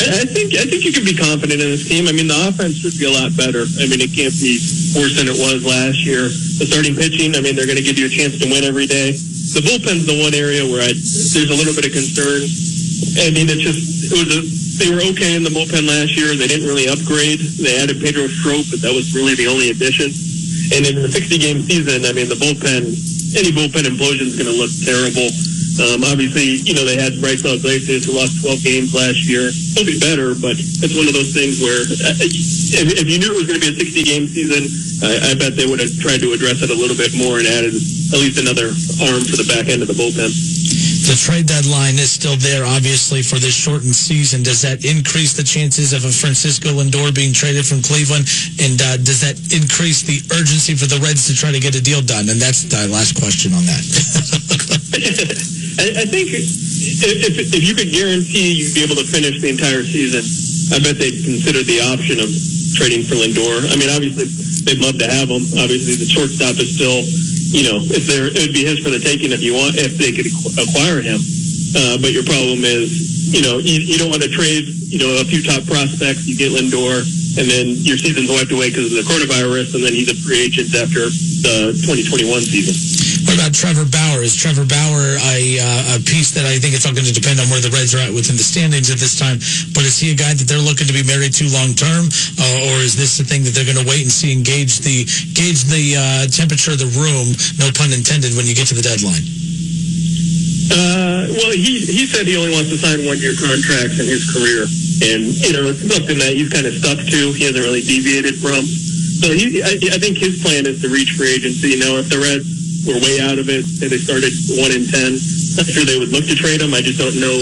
I 0.00 0.24
think 0.24 0.56
I 0.56 0.64
think 0.64 0.84
you 0.86 0.92
can 0.92 1.04
be 1.04 1.12
confident 1.12 1.60
in 1.60 1.68
this 1.68 1.84
team. 1.84 2.08
I 2.08 2.12
mean, 2.12 2.30
the 2.30 2.38
offense 2.48 2.80
should 2.80 2.96
be 2.96 3.04
a 3.04 3.12
lot 3.12 3.36
better. 3.36 3.68
I 3.80 3.84
mean, 3.90 4.00
it 4.00 4.14
can't 4.16 4.32
be 4.40 4.56
worse 4.96 5.18
than 5.20 5.28
it 5.28 5.36
was 5.36 5.60
last 5.60 6.00
year. 6.06 6.32
The 6.56 6.64
starting 6.64 6.96
pitching, 6.96 7.36
I 7.36 7.44
mean, 7.44 7.52
they're 7.52 7.68
going 7.68 7.80
to 7.80 7.84
give 7.84 8.00
you 8.00 8.08
a 8.08 8.12
chance 8.12 8.38
to 8.40 8.46
win 8.48 8.64
every 8.64 8.88
day. 8.88 9.12
The 9.12 9.60
bullpen's 9.60 10.06
the 10.06 10.16
one 10.16 10.32
area 10.32 10.64
where 10.64 10.80
I, 10.80 10.94
there's 10.94 11.50
a 11.52 11.58
little 11.58 11.74
bit 11.74 11.84
of 11.84 11.92
concern. 11.92 12.46
I 13.20 13.34
mean, 13.34 13.50
it's 13.50 13.60
just 13.60 14.08
it 14.08 14.16
was 14.16 14.30
a, 14.30 14.40
they 14.80 14.88
were 14.88 15.04
okay 15.12 15.36
in 15.36 15.44
the 15.44 15.52
bullpen 15.52 15.84
last 15.84 16.16
year. 16.16 16.32
They 16.32 16.48
didn't 16.48 16.64
really 16.64 16.88
upgrade. 16.88 17.44
They 17.60 17.76
added 17.76 18.00
Pedro 18.00 18.24
Strop, 18.30 18.64
but 18.72 18.80
that 18.80 18.94
was 18.94 19.12
really 19.12 19.36
the 19.36 19.50
only 19.50 19.68
addition. 19.68 20.08
And 20.72 20.86
in 20.86 21.02
the 21.02 21.10
60 21.10 21.36
game 21.36 21.60
season, 21.66 22.06
I 22.06 22.14
mean, 22.14 22.30
the 22.30 22.38
bullpen, 22.38 22.88
any 23.36 23.50
bullpen 23.52 23.84
implosion 23.90 24.32
is 24.32 24.38
going 24.38 24.48
to 24.48 24.56
look 24.56 24.70
terrible. 24.86 25.28
Um, 25.80 26.04
obviously, 26.04 26.60
you 26.68 26.76
know, 26.76 26.84
they 26.84 27.00
had 27.00 27.16
Raisel 27.24 27.56
Iglesias 27.56 28.04
who 28.04 28.12
lost 28.12 28.44
12 28.44 28.60
games 28.60 28.92
last 28.92 29.24
year. 29.24 29.48
He'll 29.48 29.88
be 29.88 29.96
better, 29.96 30.36
but 30.36 30.60
it's 30.60 30.92
one 30.92 31.08
of 31.08 31.16
those 31.16 31.32
things 31.32 31.56
where 31.64 31.80
uh, 31.80 32.20
if, 32.20 33.00
if 33.00 33.06
you 33.08 33.16
knew 33.16 33.32
it 33.32 33.38
was 33.40 33.48
going 33.48 33.56
to 33.56 33.64
be 33.64 33.72
a 33.72 33.80
60 33.80 34.04
game 34.04 34.28
season, 34.28 34.68
I, 35.00 35.32
I 35.32 35.40
bet 35.40 35.56
they 35.56 35.64
would 35.64 35.80
have 35.80 35.88
tried 35.96 36.20
to 36.20 36.36
address 36.36 36.60
it 36.60 36.68
a 36.68 36.76
little 36.76 36.96
bit 36.96 37.16
more 37.16 37.40
and 37.40 37.48
added 37.48 37.72
at 37.72 38.18
least 38.20 38.36
another 38.36 38.76
arm 39.08 39.24
for 39.24 39.40
the 39.40 39.48
back 39.48 39.72
end 39.72 39.80
of 39.80 39.88
the 39.88 39.96
bullpen. 39.96 40.28
The 41.08 41.16
trade 41.16 41.48
deadline 41.48 41.96
is 41.96 42.12
still 42.12 42.36
there, 42.36 42.68
obviously, 42.68 43.24
for 43.24 43.40
this 43.40 43.56
shortened 43.56 43.96
season. 43.96 44.44
Does 44.44 44.60
that 44.60 44.84
increase 44.84 45.32
the 45.32 45.42
chances 45.42 45.96
of 45.96 46.04
a 46.04 46.12
Francisco 46.12 46.76
Lindor 46.76 47.08
being 47.08 47.32
traded 47.32 47.64
from 47.64 47.80
Cleveland? 47.80 48.28
And 48.60 48.76
uh, 48.76 49.00
does 49.00 49.24
that 49.24 49.40
increase 49.48 50.04
the 50.04 50.20
urgency 50.36 50.76
for 50.76 50.84
the 50.84 51.00
Reds 51.00 51.24
to 51.32 51.34
try 51.34 51.50
to 51.50 51.58
get 51.58 51.72
a 51.72 51.80
deal 51.80 52.04
done? 52.04 52.28
And 52.28 52.36
that's 52.36 52.68
the 52.68 52.84
last 52.92 53.16
question 53.16 53.56
on 53.56 53.64
that. 53.64 53.80
I, 55.78 56.02
I 56.02 56.06
think 56.08 56.32
if, 56.32 57.54
if 57.54 57.62
you 57.62 57.74
could 57.74 57.92
guarantee 57.92 58.56
you'd 58.56 58.74
be 58.74 58.82
able 58.82 58.96
to 58.96 59.06
finish 59.06 59.40
the 59.40 59.48
entire 59.48 59.84
season, 59.84 60.24
I 60.74 60.82
bet 60.82 60.98
they'd 60.98 61.22
consider 61.22 61.62
the 61.62 61.82
option 61.92 62.18
of 62.22 62.28
trading 62.74 63.02
for 63.04 63.18
Lindor. 63.18 63.66
I 63.70 63.74
mean, 63.76 63.90
obviously, 63.90 64.26
they'd 64.66 64.82
love 64.82 64.98
to 64.98 65.08
have 65.08 65.28
him. 65.28 65.42
Obviously, 65.58 65.98
the 65.98 66.08
shortstop 66.08 66.56
is 66.58 66.74
still, 66.74 67.02
you 67.54 67.66
know, 67.66 67.82
if 67.90 68.06
there, 68.06 68.30
it 68.30 68.38
would 68.38 68.56
be 68.56 68.64
his 68.64 68.78
for 68.80 68.90
the 68.90 69.02
taking 69.02 69.32
if 69.32 69.42
you 69.42 69.54
want, 69.54 69.76
if 69.76 69.98
they 69.98 70.14
could 70.14 70.26
acquire 70.58 71.02
him. 71.02 71.20
Uh, 71.74 71.98
but 72.02 72.10
your 72.10 72.26
problem 72.26 72.62
is, 72.66 72.90
you 73.30 73.42
know, 73.42 73.58
you, 73.58 73.78
you 73.82 73.98
don't 73.98 74.10
want 74.10 74.22
to 74.22 74.30
trade, 74.30 74.66
you 74.90 74.98
know, 74.98 75.10
a 75.20 75.26
few 75.26 75.42
top 75.42 75.62
prospects. 75.66 76.26
You 76.26 76.34
get 76.34 76.50
Lindor, 76.50 77.06
and 77.38 77.46
then 77.46 77.78
your 77.86 77.98
season's 77.98 78.30
wiped 78.30 78.50
away 78.50 78.70
because 78.70 78.90
of 78.90 78.96
the 78.98 79.06
coronavirus, 79.06 79.74
and 79.78 79.84
then 79.84 79.94
he's 79.94 80.10
a 80.10 80.18
free 80.18 80.40
agent 80.40 80.74
after 80.74 81.06
the 81.44 81.76
2021 81.86 82.26
season. 82.42 82.74
What 83.28 83.36
about 83.36 83.54
Trevor 83.54 83.86
Bauer? 83.86 84.24
Is 84.26 84.34
Trevor 84.34 84.66
Bauer 84.66 85.20
a, 85.30 85.60
uh, 85.60 85.96
a 85.96 85.98
piece 86.02 86.32
that 86.34 86.46
I 86.48 86.58
think 86.58 86.74
it's 86.74 86.82
all 86.82 86.96
going 86.96 87.06
to 87.06 87.14
depend 87.14 87.38
on 87.38 87.46
where 87.46 87.60
the 87.60 87.70
Reds 87.70 87.94
are 87.94 88.02
at 88.02 88.10
within 88.10 88.34
the 88.34 88.42
standings 88.42 88.90
at 88.90 88.98
this 88.98 89.14
time? 89.14 89.38
But 89.70 89.86
is 89.86 90.00
he 90.00 90.10
a 90.10 90.18
guy 90.18 90.34
that 90.34 90.48
they're 90.50 90.62
looking 90.62 90.90
to 90.90 90.96
be 90.96 91.04
married 91.06 91.36
to 91.38 91.46
long 91.52 91.76
term, 91.76 92.10
uh, 92.40 92.68
or 92.72 92.82
is 92.82 92.96
this 92.96 93.20
the 93.20 93.24
thing 93.24 93.44
that 93.46 93.54
they're 93.54 93.68
going 93.68 93.78
to 93.78 93.86
wait 93.86 94.02
and 94.02 94.10
see 94.10 94.34
and 94.34 94.42
gauge 94.42 94.82
the 94.82 95.04
gauge 95.36 95.68
the 95.70 95.94
uh, 95.94 96.26
temperature 96.32 96.72
of 96.74 96.80
the 96.82 96.90
room? 96.98 97.30
No 97.60 97.70
pun 97.76 97.92
intended. 97.92 98.34
When 98.34 98.46
you 98.46 98.54
get 98.54 98.66
to 98.72 98.76
the 98.78 98.82
deadline. 98.82 99.49
Uh, 100.70 101.26
well, 101.34 101.50
he 101.50 101.82
he 101.82 102.06
said 102.06 102.30
he 102.30 102.38
only 102.38 102.54
wants 102.54 102.70
to 102.70 102.78
sign 102.78 103.02
one 103.02 103.18
year 103.18 103.34
contracts 103.34 103.98
in 103.98 104.06
his 104.06 104.22
career, 104.30 104.70
and 105.10 105.26
you 105.42 105.50
know 105.50 105.66
it's 105.66 105.82
something 105.82 106.18
that 106.22 106.38
he's 106.38 106.46
kind 106.46 106.62
of 106.62 106.74
stuck 106.78 106.98
to. 106.98 107.20
He 107.34 107.50
hasn't 107.50 107.66
really 107.66 107.82
deviated 107.82 108.38
from. 108.38 108.62
So 109.20 109.34
he, 109.34 109.60
I, 109.60 109.76
I 109.92 109.98
think 109.98 110.16
his 110.16 110.40
plan 110.40 110.64
is 110.64 110.80
to 110.80 110.88
reach 110.88 111.18
free 111.18 111.34
agency. 111.34 111.74
You 111.74 111.80
know, 111.82 111.98
if 111.98 112.06
the 112.06 112.22
Reds 112.22 112.46
were 112.86 112.96
way 113.02 113.18
out 113.18 113.42
of 113.42 113.50
it, 113.50 113.66
say 113.66 113.90
they 113.90 113.98
started 113.98 114.30
one 114.56 114.70
in 114.70 114.86
ten, 114.86 115.18
I'm 115.58 115.66
sure 115.66 115.82
they 115.82 115.98
would 115.98 116.14
look 116.14 116.24
to 116.30 116.38
trade 116.38 116.62
him. 116.62 116.72
I 116.72 116.80
just 116.80 117.02
don't 117.02 117.18
know 117.18 117.36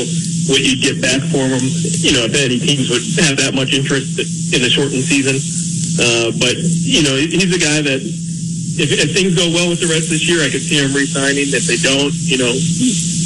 what 0.48 0.64
you'd 0.64 0.80
get 0.80 0.98
back 1.04 1.20
for 1.28 1.44
him. 1.44 1.60
You 2.00 2.16
know, 2.16 2.24
if 2.24 2.34
any 2.34 2.56
teams 2.56 2.88
would 2.88 3.04
have 3.28 3.36
that 3.44 3.52
much 3.52 3.76
interest 3.76 4.16
in 4.56 4.64
a 4.64 4.70
shortened 4.72 5.04
season. 5.04 5.36
Uh, 6.00 6.32
but 6.40 6.56
you 6.56 7.04
know, 7.04 7.14
he's 7.14 7.52
a 7.52 7.60
guy 7.60 7.84
that 7.84 8.00
if, 8.00 8.88
if 8.94 9.10
things 9.12 9.34
go 9.36 9.50
well 9.52 9.68
with 9.68 9.84
the 9.84 9.90
Reds 9.90 10.08
this 10.08 10.24
year, 10.24 10.40
I 10.40 10.48
could 10.48 10.62
see 10.62 10.78
him 10.78 10.94
re-signing. 10.94 11.50
If 11.50 11.66
they 11.66 11.76
don't, 11.82 12.14
you 12.14 12.38
know, 12.38 12.54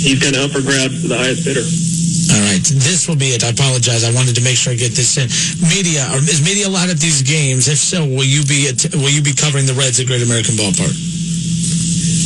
he's 0.03 0.19
kind 0.19 0.35
of 0.35 0.51
up 0.51 0.51
for 0.51 0.63
grabs 0.63 1.03
to 1.03 1.09
the 1.09 1.17
highest 1.17 1.47
bidder. 1.47 1.63
All 1.63 2.43
right, 2.51 2.65
this 2.83 3.07
will 3.07 3.19
be 3.19 3.35
it. 3.35 3.47
I 3.47 3.51
apologize. 3.55 4.03
I 4.03 4.13
wanted 4.13 4.35
to 4.37 4.45
make 4.45 4.57
sure 4.59 4.73
I 4.73 4.77
get 4.77 4.93
this 4.93 5.17
in. 5.17 5.31
Media 5.63 6.07
is 6.27 6.43
media 6.43 6.67
allowed 6.67 6.91
at 6.91 6.99
these 6.99 7.23
games? 7.23 7.69
If 7.69 7.79
so, 7.79 8.05
will 8.05 8.27
you 8.27 8.43
be 8.45 8.69
at, 8.69 8.83
will 8.95 9.13
you 9.13 9.23
be 9.23 9.33
covering 9.33 9.67
the 9.67 9.75
Reds 9.75 10.01
at 10.01 10.07
Great 10.07 10.23
American 10.23 10.59
Ballpark? 10.59 10.93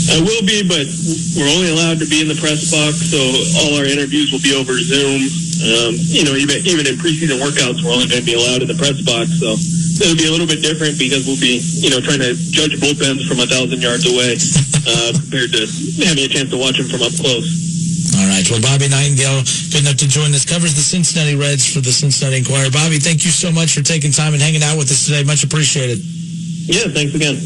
I 0.06 0.22
will 0.22 0.44
be, 0.46 0.62
but 0.62 0.86
we're 1.34 1.50
only 1.50 1.74
allowed 1.74 1.98
to 1.98 2.06
be 2.06 2.22
in 2.22 2.28
the 2.30 2.38
press 2.38 2.70
box, 2.70 3.10
so 3.10 3.18
all 3.58 3.82
our 3.82 3.86
interviews 3.86 4.30
will 4.30 4.42
be 4.42 4.54
over 4.54 4.78
Zoom. 4.78 5.26
Um, 5.66 5.98
you 5.98 6.22
know, 6.22 6.38
even 6.38 6.62
even 6.62 6.86
in 6.86 6.94
preseason 7.00 7.42
workouts, 7.42 7.82
we're 7.82 7.90
only 7.90 8.06
going 8.06 8.22
to 8.22 8.28
be 8.28 8.38
allowed 8.38 8.62
in 8.62 8.68
the 8.70 8.78
press 8.78 9.00
box, 9.02 9.34
so 9.40 9.56
it'll 10.00 10.16
be 10.16 10.28
a 10.28 10.32
little 10.32 10.46
bit 10.46 10.62
different 10.62 10.98
because 10.98 11.26
we'll 11.26 11.40
be, 11.40 11.60
you 11.80 11.90
know, 11.90 12.00
trying 12.00 12.20
to 12.20 12.34
judge 12.52 12.76
bullpens 12.80 13.24
from 13.24 13.40
a 13.40 13.46
thousand 13.48 13.80
yards 13.80 14.04
away 14.04 14.36
uh, 14.86 15.12
compared 15.16 15.52
to 15.56 15.62
having 16.04 16.24
a 16.24 16.30
chance 16.30 16.50
to 16.50 16.58
watch 16.58 16.76
them 16.78 16.88
from 16.88 17.02
up 17.02 17.14
close. 17.16 17.66
All 18.16 18.28
right. 18.28 18.46
Well, 18.48 18.62
Bobby 18.62 18.86
Nightengale, 18.86 19.42
good 19.72 19.82
enough 19.82 19.98
to 20.00 20.08
join 20.08 20.32
us, 20.32 20.44
covers 20.44 20.74
the 20.74 20.84
Cincinnati 20.84 21.34
Reds 21.34 21.66
for 21.66 21.80
the 21.80 21.92
Cincinnati 21.92 22.38
Enquirer. 22.38 22.70
Bobby, 22.70 22.98
thank 22.98 23.24
you 23.24 23.30
so 23.30 23.50
much 23.50 23.74
for 23.74 23.82
taking 23.82 24.12
time 24.12 24.32
and 24.32 24.40
hanging 24.40 24.62
out 24.62 24.78
with 24.78 24.90
us 24.90 25.04
today. 25.04 25.24
Much 25.24 25.44
appreciated. 25.44 25.98
Yeah, 26.00 26.88
thanks 26.92 27.14
again. 27.14 27.36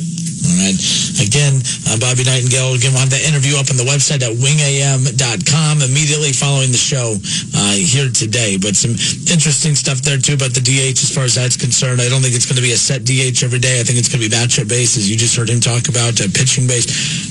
All 0.40 0.56
right. 0.56 0.78
Again, 1.20 1.60
uh, 1.88 2.00
Bobby 2.00 2.24
Nightengale. 2.24 2.76
Again, 2.76 2.96
we'll 2.96 3.04
have 3.04 3.12
that 3.12 3.24
interview 3.28 3.60
up 3.60 3.68
on 3.68 3.76
the 3.76 3.84
website 3.84 4.24
at 4.24 4.32
wingam.com 4.32 5.82
immediately 5.84 6.32
following 6.32 6.72
the 6.72 6.80
show 6.80 7.16
uh, 7.56 7.76
here 7.76 8.08
today. 8.08 8.56
But 8.56 8.74
some 8.76 8.96
interesting 9.28 9.76
stuff 9.76 10.00
there, 10.00 10.16
too, 10.16 10.34
about 10.34 10.56
the 10.56 10.64
DH 10.64 10.96
as 11.04 11.12
far 11.12 11.24
as 11.24 11.36
that's 11.36 11.60
concerned. 11.60 12.00
I 12.00 12.08
don't 12.08 12.24
think 12.24 12.34
it's 12.34 12.48
going 12.48 12.56
to 12.56 12.64
be 12.64 12.72
a 12.72 12.80
set 12.80 13.04
DH 13.04 13.44
every 13.44 13.60
day. 13.60 13.80
I 13.80 13.84
think 13.84 14.00
it's 14.00 14.08
going 14.08 14.24
to 14.24 14.28
be 14.28 14.32
matchup 14.32 14.68
based, 14.68 14.96
as 14.96 15.10
you 15.10 15.16
just 15.16 15.36
heard 15.36 15.48
him 15.48 15.60
talk 15.60 15.88
about, 15.92 16.16
uh, 16.20 16.28
pitching 16.32 16.64
based. 16.64 16.88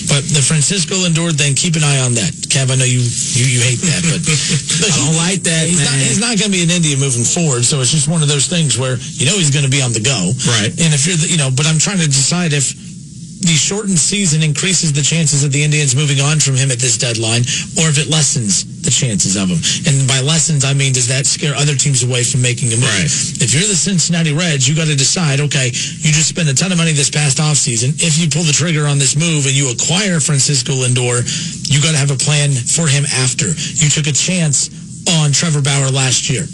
But 0.10 0.26
the 0.30 0.42
Francisco 0.42 0.96
Lindor 1.02 1.34
thing, 1.34 1.54
keep 1.54 1.76
an 1.76 1.84
eye 1.86 2.02
on 2.02 2.14
that. 2.18 2.34
Kev, 2.50 2.74
I 2.74 2.76
know 2.78 2.86
you 2.86 3.02
you, 3.02 3.46
you 3.46 3.62
hate 3.62 3.82
that, 3.86 4.02
but 4.10 4.22
I 4.86 4.90
don't 4.98 5.18
like 5.22 5.42
that, 5.46 5.70
he's 5.70 5.78
man. 5.78 5.86
not, 5.86 5.98
he's 6.02 6.22
not 6.22 6.34
going 6.38 6.50
to 6.50 6.58
be 6.58 6.66
an 6.66 6.74
Indian 6.74 6.98
moving 6.98 7.26
forward. 7.26 7.66
So 7.66 7.82
it's 7.82 7.94
just 7.94 8.10
one 8.10 8.22
of 8.22 8.30
those 8.30 8.50
things 8.50 8.78
where 8.78 8.98
you 8.98 9.30
know 9.30 9.38
he's 9.38 9.54
going 9.54 9.66
to 9.66 9.74
be 9.74 9.82
on 9.82 9.94
the 9.94 10.02
go. 10.02 10.34
Right. 10.58 10.74
And 10.74 10.94
if 10.94 11.06
you're, 11.06 11.18
the, 11.18 11.30
you 11.30 11.38
know, 11.38 11.54
but 11.54 11.70
I'm 11.70 11.78
trying 11.78 12.02
to 12.02 12.10
decide 12.10 12.54
if 12.54 12.74
the 13.50 13.58
shortened 13.58 13.98
season 13.98 14.46
increases 14.46 14.94
the 14.94 15.02
chances 15.02 15.42
of 15.42 15.50
the 15.50 15.66
Indians 15.66 15.98
moving 15.98 16.22
on 16.22 16.38
from 16.38 16.54
him 16.54 16.70
at 16.70 16.78
this 16.78 17.02
deadline, 17.02 17.42
or 17.82 17.90
if 17.90 17.98
it 17.98 18.06
lessens 18.06 18.62
the 18.86 18.94
chances 18.94 19.34
of 19.34 19.50
him. 19.50 19.58
And 19.90 20.06
by 20.06 20.22
lessens, 20.22 20.62
I 20.62 20.78
mean, 20.78 20.94
does 20.94 21.10
that 21.10 21.26
scare 21.26 21.58
other 21.58 21.74
teams 21.74 22.06
away 22.06 22.22
from 22.22 22.46
making 22.46 22.70
a 22.70 22.78
move? 22.78 22.94
Right. 22.94 23.10
If 23.42 23.50
you're 23.50 23.66
the 23.66 23.74
Cincinnati 23.74 24.38
Reds, 24.38 24.70
you 24.70 24.78
got 24.78 24.86
to 24.86 24.94
decide, 24.94 25.42
okay, 25.50 25.74
you 25.74 26.14
just 26.14 26.30
spent 26.30 26.46
a 26.46 26.54
ton 26.54 26.70
of 26.70 26.78
money 26.78 26.94
this 26.94 27.10
past 27.10 27.42
offseason. 27.42 27.98
If 27.98 28.22
you 28.22 28.30
pull 28.30 28.46
the 28.46 28.54
trigger 28.54 28.86
on 28.86 29.02
this 29.02 29.18
move 29.18 29.50
and 29.50 29.58
you 29.58 29.74
acquire 29.74 30.22
Francisco 30.22 30.78
Lindor, 30.78 31.26
you 31.74 31.82
got 31.82 31.98
to 31.98 32.02
have 32.02 32.14
a 32.14 32.22
plan 32.22 32.54
for 32.54 32.86
him 32.86 33.10
after. 33.18 33.50
You 33.50 33.90
took 33.90 34.06
a 34.06 34.14
chance 34.14 34.70
on 35.26 35.34
Trevor 35.34 35.66
Bauer 35.66 35.90
last 35.90 36.30
year 36.30 36.46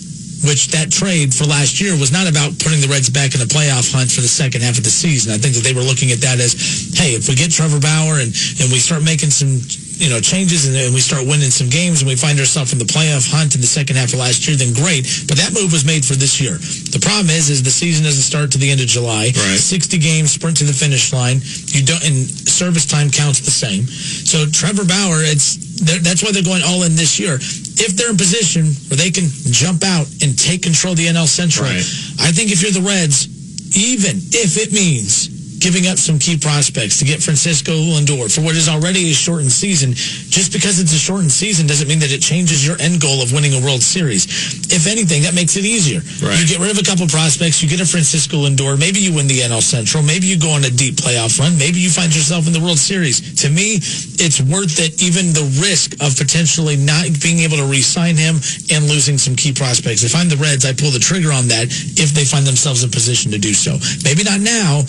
which 0.43 0.67
that 0.75 0.91
trade 0.91 1.33
for 1.33 1.45
last 1.45 1.79
year 1.79 1.95
was 1.95 2.11
not 2.11 2.27
about 2.27 2.57
putting 2.59 2.81
the 2.81 2.89
Reds 2.91 3.09
back 3.09 3.33
in 3.33 3.39
the 3.39 3.47
playoff 3.47 3.93
hunt 3.93 4.11
for 4.11 4.21
the 4.21 4.27
second 4.27 4.61
half 4.61 4.77
of 4.77 4.83
the 4.83 4.91
season. 4.91 5.31
I 5.31 5.37
think 5.37 5.55
that 5.55 5.63
they 5.63 5.73
were 5.73 5.85
looking 5.85 6.11
at 6.11 6.19
that 6.21 6.39
as, 6.39 6.53
hey, 6.93 7.15
if 7.15 7.29
we 7.29 7.35
get 7.35 7.51
Trevor 7.51 7.79
Bauer 7.79 8.19
and, 8.19 8.33
and 8.59 8.67
we 8.73 8.81
start 8.81 9.03
making 9.03 9.29
some 9.31 9.61
you 9.97 10.09
know 10.09 10.19
changes 10.19 10.67
and, 10.67 10.75
and 10.75 10.93
we 10.93 10.99
start 10.99 11.25
winning 11.25 11.49
some 11.49 11.69
games 11.69 12.01
and 12.01 12.07
we 12.07 12.15
find 12.15 12.39
ourselves 12.39 12.73
in 12.73 12.79
the 12.79 12.85
playoff 12.85 13.29
hunt 13.29 13.55
in 13.55 13.61
the 13.61 13.67
second 13.67 13.95
half 13.95 14.13
of 14.13 14.19
last 14.19 14.47
year, 14.47 14.55
then 14.55 14.73
great. 14.73 15.07
But 15.27 15.37
that 15.37 15.53
move 15.53 15.71
was 15.71 15.85
made 15.85 16.05
for 16.05 16.15
this 16.15 16.39
year. 16.39 16.57
The 16.91 17.01
problem 17.01 17.29
is, 17.31 17.49
is 17.49 17.63
the 17.63 17.71
season 17.73 18.03
doesn't 18.03 18.23
start 18.23 18.51
to 18.53 18.57
the 18.57 18.69
end 18.69 18.81
of 18.81 18.87
July. 18.87 19.31
Right. 19.35 19.59
Sixty 19.59 19.97
games, 19.97 20.31
sprint 20.31 20.57
to 20.57 20.65
the 20.65 20.73
finish 20.75 21.13
line. 21.13 21.41
You 21.71 21.83
don't, 21.83 22.03
and 22.03 22.27
service 22.47 22.85
time 22.85 23.09
counts 23.09 23.39
the 23.41 23.51
same. 23.51 23.87
So 23.87 24.45
Trevor 24.47 24.85
Bauer, 24.85 25.23
it's 25.23 25.57
that's 26.03 26.23
why 26.23 26.31
they're 26.31 26.43
going 26.43 26.63
all 26.63 26.83
in 26.83 26.95
this 26.95 27.19
year. 27.19 27.35
If 27.35 27.99
they're 27.99 28.09
in 28.09 28.17
position 28.17 28.71
where 28.87 28.95
they 28.95 29.11
can 29.11 29.27
jump 29.51 29.83
out 29.83 30.07
and 30.23 30.37
take 30.39 30.63
control 30.63 30.93
of 30.93 30.97
the 30.97 31.07
NL 31.07 31.27
Central, 31.27 31.67
Right. 31.67 31.83
I 32.23 32.31
think 32.31 32.51
if 32.51 32.61
you're 32.63 32.71
the 32.71 32.81
Reds, 32.87 33.27
even 33.75 34.15
if 34.31 34.55
it 34.55 34.71
means 34.71 35.34
giving 35.59 35.87
up 35.87 35.97
some 35.97 36.19
key 36.19 36.37
prospects 36.37 36.99
to 36.99 37.05
get 37.05 37.21
Francisco 37.21 37.71
Lindor 37.73 38.33
for 38.33 38.41
what 38.41 38.55
is 38.55 38.69
already 38.69 39.11
a 39.11 39.13
shortened 39.13 39.51
season, 39.51 39.93
just 39.93 40.51
because 40.51 40.79
it's 40.79 40.93
a 40.93 40.99
shortened 40.99 41.31
season 41.31 41.67
doesn't 41.67 41.87
mean 41.87 41.99
that 41.99 42.11
it 42.11 42.21
changes 42.21 42.65
your 42.65 42.79
end 42.79 43.01
goal 43.01 43.21
of 43.21 43.31
winning 43.31 43.53
a 43.53 43.61
World 43.61 43.81
Series. 43.81 44.25
If 44.71 44.87
anything, 44.87 45.23
that 45.23 45.33
makes 45.33 45.57
it 45.57 45.65
easier. 45.65 46.01
Right. 46.21 46.39
You 46.39 46.45
get 46.47 46.59
rid 46.59 46.71
of 46.71 46.77
a 46.77 46.85
couple 46.85 47.07
prospects, 47.07 47.61
you 47.61 47.69
get 47.69 47.81
a 47.81 47.85
Francisco 47.85 48.43
Lindor, 48.45 48.77
maybe 48.77 48.99
you 48.99 49.13
win 49.13 49.27
the 49.27 49.41
NL 49.41 49.61
Central, 49.61 50.03
maybe 50.03 50.27
you 50.27 50.39
go 50.39 50.51
on 50.51 50.63
a 50.65 50.71
deep 50.71 50.95
playoff 50.95 51.39
run, 51.39 51.57
maybe 51.57 51.79
you 51.79 51.89
find 51.89 52.13
yourself 52.15 52.47
in 52.47 52.53
the 52.53 52.61
World 52.61 52.79
Series. 52.79 53.21
To 53.43 53.49
me, 53.49 53.79
it's 54.19 54.41
worth 54.41 54.79
it, 54.79 55.01
even 55.01 55.33
the 55.33 55.47
risk 55.61 55.93
of 56.03 56.17
potentially 56.17 56.75
not 56.75 57.07
being 57.21 57.39
able 57.39 57.57
to 57.57 57.65
re-sign 57.65 58.15
him 58.15 58.41
and 58.71 58.87
losing 58.87 59.17
some 59.17 59.35
key 59.35 59.53
prospects. 59.53 60.03
If 60.03 60.15
I'm 60.15 60.29
the 60.29 60.37
Reds, 60.37 60.65
I 60.65 60.73
pull 60.73 60.91
the 60.91 60.99
trigger 60.99 61.31
on 61.31 61.47
that 61.49 61.67
if 61.95 62.11
they 62.11 62.25
find 62.25 62.45
themselves 62.45 62.83
in 62.83 62.91
position 62.91 63.31
to 63.31 63.39
do 63.39 63.53
so. 63.53 63.77
Maybe 64.03 64.23
not 64.23 64.39
now, 64.41 64.83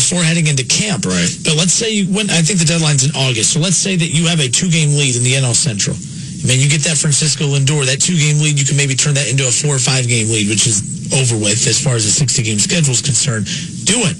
before 0.00 0.24
heading 0.24 0.48
into 0.48 0.64
camp. 0.64 1.04
Right. 1.04 1.28
But 1.44 1.60
let's 1.60 1.76
say 1.76 1.92
you 1.92 2.08
win, 2.08 2.32
I 2.32 2.40
think 2.40 2.56
the 2.58 2.64
deadline's 2.64 3.04
in 3.04 3.12
August. 3.12 3.52
So 3.52 3.60
let's 3.60 3.76
say 3.76 4.00
that 4.00 4.08
you 4.08 4.32
have 4.32 4.40
a 4.40 4.48
two-game 4.48 4.96
lead 4.96 5.14
in 5.14 5.22
the 5.22 5.36
NL 5.36 5.52
Central. 5.52 5.92
I 5.92 6.48
mean, 6.48 6.56
you 6.56 6.72
get 6.72 6.80
that 6.88 6.96
Francisco 6.96 7.44
Lindor, 7.44 7.84
that 7.84 8.00
two-game 8.00 8.40
lead, 8.40 8.56
you 8.56 8.64
can 8.64 8.80
maybe 8.80 8.96
turn 8.96 9.12
that 9.20 9.28
into 9.28 9.44
a 9.44 9.52
four 9.52 9.76
or 9.76 9.82
five-game 9.82 10.32
lead, 10.32 10.48
which 10.48 10.64
is 10.64 10.80
over 11.12 11.36
with 11.36 11.60
as 11.68 11.76
far 11.76 12.00
as 12.00 12.08
the 12.08 12.14
60-game 12.16 12.56
schedule 12.56 12.96
is 12.96 13.04
concerned. 13.04 13.44
Do 13.84 14.00
it. 14.08 14.16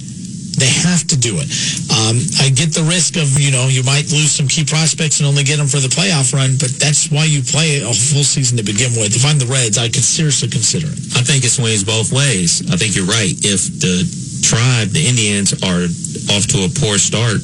They 0.61 0.69
have 0.85 1.09
to 1.09 1.17
do 1.17 1.41
it. 1.41 1.49
Um, 1.89 2.21
I 2.45 2.53
get 2.53 2.77
the 2.77 2.85
risk 2.85 3.17
of, 3.17 3.33
you 3.41 3.49
know, 3.49 3.73
you 3.73 3.81
might 3.81 4.13
lose 4.13 4.37
some 4.37 4.45
key 4.45 4.69
prospects 4.69 5.17
and 5.17 5.25
only 5.25 5.49
get 5.49 5.57
them 5.57 5.71
for 5.73 5.81
the 5.81 5.89
playoff 5.89 6.37
run, 6.37 6.61
but 6.61 6.77
that's 6.77 7.09
why 7.09 7.25
you 7.25 7.41
play 7.41 7.81
a 7.81 7.89
full 7.89 8.27
season 8.27 8.61
to 8.61 8.65
begin 8.67 8.93
with. 9.01 9.17
If 9.17 9.25
I'm 9.25 9.41
the 9.41 9.49
Reds, 9.49 9.81
I 9.81 9.89
could 9.89 10.05
seriously 10.05 10.53
consider 10.53 10.93
it. 10.93 11.01
I 11.17 11.25
think 11.25 11.49
it 11.49 11.57
swings 11.57 11.81
both 11.81 12.13
ways. 12.13 12.61
I 12.69 12.77
think 12.77 12.93
you're 12.93 13.09
right. 13.09 13.33
If 13.41 13.81
the 13.81 14.05
tribe, 14.43 14.91
the 14.91 15.05
Indians, 15.05 15.55
are 15.63 15.87
off 16.35 16.47
to 16.55 16.65
a 16.67 16.71
poor 16.81 16.99
start, 16.99 17.41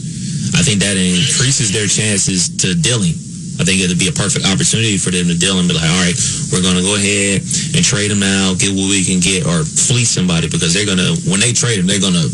I 0.54 0.62
think 0.62 0.80
that 0.80 0.96
increases 0.96 1.72
their 1.72 1.86
chances 1.86 2.48
to 2.62 2.74
dealing. 2.74 3.14
I 3.56 3.64
think 3.64 3.80
it'll 3.80 3.96
be 3.96 4.12
a 4.12 4.16
perfect 4.16 4.44
opportunity 4.44 5.00
for 5.00 5.08
them 5.08 5.32
to 5.32 5.36
deal 5.36 5.56
and 5.56 5.64
be 5.64 5.72
like, 5.72 5.88
all 5.88 6.02
right, 6.04 6.16
we're 6.52 6.60
going 6.60 6.76
to 6.76 6.84
go 6.84 6.96
ahead 6.96 7.40
and 7.72 7.80
trade 7.80 8.12
them 8.12 8.20
out, 8.20 8.60
get 8.60 8.76
what 8.76 8.92
we 8.92 9.00
can 9.00 9.16
get, 9.16 9.48
or 9.48 9.64
fleece 9.64 10.12
somebody 10.12 10.46
because 10.48 10.76
they're 10.76 10.84
going 10.84 11.00
to, 11.00 11.16
when 11.32 11.40
they 11.40 11.56
trade 11.56 11.80
them, 11.80 11.88
they're 11.88 12.02
going 12.02 12.16
to 12.16 12.28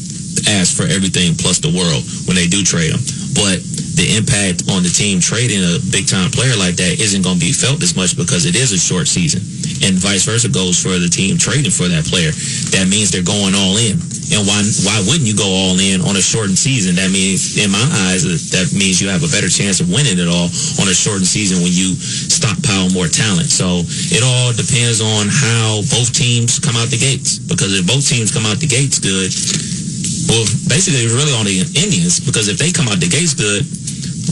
ask 0.50 0.74
for 0.74 0.82
everything 0.90 1.38
plus 1.38 1.62
the 1.62 1.70
world 1.70 2.02
when 2.26 2.34
they 2.34 2.50
do 2.50 2.66
trade 2.66 2.90
them. 2.90 3.02
But 3.38 3.62
the 3.94 4.18
impact 4.18 4.66
on 4.72 4.82
the 4.82 4.90
team 4.90 5.20
trading 5.20 5.62
a 5.62 5.78
big 5.92 6.10
time 6.10 6.30
player 6.34 6.56
like 6.56 6.74
that 6.80 6.98
isn't 6.98 7.22
going 7.22 7.38
to 7.38 7.44
be 7.44 7.54
felt 7.54 7.82
as 7.86 7.94
much 7.94 8.16
because 8.16 8.42
it 8.42 8.56
is 8.56 8.74
a 8.74 8.80
short 8.80 9.06
season. 9.06 9.44
And 9.86 9.94
vice 9.98 10.26
versa 10.26 10.48
goes 10.48 10.80
for 10.80 10.98
the 10.98 11.08
team 11.08 11.38
trading 11.38 11.70
for 11.70 11.86
that 11.86 12.06
player. 12.08 12.32
That 12.74 12.88
means 12.90 13.10
they're 13.10 13.22
going 13.22 13.54
all 13.54 13.76
in. 13.78 14.00
And 14.32 14.48
why 14.48 14.64
why 14.88 14.96
wouldn't 15.04 15.28
you 15.28 15.36
go 15.36 15.44
all 15.44 15.76
in 15.76 16.00
on 16.00 16.16
a 16.16 16.24
shortened 16.24 16.56
season? 16.56 16.96
That 16.96 17.12
means, 17.12 17.60
in 17.60 17.68
my 17.68 17.84
eyes, 18.08 18.24
that 18.56 18.72
means 18.72 18.96
you 18.96 19.12
have 19.12 19.20
a 19.20 19.28
better 19.28 19.52
chance 19.52 19.84
of 19.84 19.92
winning 19.92 20.16
it 20.16 20.24
all 20.24 20.48
on 20.80 20.88
a 20.88 20.96
shortened 20.96 21.28
season 21.28 21.60
when 21.60 21.72
you 21.72 21.92
stockpile 22.00 22.88
more 22.96 23.12
talent. 23.12 23.52
So 23.52 23.84
it 24.08 24.24
all 24.24 24.56
depends 24.56 25.04
on 25.04 25.28
how 25.28 25.84
both 25.92 26.16
teams 26.16 26.56
come 26.56 26.80
out 26.80 26.88
the 26.88 26.96
gates. 26.96 27.36
Because 27.36 27.76
if 27.76 27.84
both 27.84 28.00
teams 28.08 28.32
come 28.32 28.48
out 28.48 28.56
the 28.56 28.70
gates 28.70 28.96
good, 28.96 29.28
well, 30.32 30.48
basically 30.64 31.04
it's 31.04 31.12
really 31.12 31.36
on 31.36 31.44
the 31.44 31.60
Indians 31.76 32.16
because 32.16 32.48
if 32.48 32.56
they 32.56 32.72
come 32.72 32.88
out 32.88 33.04
the 33.04 33.12
gates 33.12 33.36
good, 33.36 33.68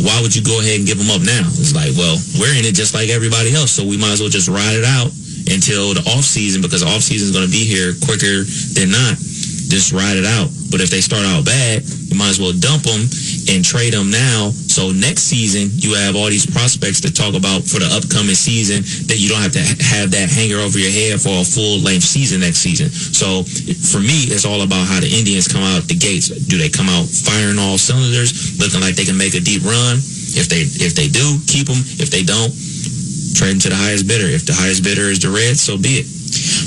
why 0.00 0.16
would 0.24 0.32
you 0.32 0.40
go 0.40 0.64
ahead 0.64 0.80
and 0.80 0.88
give 0.88 0.96
them 0.96 1.12
up 1.12 1.20
now? 1.20 1.44
It's 1.60 1.76
like, 1.76 1.92
well, 1.92 2.16
we're 2.40 2.56
in 2.56 2.64
it 2.64 2.72
just 2.72 2.96
like 2.96 3.12
everybody 3.12 3.52
else, 3.52 3.76
so 3.76 3.84
we 3.84 4.00
might 4.00 4.16
as 4.16 4.24
well 4.24 4.32
just 4.32 4.48
ride 4.48 4.80
it 4.80 4.86
out 4.86 5.12
until 5.52 5.92
the 5.92 6.00
off 6.16 6.24
season 6.24 6.64
because 6.64 6.80
the 6.80 6.88
off 6.88 7.04
season 7.04 7.28
is 7.28 7.34
going 7.36 7.44
to 7.44 7.52
be 7.52 7.68
here 7.68 7.92
quicker 8.00 8.48
than 8.72 8.88
not 8.88 9.18
just 9.70 9.94
ride 9.94 10.18
it 10.18 10.26
out. 10.26 10.50
But 10.74 10.82
if 10.82 10.90
they 10.90 11.00
start 11.00 11.22
out 11.22 11.46
bad, 11.46 11.86
you 11.86 12.18
might 12.18 12.34
as 12.34 12.42
well 12.42 12.52
dump 12.52 12.82
them 12.82 13.06
and 13.48 13.62
trade 13.62 13.94
them 13.94 14.10
now. 14.10 14.50
So 14.50 14.90
next 14.90 15.30
season, 15.30 15.70
you 15.78 15.94
have 15.94 16.18
all 16.18 16.26
these 16.26 16.44
prospects 16.44 17.00
to 17.06 17.10
talk 17.14 17.38
about 17.38 17.62
for 17.62 17.78
the 17.78 17.86
upcoming 17.94 18.34
season 18.34 18.82
that 19.06 19.22
you 19.22 19.30
don't 19.30 19.40
have 19.40 19.54
to 19.54 19.64
have 19.82 20.10
that 20.10 20.30
hanger 20.30 20.58
over 20.58 20.78
your 20.78 20.90
head 20.90 21.22
for 21.22 21.40
a 21.40 21.46
full 21.46 21.78
length 21.80 22.04
season 22.04 22.42
next 22.42 22.60
season. 22.60 22.90
So 22.90 23.46
for 23.94 24.02
me, 24.02 24.26
it's 24.30 24.44
all 24.44 24.66
about 24.66 24.90
how 24.90 24.98
the 24.98 25.10
Indians 25.10 25.46
come 25.46 25.62
out 25.62 25.86
the 25.86 25.98
gates. 25.98 26.28
Do 26.28 26.58
they 26.58 26.68
come 26.68 26.90
out 26.90 27.06
firing 27.06 27.58
all 27.58 27.78
cylinders, 27.78 28.58
looking 28.58 28.82
like 28.82 28.98
they 28.98 29.06
can 29.06 29.16
make 29.16 29.38
a 29.38 29.42
deep 29.42 29.62
run? 29.62 30.02
If 30.34 30.46
they 30.50 30.62
if 30.62 30.94
they 30.94 31.08
do, 31.08 31.38
keep 31.46 31.66
them. 31.66 31.78
If 31.98 32.10
they 32.10 32.22
don't, 32.22 32.50
trade 33.34 33.58
them 33.58 33.62
to 33.66 33.70
the 33.70 33.78
highest 33.78 34.06
bidder. 34.06 34.26
If 34.26 34.46
the 34.46 34.54
highest 34.54 34.82
bidder 34.82 35.10
is 35.10 35.18
the 35.18 35.30
Reds, 35.30 35.62
so 35.62 35.78
be 35.78 36.02
it. 36.02 36.19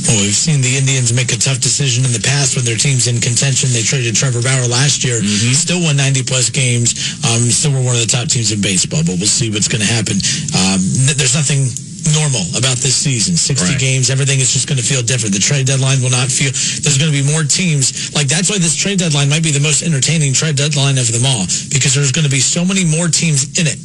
Well, 0.07 0.20
we've 0.20 0.36
seen 0.36 0.59
the 0.59 0.76
Indians 0.76 1.16
make 1.16 1.32
a 1.32 1.39
tough 1.39 1.64
decision 1.64 2.03
in 2.03 2.11
the 2.11 2.24
past 2.24 2.55
when 2.55 2.66
their 2.68 2.76
team's 2.76 3.07
in 3.07 3.24
contention. 3.24 3.72
They 3.72 3.84
traded 3.84 4.16
Trevor 4.16 4.43
Bauer 4.43 4.68
last 4.68 5.03
year, 5.03 5.24
mm-hmm. 5.24 5.55
still 5.55 5.80
won 5.80 5.95
90 5.95 6.24
plus 6.28 6.51
games, 6.51 7.18
um, 7.24 7.47
still 7.47 7.72
were 7.72 7.84
one 7.84 7.95
of 7.95 8.03
the 8.03 8.11
top 8.11 8.28
teams 8.28 8.51
in 8.51 8.59
baseball, 8.59 9.01
but 9.07 9.16
we'll 9.16 9.32
see 9.32 9.47
what's 9.49 9.72
going 9.72 9.82
to 9.82 9.88
happen. 9.88 10.20
Um, 10.51 10.80
there's 11.16 11.36
nothing 11.39 11.72
normal 12.11 12.43
about 12.59 12.76
this 12.84 12.95
season. 12.95 13.39
60 13.39 13.64
right. 13.64 13.80
games, 13.80 14.11
everything 14.11 14.43
is 14.43 14.51
just 14.51 14.68
going 14.68 14.78
to 14.78 14.84
feel 14.84 14.99
different. 14.99 15.32
The 15.32 15.39
trade 15.39 15.64
deadline 15.64 16.03
will 16.03 16.11
not 16.11 16.28
feel, 16.28 16.51
there's 16.84 16.99
going 16.99 17.11
to 17.11 17.16
be 17.16 17.24
more 17.24 17.47
teams. 17.47 18.11
Like, 18.11 18.28
that's 18.28 18.51
why 18.51 18.59
this 18.59 18.76
trade 18.76 18.99
deadline 18.99 19.32
might 19.32 19.43
be 19.43 19.55
the 19.55 19.64
most 19.64 19.82
entertaining 19.82 20.36
trade 20.36 20.59
deadline 20.59 20.99
of 20.99 21.07
them 21.07 21.24
all, 21.24 21.47
because 21.72 21.95
there's 21.95 22.11
going 22.11 22.28
to 22.28 22.34
be 22.34 22.43
so 22.43 22.68
many 22.68 22.84
more 22.84 23.07
teams 23.07 23.47
in 23.55 23.66
it. 23.66 23.80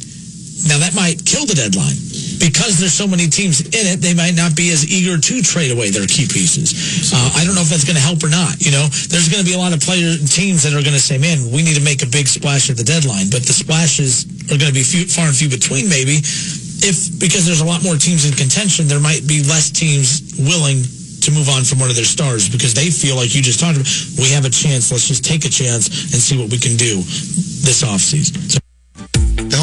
Now, 0.67 0.75
that 0.83 0.91
might 0.91 1.23
kill 1.23 1.47
the 1.47 1.55
deadline 1.55 1.95
because 2.39 2.79
there's 2.79 2.95
so 2.95 3.07
many 3.07 3.27
teams 3.27 3.61
in 3.61 3.85
it, 3.85 3.99
they 3.99 4.15
might 4.15 4.35
not 4.35 4.55
be 4.55 4.71
as 4.71 4.87
eager 4.87 5.19
to 5.19 5.41
trade 5.43 5.71
away 5.71 5.91
their 5.91 6.07
key 6.07 6.25
pieces. 6.25 7.11
Uh, 7.11 7.19
I 7.35 7.43
don't 7.45 7.53
know 7.53 7.61
if 7.61 7.69
that's 7.69 7.83
going 7.83 7.99
to 7.99 8.03
help 8.03 8.23
or 8.23 8.31
not. 8.31 8.57
You 8.63 8.71
know, 8.71 8.87
there's 9.11 9.27
going 9.27 9.43
to 9.43 9.47
be 9.47 9.53
a 9.53 9.61
lot 9.61 9.75
of 9.75 9.83
player 9.83 10.15
teams 10.15 10.63
that 10.63 10.71
are 10.71 10.81
going 10.81 10.95
to 10.95 11.03
say, 11.03 11.19
"Man, 11.19 11.51
we 11.51 11.61
need 11.61 11.75
to 11.75 11.85
make 11.85 12.01
a 12.01 12.09
big 12.09 12.27
splash 12.27 12.71
at 12.71 12.79
the 12.79 12.87
deadline," 12.87 13.29
but 13.29 13.43
the 13.43 13.53
splashes 13.53 14.25
are 14.49 14.57
going 14.57 14.71
to 14.71 14.77
be 14.77 14.83
few, 14.83 15.05
far 15.05 15.27
and 15.27 15.35
few 15.35 15.51
between. 15.51 15.91
Maybe 15.91 16.23
if 16.81 17.19
because 17.19 17.45
there's 17.45 17.61
a 17.61 17.67
lot 17.67 17.83
more 17.83 17.99
teams 17.99 18.23
in 18.23 18.33
contention, 18.33 18.87
there 18.87 19.03
might 19.03 19.27
be 19.27 19.43
less 19.43 19.69
teams 19.69 20.23
willing 20.39 20.83
to 21.21 21.31
move 21.31 21.49
on 21.49 21.63
from 21.63 21.79
one 21.79 21.89
of 21.89 21.95
their 21.95 22.07
stars 22.07 22.47
because 22.47 22.73
they 22.73 22.89
feel 22.89 23.15
like 23.15 23.35
you 23.35 23.41
just 23.41 23.59
talked 23.59 23.75
about, 23.75 23.91
we 24.17 24.31
have 24.31 24.45
a 24.45 24.49
chance. 24.49 24.91
Let's 24.91 25.07
just 25.07 25.25
take 25.25 25.43
a 25.43 25.49
chance 25.51 25.91
and 26.13 26.21
see 26.21 26.39
what 26.39 26.49
we 26.49 26.57
can 26.57 26.77
do 26.77 27.03
this 27.67 27.83
offseason. 27.83 28.51
So 28.51 28.59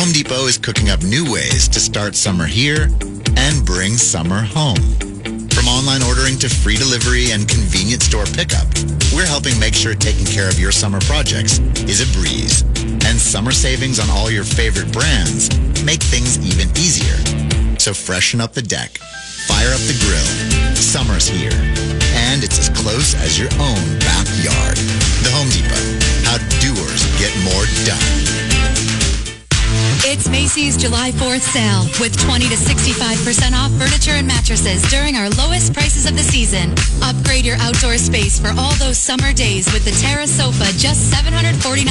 Home 0.06 0.12
Depot 0.12 0.46
is 0.46 0.56
cooking 0.56 0.88
up 0.88 1.02
new 1.02 1.32
ways 1.32 1.66
to 1.66 1.80
start 1.80 2.14
summer 2.14 2.46
here 2.46 2.84
and 3.36 3.66
bring 3.66 3.98
summer 3.98 4.38
home. 4.38 4.78
From 5.50 5.66
online 5.66 6.00
ordering 6.04 6.38
to 6.38 6.48
free 6.48 6.76
delivery 6.76 7.32
and 7.32 7.48
convenient 7.48 8.04
store 8.04 8.24
pickup, 8.24 8.70
we're 9.12 9.26
helping 9.26 9.58
make 9.58 9.74
sure 9.74 9.96
taking 9.96 10.24
care 10.24 10.48
of 10.48 10.60
your 10.60 10.70
summer 10.70 11.00
projects 11.10 11.58
is 11.90 12.06
a 12.06 12.08
breeze. 12.16 12.62
And 13.02 13.18
summer 13.18 13.50
savings 13.50 13.98
on 13.98 14.08
all 14.10 14.30
your 14.30 14.44
favorite 14.44 14.92
brands 14.92 15.50
make 15.82 16.04
things 16.04 16.38
even 16.38 16.70
easier. 16.78 17.18
So 17.80 17.92
freshen 17.92 18.40
up 18.40 18.52
the 18.52 18.62
deck, 18.62 18.98
fire 19.50 19.74
up 19.74 19.82
the 19.90 19.98
grill. 20.06 20.76
Summer's 20.76 21.26
here, 21.26 21.58
and 22.14 22.44
it's 22.44 22.60
as 22.60 22.70
close 22.78 23.16
as 23.26 23.40
your 23.40 23.50
own 23.58 23.82
backyard. 23.98 24.78
The 25.26 25.34
Home 25.34 25.50
Depot. 25.50 25.82
How 26.22 26.38
doers 26.62 27.02
get 27.18 27.34
more 27.42 27.66
done. 27.82 28.55
It's 30.04 30.28
Macy's 30.28 30.76
July 30.76 31.12
4th 31.12 31.40
sale 31.40 31.86
with 32.00 32.18
20 32.20 32.48
to 32.48 32.56
65% 32.56 33.52
off 33.54 33.72
furniture 33.80 34.12
and 34.12 34.26
mattresses 34.26 34.82
during 34.90 35.16
our 35.16 35.30
lowest 35.30 35.72
prices 35.72 36.04
of 36.04 36.16
the 36.16 36.22
season. 36.22 36.74
Upgrade 37.02 37.46
your 37.46 37.56
outdoor 37.60 37.96
space 37.96 38.38
for 38.38 38.52
all 38.58 38.74
those 38.76 38.98
summer 38.98 39.32
days 39.32 39.72
with 39.72 39.84
the 39.84 39.94
Terra 40.02 40.26
sofa 40.26 40.66
just 40.76 41.12
$749. 41.12 41.86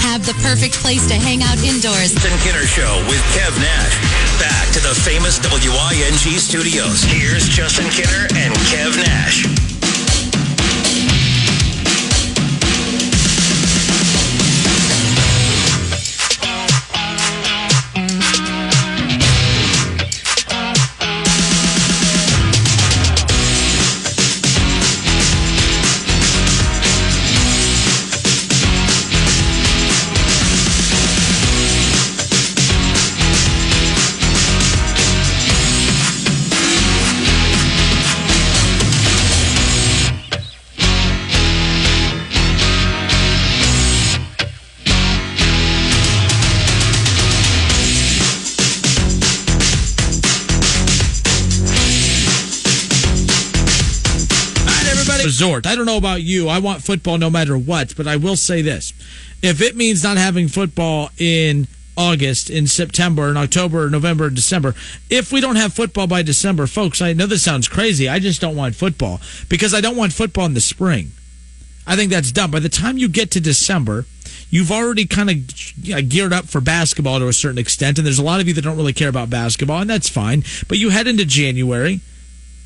Have 0.00 0.26
the 0.26 0.34
perfect 0.42 0.74
place 0.74 1.06
to 1.08 1.14
hang 1.14 1.42
out 1.42 1.58
indoors. 1.62 2.14
Justin 2.14 2.38
Kinner 2.42 2.66
Show 2.66 2.92
with 3.06 3.22
Kev 3.36 3.54
Nash. 3.60 3.94
Back 4.40 4.72
to 4.74 4.80
the 4.80 4.94
famous 4.94 5.38
WING 5.38 6.38
studios. 6.38 7.04
Here's 7.04 7.48
Justin 7.48 7.86
Kinner 7.86 8.26
and 8.34 8.54
Kev 8.72 8.96
Nash. 8.96 9.73
Resort. 55.54 55.66
I 55.72 55.76
don't 55.76 55.86
know 55.86 55.96
about 55.96 56.22
you. 56.22 56.48
I 56.48 56.58
want 56.58 56.82
football 56.82 57.18
no 57.18 57.30
matter 57.30 57.56
what, 57.56 57.94
but 57.96 58.06
I 58.06 58.16
will 58.16 58.36
say 58.36 58.62
this. 58.62 58.92
If 59.42 59.60
it 59.60 59.76
means 59.76 60.02
not 60.02 60.16
having 60.16 60.48
football 60.48 61.10
in 61.18 61.66
August, 61.96 62.50
in 62.50 62.66
September, 62.66 63.28
in 63.28 63.36
October, 63.36 63.88
November, 63.88 64.28
December. 64.28 64.74
If 65.10 65.30
we 65.30 65.40
don't 65.40 65.54
have 65.54 65.72
football 65.72 66.08
by 66.08 66.22
December, 66.22 66.66
folks, 66.66 67.00
I 67.00 67.12
know 67.12 67.26
this 67.26 67.44
sounds 67.44 67.68
crazy. 67.68 68.08
I 68.08 68.18
just 68.18 68.40
don't 68.40 68.56
want 68.56 68.74
football 68.74 69.20
because 69.48 69.72
I 69.72 69.80
don't 69.80 69.96
want 69.96 70.12
football 70.12 70.46
in 70.46 70.54
the 70.54 70.60
spring. 70.60 71.12
I 71.86 71.94
think 71.94 72.10
that's 72.10 72.32
dumb. 72.32 72.50
By 72.50 72.58
the 72.58 72.68
time 72.68 72.98
you 72.98 73.08
get 73.08 73.30
to 73.32 73.40
December, 73.40 74.06
you've 74.50 74.72
already 74.72 75.06
kind 75.06 75.30
of 75.30 76.08
geared 76.08 76.32
up 76.32 76.46
for 76.46 76.60
basketball 76.60 77.20
to 77.20 77.28
a 77.28 77.32
certain 77.32 77.58
extent, 77.58 77.98
and 77.98 78.04
there's 78.04 78.18
a 78.18 78.24
lot 78.24 78.40
of 78.40 78.48
you 78.48 78.54
that 78.54 78.62
don't 78.62 78.76
really 78.76 78.92
care 78.92 79.10
about 79.10 79.30
basketball, 79.30 79.80
and 79.80 79.90
that's 79.90 80.08
fine. 80.08 80.42
But 80.66 80.78
you 80.78 80.90
head 80.90 81.06
into 81.06 81.24
January 81.24 82.00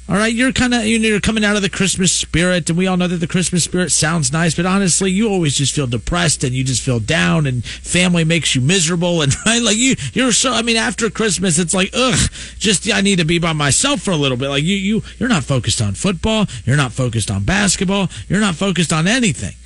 all 0.09 0.17
right, 0.17 0.33
you're 0.33 0.53
kind 0.53 0.73
of 0.73 0.87
you're 0.87 1.21
coming 1.21 1.45
out 1.45 1.57
of 1.57 1.61
the 1.61 1.69
Christmas 1.69 2.11
spirit, 2.11 2.71
and 2.71 2.79
we 2.79 2.87
all 2.87 2.97
know 2.97 3.09
that 3.09 3.19
the 3.19 3.27
Christmas 3.27 3.65
spirit 3.65 3.93
sounds 3.93 4.33
nice, 4.33 4.55
but 4.55 4.65
honestly, 4.65 5.11
you 5.11 5.29
always 5.29 5.55
just 5.55 5.75
feel 5.75 5.87
depressed 5.87 6.43
and 6.45 6.55
you 6.55 6.65
just 6.65 6.83
feel 6.83 6.99
down, 6.99 7.47
and 7.47 7.63
family 7.63 8.25
makes 8.25 8.55
you 8.55 8.63
miserable, 8.63 9.21
and 9.21 9.35
right, 9.47 9.63
like 9.63 9.77
you 9.77 9.97
you're 10.15 10.33
so. 10.33 10.51
I 10.51 10.63
mean, 10.63 10.79
after 10.79 11.11
Christmas, 11.11 11.59
it's 11.59 11.75
like 11.75 11.91
ugh, 11.93 12.31
just 12.59 12.91
I 12.91 13.03
need 13.03 13.19
to 13.19 13.27
be 13.27 13.39
by 13.39 13.53
myself 13.53 14.01
for 14.01 14.13
a 14.13 14.17
little 14.17 14.39
bit. 14.39 14.49
Like 14.49 14.65
you 14.65 14.77
you 14.77 15.03
you're 15.19 15.29
not 15.29 15.45
focused 15.45 15.83
on 15.83 15.93
football, 15.93 16.47
you're 16.65 16.77
not 16.77 16.93
focused 16.93 17.31
on 17.31 17.45
basketball, 17.45 18.09
you're 18.29 18.41
not 18.41 18.55
focused 18.55 18.95
on 18.95 19.07
anything. 19.07 19.57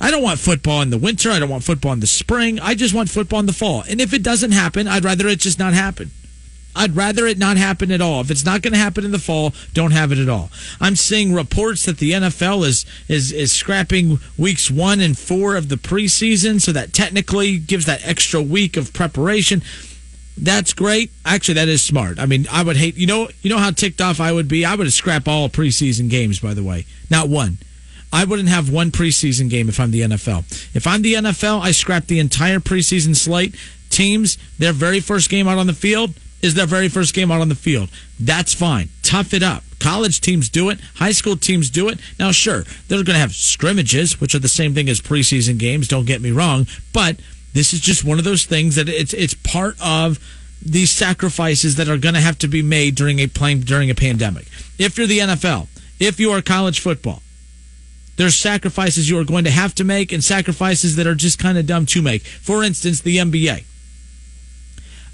I 0.00 0.10
don't 0.10 0.22
want 0.22 0.38
football 0.38 0.80
in 0.80 0.88
the 0.88 0.98
winter. 0.98 1.30
I 1.30 1.38
don't 1.38 1.48
want 1.48 1.64
football 1.64 1.92
in 1.92 2.00
the 2.00 2.06
spring. 2.06 2.58
I 2.60 2.74
just 2.74 2.94
want 2.94 3.10
football 3.10 3.40
in 3.40 3.46
the 3.46 3.52
fall. 3.52 3.82
And 3.88 4.00
if 4.00 4.12
it 4.12 4.22
doesn't 4.22 4.52
happen, 4.52 4.88
I'd 4.88 5.04
rather 5.04 5.26
it 5.28 5.40
just 5.40 5.58
not 5.58 5.72
happen. 5.72 6.10
I'd 6.76 6.94
rather 6.94 7.26
it 7.26 7.38
not 7.38 7.56
happen 7.56 7.90
at 7.90 8.00
all. 8.00 8.20
If 8.20 8.30
it's 8.30 8.44
not 8.44 8.62
going 8.62 8.74
to 8.74 8.78
happen 8.78 9.04
in 9.04 9.10
the 9.10 9.18
fall, 9.18 9.54
don't 9.72 9.92
have 9.92 10.12
it 10.12 10.18
at 10.18 10.28
all. 10.28 10.50
I'm 10.80 10.94
seeing 10.94 11.32
reports 11.32 11.86
that 11.86 11.98
the 11.98 12.12
NFL 12.12 12.66
is 12.66 12.84
is 13.08 13.32
is 13.32 13.52
scrapping 13.52 14.18
weeks 14.36 14.70
1 14.70 15.00
and 15.00 15.18
4 15.18 15.56
of 15.56 15.68
the 15.68 15.76
preseason 15.76 16.60
so 16.60 16.72
that 16.72 16.92
technically 16.92 17.58
gives 17.58 17.86
that 17.86 18.06
extra 18.06 18.42
week 18.42 18.76
of 18.76 18.92
preparation. 18.92 19.62
That's 20.38 20.74
great. 20.74 21.10
Actually, 21.24 21.54
that 21.54 21.68
is 21.68 21.80
smart. 21.80 22.18
I 22.18 22.26
mean, 22.26 22.46
I 22.52 22.62
would 22.62 22.76
hate, 22.76 22.96
you 22.96 23.06
know, 23.06 23.28
you 23.40 23.48
know 23.48 23.56
how 23.56 23.70
ticked 23.70 24.02
off 24.02 24.20
I 24.20 24.32
would 24.32 24.48
be? 24.48 24.66
I 24.66 24.74
would 24.74 24.92
scrap 24.92 25.26
all 25.26 25.48
preseason 25.48 26.10
games 26.10 26.40
by 26.40 26.52
the 26.52 26.62
way. 26.62 26.84
Not 27.10 27.30
one. 27.30 27.56
I 28.12 28.24
wouldn't 28.24 28.48
have 28.48 28.70
one 28.70 28.90
preseason 28.90 29.50
game 29.50 29.68
if 29.68 29.80
I'm 29.80 29.90
the 29.90 30.02
NFL. 30.02 30.44
If 30.76 30.86
I'm 30.86 31.02
the 31.02 31.14
NFL, 31.14 31.60
I 31.60 31.72
scrap 31.72 32.06
the 32.06 32.20
entire 32.20 32.60
preseason 32.60 33.16
slate. 33.16 33.54
Teams, 33.90 34.36
their 34.58 34.72
very 34.72 35.00
first 35.00 35.30
game 35.30 35.48
out 35.48 35.58
on 35.58 35.66
the 35.66 35.72
field 35.72 36.14
is 36.42 36.54
their 36.54 36.66
very 36.66 36.88
first 36.88 37.14
game 37.14 37.30
out 37.30 37.40
on 37.40 37.48
the 37.48 37.54
field. 37.54 37.90
That's 38.20 38.54
fine. 38.54 38.88
Tough 39.02 39.34
it 39.34 39.42
up. 39.42 39.62
College 39.78 40.20
teams 40.20 40.48
do 40.48 40.70
it. 40.70 40.80
High 40.96 41.12
school 41.12 41.36
teams 41.36 41.70
do 41.70 41.88
it. 41.88 41.98
Now, 42.18 42.32
sure, 42.32 42.64
they're 42.88 43.04
going 43.04 43.14
to 43.14 43.20
have 43.20 43.34
scrimmages, 43.34 44.20
which 44.20 44.34
are 44.34 44.38
the 44.38 44.48
same 44.48 44.74
thing 44.74 44.88
as 44.88 45.00
preseason 45.00 45.58
games. 45.58 45.88
Don't 45.88 46.06
get 46.06 46.20
me 46.20 46.30
wrong, 46.30 46.66
but 46.92 47.16
this 47.52 47.72
is 47.72 47.80
just 47.80 48.04
one 48.04 48.18
of 48.18 48.24
those 48.24 48.44
things 48.44 48.76
that 48.76 48.88
it's 48.88 49.14
it's 49.14 49.34
part 49.34 49.76
of 49.82 50.18
these 50.62 50.90
sacrifices 50.90 51.76
that 51.76 51.88
are 51.88 51.98
going 51.98 52.14
to 52.14 52.20
have 52.20 52.38
to 52.38 52.48
be 52.48 52.62
made 52.62 52.94
during 52.94 53.18
a 53.18 53.26
playing 53.26 53.60
during 53.60 53.90
a 53.90 53.94
pandemic. 53.94 54.46
If 54.78 54.98
you're 54.98 55.06
the 55.06 55.20
NFL, 55.20 55.68
if 56.00 56.18
you 56.20 56.32
are 56.32 56.42
college 56.42 56.80
football, 56.80 57.22
there's 58.16 58.34
sacrifices 58.34 59.08
you 59.08 59.18
are 59.18 59.24
going 59.24 59.44
to 59.44 59.50
have 59.50 59.74
to 59.76 59.84
make 59.84 60.12
and 60.12 60.24
sacrifices 60.24 60.96
that 60.96 61.06
are 61.06 61.14
just 61.14 61.38
kind 61.38 61.58
of 61.58 61.66
dumb 61.66 61.86
to 61.86 62.02
make. 62.02 62.22
For 62.22 62.64
instance, 62.64 63.00
the 63.00 63.18
NBA. 63.18 63.64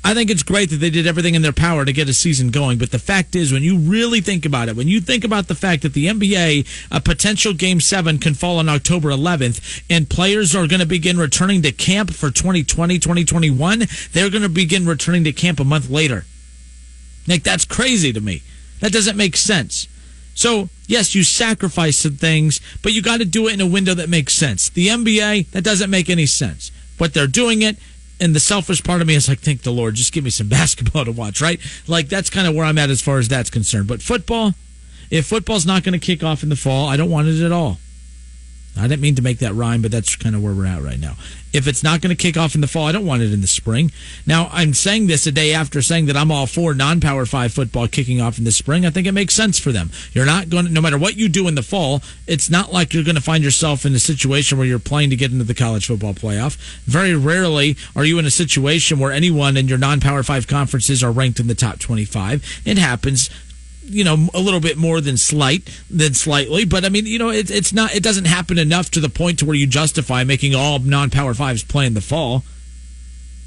I 0.04 0.14
think 0.14 0.30
it's 0.30 0.42
great 0.42 0.70
that 0.70 0.76
they 0.76 0.90
did 0.90 1.06
everything 1.06 1.36
in 1.36 1.42
their 1.42 1.52
power 1.52 1.84
to 1.84 1.92
get 1.92 2.08
a 2.08 2.12
season 2.12 2.50
going. 2.50 2.78
But 2.78 2.90
the 2.90 2.98
fact 2.98 3.36
is, 3.36 3.52
when 3.52 3.62
you 3.62 3.78
really 3.78 4.20
think 4.20 4.44
about 4.44 4.68
it, 4.68 4.74
when 4.74 4.88
you 4.88 5.00
think 5.00 5.22
about 5.22 5.46
the 5.46 5.54
fact 5.54 5.82
that 5.82 5.92
the 5.92 6.06
NBA, 6.06 6.66
a 6.90 7.00
potential 7.00 7.52
game 7.52 7.80
seven 7.80 8.18
can 8.18 8.34
fall 8.34 8.58
on 8.58 8.68
October 8.68 9.10
11th, 9.10 9.82
and 9.88 10.10
players 10.10 10.56
are 10.56 10.66
going 10.66 10.80
to 10.80 10.86
begin 10.86 11.18
returning 11.18 11.62
to 11.62 11.70
camp 11.70 12.12
for 12.12 12.30
2020, 12.30 12.98
2021, 12.98 13.84
they're 14.12 14.30
going 14.30 14.42
to 14.42 14.48
begin 14.48 14.86
returning 14.86 15.22
to 15.22 15.32
camp 15.32 15.60
a 15.60 15.64
month 15.64 15.88
later. 15.88 16.24
Like, 17.28 17.44
that's 17.44 17.64
crazy 17.64 18.12
to 18.12 18.20
me. 18.20 18.42
That 18.80 18.92
doesn't 18.92 19.16
make 19.16 19.36
sense. 19.36 19.86
So, 20.34 20.68
yes, 20.88 21.14
you 21.14 21.22
sacrifice 21.22 21.98
some 21.98 22.16
things, 22.16 22.60
but 22.82 22.92
you 22.92 23.02
got 23.02 23.18
to 23.18 23.24
do 23.24 23.46
it 23.46 23.54
in 23.54 23.60
a 23.60 23.66
window 23.66 23.94
that 23.94 24.08
makes 24.08 24.32
sense. 24.32 24.68
The 24.70 24.88
NBA, 24.88 25.50
that 25.50 25.62
doesn't 25.62 25.90
make 25.90 26.10
any 26.10 26.26
sense. 26.26 26.72
But 26.98 27.14
they're 27.14 27.26
doing 27.26 27.62
it 27.62 27.76
and 28.22 28.36
the 28.36 28.40
selfish 28.40 28.84
part 28.84 29.00
of 29.00 29.08
me 29.08 29.16
is 29.16 29.28
like, 29.28 29.40
thank 29.40 29.62
the 29.62 29.72
Lord, 29.72 29.96
just 29.96 30.12
give 30.12 30.22
me 30.22 30.30
some 30.30 30.48
basketball 30.60 31.04
to 31.04 31.12
watch, 31.12 31.40
right? 31.40 31.60
Like 31.88 32.08
that's 32.08 32.30
kind 32.30 32.46
of 32.46 32.54
where 32.54 32.64
I'm 32.64 32.78
at 32.78 32.88
as 32.88 33.02
far 33.02 33.18
as 33.18 33.28
that's 33.28 33.50
concerned. 33.50 33.88
But 33.88 34.00
football, 34.00 34.54
if 35.10 35.26
football's 35.26 35.66
not 35.66 35.82
going 35.82 35.98
to 35.98 36.04
kick 36.04 36.22
off 36.22 36.42
in 36.42 36.48
the 36.48 36.56
fall, 36.56 36.88
I 36.88 36.96
don't 36.96 37.10
want 37.10 37.28
it 37.28 37.44
at 37.44 37.52
all. 37.52 37.78
I 38.78 38.82
didn't 38.82 39.02
mean 39.02 39.16
to 39.16 39.22
make 39.22 39.40
that 39.40 39.54
rhyme, 39.54 39.82
but 39.82 39.90
that's 39.90 40.16
kind 40.16 40.34
of 40.34 40.42
where 40.42 40.54
we're 40.54 40.66
at 40.66 40.82
right 40.82 40.98
now. 40.98 41.16
If 41.52 41.66
it's 41.66 41.82
not 41.82 42.00
going 42.00 42.14
to 42.14 42.20
kick 42.20 42.36
off 42.36 42.54
in 42.54 42.60
the 42.60 42.66
fall, 42.66 42.86
I 42.86 42.92
don't 42.92 43.06
want 43.06 43.22
it 43.22 43.32
in 43.32 43.40
the 43.40 43.46
spring. 43.46 43.92
Now, 44.26 44.48
I'm 44.52 44.74
saying 44.74 45.06
this 45.06 45.26
a 45.26 45.32
day 45.32 45.52
after 45.52 45.82
saying 45.82 46.06
that 46.06 46.16
I'm 46.16 46.30
all 46.30 46.46
for 46.46 46.74
non-power 46.74 47.26
five 47.26 47.52
football 47.52 47.88
kicking 47.88 48.20
off 48.20 48.38
in 48.38 48.44
the 48.44 48.52
spring. 48.52 48.86
I 48.86 48.90
think 48.90 49.06
it 49.06 49.12
makes 49.12 49.34
sense 49.34 49.58
for 49.58 49.72
them. 49.72 49.90
You're 50.12 50.26
not 50.26 50.48
going 50.48 50.66
to, 50.66 50.72
no 50.72 50.80
matter 50.80 50.98
what 50.98 51.16
you 51.16 51.28
do 51.28 51.48
in 51.48 51.54
the 51.54 51.62
fall, 51.62 52.02
it's 52.26 52.48
not 52.48 52.72
like 52.72 52.94
you're 52.94 53.04
going 53.04 53.16
to 53.16 53.22
find 53.22 53.44
yourself 53.44 53.84
in 53.84 53.94
a 53.94 53.98
situation 53.98 54.58
where 54.58 54.66
you're 54.66 54.78
playing 54.78 55.10
to 55.10 55.16
get 55.16 55.32
into 55.32 55.44
the 55.44 55.54
college 55.54 55.86
football 55.86 56.14
playoff. 56.14 56.56
Very 56.84 57.14
rarely 57.14 57.76
are 57.94 58.04
you 58.04 58.18
in 58.18 58.26
a 58.26 58.30
situation 58.30 58.98
where 58.98 59.12
anyone 59.12 59.56
in 59.56 59.68
your 59.68 59.78
non-power 59.78 60.22
five 60.22 60.46
conferences 60.46 61.02
are 61.02 61.12
ranked 61.12 61.40
in 61.40 61.48
the 61.48 61.54
top 61.54 61.78
25. 61.78 62.62
It 62.64 62.78
happens 62.78 63.28
you 63.84 64.04
know 64.04 64.28
a 64.34 64.40
little 64.40 64.60
bit 64.60 64.76
more 64.76 65.00
than 65.00 65.16
slight 65.16 65.68
than 65.90 66.14
slightly. 66.14 66.64
But 66.64 66.84
i 66.84 66.88
mean 66.88 67.06
you 67.06 67.18
know 67.18 67.30
it, 67.30 67.50
it's 67.50 67.72
not 67.72 67.94
it 67.94 68.02
doesn't 68.02 68.26
happen 68.26 68.58
enough 68.58 68.90
to 68.92 69.00
the 69.00 69.08
point 69.08 69.38
to 69.40 69.46
where 69.46 69.56
you 69.56 69.66
justify 69.66 70.24
making 70.24 70.54
all 70.54 70.78
non-power 70.78 71.34
fives 71.34 71.64
play 71.64 71.86
in 71.86 71.94
the 71.94 72.00
fall. 72.00 72.44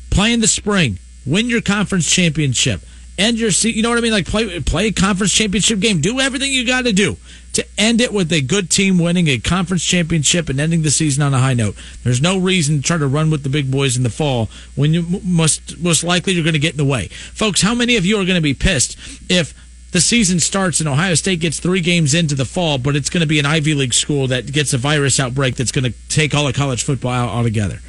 Play 0.09 0.33
in 0.33 0.41
the 0.41 0.47
spring. 0.47 0.99
Win 1.25 1.49
your 1.49 1.61
conference 1.61 2.09
championship. 2.09 2.81
End 3.17 3.39
your 3.39 3.49
you 3.49 3.81
know 3.81 3.89
what 3.89 3.97
i 3.97 4.01
mean? 4.01 4.11
Like 4.11 4.27
play 4.27 4.59
play 4.59 4.87
a 4.87 4.91
conference 4.91 5.33
championship 5.33 5.79
game. 5.79 6.01
Do 6.01 6.19
everything 6.19 6.51
you 6.51 6.65
got 6.65 6.83
to 6.83 6.91
do 6.91 7.17
to 7.53 7.65
end 7.77 8.01
it 8.01 8.11
with 8.11 8.33
a 8.33 8.41
good 8.41 8.69
team 8.69 8.99
winning 8.99 9.29
a 9.29 9.37
conference 9.37 9.83
championship 9.83 10.49
and 10.49 10.59
ending 10.59 10.81
the 10.81 10.91
season 10.91 11.23
on 11.23 11.33
a 11.33 11.39
high 11.39 11.53
note. 11.53 11.73
There's 12.03 12.21
no 12.21 12.37
reason 12.37 12.77
to 12.77 12.83
try 12.83 12.97
to 12.97 13.07
run 13.07 13.31
with 13.31 13.43
the 13.43 13.49
big 13.49 13.71
boys 13.71 13.95
in 13.95 14.03
the 14.03 14.09
fall 14.09 14.49
when 14.75 14.93
you 14.93 15.05
most 15.23 15.79
most 15.79 16.03
likely 16.03 16.33
you're 16.33 16.43
going 16.43 16.53
to 16.53 16.59
get 16.59 16.73
in 16.73 16.77
the 16.77 16.83
way. 16.83 17.07
Folks 17.07 17.61
how 17.61 17.73
many 17.73 17.95
of 17.95 18.05
you 18.05 18.17
are 18.19 18.25
going 18.25 18.35
to 18.35 18.41
be 18.41 18.53
pissed 18.53 18.97
if 19.29 19.53
the 19.95 20.01
season 20.01 20.41
starts 20.41 20.81
and 20.81 20.89
Ohio 20.89 21.13
State 21.13 21.39
gets 21.39 21.57
three 21.57 21.79
games 21.79 22.13
into 22.13 22.35
the 22.35 22.43
fall, 22.43 22.77
but 22.77 22.97
it's 22.97 23.09
going 23.09 23.21
to 23.21 23.27
be 23.27 23.39
an 23.39 23.45
Ivy 23.45 23.73
League 23.75 23.93
school 23.93 24.27
that 24.27 24.51
gets 24.51 24.73
a 24.73 24.77
virus 24.77 25.21
outbreak 25.21 25.55
that's 25.55 25.71
going 25.71 25.89
to 25.89 25.97
take 26.09 26.35
all 26.35 26.49
of 26.49 26.53
college 26.53 26.83
football 26.83 27.13
out 27.13 27.29
altogether. 27.29 27.79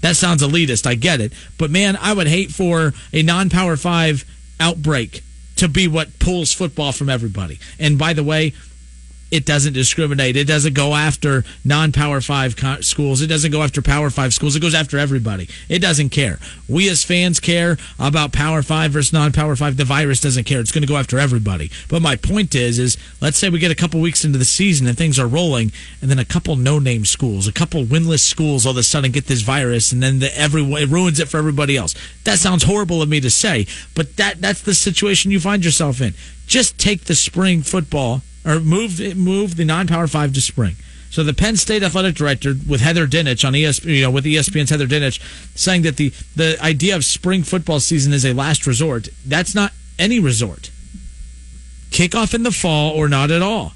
That 0.00 0.16
sounds 0.16 0.42
elitist. 0.42 0.86
I 0.86 0.94
get 0.94 1.20
it. 1.20 1.34
But 1.58 1.70
man, 1.70 1.98
I 2.00 2.14
would 2.14 2.28
hate 2.28 2.50
for 2.50 2.94
a 3.12 3.22
non 3.22 3.50
power 3.50 3.76
five 3.76 4.24
outbreak 4.58 5.22
to 5.56 5.68
be 5.68 5.86
what 5.86 6.18
pulls 6.18 6.54
football 6.54 6.92
from 6.92 7.10
everybody. 7.10 7.58
And 7.78 7.98
by 7.98 8.14
the 8.14 8.24
way, 8.24 8.54
it 9.34 9.44
doesn't 9.44 9.72
discriminate. 9.72 10.36
It 10.36 10.46
doesn't 10.46 10.74
go 10.74 10.94
after 10.94 11.42
non 11.64 11.90
Power 11.90 12.20
Five 12.20 12.54
co- 12.54 12.80
schools. 12.82 13.20
It 13.20 13.26
doesn't 13.26 13.50
go 13.50 13.62
after 13.62 13.82
Power 13.82 14.08
Five 14.08 14.32
schools. 14.32 14.54
It 14.54 14.60
goes 14.60 14.76
after 14.76 14.96
everybody. 14.96 15.48
It 15.68 15.80
doesn't 15.80 16.10
care. 16.10 16.38
We 16.68 16.88
as 16.88 17.02
fans 17.02 17.40
care 17.40 17.76
about 17.98 18.32
Power 18.32 18.62
Five 18.62 18.92
versus 18.92 19.12
non 19.12 19.32
Power 19.32 19.56
Five. 19.56 19.76
The 19.76 19.84
virus 19.84 20.20
doesn't 20.20 20.44
care. 20.44 20.60
It's 20.60 20.70
going 20.70 20.82
to 20.82 20.88
go 20.88 20.96
after 20.96 21.18
everybody. 21.18 21.72
But 21.88 22.00
my 22.00 22.14
point 22.14 22.54
is, 22.54 22.78
is 22.78 22.96
let's 23.20 23.36
say 23.36 23.50
we 23.50 23.58
get 23.58 23.72
a 23.72 23.74
couple 23.74 24.00
weeks 24.00 24.24
into 24.24 24.38
the 24.38 24.44
season 24.44 24.86
and 24.86 24.96
things 24.96 25.18
are 25.18 25.26
rolling, 25.26 25.72
and 26.00 26.08
then 26.08 26.20
a 26.20 26.24
couple 26.24 26.54
no 26.54 26.78
name 26.78 27.04
schools, 27.04 27.48
a 27.48 27.52
couple 27.52 27.82
winless 27.84 28.20
schools, 28.20 28.64
all 28.64 28.70
of 28.70 28.76
a 28.76 28.84
sudden 28.84 29.10
get 29.10 29.26
this 29.26 29.40
virus, 29.40 29.90
and 29.90 30.00
then 30.00 30.20
the, 30.20 30.38
everyone 30.38 30.80
it 30.80 30.88
ruins 30.88 31.18
it 31.18 31.26
for 31.26 31.38
everybody 31.38 31.76
else. 31.76 31.96
That 32.22 32.38
sounds 32.38 32.62
horrible 32.62 33.02
of 33.02 33.08
me 33.08 33.18
to 33.20 33.30
say, 33.30 33.66
but 33.96 34.16
that 34.16 34.40
that's 34.40 34.62
the 34.62 34.74
situation 34.74 35.32
you 35.32 35.40
find 35.40 35.64
yourself 35.64 36.00
in. 36.00 36.14
Just 36.46 36.78
take 36.78 37.06
the 37.06 37.16
spring 37.16 37.62
football 37.62 38.22
or 38.44 38.60
move 38.60 39.16
move 39.16 39.56
the 39.56 39.64
non-power 39.64 40.06
five 40.06 40.32
to 40.34 40.40
spring. 40.40 40.76
So 41.10 41.22
the 41.22 41.32
Penn 41.32 41.56
State 41.56 41.84
athletic 41.84 42.16
director 42.16 42.54
with 42.68 42.80
Heather 42.80 43.06
Dinich 43.06 43.46
on 43.46 43.52
ESPN, 43.52 43.84
you 43.84 44.02
know, 44.02 44.10
with 44.10 44.24
ESPN's 44.24 44.70
Heather 44.70 44.88
Dinich, 44.88 45.20
saying 45.54 45.82
that 45.82 45.96
the 45.96 46.08
the 46.34 46.58
idea 46.60 46.96
of 46.96 47.04
spring 47.04 47.44
football 47.44 47.78
season 47.78 48.12
is 48.12 48.24
a 48.24 48.32
last 48.32 48.66
resort. 48.66 49.08
That's 49.24 49.54
not 49.54 49.72
any 49.98 50.18
resort. 50.18 50.70
Kick 51.90 52.16
off 52.16 52.34
in 52.34 52.42
the 52.42 52.50
fall 52.50 52.92
or 52.92 53.08
not 53.08 53.30
at 53.30 53.42
all, 53.42 53.74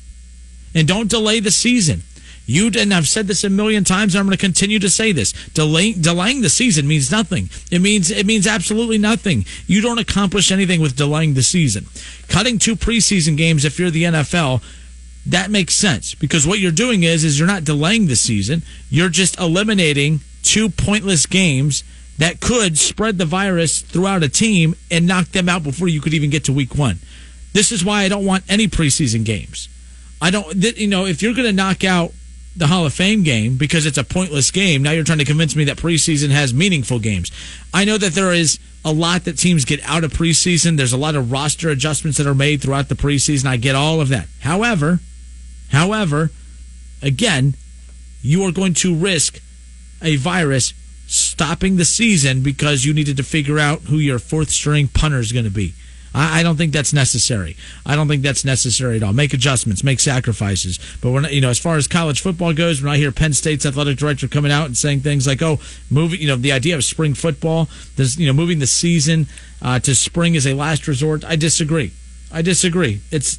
and 0.74 0.88
don't 0.88 1.08
delay 1.08 1.38
the 1.38 1.52
season. 1.52 2.02
You 2.48 2.70
and 2.78 2.94
I've 2.94 3.06
said 3.06 3.26
this 3.26 3.44
a 3.44 3.50
million 3.50 3.84
times, 3.84 4.14
and 4.14 4.20
I'm 4.20 4.26
going 4.26 4.34
to 4.34 4.40
continue 4.40 4.78
to 4.78 4.88
say 4.88 5.12
this. 5.12 5.32
Delay, 5.48 5.92
delaying 5.92 6.40
the 6.40 6.48
season 6.48 6.88
means 6.88 7.12
nothing. 7.12 7.50
It 7.70 7.82
means 7.82 8.10
it 8.10 8.24
means 8.24 8.46
absolutely 8.46 8.96
nothing. 8.96 9.44
You 9.66 9.82
don't 9.82 9.98
accomplish 9.98 10.50
anything 10.50 10.80
with 10.80 10.96
delaying 10.96 11.34
the 11.34 11.42
season. 11.42 11.86
Cutting 12.26 12.58
two 12.58 12.74
preseason 12.74 13.36
games 13.36 13.66
if 13.66 13.78
you're 13.78 13.90
the 13.90 14.04
NFL, 14.04 14.62
that 15.26 15.50
makes 15.50 15.74
sense 15.74 16.14
because 16.14 16.46
what 16.46 16.58
you're 16.58 16.72
doing 16.72 17.02
is 17.02 17.22
is 17.22 17.38
you're 17.38 17.46
not 17.46 17.64
delaying 17.64 18.06
the 18.06 18.16
season. 18.16 18.62
You're 18.88 19.10
just 19.10 19.38
eliminating 19.38 20.20
two 20.42 20.70
pointless 20.70 21.26
games 21.26 21.84
that 22.16 22.40
could 22.40 22.78
spread 22.78 23.18
the 23.18 23.26
virus 23.26 23.82
throughout 23.82 24.22
a 24.22 24.28
team 24.28 24.74
and 24.90 25.06
knock 25.06 25.28
them 25.28 25.50
out 25.50 25.62
before 25.62 25.88
you 25.88 26.00
could 26.00 26.14
even 26.14 26.30
get 26.30 26.44
to 26.44 26.54
week 26.54 26.74
one. 26.74 26.98
This 27.52 27.72
is 27.72 27.84
why 27.84 28.04
I 28.04 28.08
don't 28.08 28.24
want 28.24 28.44
any 28.48 28.68
preseason 28.68 29.22
games. 29.22 29.68
I 30.20 30.30
don't, 30.30 30.54
you 30.78 30.88
know, 30.88 31.04
if 31.04 31.20
you're 31.20 31.34
going 31.34 31.46
to 31.46 31.52
knock 31.52 31.84
out 31.84 32.12
the 32.58 32.66
Hall 32.66 32.84
of 32.84 32.92
Fame 32.92 33.22
game 33.22 33.56
because 33.56 33.86
it's 33.86 33.98
a 33.98 34.04
pointless 34.04 34.50
game. 34.50 34.82
Now 34.82 34.90
you're 34.90 35.04
trying 35.04 35.18
to 35.18 35.24
convince 35.24 35.54
me 35.54 35.64
that 35.64 35.76
preseason 35.76 36.30
has 36.30 36.52
meaningful 36.52 36.98
games. 36.98 37.30
I 37.72 37.84
know 37.84 37.96
that 37.96 38.12
there 38.12 38.32
is 38.32 38.58
a 38.84 38.92
lot 38.92 39.24
that 39.24 39.38
teams 39.38 39.64
get 39.64 39.80
out 39.84 40.04
of 40.04 40.12
preseason. 40.12 40.76
There's 40.76 40.92
a 40.92 40.98
lot 40.98 41.14
of 41.14 41.30
roster 41.30 41.70
adjustments 41.70 42.18
that 42.18 42.26
are 42.26 42.34
made 42.34 42.60
throughout 42.60 42.88
the 42.88 42.94
preseason. 42.96 43.46
I 43.46 43.56
get 43.56 43.76
all 43.76 44.00
of 44.00 44.08
that. 44.08 44.26
However, 44.40 44.98
however, 45.70 46.30
again, 47.00 47.54
you 48.22 48.44
are 48.44 48.52
going 48.52 48.74
to 48.74 48.94
risk 48.94 49.40
a 50.02 50.16
virus 50.16 50.74
stopping 51.06 51.76
the 51.76 51.84
season 51.84 52.42
because 52.42 52.84
you 52.84 52.92
needed 52.92 53.16
to 53.16 53.22
figure 53.22 53.58
out 53.58 53.80
who 53.82 53.96
your 53.96 54.18
fourth 54.18 54.50
string 54.50 54.88
punter 54.88 55.18
is 55.18 55.32
going 55.32 55.44
to 55.44 55.50
be. 55.50 55.74
I, 56.14 56.40
I 56.40 56.42
don't 56.42 56.56
think 56.56 56.72
that's 56.72 56.92
necessary. 56.92 57.56
I 57.86 57.96
don't 57.96 58.08
think 58.08 58.22
that's 58.22 58.44
necessary 58.44 58.96
at 58.96 59.02
all. 59.02 59.12
Make 59.12 59.34
adjustments, 59.34 59.84
make 59.84 60.00
sacrifices. 60.00 60.78
But 61.00 61.10
when 61.10 61.24
you 61.24 61.40
know, 61.40 61.50
as 61.50 61.58
far 61.58 61.76
as 61.76 61.86
college 61.86 62.20
football 62.20 62.52
goes, 62.52 62.82
when 62.82 62.92
I 62.92 62.96
hear 62.96 63.12
Penn 63.12 63.32
State's 63.32 63.66
athletic 63.66 63.98
director 63.98 64.28
coming 64.28 64.52
out 64.52 64.66
and 64.66 64.76
saying 64.76 65.00
things 65.00 65.26
like, 65.26 65.42
"Oh, 65.42 65.60
moving," 65.90 66.20
you 66.20 66.28
know, 66.28 66.36
the 66.36 66.52
idea 66.52 66.76
of 66.76 66.84
spring 66.84 67.14
football, 67.14 67.68
this, 67.96 68.18
you 68.18 68.26
know, 68.26 68.32
moving 68.32 68.58
the 68.58 68.66
season 68.66 69.26
uh, 69.62 69.78
to 69.80 69.94
spring 69.94 70.34
is 70.34 70.46
a 70.46 70.54
last 70.54 70.88
resort. 70.88 71.24
I 71.24 71.36
disagree. 71.36 71.92
I 72.32 72.42
disagree. 72.42 73.00
It's 73.10 73.38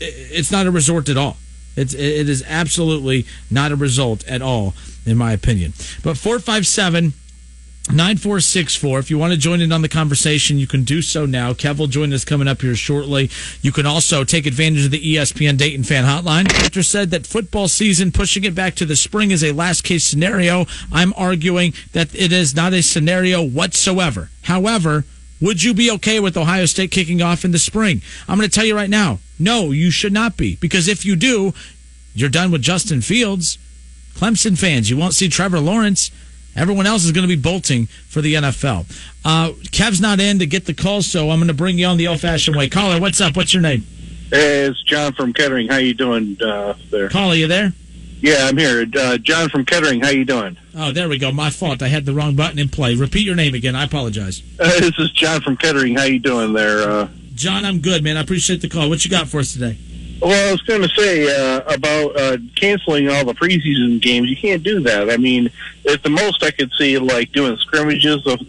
it's 0.00 0.50
not 0.50 0.66
a 0.66 0.70
resort 0.70 1.08
at 1.08 1.16
all. 1.16 1.36
It's, 1.76 1.94
it 1.94 2.28
is 2.28 2.42
absolutely 2.48 3.24
not 3.50 3.70
a 3.70 3.76
result 3.76 4.26
at 4.26 4.42
all, 4.42 4.74
in 5.06 5.16
my 5.16 5.32
opinion. 5.32 5.74
But 6.02 6.16
457 6.16 7.12
9464. 7.90 8.98
If 8.98 9.10
you 9.10 9.16
want 9.16 9.32
to 9.32 9.38
join 9.38 9.62
in 9.62 9.72
on 9.72 9.80
the 9.80 9.88
conversation, 9.88 10.58
you 10.58 10.66
can 10.66 10.84
do 10.84 11.00
so 11.00 11.24
now. 11.24 11.54
Kev 11.54 11.78
will 11.78 11.86
join 11.86 12.12
us 12.12 12.22
coming 12.22 12.46
up 12.46 12.60
here 12.60 12.74
shortly. 12.74 13.30
You 13.62 13.72
can 13.72 13.86
also 13.86 14.24
take 14.24 14.44
advantage 14.44 14.84
of 14.84 14.90
the 14.90 15.14
ESPN 15.14 15.56
Dayton 15.56 15.84
fan 15.84 16.04
hotline. 16.04 16.52
Victor 16.52 16.82
said 16.82 17.10
that 17.10 17.26
football 17.26 17.66
season, 17.66 18.12
pushing 18.12 18.44
it 18.44 18.54
back 18.54 18.74
to 18.74 18.84
the 18.84 18.94
spring, 18.94 19.30
is 19.30 19.42
a 19.42 19.52
last 19.52 19.84
case 19.84 20.04
scenario. 20.04 20.66
I'm 20.92 21.14
arguing 21.16 21.72
that 21.92 22.14
it 22.14 22.30
is 22.30 22.54
not 22.54 22.74
a 22.74 22.82
scenario 22.82 23.42
whatsoever. 23.42 24.28
However, 24.42 25.06
would 25.40 25.62
you 25.62 25.72
be 25.72 25.90
okay 25.92 26.20
with 26.20 26.36
Ohio 26.36 26.66
State 26.66 26.90
kicking 26.90 27.22
off 27.22 27.42
in 27.42 27.52
the 27.52 27.58
spring? 27.58 28.02
I'm 28.28 28.36
going 28.36 28.48
to 28.48 28.54
tell 28.54 28.66
you 28.66 28.76
right 28.76 28.90
now, 28.90 29.18
no, 29.38 29.70
you 29.70 29.90
should 29.90 30.12
not 30.12 30.36
be. 30.36 30.56
Because 30.56 30.88
if 30.88 31.06
you 31.06 31.16
do, 31.16 31.54
you're 32.14 32.28
done 32.28 32.50
with 32.50 32.60
Justin 32.60 33.00
Fields. 33.00 33.56
Clemson 34.14 34.58
fans, 34.58 34.90
you 34.90 34.96
won't 34.98 35.14
see 35.14 35.28
Trevor 35.28 35.60
Lawrence. 35.60 36.10
Everyone 36.56 36.86
else 36.86 37.04
is 37.04 37.12
going 37.12 37.26
to 37.28 37.34
be 37.36 37.40
bolting 37.40 37.86
for 37.86 38.20
the 38.20 38.34
NFL. 38.34 38.86
Uh, 39.24 39.52
Kev's 39.70 40.00
not 40.00 40.20
in 40.20 40.38
to 40.40 40.46
get 40.46 40.66
the 40.66 40.74
call, 40.74 41.02
so 41.02 41.30
I'm 41.30 41.38
going 41.38 41.48
to 41.48 41.54
bring 41.54 41.78
you 41.78 41.86
on 41.86 41.96
the 41.96 42.08
old-fashioned 42.08 42.56
way. 42.56 42.68
Caller, 42.68 43.00
what's 43.00 43.20
up? 43.20 43.36
What's 43.36 43.54
your 43.54 43.62
name? 43.62 43.86
Hey, 44.30 44.66
it's 44.66 44.82
John 44.82 45.12
from 45.12 45.32
Kettering. 45.32 45.68
How 45.68 45.76
you 45.76 45.94
doing 45.94 46.36
uh, 46.42 46.74
there? 46.90 47.08
Caller, 47.08 47.34
you 47.34 47.46
there? 47.46 47.72
Yeah, 48.20 48.48
I'm 48.48 48.56
here. 48.56 48.84
Uh, 48.96 49.16
John 49.18 49.48
from 49.48 49.64
Kettering. 49.64 50.00
How 50.00 50.08
you 50.10 50.24
doing? 50.24 50.56
Oh, 50.76 50.90
there 50.90 51.08
we 51.08 51.18
go. 51.18 51.30
My 51.30 51.50
fault. 51.50 51.82
I 51.82 51.88
had 51.88 52.04
the 52.04 52.12
wrong 52.12 52.34
button 52.34 52.58
in 52.58 52.68
play. 52.68 52.94
Repeat 52.96 53.24
your 53.24 53.36
name 53.36 53.54
again. 53.54 53.76
I 53.76 53.84
apologize. 53.84 54.42
Uh, 54.58 54.80
this 54.80 54.98
is 54.98 55.12
John 55.12 55.40
from 55.40 55.56
Kettering. 55.56 55.94
How 55.94 56.04
you 56.04 56.18
doing 56.18 56.52
there? 56.52 56.80
Uh, 56.80 57.08
John, 57.34 57.64
I'm 57.64 57.78
good, 57.78 58.02
man. 58.02 58.16
I 58.16 58.20
appreciate 58.20 58.60
the 58.60 58.68
call. 58.68 58.88
What 58.88 59.04
you 59.04 59.10
got 59.10 59.28
for 59.28 59.38
us 59.38 59.52
today? 59.52 59.78
Well, 60.20 60.48
I 60.48 60.52
was 60.52 60.62
going 60.62 60.82
to 60.82 60.88
say 60.88 61.28
uh, 61.28 61.60
about 61.72 62.16
uh, 62.16 62.38
canceling 62.56 63.08
all 63.08 63.24
the 63.24 63.34
preseason 63.34 64.00
games. 64.00 64.28
You 64.28 64.36
can't 64.36 64.62
do 64.62 64.80
that. 64.80 65.10
I 65.10 65.16
mean, 65.16 65.50
at 65.88 66.02
the 66.02 66.10
most, 66.10 66.42
I 66.42 66.50
could 66.50 66.72
see 66.72 66.98
like 66.98 67.30
doing 67.32 67.56
scrimmages 67.58 68.26
of, 68.26 68.40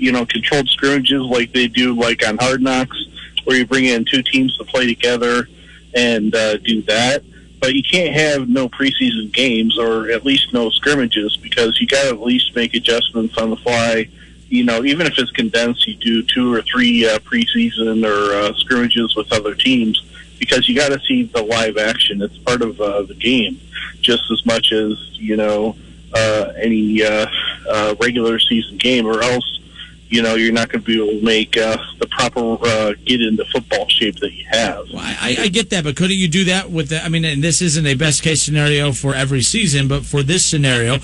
you 0.00 0.12
know, 0.12 0.26
controlled 0.26 0.68
scrimmages 0.68 1.22
like 1.22 1.52
they 1.52 1.66
do 1.66 1.94
like 1.94 2.26
on 2.26 2.36
Hard 2.38 2.60
Knocks, 2.60 3.06
where 3.44 3.56
you 3.56 3.66
bring 3.66 3.86
in 3.86 4.04
two 4.04 4.22
teams 4.22 4.56
to 4.58 4.64
play 4.64 4.86
together 4.86 5.48
and 5.94 6.34
uh, 6.34 6.58
do 6.58 6.82
that. 6.82 7.22
But 7.58 7.74
you 7.74 7.82
can't 7.82 8.14
have 8.14 8.50
no 8.50 8.68
preseason 8.68 9.32
games 9.32 9.78
or 9.78 10.10
at 10.10 10.26
least 10.26 10.52
no 10.52 10.68
scrimmages 10.68 11.38
because 11.38 11.80
you 11.80 11.86
got 11.86 12.02
to 12.02 12.08
at 12.10 12.20
least 12.20 12.54
make 12.54 12.74
adjustments 12.74 13.38
on 13.38 13.48
the 13.48 13.56
fly. 13.56 14.08
You 14.50 14.64
know, 14.64 14.84
even 14.84 15.06
if 15.06 15.18
it's 15.18 15.30
condensed, 15.30 15.86
you 15.86 15.94
do 15.94 16.22
two 16.22 16.52
or 16.52 16.60
three 16.60 17.08
uh, 17.08 17.18
preseason 17.20 18.04
or 18.06 18.34
uh, 18.34 18.52
scrimmages 18.56 19.16
with 19.16 19.32
other 19.32 19.54
teams 19.54 20.02
because 20.38 20.68
you 20.68 20.74
got 20.74 20.90
to 20.90 21.00
see 21.00 21.24
the 21.24 21.42
live 21.42 21.76
action. 21.76 22.22
It's 22.22 22.36
part 22.38 22.62
of 22.62 22.80
uh, 22.80 23.02
the 23.02 23.14
game 23.14 23.60
just 24.00 24.30
as 24.30 24.44
much 24.46 24.72
as 24.72 25.18
you 25.18 25.36
know 25.36 25.76
uh, 26.14 26.52
any 26.56 27.02
uh, 27.02 27.26
uh, 27.68 27.94
regular 28.00 28.38
season 28.38 28.76
game, 28.76 29.06
or 29.06 29.22
else 29.22 29.60
you 30.08 30.22
know 30.22 30.34
you're 30.34 30.52
not 30.52 30.68
going 30.68 30.84
to 30.84 30.86
be 30.86 30.96
able 31.02 31.18
to 31.18 31.24
make 31.24 31.56
uh, 31.56 31.76
the 31.98 32.06
proper 32.08 32.56
uh, 32.62 32.94
get 33.04 33.20
into 33.20 33.44
football 33.46 33.88
shape 33.88 34.16
that 34.16 34.32
you 34.32 34.44
have. 34.50 34.86
Well, 34.92 35.02
I, 35.02 35.36
I 35.40 35.48
get 35.48 35.70
that, 35.70 35.84
but 35.84 35.96
couldn't 35.96 36.16
you 36.16 36.28
do 36.28 36.44
that 36.44 36.70
with 36.70 36.90
the? 36.90 37.02
I 37.02 37.08
mean, 37.08 37.24
and 37.24 37.42
this 37.42 37.60
isn't 37.62 37.86
a 37.86 37.94
best 37.94 38.22
case 38.22 38.42
scenario 38.42 38.92
for 38.92 39.14
every 39.14 39.42
season, 39.42 39.88
but 39.88 40.04
for 40.04 40.22
this 40.22 40.44
scenario, 40.44 40.98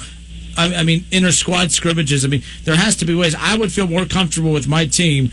I, 0.57 0.83
mean, 0.83 1.05
inter 1.11 1.33
squad 1.33 1.73
scrimmages. 1.73 2.25
I 2.25 2.29
mean, 2.29 2.43
there 2.65 2.77
has 2.77 2.97
to 2.97 3.05
be 3.05 3.15
ways. 3.15 3.35
I 3.39 3.57
would 3.57 3.73
feel 3.73 3.87
more 3.87 4.05
comfortable 4.05 4.53
with 4.53 4.69
my 4.69 4.87
team 4.87 5.31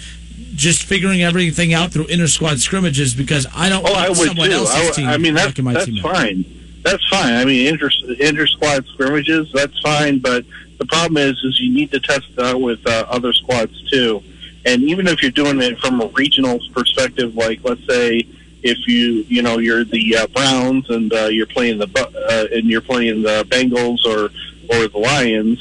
just 0.58 0.84
figuring 0.84 1.22
everything 1.22 1.74
out 1.74 1.92
through 1.92 2.08
inter 2.08 2.28
squad 2.28 2.60
scrimmages 2.60 3.14
because 3.14 3.46
I 3.56 3.70
don't 3.70 3.86
Oh, 3.86 3.92
want 3.94 4.06
I 4.06 4.10
would 4.10 4.18
someone 4.18 4.50
too. 4.50 4.56
else's 4.56 4.90
I, 4.90 4.92
team. 4.92 5.08
I 5.08 5.18
mean, 5.18 5.34
that's 5.36 5.54
that's 5.56 6.00
fine. 6.00 6.44
That's 6.84 7.08
fine. 7.10 7.34
I 7.34 7.46
mean, 7.46 7.68
inter 7.68 7.90
inter 8.20 8.48
squad 8.48 8.86
scrimmages, 8.88 9.52
that's 9.54 9.80
fine. 9.80 10.20
But 10.20 10.46
the 10.80 10.86
problem 10.86 11.18
is, 11.18 11.38
is 11.44 11.60
you 11.60 11.74
need 11.74 11.92
to 11.92 12.00
test 12.00 12.28
out 12.40 12.60
with 12.60 12.86
uh, 12.88 13.06
other 13.08 13.34
squads 13.34 13.80
too. 13.90 14.24
And 14.66 14.82
even 14.84 15.08
if 15.08 15.22
you're 15.22 15.32
doing 15.32 15.62
it 15.62 15.80
from 15.80 16.02
a 16.02 16.08
regional 16.08 16.60
perspective, 16.74 17.36
like 17.36 17.64
let's 17.64 17.86
say 17.88 18.28
if 18.64 18.80
you 18.88 19.24
you 19.28 19.42
know 19.44 19.60
you're 19.60 19.84
the 19.86 20.18
uh, 20.18 20.28
Browns 20.28 20.90
and 20.90 21.14
uh, 21.14 21.26
you're 21.28 21.46
playing 21.46 21.78
the 21.78 21.88
uh, 22.30 22.56
and 22.56 22.66
you're 22.66 22.82
playing 22.82 23.22
the 23.22 23.46
Bengals 23.50 24.04
or 24.06 24.26
or 24.76 24.88
the 24.88 24.98
Lions. 24.98 25.60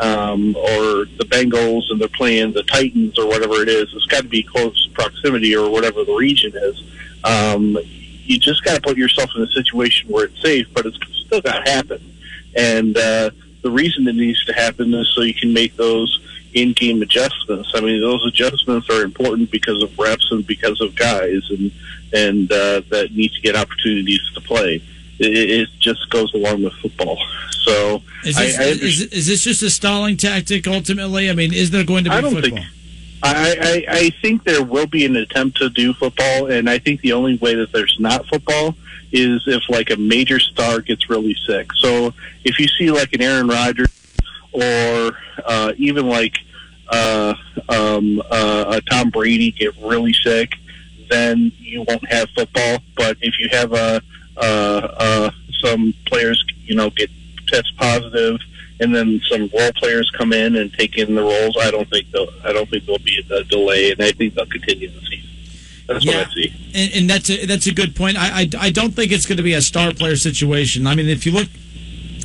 Um, 0.00 0.54
or 0.54 1.06
the 1.06 1.26
Bengals 1.26 1.90
and 1.90 2.00
they're 2.00 2.06
playing 2.08 2.52
the 2.52 2.62
Titans 2.62 3.18
or 3.18 3.26
whatever 3.26 3.62
it 3.62 3.68
is. 3.68 3.92
It's 3.92 4.06
got 4.06 4.22
to 4.22 4.28
be 4.28 4.44
close 4.44 4.86
proximity 4.94 5.56
or 5.56 5.70
whatever 5.70 6.04
the 6.04 6.14
region 6.14 6.52
is. 6.54 6.82
Um, 7.24 7.76
you 8.28 8.38
just 8.38 8.62
got 8.62 8.76
to 8.76 8.80
put 8.80 8.96
yourself 8.96 9.30
in 9.34 9.42
a 9.42 9.48
situation 9.48 10.08
where 10.08 10.26
it's 10.26 10.40
safe, 10.40 10.68
but 10.72 10.86
it's 10.86 10.98
still 11.26 11.40
got 11.40 11.64
to 11.64 11.70
happen. 11.70 12.00
And 12.54 12.96
uh, 12.96 13.30
the 13.62 13.70
reason 13.70 14.06
it 14.06 14.14
needs 14.14 14.44
to 14.44 14.52
happen 14.52 14.94
is 14.94 15.08
so 15.14 15.22
you 15.22 15.34
can 15.34 15.52
make 15.52 15.76
those 15.76 16.20
in-game 16.54 17.02
adjustments. 17.02 17.72
I 17.74 17.80
mean, 17.80 18.00
those 18.00 18.24
adjustments 18.26 18.88
are 18.90 19.02
important 19.02 19.50
because 19.50 19.82
of 19.82 19.98
reps 19.98 20.30
and 20.30 20.46
because 20.46 20.80
of 20.80 20.94
guys, 20.94 21.50
and 21.50 21.70
and 22.12 22.50
uh, 22.50 22.82
that 22.88 23.10
need 23.12 23.32
to 23.32 23.40
get 23.40 23.54
opportunities 23.54 24.20
to 24.34 24.40
play. 24.40 24.82
It, 25.18 25.50
it 25.60 25.68
just 25.78 26.08
goes 26.10 26.32
along 26.34 26.62
with 26.62 26.72
football. 26.74 27.18
So 27.62 28.02
Is 28.24 28.36
this, 28.36 28.58
I, 28.58 28.62
I 28.62 28.66
is, 28.66 29.02
is 29.02 29.26
this 29.26 29.44
just 29.44 29.62
a 29.62 29.70
stalling 29.70 30.16
tactic 30.16 30.66
ultimately? 30.66 31.28
I 31.30 31.34
mean, 31.34 31.52
is 31.52 31.70
there 31.70 31.84
going 31.84 32.04
to 32.04 32.10
be 32.10 32.16
I 32.16 32.20
don't 32.20 32.34
football? 32.34 32.58
think- 32.58 32.66
I, 33.20 33.84
I, 33.90 33.94
I 33.96 34.10
think 34.22 34.44
there 34.44 34.62
will 34.62 34.86
be 34.86 35.04
an 35.04 35.16
attempt 35.16 35.56
to 35.58 35.68
do 35.70 35.92
football, 35.92 36.52
and 36.52 36.70
I 36.70 36.78
think 36.78 37.00
the 37.00 37.12
only 37.14 37.36
way 37.38 37.56
that 37.56 37.72
there's 37.72 37.96
not 37.98 38.24
football 38.28 38.76
is 39.10 39.42
if 39.48 39.68
like 39.68 39.90
a 39.90 39.96
major 39.96 40.38
star 40.38 40.80
gets 40.80 41.10
really 41.10 41.34
sick. 41.46 41.72
So 41.74 42.14
if 42.44 42.60
you 42.60 42.68
see 42.68 42.92
like 42.92 43.12
an 43.14 43.22
Aaron 43.22 43.48
Rodgers 43.48 43.88
or 44.52 45.16
uh, 45.44 45.72
even 45.76 46.06
like 46.08 46.36
uh, 46.90 47.34
um, 47.68 48.22
uh, 48.30 48.78
a 48.78 48.80
Tom 48.88 49.10
Brady 49.10 49.50
get 49.50 49.76
really 49.78 50.12
sick, 50.12 50.52
then 51.10 51.50
you 51.58 51.82
won't 51.88 52.06
have 52.08 52.28
football. 52.36 52.78
But 52.96 53.16
if 53.20 53.34
you 53.40 53.48
have 53.50 53.72
a 53.72 54.00
Uh, 54.40 54.88
uh, 54.98 55.30
some 55.60 55.92
players, 56.06 56.42
you 56.64 56.74
know, 56.74 56.90
get 56.90 57.10
test 57.48 57.72
positive, 57.76 58.38
and 58.80 58.94
then 58.94 59.20
some 59.28 59.50
role 59.52 59.72
players 59.76 60.10
come 60.16 60.32
in 60.32 60.56
and 60.56 60.72
take 60.74 60.96
in 60.96 61.14
the 61.14 61.22
roles, 61.22 61.56
I 61.60 61.70
don't 61.70 61.88
think 61.90 62.10
they'll, 62.12 62.28
I 62.44 62.52
don't 62.52 62.68
think 62.70 62.84
there'll 62.84 62.98
be 63.00 63.20
a 63.30 63.42
delay, 63.44 63.90
and 63.90 64.00
I 64.02 64.12
think 64.12 64.34
they'll 64.34 64.46
continue 64.46 64.88
the 64.90 65.00
season. 65.00 65.30
That's 65.88 66.04
Yeah. 66.04 66.18
what 66.18 66.28
I 66.28 66.34
see. 66.34 66.52
and, 66.74 66.92
and 66.94 67.10
that's 67.10 67.30
a, 67.30 67.46
that's 67.46 67.66
a 67.66 67.72
good 67.74 67.96
point. 67.96 68.16
I, 68.18 68.42
I 68.42 68.48
I 68.60 68.70
don't 68.70 68.92
think 68.94 69.10
it's 69.10 69.26
going 69.26 69.38
to 69.38 69.42
be 69.42 69.54
a 69.54 69.62
star 69.62 69.92
player 69.92 70.16
situation. 70.16 70.86
I 70.86 70.94
mean, 70.94 71.08
if 71.08 71.24
you 71.26 71.32
look, 71.32 71.48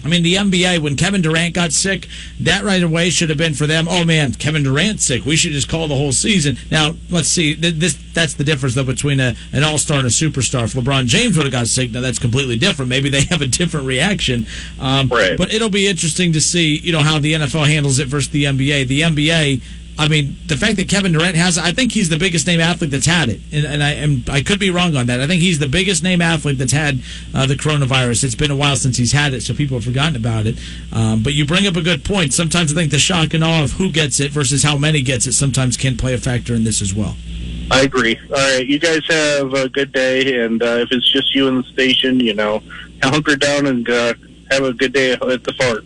I 0.04 0.10
mean, 0.10 0.24
the 0.24 0.36
NBA 0.36 0.80
when 0.80 0.96
Kevin 0.96 1.22
Durant 1.22 1.54
got 1.54 1.72
sick, 1.72 2.08
that 2.42 2.64
right 2.64 2.84
away 2.84 3.10
should 3.10 3.30
have 3.30 3.38
been 3.38 3.54
for 3.54 3.68
them. 3.68 3.88
Oh 3.90 4.04
man, 4.04 4.34
Kevin 4.34 4.64
Durant's 4.64 5.06
sick. 5.06 5.26
We 5.26 5.36
should 5.36 5.52
just 5.54 5.70
call 5.70 5.88
the 5.88 5.96
whole 5.96 6.12
season. 6.12 6.58
Now 6.70 6.96
let's 7.10 7.30
see. 7.30 7.54
This 7.54 7.98
that's 8.14 8.34
the 8.34 8.44
difference 8.44 8.76
though 8.76 8.84
between 8.84 9.20
a, 9.20 9.36
an 9.54 9.64
all 9.64 9.78
star 9.78 9.98
and 9.98 10.08
a 10.08 10.12
superstar. 10.12 10.66
If 10.66 10.74
LeBron 10.74 11.06
James 11.06 11.38
would 11.38 11.46
have 11.46 11.54
got 11.54 11.68
sick, 11.68 11.92
now 11.92 12.02
that's 12.02 12.20
completely 12.20 12.58
different. 12.58 12.90
Maybe 12.90 13.10
they 13.10 13.22
have 13.30 13.42
a 13.42 13.48
different 13.48 13.88
reaction. 13.88 14.46
Um, 14.80 15.10
Right. 15.14 15.38
But 15.38 15.54
it'll 15.54 15.70
be 15.70 15.88
interesting 15.88 16.34
to 16.34 16.42
see, 16.42 16.78
you 16.78 16.92
know, 16.92 17.02
how 17.02 17.20
the 17.20 17.34
NFL 17.34 17.68
handles 17.68 18.00
it 18.00 18.08
versus 18.08 18.30
the 18.30 18.46
NBA. 18.46 18.88
The 18.88 19.02
NBA. 19.02 19.62
I 19.98 20.08
mean, 20.08 20.38
the 20.48 20.58
fact 20.58 20.78
that 20.78 20.90
Kevin 20.90 21.12
Durant 21.12 21.36
has, 21.36 21.58
I 21.58 21.72
think 21.72 21.92
he's 21.92 22.10
the 22.10 22.18
biggest 22.18 22.48
name 22.48 22.60
athlete 22.60 22.90
that's 22.90 23.06
had 23.06 23.30
it, 23.30 23.42
and, 23.52 23.66
and 23.66 23.84
I 23.84 23.92
am, 23.92 24.24
I 24.30 24.42
could 24.42 24.60
be 24.60 24.72
wrong 24.72 24.96
on 24.96 25.06
that. 25.06 25.22
I 25.22 25.28
think 25.28 25.42
he's 25.42 25.60
the 25.60 25.68
biggest 25.68 26.04
name 26.04 26.22
athlete 26.22 26.58
that's 26.58 26.72
had 26.72 27.00
uh, 27.34 27.46
the 27.46 27.54
coronavirus. 27.54 28.24
It's 28.24 28.36
been 28.36 28.50
a 28.50 28.56
while 28.56 28.76
since 28.76 28.98
he's 28.98 29.12
had 29.12 29.34
it, 29.34 29.42
so 29.42 29.54
people 29.54 29.78
have 29.78 29.86
forgotten 29.86 30.16
about 30.16 30.48
it. 30.48 30.58
Um, 30.92 31.22
but 31.22 31.34
you 31.34 31.46
bring 31.46 31.68
up 31.68 31.76
a 31.76 31.82
good 31.82 32.04
point. 32.04 32.34
Sometimes 32.34 32.72
I 32.72 32.76
think 32.76 32.92
the 32.92 33.00
shock 33.00 33.34
and 33.34 33.44
awe 33.44 33.64
of 33.64 33.74
who 33.74 33.92
gets 33.92 34.20
it 34.20 34.32
versus 34.32 34.64
how 34.64 34.78
many 34.78 35.02
gets 35.04 35.28
it 35.28 35.34
sometimes 35.34 35.78
can 35.78 35.96
play 35.96 36.14
a 36.14 36.18
factor 36.18 36.56
in 36.56 36.64
this 36.64 36.82
as 36.82 36.94
well. 36.94 37.16
I 37.70 37.82
agree. 37.82 38.20
All 38.30 38.36
right, 38.36 38.66
you 38.66 38.80
guys 38.80 39.06
have 39.10 39.54
a 39.54 39.70
good 39.70 39.92
day, 39.92 40.44
and 40.44 40.62
uh, 40.62 40.78
if 40.78 40.92
it's 40.92 41.10
just 41.12 41.34
you 41.36 41.48
in 41.48 41.58
the 41.58 41.64
station, 41.64 42.20
you 42.20 42.34
know, 42.34 42.62
hunker 43.04 43.36
down 43.36 43.68
and 43.68 43.88
uh, 43.90 44.16
have 44.50 44.64
a 44.64 44.74
good 44.74 44.94
day 44.94 45.14
at 45.14 45.20
the 45.20 45.54
fart. 45.58 45.86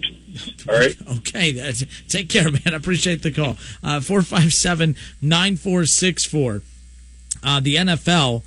All 0.69 0.75
right. 0.75 0.95
Okay, 1.17 1.73
take 2.07 2.29
care, 2.29 2.49
man. 2.51 2.61
I 2.67 2.75
appreciate 2.75 3.21
the 3.21 3.31
call. 3.31 3.57
Uh, 3.83 3.99
Four 3.99 4.21
five 4.21 4.53
seven 4.53 4.95
nine 5.21 5.57
four 5.57 5.85
six 5.85 6.25
four. 6.25 6.61
Uh, 7.43 7.59
the 7.59 7.75
NFL 7.75 8.43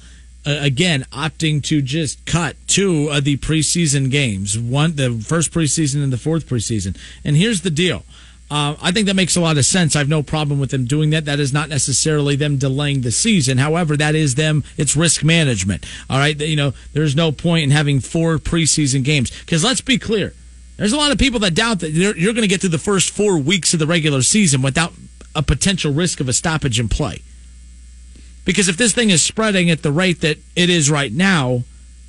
uh, 0.47 0.59
again 0.61 1.05
opting 1.12 1.62
to 1.65 1.83
just 1.83 2.25
cut 2.27 2.57
two 2.67 3.09
of 3.11 3.25
the 3.25 3.37
preseason 3.37 4.11
games, 4.11 4.59
one 4.59 4.97
the 4.97 5.11
first 5.27 5.53
preseason 5.53 6.03
and 6.03 6.12
the 6.12 6.19
fourth 6.19 6.47
preseason. 6.49 6.97
And 7.25 7.37
here's 7.37 7.61
the 7.62 7.71
deal. 7.71 8.05
Uh, 8.51 8.75
I 8.83 8.91
think 8.91 9.07
that 9.07 9.15
makes 9.15 9.37
a 9.37 9.41
lot 9.41 9.59
of 9.59 9.65
sense. 9.65 9.95
I 9.95 10.01
have 10.01 10.09
no 10.09 10.25
problem 10.25 10.59
with 10.59 10.71
them 10.71 10.85
doing 10.85 11.11
that. 11.11 11.25
That 11.25 11.39
is 11.39 11.53
not 11.53 11.69
necessarily 11.69 12.35
them 12.35 12.57
delaying 12.59 13.03
the 13.03 13.12
season. 13.12 13.59
However, 13.59 13.97
that 13.97 14.17
is 14.17 14.35
them. 14.35 14.65
It's 14.77 14.97
risk 14.97 15.23
management. 15.23 15.87
All 16.09 16.19
right. 16.19 16.39
You 16.39 16.57
know, 16.57 16.73
there's 16.93 17.15
no 17.15 17.31
point 17.31 17.62
in 17.65 17.71
having 17.71 18.01
four 18.01 18.39
preseason 18.39 19.05
games 19.05 19.31
because 19.41 19.62
let's 19.62 19.81
be 19.81 19.99
clear. 19.99 20.33
There's 20.81 20.94
a 20.94 20.97
lot 20.97 21.12
of 21.12 21.19
people 21.19 21.40
that 21.40 21.52
doubt 21.52 21.81
that 21.81 21.90
you're, 21.90 22.15
going 22.15 22.36
to 22.36 22.48
get 22.48 22.62
through 22.62 22.70
the 22.70 22.78
first 22.78 23.11
four 23.11 23.36
weeks 23.36 23.74
of 23.74 23.81
the 23.81 23.86
regular 23.86 24.23
season 24.23 24.62
without 24.62 24.94
a 25.35 25.43
potential 25.43 25.93
risk 25.93 26.20
of 26.20 26.28
a 26.28 26.32
stoppage 26.32 26.81
in 26.81 26.89
play. 26.89 27.20
Because 28.47 28.70
if 28.70 28.78
this 28.78 28.94
thing 28.94 29.11
is 29.11 29.20
spreading 29.20 29.69
at 29.69 29.82
the 29.82 29.93
rate 29.93 30.23
that 30.23 30.39
it 30.57 30.70
is 30.70 30.90
right 30.90 31.12
now, 31.12 31.65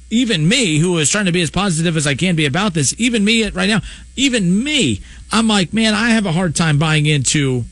even 0.09 0.47
me, 0.47 0.77
who 0.77 0.97
is 0.99 1.09
trying 1.09 1.25
to 1.25 1.33
be 1.33 1.41
as 1.41 1.51
positive 1.51 1.97
as 1.97 2.07
I 2.07 2.15
can 2.15 2.37
be 2.37 2.45
about 2.45 2.73
this, 2.73 2.95
even 2.97 3.25
me 3.25 3.45
right 3.49 3.67
now, 3.67 3.81
even 4.15 4.63
me, 4.63 5.01
I'm 5.33 5.49
like, 5.49 5.73
man, 5.73 5.93
I 5.93 6.11
have 6.11 6.25
a 6.25 6.31
hard 6.31 6.55
time 6.55 6.79
buying 6.79 7.05
into 7.05 7.65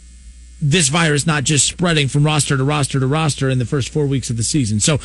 this 0.62 0.90
virus 0.90 1.26
not 1.26 1.46
just 1.46 1.66
spreading 1.66 2.10
from 2.10 2.26
roster 2.26 2.58
to 2.58 2.64
roster 2.66 3.00
to 3.00 3.08
roster 3.08 3.50
in 3.50 3.58
the 3.58 3.66
first 3.66 3.88
four 3.88 4.06
weeks 4.06 4.30
of 4.30 4.36
the 4.36 4.44
season. 4.44 4.82
So 4.82 4.96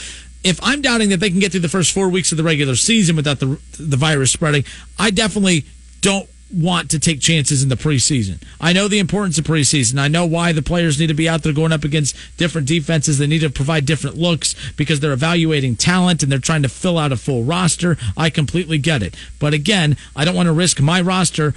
if 0.43 0.59
I'm 0.61 0.83
doubting 0.83 1.11
that 1.11 1.21
they 1.21 1.31
can 1.31 1.39
get 1.39 1.53
through 1.53 1.61
the 1.61 1.69
first 1.69 1.93
four 1.93 2.09
weeks 2.09 2.33
of 2.33 2.39
the 2.39 2.43
regular 2.43 2.75
season 2.75 3.15
without 3.15 3.39
the 3.39 3.61
the 3.79 3.97
virus 3.97 4.33
spreading, 4.33 4.65
I 4.99 5.13
definitely 5.13 5.65
don't 6.05 6.29
want 6.53 6.91
to 6.91 6.99
take 6.99 7.19
chances 7.19 7.63
in 7.63 7.71
the 7.71 7.77
preseason. 7.77 8.39
I 8.61 8.75
know 8.75 8.89
the 8.89 8.99
importance 8.99 9.39
of 9.39 9.47
preseason. 9.47 9.99
I 9.99 10.09
know 10.09 10.27
why 10.27 10.53
the 10.53 10.61
players 10.61 11.01
need 11.01 11.07
to 11.07 11.15
be 11.15 11.29
out 11.29 11.43
there 11.43 11.55
going 11.55 11.73
up 11.73 11.83
against 11.83 12.15
different 12.37 12.69
defenses. 12.69 13.17
They 13.17 13.27
need 13.27 13.41
to 13.41 13.49
provide 13.49 13.87
different 13.87 14.19
looks 14.19 14.55
because 14.73 15.01
they're 15.01 15.15
evaluating 15.15 15.77
talent 15.77 16.23
and 16.23 16.31
they're 16.31 16.39
trying 16.39 16.63
to 16.63 16.69
fill 16.69 16.99
out 16.99 17.11
a 17.11 17.17
full 17.17 17.43
roster. 17.43 17.97
I 18.19 18.29
completely 18.29 18.77
get 18.77 19.03
it. 19.03 19.17
But 19.39 19.55
again, 19.55 19.97
I 20.15 20.27
don't 20.27 20.37
want 20.37 20.47
to 20.47 20.53
risk 20.53 20.79
my 20.79 21.01
roster 21.01 21.55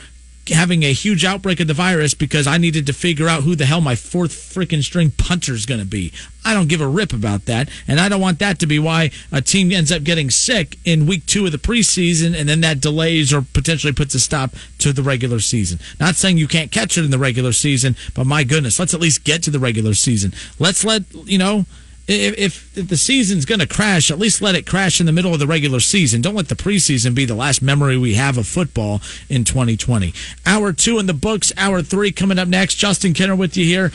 having 0.49 0.83
a 0.83 0.93
huge 0.93 1.25
outbreak 1.25 1.59
of 1.59 1.67
the 1.67 1.73
virus 1.73 2.13
because 2.13 2.47
I 2.47 2.57
needed 2.57 2.85
to 2.87 2.93
figure 2.93 3.27
out 3.27 3.43
who 3.43 3.55
the 3.55 3.65
hell 3.65 3.81
my 3.81 3.95
fourth 3.95 4.31
freaking 4.31 4.83
string 4.83 5.11
punter 5.11 5.53
is 5.53 5.65
going 5.65 5.79
to 5.79 5.85
be. 5.85 6.11
I 6.45 6.53
don't 6.53 6.69
give 6.69 6.81
a 6.81 6.87
rip 6.87 7.13
about 7.13 7.45
that. 7.45 7.69
And 7.87 7.99
I 7.99 8.09
don't 8.09 8.21
want 8.21 8.39
that 8.39 8.59
to 8.59 8.67
be 8.67 8.79
why 8.79 9.11
a 9.31 9.41
team 9.41 9.71
ends 9.71 9.91
up 9.91 10.03
getting 10.03 10.29
sick 10.29 10.77
in 10.85 11.05
week 11.05 11.25
two 11.25 11.45
of 11.45 11.51
the 11.51 11.57
preseason 11.57 12.37
and 12.37 12.47
then 12.47 12.61
that 12.61 12.79
delays 12.79 13.33
or 13.33 13.41
potentially 13.41 13.93
puts 13.93 14.15
a 14.15 14.19
stop 14.19 14.51
to 14.79 14.93
the 14.93 15.03
regular 15.03 15.39
season. 15.39 15.79
Not 15.99 16.15
saying 16.15 16.37
you 16.37 16.47
can't 16.47 16.71
catch 16.71 16.97
it 16.97 17.05
in 17.05 17.11
the 17.11 17.17
regular 17.17 17.51
season, 17.51 17.95
but 18.13 18.25
my 18.25 18.43
goodness, 18.43 18.79
let's 18.79 18.93
at 18.93 19.01
least 19.01 19.23
get 19.23 19.43
to 19.43 19.51
the 19.51 19.59
regular 19.59 19.93
season. 19.93 20.33
Let's 20.59 20.85
let, 20.85 21.03
you 21.25 21.37
know, 21.37 21.65
if, 22.07 22.37
if, 22.75 22.87
the 22.87 22.97
season's 22.97 23.45
going 23.45 23.59
to 23.59 23.67
crash, 23.67 24.09
at 24.09 24.19
least 24.19 24.41
let 24.41 24.55
it 24.55 24.65
crash 24.65 24.99
in 24.99 25.05
the 25.05 25.11
middle 25.11 25.33
of 25.33 25.39
the 25.39 25.47
regular 25.47 25.79
season. 25.79 26.21
Don't 26.21 26.35
let 26.35 26.47
the 26.47 26.55
preseason 26.55 27.13
be 27.13 27.25
the 27.25 27.35
last 27.35 27.61
memory 27.61 27.97
we 27.97 28.13
have 28.13 28.37
of 28.37 28.47
football 28.47 29.01
in 29.29 29.43
2020. 29.43 30.13
Hour 30.45 30.73
two 30.73 30.99
in 30.99 31.05
the 31.05 31.13
books, 31.13 31.51
hour 31.57 31.81
three 31.81 32.11
coming 32.11 32.39
up 32.39 32.47
next. 32.47 32.75
Justin 32.75 33.13
Kinner 33.13 33.37
with 33.37 33.57
you 33.57 33.65
here 33.65 33.91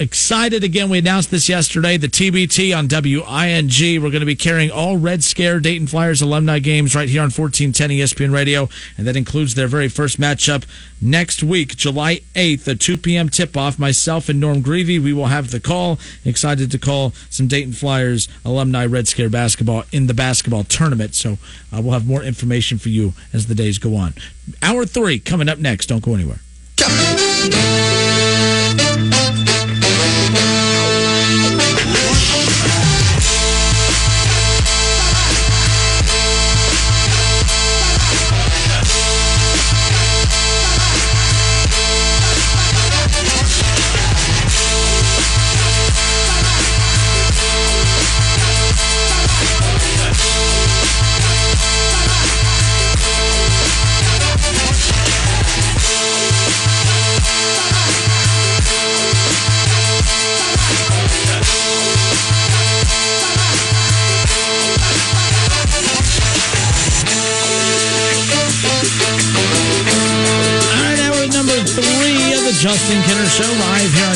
excited 0.00 0.64
again. 0.64 0.88
We 0.88 0.98
announced 0.98 1.30
this 1.30 1.48
yesterday. 1.48 1.96
The 1.98 2.08
TBT 2.08 2.76
on 2.76 2.88
WING. 2.88 4.02
We're 4.02 4.10
going 4.10 4.20
to 4.20 4.26
be 4.26 4.34
carrying 4.34 4.70
all 4.70 4.96
Red 4.96 5.22
Scare 5.22 5.60
Dayton 5.60 5.86
Flyers 5.86 6.22
alumni 6.22 6.58
games 6.58 6.94
right 6.94 7.08
here 7.08 7.20
on 7.20 7.30
1410 7.30 7.90
ESPN 7.90 8.32
Radio. 8.32 8.68
And 8.96 9.06
that 9.06 9.16
includes 9.16 9.54
their 9.54 9.68
very 9.68 9.88
first 9.88 10.18
matchup 10.18 10.64
next 11.00 11.42
week, 11.42 11.76
July 11.76 12.20
8th, 12.34 12.66
a 12.66 12.74
2 12.74 12.96
p.m. 12.96 13.28
tip 13.28 13.56
off. 13.56 13.78
Myself 13.78 14.28
and 14.28 14.40
Norm 14.40 14.62
Grevey, 14.62 14.98
we 14.98 15.12
will 15.12 15.26
have 15.26 15.50
the 15.50 15.60
call. 15.60 15.98
Excited 16.24 16.70
to 16.70 16.78
call 16.78 17.12
some 17.28 17.46
Dayton 17.46 17.74
Flyers 17.74 18.28
alumni 18.44 18.86
Red 18.86 19.06
Scare 19.06 19.28
basketball 19.28 19.84
in 19.92 20.06
the 20.06 20.14
basketball 20.14 20.64
tournament. 20.64 21.14
So 21.14 21.32
uh, 21.72 21.80
we'll 21.82 21.92
have 21.92 22.06
more 22.06 22.22
information 22.22 22.78
for 22.78 22.88
you 22.88 23.12
as 23.32 23.46
the 23.46 23.54
days 23.54 23.78
go 23.78 23.96
on. 23.96 24.14
Hour 24.62 24.86
three 24.86 25.18
coming 25.18 25.48
up 25.48 25.58
next. 25.58 25.86
Don't 25.86 26.02
go 26.02 26.14
anywhere. 26.14 26.40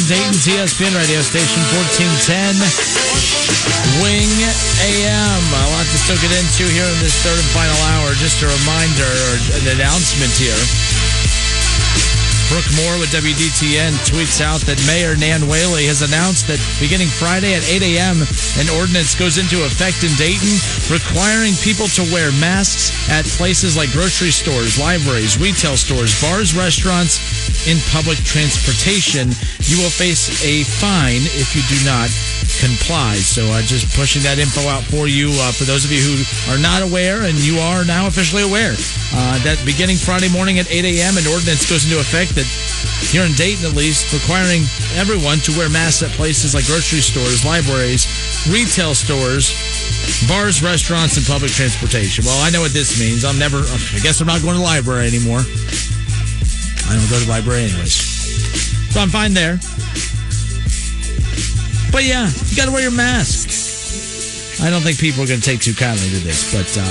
Dayton's 0.08 0.44
ESPN 0.44 0.92
radio 0.92 1.24
station 1.24 1.64
1410 1.72 2.60
Wing 4.04 4.28
AM. 4.84 5.44
A 5.48 5.64
lot 5.72 5.88
to 5.88 5.96
still 5.96 6.20
get 6.20 6.28
into 6.28 6.68
here 6.76 6.84
in 6.84 6.98
this 7.00 7.16
third 7.24 7.40
and 7.40 7.50
final 7.56 7.80
hour. 7.96 8.12
Just 8.20 8.44
a 8.44 8.48
reminder 8.48 9.08
or 9.08 9.32
an 9.56 9.66
announcement 9.72 10.32
here. 10.36 10.60
Brooke 12.52 12.68
Moore 12.76 13.00
with 13.00 13.08
WDTN 13.16 13.96
tweets 14.04 14.44
out 14.44 14.60
that 14.68 14.76
Mayor 14.86 15.16
Nan 15.16 15.48
Whaley 15.48 15.88
has 15.88 16.04
announced 16.04 16.46
that 16.46 16.60
beginning 16.76 17.08
Friday 17.08 17.56
at 17.56 17.64
8 17.64 17.82
a.m., 17.96 18.20
an 18.60 18.68
ordinance 18.76 19.16
goes 19.16 19.40
into 19.40 19.64
effect 19.64 20.04
in 20.04 20.12
Dayton 20.20 20.54
requiring 20.92 21.56
people 21.64 21.88
to 21.96 22.04
wear 22.12 22.28
masks 22.38 22.92
at 23.08 23.24
places 23.40 23.74
like 23.74 23.90
grocery 23.90 24.30
stores, 24.30 24.78
libraries, 24.78 25.40
retail 25.40 25.74
stores, 25.74 26.14
bars, 26.20 26.52
restaurants, 26.52 27.18
in 27.66 27.80
public 27.90 28.18
transportation. 28.24 29.32
You 29.64 29.80
will 29.80 29.92
face 29.92 30.28
a 30.44 30.64
fine 30.80 31.24
if 31.36 31.56
you 31.56 31.62
do 31.72 31.78
not 31.84 32.12
comply. 32.60 33.16
So 33.16 33.44
uh, 33.50 33.64
just 33.64 33.88
pushing 33.96 34.22
that 34.22 34.38
info 34.38 34.60
out 34.68 34.84
for 34.84 35.08
you. 35.08 35.32
Uh, 35.42 35.52
for 35.52 35.64
those 35.64 35.84
of 35.84 35.92
you 35.92 36.00
who 36.00 36.16
are 36.52 36.60
not 36.60 36.82
aware, 36.84 37.24
and 37.24 37.34
you 37.40 37.58
are 37.58 37.84
now 37.84 38.06
officially 38.06 38.44
aware, 38.44 38.76
uh, 39.16 39.38
that 39.44 39.60
beginning 39.64 39.96
Friday 39.96 40.28
morning 40.28 40.58
at 40.58 40.70
8 40.70 40.84
a.m., 40.84 41.16
an 41.16 41.26
ordinance 41.26 41.68
goes 41.68 41.84
into 41.84 41.98
effect 41.98 42.36
that 42.36 42.46
here 43.08 43.24
in 43.24 43.32
Dayton 43.32 43.64
at 43.64 43.74
least, 43.76 44.12
requiring 44.12 44.64
everyone 44.96 45.38
to 45.48 45.52
wear 45.56 45.68
masks 45.68 46.02
at 46.02 46.10
places 46.16 46.54
like 46.54 46.66
grocery 46.66 47.00
stores, 47.00 47.44
libraries, 47.44 48.06
retail 48.48 48.94
stores, 48.94 49.52
bars, 50.28 50.62
restaurants, 50.62 51.16
and 51.16 51.24
public 51.26 51.50
transportation. 51.50 52.24
Well, 52.24 52.38
I 52.44 52.50
know 52.50 52.60
what 52.60 52.72
this 52.72 53.00
means. 53.00 53.24
I'm 53.24 53.38
never, 53.38 53.58
I 53.58 54.00
guess 54.02 54.20
I'm 54.20 54.26
not 54.26 54.42
going 54.42 54.54
to 54.54 54.60
the 54.60 54.66
library 54.66 55.08
anymore. 55.08 55.42
I 56.88 56.96
don't 56.96 57.08
go 57.10 57.18
to 57.18 57.28
library 57.28 57.64
anyways. 57.64 57.94
So 58.92 59.00
I'm 59.00 59.10
fine 59.10 59.34
there. 59.34 59.58
But 61.94 62.04
yeah, 62.04 62.26
you 62.26 62.56
got 62.56 62.66
to 62.66 62.74
wear 62.74 62.82
your 62.82 62.94
mask. 62.94 63.54
I 64.62 64.70
don't 64.70 64.82
think 64.82 64.98
people 64.98 65.22
are 65.22 65.30
going 65.30 65.42
to 65.42 65.46
take 65.46 65.60
too 65.60 65.74
kindly 65.74 66.10
to 66.14 66.20
this, 66.22 66.50
but 66.54 66.66
uh, 66.78 66.86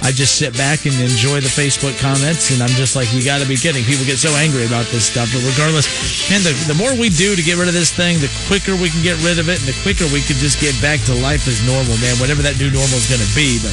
I 0.08 0.12
just 0.12 0.36
sit 0.36 0.52
back 0.52 0.84
and 0.84 0.92
enjoy 1.00 1.40
the 1.40 1.48
Facebook 1.48 1.96
comments, 1.96 2.52
and 2.52 2.60
I'm 2.60 2.72
just 2.76 2.92
like, 2.92 3.08
you 3.16 3.24
got 3.24 3.40
to 3.40 3.48
be 3.48 3.56
kidding. 3.56 3.84
People 3.88 4.04
get 4.04 4.20
so 4.20 4.32
angry 4.36 4.68
about 4.68 4.84
this 4.92 5.08
stuff, 5.08 5.32
but 5.32 5.40
regardless, 5.48 5.88
man, 6.28 6.44
the, 6.44 6.52
the 6.68 6.76
more 6.76 6.92
we 6.92 7.08
do 7.08 7.32
to 7.32 7.42
get 7.42 7.56
rid 7.56 7.68
of 7.68 7.76
this 7.76 7.88
thing, 7.92 8.20
the 8.20 8.32
quicker 8.48 8.76
we 8.76 8.92
can 8.92 9.00
get 9.00 9.16
rid 9.24 9.40
of 9.40 9.48
it, 9.48 9.60
and 9.60 9.68
the 9.68 9.76
quicker 9.80 10.04
we 10.12 10.20
can 10.20 10.36
just 10.36 10.60
get 10.60 10.76
back 10.84 11.00
to 11.08 11.16
life 11.24 11.48
as 11.48 11.58
normal, 11.64 11.96
man, 12.04 12.14
whatever 12.20 12.44
that 12.44 12.60
new 12.60 12.68
normal 12.68 13.00
is 13.00 13.08
going 13.08 13.24
to 13.24 13.32
be. 13.32 13.56
But 13.64 13.72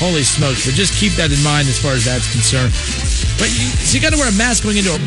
holy 0.00 0.24
smokes, 0.24 0.64
but 0.64 0.74
just 0.74 0.96
keep 0.96 1.12
that 1.20 1.28
in 1.32 1.40
mind 1.44 1.68
as 1.68 1.76
far 1.76 1.92
as 1.92 2.08
that's 2.08 2.28
concerned. 2.32 2.74
But 3.38 3.52
you, 3.52 3.68
so 3.84 3.96
you 3.96 4.00
got 4.00 4.12
to 4.12 4.20
wear 4.20 4.28
a 4.28 4.38
mask 4.38 4.64
going 4.64 4.76
into 4.76 4.92
a. 4.92 5.00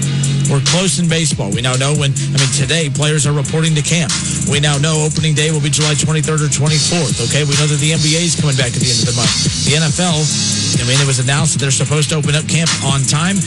We're 0.49 0.65
close 0.73 0.97
in 0.97 1.05
baseball. 1.05 1.53
We 1.53 1.61
now 1.61 1.77
know 1.77 1.93
when. 1.93 2.09
I 2.13 2.37
mean, 2.37 2.51
today 2.57 2.89
players 2.89 3.29
are 3.29 3.33
reporting 3.33 3.77
to 3.77 3.85
camp. 3.85 4.09
We 4.49 4.57
now 4.57 4.81
know 4.81 5.05
opening 5.05 5.37
day 5.37 5.53
will 5.53 5.61
be 5.61 5.69
July 5.69 5.93
23rd 5.93 6.41
or 6.41 6.49
24th. 6.49 7.21
Okay, 7.29 7.45
we 7.45 7.53
know 7.61 7.69
that 7.69 7.77
the 7.77 7.93
NBA 7.93 8.21
is 8.25 8.33
coming 8.33 8.57
back 8.57 8.73
at 8.73 8.81
the 8.81 8.89
end 8.89 9.01
of 9.05 9.13
the 9.13 9.17
month. 9.17 9.33
The 9.69 9.77
NFL. 9.77 10.25
I 10.81 10.89
mean, 10.89 10.97
it 10.97 11.05
was 11.05 11.21
announced 11.21 11.53
that 11.53 11.61
they're 11.61 11.73
supposed 11.73 12.09
to 12.09 12.17
open 12.17 12.33
up 12.33 12.49
camp 12.49 12.69
on 12.81 13.05
time. 13.05 13.37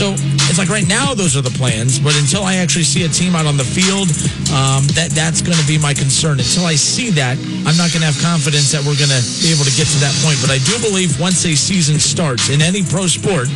So 0.00 0.16
it's 0.48 0.56
like 0.56 0.72
right 0.72 0.88
now 0.88 1.12
those 1.12 1.36
are 1.36 1.44
the 1.44 1.52
plans, 1.60 2.00
but 2.00 2.16
until 2.16 2.40
I 2.40 2.56
actually 2.56 2.88
see 2.88 3.04
a 3.04 3.12
team 3.12 3.36
out 3.36 3.44
on 3.44 3.60
the 3.60 3.68
field, 3.68 4.08
um, 4.48 4.88
that 4.96 5.12
that's 5.12 5.44
going 5.44 5.60
to 5.60 5.66
be 5.68 5.76
my 5.76 5.92
concern. 5.92 6.40
Until 6.40 6.64
I 6.64 6.72
see 6.72 7.12
that, 7.20 7.36
I'm 7.68 7.76
not 7.76 7.92
going 7.92 8.00
to 8.00 8.08
have 8.08 8.16
confidence 8.24 8.72
that 8.72 8.80
we're 8.80 8.96
going 8.96 9.12
to 9.12 9.20
be 9.44 9.52
able 9.52 9.68
to 9.68 9.74
get 9.76 9.92
to 9.92 10.00
that 10.00 10.16
point. 10.24 10.40
But 10.40 10.48
I 10.48 10.56
do 10.64 10.72
believe 10.80 11.20
once 11.20 11.44
a 11.44 11.52
season 11.52 12.00
starts 12.00 12.48
in 12.48 12.64
any 12.64 12.80
pro 12.80 13.12
sport, 13.12 13.52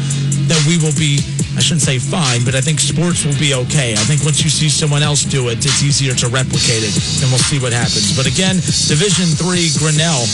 that 0.53 0.61
we 0.69 0.77
will 0.85 0.93
be. 1.01 1.25
I 1.57 1.65
shouldn't 1.65 1.87
say 1.87 1.97
fine, 1.97 2.45
but 2.45 2.53
I 2.53 2.61
think 2.61 2.77
sports 2.77 3.25
will 3.25 3.39
be 3.41 3.57
okay. 3.65 3.97
I 3.97 4.05
think 4.05 4.21
once 4.21 4.45
you 4.45 4.53
see 4.53 4.69
someone 4.69 5.01
else 5.01 5.25
do 5.25 5.49
it, 5.49 5.65
it's 5.65 5.81
easier 5.81 6.13
to 6.13 6.29
replicate 6.29 6.85
it, 6.85 6.93
and 7.25 7.33
we'll 7.33 7.41
see 7.41 7.57
what 7.57 7.73
happens. 7.73 8.13
But 8.13 8.29
again, 8.29 8.61
Division 8.61 9.33
Three 9.33 9.73
Grinnell 9.81 10.29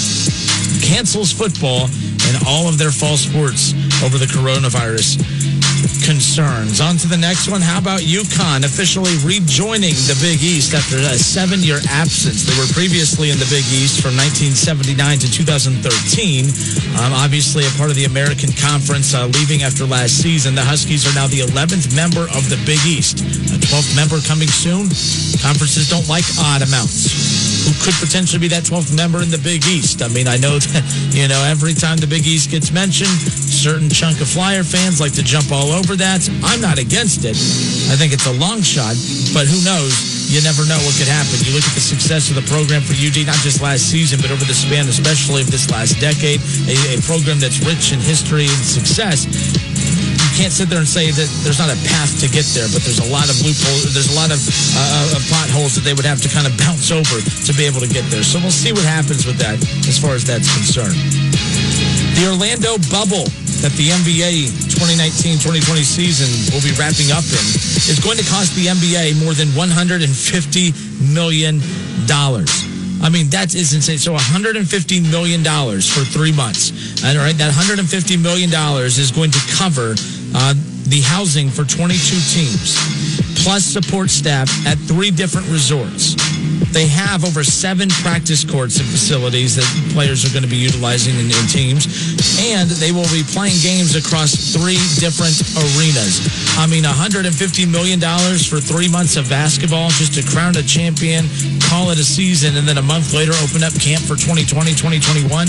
cancels 0.82 1.31
football 1.31 1.87
and 2.27 2.35
all 2.51 2.66
of 2.66 2.82
their 2.82 2.91
fall 2.91 3.15
sports 3.15 3.78
over 4.03 4.19
the 4.19 4.27
coronavirus 4.27 5.23
concerns. 6.05 6.81
On 6.81 6.97
to 6.97 7.07
the 7.07 7.16
next 7.16 7.48
one. 7.48 7.61
How 7.61 7.78
about 7.78 8.01
UConn 8.01 8.65
officially 8.65 9.16
rejoining 9.24 9.94
the 10.07 10.16
Big 10.20 10.43
East 10.43 10.74
after 10.74 10.97
a 10.98 11.16
seven 11.16 11.61
year 11.61 11.78
absence? 11.89 12.44
They 12.44 12.57
were 12.59 12.69
previously 12.73 13.31
in 13.31 13.39
the 13.39 13.48
Big 13.48 13.65
East 13.73 14.02
from 14.02 14.15
1979 14.19 14.94
to 15.24 15.28
2013. 15.31 16.51
Um, 17.01 17.16
obviously, 17.16 17.65
a 17.65 17.73
part 17.81 17.89
of 17.89 17.97
the 17.97 18.05
American 18.05 18.52
Conference, 18.52 19.15
uh, 19.15 19.27
leaving 19.39 19.62
after 19.62 19.86
last 19.86 20.20
season. 20.20 20.55
The 20.55 20.66
Huskies 20.66 21.09
are 21.09 21.15
now 21.16 21.27
the 21.27 21.40
11th 21.47 21.97
member 21.97 22.28
of 22.36 22.47
the 22.52 22.61
Big 22.69 22.81
East. 22.85 23.24
A 23.51 23.59
12th 23.59 23.97
member 23.97 24.20
coming 24.27 24.48
soon. 24.48 24.93
Conferences 25.40 25.89
don't 25.89 26.09
like 26.09 26.27
odd 26.39 26.61
amounts 26.62 27.40
who 27.70 27.86
could 27.86 27.94
potentially 28.02 28.42
be 28.42 28.51
that 28.51 28.66
12th 28.66 28.90
member 28.98 29.22
in 29.22 29.30
the 29.30 29.38
Big 29.38 29.62
East. 29.70 30.02
I 30.02 30.10
mean, 30.10 30.26
I 30.26 30.34
know 30.42 30.59
that, 30.74 30.82
you 31.14 31.30
know, 31.30 31.38
every 31.47 31.70
time 31.70 32.02
the 32.02 32.10
Big 32.10 32.26
East 32.26 32.51
gets 32.51 32.74
mentioned, 32.74 33.14
certain 33.47 33.86
chunk 33.86 34.18
of 34.18 34.26
Flyer 34.26 34.66
fans 34.66 34.98
like 34.98 35.14
to 35.14 35.22
jump 35.22 35.55
all 35.55 35.70
over 35.70 35.94
that. 35.94 36.26
I'm 36.42 36.59
not 36.59 36.82
against 36.82 37.22
it. 37.22 37.38
I 37.86 37.94
think 37.94 38.10
it's 38.10 38.26
a 38.26 38.34
long 38.42 38.59
shot, 38.66 38.98
but 39.30 39.47
who 39.47 39.62
knows? 39.62 40.18
You 40.30 40.42
never 40.42 40.66
know 40.66 40.78
what 40.82 40.94
could 40.98 41.10
happen. 41.10 41.38
You 41.47 41.55
look 41.55 41.66
at 41.66 41.74
the 41.74 41.82
success 41.82 42.30
of 42.30 42.38
the 42.38 42.47
program 42.51 42.82
for 42.82 42.94
UD, 42.94 43.26
not 43.26 43.38
just 43.47 43.62
last 43.62 43.86
season, 43.90 44.18
but 44.18 44.30
over 44.30 44.42
the 44.47 44.55
span, 44.55 44.86
especially 44.90 45.42
of 45.42 45.51
this 45.51 45.70
last 45.70 45.98
decade, 46.02 46.42
a, 46.66 46.74
a 46.94 47.02
program 47.06 47.38
that's 47.38 47.62
rich 47.62 47.94
in 47.94 48.02
history 48.02 48.51
and 48.51 48.62
success. 48.62 49.26
Can't 50.41 50.57
sit 50.57 50.73
there 50.73 50.81
and 50.81 50.89
say 50.89 51.12
that 51.12 51.29
there's 51.45 51.61
not 51.61 51.69
a 51.69 51.77
path 51.85 52.17
to 52.25 52.27
get 52.33 52.49
there, 52.57 52.65
but 52.73 52.81
there's 52.81 52.97
a 52.97 53.12
lot 53.12 53.29
of 53.29 53.37
loopholes. 53.45 53.93
There's 53.93 54.09
a 54.09 54.17
lot 54.17 54.33
of, 54.33 54.41
uh, 54.41 55.12
of 55.12 55.21
potholes 55.29 55.77
that 55.77 55.85
they 55.85 55.93
would 55.93 56.09
have 56.09 56.17
to 56.25 56.33
kind 56.33 56.49
of 56.49 56.57
bounce 56.65 56.89
over 56.89 57.21
to 57.21 57.53
be 57.61 57.69
able 57.69 57.85
to 57.85 57.91
get 57.93 58.09
there. 58.09 58.25
So 58.25 58.41
we'll 58.41 58.49
see 58.49 58.73
what 58.73 58.89
happens 58.89 59.29
with 59.29 59.37
that 59.37 59.61
as 59.85 60.01
far 60.01 60.17
as 60.17 60.25
that's 60.25 60.49
concerned. 60.49 60.97
The 62.17 62.25
Orlando 62.25 62.81
bubble 62.89 63.29
that 63.61 63.77
the 63.77 63.93
NBA 63.93 64.49
2019-2020 64.81 65.85
season 65.85 66.33
will 66.57 66.65
be 66.65 66.73
wrapping 66.81 67.12
up 67.12 67.29
in 67.29 67.45
is 67.85 68.01
going 68.01 68.17
to 68.17 68.25
cost 68.25 68.57
the 68.57 68.73
NBA 68.73 69.21
more 69.21 69.37
than 69.37 69.53
150 69.53 70.09
million 71.12 71.61
dollars. 72.09 72.49
I 73.05 73.12
mean, 73.12 73.29
that 73.37 73.53
is 73.53 73.77
insane. 73.77 74.01
So 74.01 74.17
$150 74.17 74.57
million 75.12 75.45
for 75.85 76.01
three 76.09 76.33
months. 76.33 76.73
And, 77.05 77.17
all 77.17 77.25
right, 77.25 77.37
that 77.37 77.53
$150 77.53 77.85
million 78.21 78.49
is 78.89 79.12
going 79.12 79.33
to 79.33 79.41
cover 79.57 79.97
uh, 80.35 80.55
the 80.89 81.01
housing 81.05 81.48
for 81.48 81.65
22 81.65 81.97
teams, 82.35 82.74
plus 83.43 83.65
support 83.65 84.11
staff 84.11 84.51
at 84.66 84.78
three 84.78 85.11
different 85.11 85.48
resorts. 85.48 86.16
They 86.73 86.86
have 86.86 87.24
over 87.24 87.43
seven 87.43 87.89
practice 88.02 88.44
courts 88.44 88.78
and 88.78 88.86
facilities 88.86 89.57
that 89.57 89.66
players 89.90 90.24
are 90.24 90.31
going 90.31 90.47
to 90.47 90.51
be 90.51 90.57
utilizing 90.57 91.15
in, 91.19 91.27
in 91.27 91.47
teams, 91.51 91.86
and 92.39 92.70
they 92.78 92.93
will 92.93 93.11
be 93.11 93.27
playing 93.27 93.59
games 93.59 93.98
across 93.98 94.55
three 94.55 94.78
different 95.02 95.35
arenas. 95.59 96.23
I 96.61 96.69
mean, 96.69 96.85
$150 96.85 97.24
million 97.73 97.97
for 98.45 98.61
three 98.61 98.85
months 98.85 99.16
of 99.16 99.32
basketball 99.32 99.89
just 99.97 100.12
to 100.20 100.23
crown 100.28 100.53
a 100.61 100.62
champion, 100.62 101.24
call 101.73 101.89
it 101.89 101.97
a 101.97 102.05
season, 102.05 102.61
and 102.61 102.69
then 102.69 102.77
a 102.77 102.85
month 102.85 103.16
later 103.16 103.32
open 103.41 103.65
up 103.65 103.73
camp 103.81 104.05
for 104.05 104.12
2020, 104.12 104.77
2021. 104.77 105.49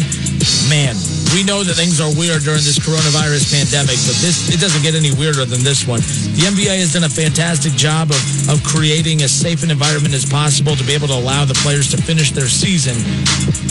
Man, 0.71 0.95
we 1.35 1.43
know 1.43 1.67
that 1.67 1.75
things 1.75 1.99
are 1.99 2.07
weird 2.15 2.47
during 2.47 2.63
this 2.63 2.79
coronavirus 2.79 3.51
pandemic, 3.51 3.99
but 4.07 4.15
this 4.23 4.55
it 4.55 4.63
doesn't 4.63 4.79
get 4.87 4.95
any 4.95 5.11
weirder 5.11 5.43
than 5.43 5.67
this 5.67 5.83
one. 5.83 5.99
The 6.39 6.47
NBA 6.47 6.79
has 6.79 6.95
done 6.95 7.03
a 7.03 7.11
fantastic 7.11 7.75
job 7.75 8.07
of, 8.07 8.23
of 8.47 8.63
creating 8.63 9.19
as 9.19 9.35
safe 9.35 9.67
an 9.67 9.71
environment 9.71 10.15
as 10.15 10.23
possible 10.23 10.79
to 10.79 10.83
be 10.87 10.95
able 10.95 11.11
to 11.11 11.19
allow 11.19 11.43
the 11.43 11.59
players 11.59 11.91
to 11.91 11.99
finish 11.99 12.31
their 12.31 12.47
season. 12.47 12.95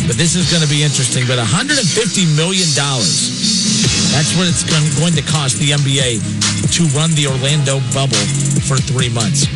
But 0.05 0.21
this 0.21 0.37
is 0.37 0.45
going 0.53 0.61
to 0.61 0.69
be 0.69 0.85
interesting. 0.85 1.25
But 1.25 1.41
$150 1.41 1.89
million, 2.37 2.69
that's 4.13 4.37
what 4.37 4.45
it's 4.45 4.69
going 4.69 5.17
to 5.17 5.25
cost 5.25 5.57
the 5.57 5.73
NBA 5.73 6.40
to 6.69 6.85
run 6.93 7.11
the 7.17 7.27
Orlando 7.27 7.81
bubble 7.95 8.25
for 8.69 8.77
three 8.77 9.09
months. 9.09 9.49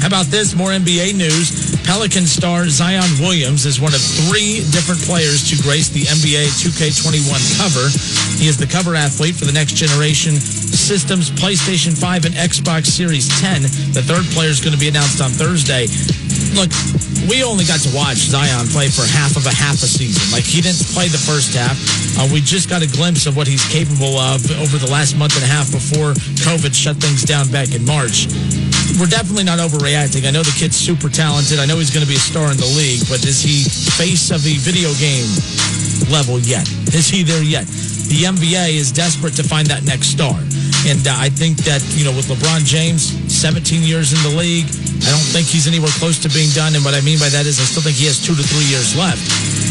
How 0.00 0.08
about 0.08 0.26
this? 0.26 0.54
More 0.54 0.70
NBA 0.70 1.14
news. 1.14 1.76
Pelican 1.84 2.24
star 2.24 2.68
Zion 2.68 3.08
Williams 3.20 3.64
is 3.64 3.80
one 3.80 3.94
of 3.94 4.00
three 4.00 4.64
different 4.72 5.00
players 5.00 5.48
to 5.48 5.56
grace 5.62 5.88
the 5.88 6.04
NBA 6.04 6.48
2K21 6.60 7.40
cover. 7.56 7.88
He 8.36 8.48
is 8.48 8.56
the 8.56 8.66
cover 8.66 8.94
athlete 8.94 9.34
for 9.34 9.44
the 9.44 9.52
next 9.52 9.76
generation 9.76 10.36
systems, 10.36 11.30
PlayStation 11.30 11.96
5 11.96 12.26
and 12.26 12.34
Xbox 12.34 12.86
Series 12.86 13.28
10. 13.40 13.62
The 13.92 14.04
third 14.04 14.24
player 14.32 14.50
is 14.50 14.60
going 14.60 14.74
to 14.74 14.80
be 14.80 14.88
announced 14.88 15.20
on 15.20 15.30
Thursday. 15.30 15.86
Look, 16.54 16.70
we 17.26 17.42
only 17.42 17.64
got 17.64 17.80
to 17.82 17.90
watch 17.90 18.30
Zion 18.30 18.66
play 18.70 18.88
for 18.88 19.02
half 19.02 19.36
of 19.36 19.46
a 19.46 19.54
half 19.54 19.82
a 19.82 19.88
season. 19.90 20.22
Like 20.30 20.44
he 20.44 20.60
didn't 20.60 20.86
play 20.94 21.08
the 21.08 21.18
first 21.18 21.54
half. 21.54 21.74
Uh, 22.18 22.28
we 22.32 22.40
just 22.40 22.70
got 22.70 22.82
a 22.82 22.90
glimpse 22.90 23.26
of 23.26 23.36
what 23.36 23.46
he's 23.46 23.64
capable 23.68 24.18
of 24.18 24.44
over 24.62 24.78
the 24.78 24.90
last 24.90 25.16
month 25.16 25.34
and 25.34 25.44
a 25.44 25.50
half 25.50 25.70
before 25.72 26.14
COVID 26.46 26.74
shut 26.74 26.96
things 26.98 27.22
down 27.22 27.50
back 27.50 27.74
in 27.74 27.84
March. 27.84 28.30
We're 29.00 29.10
definitely 29.10 29.44
not 29.44 29.58
overreacting. 29.58 30.26
I 30.26 30.30
know 30.30 30.46
the 30.46 30.54
kid's 30.54 30.76
super 30.76 31.08
talented. 31.08 31.58
I 31.58 31.66
know 31.66 31.78
he's 31.82 31.90
going 31.90 32.06
to 32.06 32.10
be 32.10 32.20
a 32.20 32.22
star 32.22 32.50
in 32.50 32.56
the 32.56 32.70
league, 32.78 33.02
but 33.10 33.24
is 33.26 33.42
he 33.42 33.66
face 33.98 34.30
of 34.30 34.44
the 34.44 34.54
video 34.62 34.94
game 35.02 35.26
level 36.12 36.38
yet? 36.38 36.68
Is 36.94 37.08
he 37.08 37.24
there 37.24 37.42
yet? 37.42 37.66
The 38.06 38.30
NBA 38.30 38.76
is 38.78 38.92
desperate 38.92 39.34
to 39.36 39.42
find 39.42 39.66
that 39.66 39.82
next 39.82 40.14
star. 40.14 40.38
And 40.84 41.00
uh, 41.08 41.16
I 41.16 41.32
think 41.32 41.56
that, 41.64 41.80
you 41.96 42.04
know, 42.04 42.12
with 42.12 42.28
LeBron 42.28 42.60
James, 42.68 43.16
17 43.32 43.80
years 43.80 44.12
in 44.12 44.20
the 44.20 44.36
league, 44.36 44.68
I 45.04 45.08
don't 45.08 45.28
think 45.32 45.48
he's 45.48 45.64
anywhere 45.64 45.92
close 45.96 46.20
to 46.24 46.28
being 46.28 46.52
done. 46.52 46.76
And 46.76 46.84
what 46.84 46.92
I 46.92 47.00
mean 47.00 47.16
by 47.16 47.32
that 47.32 47.48
is 47.48 47.56
I 47.56 47.64
still 47.64 47.80
think 47.80 47.96
he 47.96 48.04
has 48.04 48.20
two 48.20 48.36
to 48.36 48.44
three 48.44 48.68
years 48.68 48.92
left. 48.92 49.20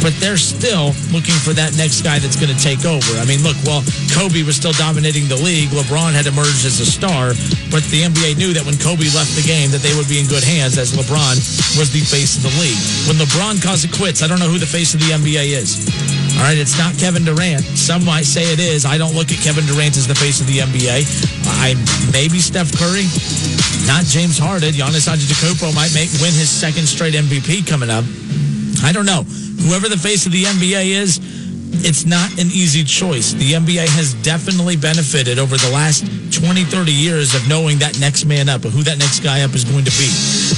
But 0.01 0.17
they're 0.17 0.41
still 0.41 0.89
looking 1.13 1.37
for 1.45 1.53
that 1.53 1.77
next 1.77 2.01
guy 2.01 2.17
that's 2.17 2.33
going 2.33 2.49
to 2.49 2.57
take 2.57 2.81
over. 2.89 3.13
I 3.21 3.29
mean, 3.29 3.45
look, 3.45 3.55
while 3.61 3.85
Kobe 4.09 4.41
was 4.41 4.57
still 4.57 4.73
dominating 4.73 5.29
the 5.29 5.37
league, 5.37 5.69
LeBron 5.69 6.17
had 6.17 6.25
emerged 6.25 6.65
as 6.65 6.81
a 6.81 6.87
star. 6.89 7.37
But 7.69 7.85
the 7.93 8.09
NBA 8.09 8.41
knew 8.41 8.51
that 8.57 8.65
when 8.65 8.77
Kobe 8.81 9.05
left 9.13 9.37
the 9.37 9.45
game, 9.45 9.69
that 9.69 9.85
they 9.85 9.93
would 9.93 10.09
be 10.09 10.17
in 10.17 10.25
good 10.25 10.43
hands 10.43 10.81
as 10.81 10.97
LeBron 10.97 11.37
was 11.77 11.93
the 11.93 12.01
face 12.01 12.41
of 12.41 12.43
the 12.49 12.53
league. 12.57 12.81
When 13.05 13.21
LeBron 13.21 13.61
calls 13.61 13.85
it 13.85 13.93
quits, 13.93 14.25
I 14.25 14.27
don't 14.27 14.41
know 14.41 14.49
who 14.49 14.57
the 14.57 14.69
face 14.69 14.97
of 14.97 14.99
the 14.99 15.13
NBA 15.13 15.53
is. 15.61 16.22
All 16.37 16.49
right, 16.49 16.57
it's 16.57 16.77
not 16.77 16.97
Kevin 16.97 17.23
Durant. 17.23 17.61
Some 17.61 18.03
might 18.03 18.25
say 18.25 18.43
it 18.51 18.59
is. 18.59 18.85
I 18.85 18.97
don't 18.97 19.13
look 19.13 19.31
at 19.31 19.37
Kevin 19.39 19.65
Durant 19.65 19.97
as 19.97 20.07
the 20.07 20.15
face 20.15 20.41
of 20.41 20.47
the 20.47 20.59
NBA. 20.59 21.05
I 21.61 21.77
maybe 22.11 22.39
Steph 22.39 22.73
Curry, 22.73 23.05
not 23.85 24.03
James 24.09 24.37
Harden. 24.37 24.73
Giannis 24.73 25.05
Antetokounmpo 25.05 25.73
might 25.75 25.93
make 25.93 26.09
win 26.19 26.33
his 26.33 26.49
second 26.49 26.89
straight 26.89 27.13
MVP 27.13 27.67
coming 27.69 27.89
up. 27.89 28.03
I 28.83 28.91
don't 28.91 29.05
know. 29.05 29.23
Whoever 29.63 29.87
the 29.87 29.97
face 29.97 30.25
of 30.25 30.31
the 30.31 30.43
NBA 30.43 30.91
is, 30.91 31.21
it's 31.85 32.05
not 32.05 32.31
an 32.39 32.47
easy 32.47 32.83
choice. 32.83 33.33
The 33.33 33.53
NBA 33.53 33.87
has 33.89 34.13
definitely 34.21 34.75
benefited 34.75 35.39
over 35.39 35.57
the 35.57 35.69
last 35.69 36.05
20, 36.33 36.63
30 36.65 36.91
years 36.91 37.35
of 37.35 37.47
knowing 37.47 37.79
that 37.79 37.99
next 37.99 38.25
man 38.25 38.49
up, 38.49 38.61
who 38.61 38.83
that 38.83 38.97
next 38.97 39.21
guy 39.21 39.41
up 39.41 39.53
is 39.53 39.63
going 39.63 39.85
to 39.85 39.93
be. 39.97 40.09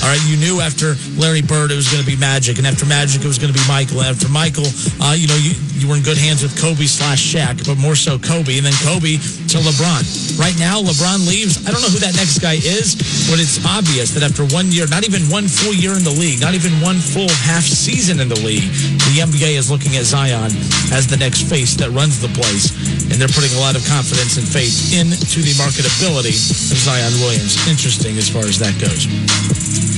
All 0.05 0.13
right, 0.13 0.21
you 0.29 0.37
knew 0.37 0.61
after 0.61 0.93
Larry 1.17 1.41
Bird 1.41 1.73
it 1.73 1.81
was 1.81 1.89
going 1.89 1.97
to 1.97 2.05
be 2.05 2.13
Magic, 2.13 2.61
and 2.61 2.69
after 2.69 2.85
Magic 2.85 3.25
it 3.25 3.27
was 3.27 3.41
going 3.41 3.49
to 3.49 3.57
be 3.57 3.65
Michael, 3.65 4.05
after 4.05 4.29
Michael, 4.29 4.69
uh, 5.01 5.17
you 5.17 5.25
know, 5.25 5.33
you, 5.41 5.57
you 5.81 5.89
were 5.89 5.97
in 5.97 6.05
good 6.05 6.21
hands 6.21 6.45
with 6.45 6.53
Kobe 6.61 6.85
slash 6.85 7.17
Shaq, 7.17 7.65
but 7.65 7.73
more 7.81 7.97
so 7.97 8.21
Kobe, 8.21 8.61
and 8.61 8.69
then 8.69 8.77
Kobe 8.85 9.17
to 9.17 9.57
LeBron. 9.65 10.05
Right 10.37 10.53
now, 10.61 10.77
LeBron 10.77 11.25
leaves. 11.25 11.57
I 11.65 11.73
don't 11.73 11.81
know 11.81 11.89
who 11.89 11.97
that 12.05 12.13
next 12.13 12.37
guy 12.37 12.61
is, 12.61 12.93
but 13.33 13.41
it's 13.41 13.57
obvious 13.65 14.13
that 14.13 14.21
after 14.21 14.45
one 14.53 14.69
year, 14.69 14.85
not 14.93 15.09
even 15.09 15.25
one 15.25 15.49
full 15.49 15.73
year 15.73 15.97
in 15.97 16.05
the 16.05 16.13
league, 16.13 16.37
not 16.37 16.53
even 16.53 16.77
one 16.85 17.01
full 17.01 17.33
half 17.41 17.65
season 17.65 18.21
in 18.21 18.29
the 18.29 18.37
league, 18.45 18.69
the 19.09 19.25
NBA 19.25 19.57
is 19.57 19.73
looking 19.73 19.97
at 19.97 20.05
Zion 20.05 20.53
as 20.93 21.09
the 21.09 21.17
next 21.17 21.49
face 21.49 21.73
that 21.81 21.89
runs 21.97 22.21
the 22.21 22.29
place, 22.37 22.69
and 23.09 23.17
they're 23.17 23.33
putting 23.33 23.57
a 23.57 23.61
lot 23.61 23.73
of 23.73 23.81
confidence 23.89 24.37
and 24.37 24.45
faith 24.45 24.93
into 24.93 25.41
the 25.41 25.57
marketability 25.57 26.37
of 26.69 26.77
Zion 26.77 27.13
Williams. 27.25 27.57
Interesting 27.65 28.21
as 28.21 28.29
far 28.29 28.45
as 28.45 28.61
that 28.61 28.77
goes. 28.77 29.94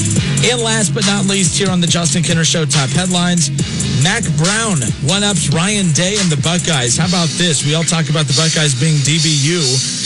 And 0.47 0.63
last 0.63 0.95
but 0.95 1.05
not 1.05 1.25
least, 1.25 1.59
here 1.59 1.69
on 1.69 1.81
the 1.81 1.87
Justin 1.87 2.23
Kinner 2.23 2.47
Show 2.47 2.63
top 2.63 2.87
headlines, 2.95 3.51
Mack 3.99 4.23
Brown 4.39 4.79
one 5.03 5.19
ups 5.19 5.51
Ryan 5.51 5.91
Day 5.91 6.15
and 6.15 6.31
the 6.31 6.39
Buckeyes. 6.39 6.95
How 6.95 7.03
about 7.03 7.27
this? 7.35 7.67
We 7.67 7.75
all 7.75 7.83
talk 7.83 8.07
about 8.07 8.31
the 8.31 8.37
Buckeyes 8.39 8.71
being 8.71 8.95
DBU, 9.03 9.59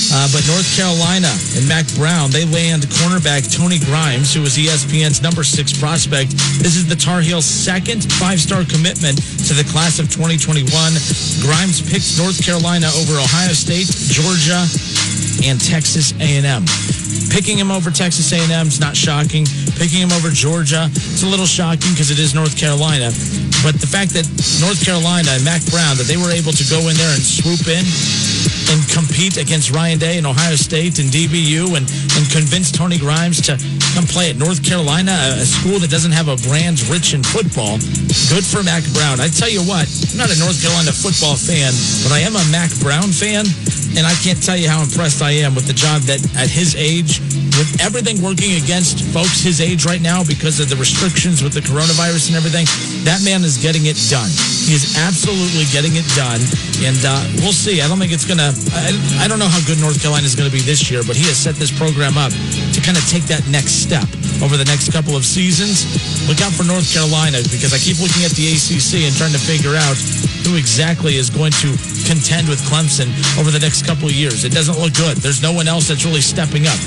uh, 0.10 0.26
but 0.34 0.42
North 0.50 0.66
Carolina 0.74 1.30
and 1.54 1.70
Mack 1.70 1.86
Brown, 1.94 2.34
they 2.34 2.50
land 2.50 2.90
cornerback 2.90 3.46
Tony 3.54 3.78
Grimes, 3.86 4.34
who 4.34 4.42
was 4.42 4.58
ESPN's 4.58 5.22
number 5.22 5.46
six 5.46 5.78
prospect. 5.78 6.34
This 6.58 6.74
is 6.74 6.90
the 6.90 6.98
Tar 6.98 7.22
Heels' 7.22 7.46
second 7.46 8.02
five-star 8.18 8.66
commitment 8.66 9.22
to 9.46 9.54
the 9.54 9.68
class 9.70 10.02
of 10.02 10.10
2021. 10.10 10.66
Grimes 11.46 11.86
picked 11.86 12.18
North 12.18 12.42
Carolina 12.42 12.90
over 12.98 13.22
Ohio 13.22 13.54
State, 13.54 13.94
Georgia, 14.10 14.66
and 15.46 15.62
Texas 15.62 16.18
A&M. 16.18 16.66
Picking 17.30 17.58
him 17.58 17.70
over 17.70 17.92
Texas 17.92 18.32
A&M 18.34 18.68
is 18.68 18.80
not 18.80 18.96
shocking. 18.96 19.46
Picking 19.78 20.02
him 20.02 20.12
over 20.12 20.30
Georgia, 20.30 20.90
it's 20.90 21.24
a 21.24 21.28
little 21.28 21.46
shocking 21.46 21.92
because 21.92 22.10
it 22.10 22.20
is 22.20 22.34
North 22.34 22.58
Carolina. 22.58 23.12
But 23.62 23.78
the 23.78 23.86
fact 23.86 24.16
that 24.18 24.26
North 24.64 24.82
Carolina 24.82 25.30
and 25.38 25.44
Mack 25.46 25.62
Brown, 25.70 25.98
that 26.02 26.10
they 26.10 26.18
were 26.18 26.32
able 26.32 26.52
to 26.56 26.66
go 26.72 26.90
in 26.90 26.98
there 26.98 27.14
and 27.14 27.22
swoop 27.22 27.68
in 27.70 27.86
and 28.72 28.80
compete 28.88 29.36
against 29.36 29.70
Ryan 29.70 30.00
Day 30.00 30.18
and 30.18 30.26
Ohio 30.26 30.56
State 30.56 30.98
and 30.98 31.12
DBU 31.12 31.76
and, 31.76 31.84
and 31.86 32.24
convince 32.32 32.72
Tony 32.72 32.98
Grimes 32.98 33.44
to 33.52 33.60
come 33.94 34.08
play 34.08 34.32
at 34.32 34.38
North 34.40 34.64
Carolina, 34.64 35.12
a, 35.12 35.44
a 35.44 35.46
school 35.46 35.78
that 35.84 35.92
doesn't 35.92 36.16
have 36.16 36.32
a 36.32 36.40
brand 36.48 36.80
rich 36.88 37.14
in 37.14 37.22
football. 37.22 37.78
Good 38.32 38.48
for 38.48 38.64
Mack 38.64 38.88
Brown. 38.96 39.20
I 39.20 39.28
tell 39.28 39.52
you 39.52 39.62
what, 39.68 39.86
I'm 40.16 40.18
not 40.18 40.32
a 40.32 40.40
North 40.40 40.58
Carolina 40.64 40.96
football 40.96 41.36
fan, 41.36 41.76
but 42.08 42.16
I 42.16 42.24
am 42.24 42.40
a 42.40 42.46
Mack 42.48 42.72
Brown 42.80 43.12
fan. 43.12 43.44
And 43.98 44.08
I 44.08 44.16
can't 44.24 44.40
tell 44.40 44.56
you 44.56 44.70
how 44.70 44.82
impressed 44.82 45.22
I 45.22 45.32
am 45.44 45.56
with 45.56 45.68
the 45.68 45.76
job 45.76 46.08
that 46.08 46.24
at 46.40 46.48
his 46.48 46.76
age, 46.80 47.20
with 47.60 47.84
everything 47.84 48.24
working 48.24 48.56
against 48.56 49.04
folks 49.12 49.44
his 49.44 49.60
age 49.60 49.84
right 49.84 50.00
now 50.00 50.24
because 50.24 50.64
of 50.64 50.72
the 50.72 50.80
restrictions 50.80 51.44
with 51.44 51.52
the 51.52 51.60
coronavirus 51.60 52.32
and 52.32 52.36
everything, 52.40 52.64
that 53.04 53.20
man 53.28 53.44
is 53.44 53.60
getting 53.60 53.86
it 53.92 54.00
done. 54.08 54.32
He 54.64 54.72
is 54.72 54.96
absolutely 54.96 55.68
getting 55.76 55.92
it 56.00 56.08
done. 56.16 56.40
And 56.82 56.98
uh, 57.04 57.20
we'll 57.44 57.56
see. 57.56 57.84
I 57.84 57.92
don't 57.92 58.00
think 58.00 58.16
it's 58.16 58.26
going 58.26 58.40
to, 58.40 58.56
I 59.20 59.28
don't 59.28 59.40
know 59.40 59.52
how 59.52 59.60
good 59.68 59.78
North 59.84 60.00
Carolina 60.00 60.26
is 60.26 60.40
going 60.40 60.48
to 60.48 60.56
be 60.56 60.64
this 60.64 60.88
year, 60.88 61.04
but 61.04 61.20
he 61.20 61.28
has 61.28 61.36
set 61.36 61.60
this 61.60 61.70
program 61.70 62.16
up 62.16 62.32
to 62.72 62.80
kind 62.80 62.96
of 62.96 63.04
take 63.12 63.28
that 63.28 63.44
next 63.52 63.84
step 63.84 64.08
over 64.40 64.56
the 64.56 64.66
next 64.66 64.96
couple 64.96 65.20
of 65.20 65.28
seasons. 65.28 65.84
Look 66.32 66.40
out 66.40 66.56
for 66.56 66.64
North 66.64 66.88
Carolina 66.88 67.44
because 67.52 67.76
I 67.76 67.80
keep 67.84 68.00
looking 68.00 68.24
at 68.24 68.32
the 68.40 68.56
ACC 68.56 69.04
and 69.04 69.14
trying 69.14 69.36
to 69.36 69.42
figure 69.42 69.76
out 69.76 70.00
who 70.44 70.58
exactly 70.58 71.16
is 71.16 71.30
going 71.30 71.52
to 71.64 71.70
contend 72.06 72.50
with 72.50 72.60
Clemson 72.66 73.10
over 73.40 73.52
the 73.52 73.60
next 73.60 73.86
couple 73.86 74.08
of 74.08 74.14
years. 74.14 74.44
It 74.44 74.52
doesn't 74.52 74.78
look 74.80 74.94
good. 74.94 75.18
There's 75.18 75.42
no 75.42 75.54
one 75.54 75.68
else 75.68 75.88
that's 75.88 76.06
really 76.06 76.22
stepping 76.22 76.68
up. 76.68 76.80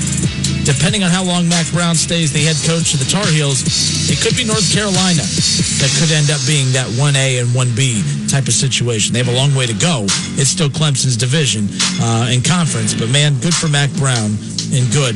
depending 0.65 1.03
on 1.03 1.11
how 1.11 1.23
long 1.23 1.47
Mack 1.47 1.69
Brown 1.71 1.93
stays 1.93 2.33
the 2.33 2.41
head 2.41 2.57
coach 2.65 2.93
of 2.93 2.99
the 2.99 3.05
Tar 3.05 3.25
Heels, 3.27 3.61
it 4.09 4.17
could 4.19 4.35
be 4.35 4.43
North 4.43 4.65
Carolina 4.73 5.21
that 5.21 5.91
could 6.01 6.11
end 6.11 6.33
up 6.33 6.41
being 6.47 6.71
that 6.73 6.89
1A 6.97 7.41
and 7.41 7.49
1B 7.53 8.31
type 8.31 8.47
of 8.47 8.53
situation. 8.53 9.13
They 9.13 9.21
have 9.21 9.29
a 9.29 9.37
long 9.37 9.53
way 9.53 9.65
to 9.67 9.77
go. 9.77 10.05
It's 10.41 10.49
still 10.49 10.69
Clemson's 10.69 11.17
division 11.17 11.69
uh, 12.01 12.33
and 12.33 12.43
conference, 12.43 12.93
but 12.93 13.09
man, 13.09 13.37
good 13.39 13.53
for 13.53 13.67
Mack 13.67 13.93
Brown 14.01 14.33
and 14.73 14.83
good 14.91 15.15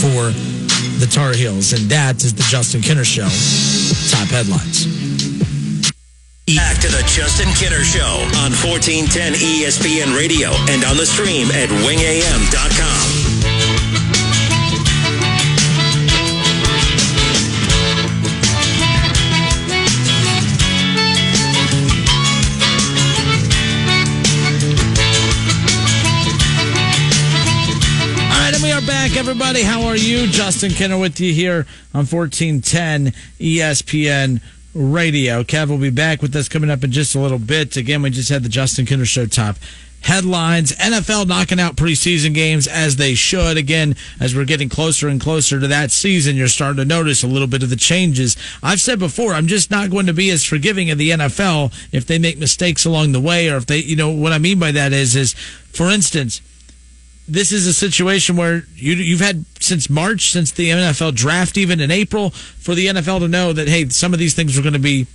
for 0.00 0.32
the 1.00 1.08
Tar 1.10 1.32
Heels. 1.32 1.72
And 1.72 1.90
that 1.90 2.24
is 2.24 2.32
the 2.34 2.44
Justin 2.48 2.80
Kinner 2.80 3.04
Show. 3.04 3.28
Top 4.08 4.28
headlines. 4.28 5.09
Back 6.56 6.80
to 6.80 6.88
the 6.88 7.04
Justin 7.06 7.48
Kinner 7.50 7.84
Show 7.84 8.22
on 8.42 8.50
1410 8.50 9.34
ESPN 9.34 10.16
Radio 10.16 10.50
and 10.68 10.82
on 10.84 10.96
the 10.96 11.06
stream 11.06 11.48
at 11.52 11.68
wingam.com. 11.68 13.30
All 28.26 28.40
right, 28.40 28.54
and 28.54 28.62
we 28.62 28.72
are 28.72 28.80
back, 28.80 29.16
everybody. 29.16 29.62
How 29.62 29.82
are 29.82 29.96
you? 29.96 30.26
Justin 30.26 30.70
Kinner 30.70 31.00
with 31.00 31.20
you 31.20 31.32
here 31.32 31.66
on 31.94 32.06
1410 32.06 33.12
ESPN 33.38 34.40
Radio. 34.74 35.42
Kev 35.42 35.68
will 35.68 35.78
be 35.78 35.90
back 35.90 36.22
with 36.22 36.34
us 36.36 36.48
coming 36.48 36.70
up 36.70 36.84
in 36.84 36.92
just 36.92 37.14
a 37.14 37.20
little 37.20 37.38
bit. 37.38 37.76
Again, 37.76 38.02
we 38.02 38.10
just 38.10 38.28
had 38.28 38.42
the 38.42 38.48
Justin 38.48 38.86
Kinner 38.86 39.04
Show 39.06 39.26
top 39.26 39.56
headlines. 40.02 40.72
NFL 40.72 41.26
knocking 41.26 41.60
out 41.60 41.76
preseason 41.76 42.34
games 42.34 42.66
as 42.66 42.96
they 42.96 43.14
should. 43.14 43.56
Again, 43.56 43.96
as 44.18 44.34
we're 44.34 44.44
getting 44.44 44.68
closer 44.68 45.08
and 45.08 45.20
closer 45.20 45.60
to 45.60 45.68
that 45.68 45.90
season, 45.90 46.36
you're 46.36 46.48
starting 46.48 46.78
to 46.78 46.84
notice 46.84 47.22
a 47.22 47.26
little 47.26 47.48
bit 47.48 47.62
of 47.62 47.70
the 47.70 47.76
changes. 47.76 48.36
I've 48.62 48.80
said 48.80 48.98
before, 48.98 49.34
I'm 49.34 49.46
just 49.46 49.70
not 49.70 49.90
going 49.90 50.06
to 50.06 50.14
be 50.14 50.30
as 50.30 50.44
forgiving 50.44 50.90
of 50.90 50.98
the 50.98 51.10
NFL 51.10 51.72
if 51.92 52.06
they 52.06 52.18
make 52.18 52.38
mistakes 52.38 52.84
along 52.84 53.12
the 53.12 53.20
way 53.20 53.50
or 53.50 53.56
if 53.56 53.66
they, 53.66 53.78
you 53.78 53.96
know, 53.96 54.10
what 54.10 54.32
I 54.32 54.38
mean 54.38 54.58
by 54.58 54.72
that 54.72 54.92
is, 54.92 55.16
is 55.16 55.34
for 55.34 55.90
instance, 55.90 56.40
this 57.30 57.52
is 57.52 57.66
a 57.66 57.72
situation 57.72 58.36
where 58.36 58.64
you, 58.74 58.94
you've 58.94 59.20
had 59.20 59.44
since 59.60 59.88
March, 59.88 60.30
since 60.30 60.50
the 60.50 60.70
NFL 60.70 61.14
draft, 61.14 61.56
even 61.56 61.80
in 61.80 61.90
April, 61.90 62.30
for 62.30 62.74
the 62.74 62.86
NFL 62.86 63.20
to 63.20 63.28
know 63.28 63.52
that 63.52 63.68
hey, 63.68 63.88
some 63.88 64.12
of 64.12 64.18
these 64.18 64.34
things 64.34 64.58
are 64.58 64.62
going 64.62 64.74
to 64.74 64.78
be 64.78 65.06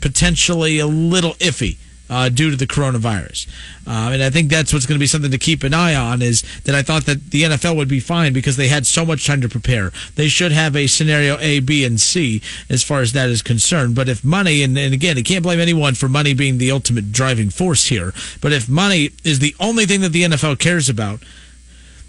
potentially 0.00 0.78
a 0.78 0.86
little 0.86 1.34
iffy. 1.34 1.76
Uh, 2.10 2.30
due 2.30 2.50
to 2.50 2.56
the 2.56 2.66
coronavirus, 2.66 3.46
uh, 3.86 4.12
and 4.14 4.22
I 4.22 4.30
think 4.30 4.48
that's 4.48 4.72
what's 4.72 4.86
going 4.86 4.96
to 4.96 4.98
be 4.98 5.06
something 5.06 5.30
to 5.30 5.36
keep 5.36 5.62
an 5.62 5.74
eye 5.74 5.94
on. 5.94 6.22
Is 6.22 6.42
that 6.62 6.74
I 6.74 6.80
thought 6.80 7.04
that 7.04 7.32
the 7.32 7.42
NFL 7.42 7.76
would 7.76 7.86
be 7.86 8.00
fine 8.00 8.32
because 8.32 8.56
they 8.56 8.68
had 8.68 8.86
so 8.86 9.04
much 9.04 9.26
time 9.26 9.42
to 9.42 9.48
prepare. 9.50 9.92
They 10.14 10.28
should 10.28 10.50
have 10.50 10.74
a 10.74 10.86
scenario 10.86 11.36
A, 11.38 11.60
B, 11.60 11.84
and 11.84 12.00
C 12.00 12.40
as 12.70 12.82
far 12.82 13.02
as 13.02 13.12
that 13.12 13.28
is 13.28 13.42
concerned. 13.42 13.94
But 13.94 14.08
if 14.08 14.24
money, 14.24 14.62
and, 14.62 14.78
and 14.78 14.94
again, 14.94 15.18
I 15.18 15.20
can't 15.20 15.42
blame 15.42 15.60
anyone 15.60 15.94
for 15.94 16.08
money 16.08 16.32
being 16.32 16.56
the 16.56 16.70
ultimate 16.70 17.12
driving 17.12 17.50
force 17.50 17.88
here. 17.88 18.14
But 18.40 18.54
if 18.54 18.70
money 18.70 19.10
is 19.22 19.40
the 19.40 19.54
only 19.60 19.84
thing 19.84 20.00
that 20.00 20.12
the 20.12 20.22
NFL 20.22 20.58
cares 20.60 20.88
about, 20.88 21.20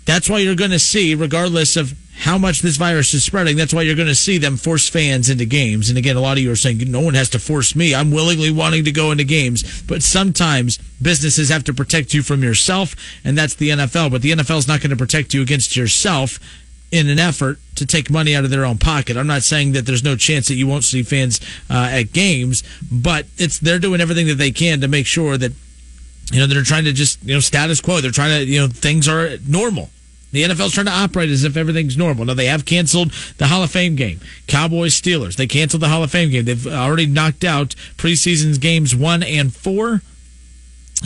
that's 0.09 0.29
why 0.29 0.39
you're 0.39 0.55
going 0.55 0.71
to 0.71 0.79
see, 0.79 1.15
regardless 1.15 1.75
of 1.75 1.93
how 2.19 2.37
much 2.37 2.61
this 2.61 2.75
virus 2.75 3.13
is 3.13 3.23
spreading, 3.23 3.55
that's 3.55 3.73
why 3.73 3.81
you're 3.81 3.95
going 3.95 4.07
to 4.07 4.15
see 4.15 4.37
them 4.37 4.57
force 4.57 4.89
fans 4.89 5.29
into 5.29 5.45
games. 5.45 5.89
And 5.89 5.97
again, 5.97 6.17
a 6.17 6.21
lot 6.21 6.37
of 6.37 6.43
you 6.43 6.51
are 6.51 6.55
saying, 6.55 6.79
no 6.91 6.99
one 6.99 7.13
has 7.13 7.29
to 7.29 7.39
force 7.39 7.75
me. 7.75 7.95
I'm 7.95 8.11
willingly 8.11 8.51
wanting 8.51 8.83
to 8.85 8.91
go 8.91 9.11
into 9.11 9.23
games. 9.23 9.81
But 9.83 10.03
sometimes 10.03 10.77
businesses 11.01 11.49
have 11.49 11.63
to 11.65 11.73
protect 11.73 12.13
you 12.13 12.21
from 12.21 12.43
yourself, 12.43 12.95
and 13.23 13.37
that's 13.37 13.55
the 13.55 13.69
NFL. 13.69 14.11
But 14.11 14.21
the 14.21 14.31
NFL 14.31 14.57
is 14.57 14.67
not 14.67 14.81
going 14.81 14.89
to 14.89 14.97
protect 14.97 15.33
you 15.33 15.41
against 15.41 15.77
yourself 15.77 16.39
in 16.91 17.07
an 17.07 17.19
effort 17.19 17.59
to 17.75 17.85
take 17.85 18.09
money 18.09 18.35
out 18.35 18.43
of 18.43 18.49
their 18.49 18.65
own 18.65 18.77
pocket. 18.77 19.15
I'm 19.15 19.27
not 19.27 19.43
saying 19.43 19.73
that 19.73 19.85
there's 19.85 20.03
no 20.03 20.15
chance 20.15 20.47
that 20.47 20.55
you 20.55 20.67
won't 20.67 20.83
see 20.83 21.03
fans 21.03 21.39
uh, 21.69 21.89
at 21.91 22.11
games, 22.11 22.63
but 22.91 23.27
it's 23.37 23.59
they're 23.59 23.79
doing 23.79 24.01
everything 24.01 24.27
that 24.27 24.35
they 24.35 24.51
can 24.51 24.81
to 24.81 24.87
make 24.87 25.05
sure 25.05 25.37
that 25.37 25.53
you 26.31 26.39
know 26.39 26.47
they're 26.47 26.63
trying 26.63 26.85
to 26.85 26.93
just 26.93 27.23
you 27.23 27.33
know 27.33 27.39
status 27.39 27.79
quo. 27.79 28.01
They're 28.01 28.11
trying 28.11 28.39
to 28.39 28.45
you 28.45 28.59
know 28.59 28.67
things 28.67 29.07
are 29.07 29.37
normal. 29.47 29.89
The 30.31 30.43
NFL's 30.43 30.73
trying 30.73 30.85
to 30.85 30.91
operate 30.91 31.29
as 31.29 31.43
if 31.43 31.57
everything's 31.57 31.97
normal. 31.97 32.25
Now 32.25 32.35
they 32.35 32.45
have 32.45 32.65
canceled 32.65 33.11
the 33.37 33.47
Hall 33.47 33.63
of 33.63 33.71
Fame 33.71 33.95
game. 33.95 34.19
Cowboys 34.47 34.99
Steelers. 34.99 35.35
They 35.35 35.47
canceled 35.47 35.81
the 35.81 35.89
Hall 35.89 36.03
of 36.03 36.11
Fame 36.11 36.29
game. 36.29 36.45
They've 36.45 36.67
already 36.67 37.07
knocked 37.07 37.43
out 37.43 37.75
preseason's 37.97 38.57
games 38.57 38.95
one 38.95 39.23
and 39.23 39.53
four. 39.53 40.01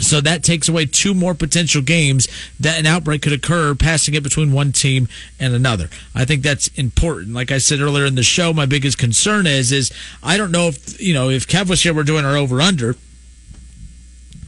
So 0.01 0.21
that 0.21 0.43
takes 0.43 0.67
away 0.67 0.87
two 0.87 1.13
more 1.13 1.35
potential 1.35 1.81
games 1.81 2.27
that 2.59 2.79
an 2.79 2.87
outbreak 2.87 3.21
could 3.21 3.33
occur, 3.33 3.75
passing 3.75 4.15
it 4.15 4.23
between 4.23 4.51
one 4.51 4.71
team 4.71 5.07
and 5.39 5.53
another. 5.53 5.87
I 6.15 6.25
think 6.25 6.41
that's 6.41 6.67
important. 6.69 7.33
Like 7.33 7.51
I 7.51 7.59
said 7.59 7.79
earlier 7.79 8.05
in 8.05 8.15
the 8.15 8.23
show, 8.23 8.53
my 8.53 8.65
biggest 8.65 8.97
concern 8.97 9.45
is 9.45 9.71
is 9.71 9.91
I 10.23 10.35
don't 10.37 10.51
know 10.51 10.69
if 10.69 10.99
you 10.99 11.13
know 11.13 11.29
if 11.29 11.45
here, 11.49 11.93
we're 11.93 12.03
doing 12.03 12.25
our 12.25 12.35
over 12.35 12.59
under 12.59 12.95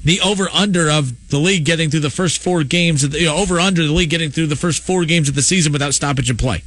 the 0.06 0.22
over 0.22 0.48
under 0.54 0.90
of 0.90 1.30
the 1.30 1.38
league 1.38 1.66
getting 1.66 1.90
through 1.90 2.00
the 2.00 2.10
first 2.10 2.42
four 2.42 2.64
games 2.64 3.04
of 3.04 3.12
the 3.12 3.20
you 3.20 3.26
know, 3.26 3.36
over 3.36 3.60
under 3.60 3.86
the 3.86 3.92
league 3.92 4.10
getting 4.10 4.30
through 4.30 4.48
the 4.48 4.56
first 4.56 4.82
four 4.82 5.04
games 5.04 5.28
of 5.28 5.36
the 5.36 5.42
season 5.42 5.74
without 5.74 5.94
stoppage 5.94 6.30
and 6.30 6.40
play. 6.40 6.64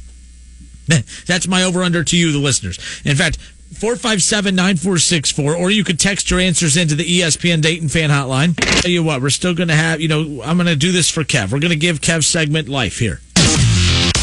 That's 1.25 1.47
my 1.47 1.63
over 1.63 1.81
under 1.83 2.03
to 2.03 2.17
you, 2.17 2.31
the 2.31 2.37
listeners. 2.39 2.77
In 3.05 3.15
fact, 3.15 3.37
457 3.37 4.55
9464, 4.55 5.55
or 5.55 5.69
you 5.69 5.83
could 5.83 5.99
text 5.99 6.29
your 6.31 6.39
answers 6.39 6.75
into 6.75 6.95
the 6.95 7.21
ESPN 7.21 7.61
Dayton 7.61 7.87
fan 7.87 8.09
hotline. 8.09 8.55
Tell 8.81 8.91
you 8.91 9.03
what, 9.03 9.21
we're 9.21 9.29
still 9.29 9.53
going 9.53 9.69
to 9.69 9.75
have, 9.75 10.01
you 10.01 10.07
know, 10.07 10.41
I'm 10.43 10.57
going 10.57 10.67
to 10.67 10.75
do 10.75 10.91
this 10.91 11.09
for 11.09 11.23
Kev. 11.23 11.51
We're 11.51 11.59
going 11.59 11.69
to 11.69 11.77
give 11.77 12.01
Kev 12.01 12.23
segment 12.23 12.67
life 12.67 12.97
here. 12.97 13.21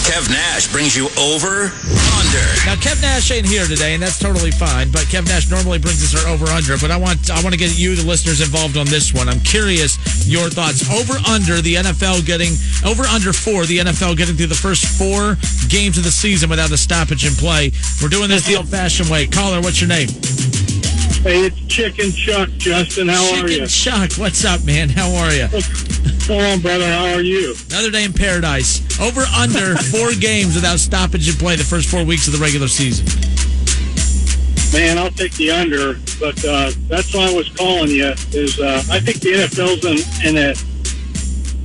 Kev 0.07 0.31
Nash 0.31 0.71
brings 0.71 0.97
you 0.97 1.11
over 1.19 1.75
under. 2.15 2.47
Now 2.63 2.79
Kev 2.79 3.03
Nash 3.03 3.29
ain't 3.33 3.45
here 3.45 3.67
today, 3.67 3.95
and 3.95 4.03
that's 4.03 4.21
totally 4.21 4.53
fine. 4.53 4.89
But 4.93 5.03
Kev 5.11 5.27
Nash 5.27 5.51
normally 5.51 5.81
brings 5.81 5.99
us 5.99 6.15
our 6.15 6.31
over 6.31 6.47
under. 6.47 6.79
But 6.79 6.93
I 6.93 6.97
want 6.97 7.29
I 7.29 7.43
want 7.43 7.53
to 7.53 7.59
get 7.59 7.77
you, 7.77 7.97
the 7.97 8.07
listeners, 8.07 8.41
involved 8.41 8.77
on 8.77 8.87
this 8.87 9.13
one. 9.13 9.29
I'm 9.29 9.41
curious 9.41 9.99
your 10.25 10.49
thoughts. 10.49 10.89
Over 10.89 11.19
under 11.29 11.61
the 11.61 11.75
NFL 11.83 12.25
getting 12.25 12.55
over 12.87 13.03
under 13.03 13.33
four 13.33 13.67
the 13.67 13.79
NFL 13.79 14.17
getting 14.17 14.37
through 14.37 14.47
the 14.47 14.55
first 14.55 14.87
four 14.87 15.37
games 15.69 15.99
of 15.99 16.05
the 16.05 16.15
season 16.15 16.49
without 16.51 16.71
a 16.71 16.79
stoppage 16.79 17.27
in 17.27 17.33
play. 17.33 17.73
We're 18.01 18.09
doing 18.09 18.29
this 18.29 18.47
the 18.47 18.57
old 18.57 18.69
fashioned 18.69 19.11
way. 19.11 19.27
Caller, 19.27 19.61
what's 19.61 19.81
your 19.81 19.89
name? 19.89 20.09
Hey, 21.27 21.47
it's 21.47 21.59
Chicken 21.67 22.13
Chuck, 22.13 22.49
Justin. 22.51 23.09
How 23.09 23.21
are 23.33 23.49
you? 23.49 23.67
Chicken? 23.67 23.67
Chuck, 23.67 24.13
what's 24.13 24.45
up, 24.45 24.65
man? 24.65 24.89
How 24.89 25.13
are 25.17 25.33
you? 25.33 25.49
Come 26.25 26.37
on, 26.39 26.61
brother. 26.61 26.87
How 26.87 27.15
are 27.17 27.21
you? 27.21 27.57
Another 27.69 27.91
day 27.91 28.05
in 28.05 28.13
paradise. 28.13 28.79
Over 29.01 29.23
under 29.37 29.75
four 29.91 30.13
games 30.13 30.55
without 30.55 30.79
stoppage 30.79 31.29
in 31.29 31.35
play 31.35 31.57
the 31.57 31.65
first 31.65 31.89
four 31.89 32.05
weeks 32.05 32.29
of 32.29 32.33
the 32.33 32.39
regular 32.39 32.69
season. 32.69 33.07
Man, 34.73 34.99
I'll 34.99 35.11
take 35.11 35.33
the 35.33 35.51
under, 35.51 35.95
but 36.21 36.45
uh, 36.45 36.71
that's 36.87 37.13
why 37.13 37.29
I 37.29 37.35
was 37.35 37.49
calling 37.49 37.91
you. 37.91 38.15
Is 38.31 38.61
uh, 38.61 38.85
I 38.89 39.01
think 39.01 39.19
the 39.19 39.33
NFL's 39.33 39.85
in, 39.85 40.29
in 40.29 40.37
a 40.37 40.51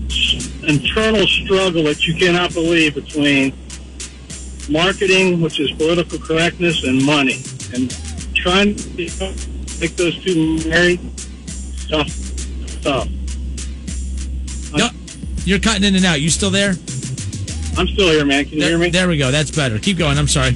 s- 0.08 0.50
internal 0.64 1.28
struggle 1.28 1.84
that 1.84 2.08
you 2.08 2.16
cannot 2.16 2.52
believe 2.56 2.96
between 2.96 3.54
marketing, 4.68 5.40
which 5.40 5.60
is 5.60 5.70
political 5.74 6.18
correctness, 6.18 6.84
and 6.84 7.06
money, 7.06 7.44
and 7.76 7.96
trying 8.42 8.76
to 8.76 9.04
you 9.04 9.10
know, 9.20 9.32
make 9.82 9.96
those 9.96 10.24
two 10.24 10.58
marry. 10.70 10.98
Tough, 11.90 12.08
tough. 12.84 13.10
No, 14.74 14.88
you're 15.44 15.60
cutting 15.60 15.84
in 15.84 15.96
and 15.96 16.06
out. 16.06 16.22
You 16.22 16.30
still 16.30 16.52
there? 16.52 16.70
I'm 17.78 17.88
still 17.88 18.10
here, 18.10 18.26
man. 18.26 18.46
Can 18.46 18.54
you 18.54 18.60
There, 18.60 18.70
hear 18.70 18.78
me? 18.78 18.90
there 18.90 19.08
we 19.08 19.18
go. 19.18 19.32
That's 19.32 19.52
better. 19.52 19.80
Keep 19.80 19.98
going. 19.98 20.18
I'm 20.18 20.28
sorry. 20.28 20.56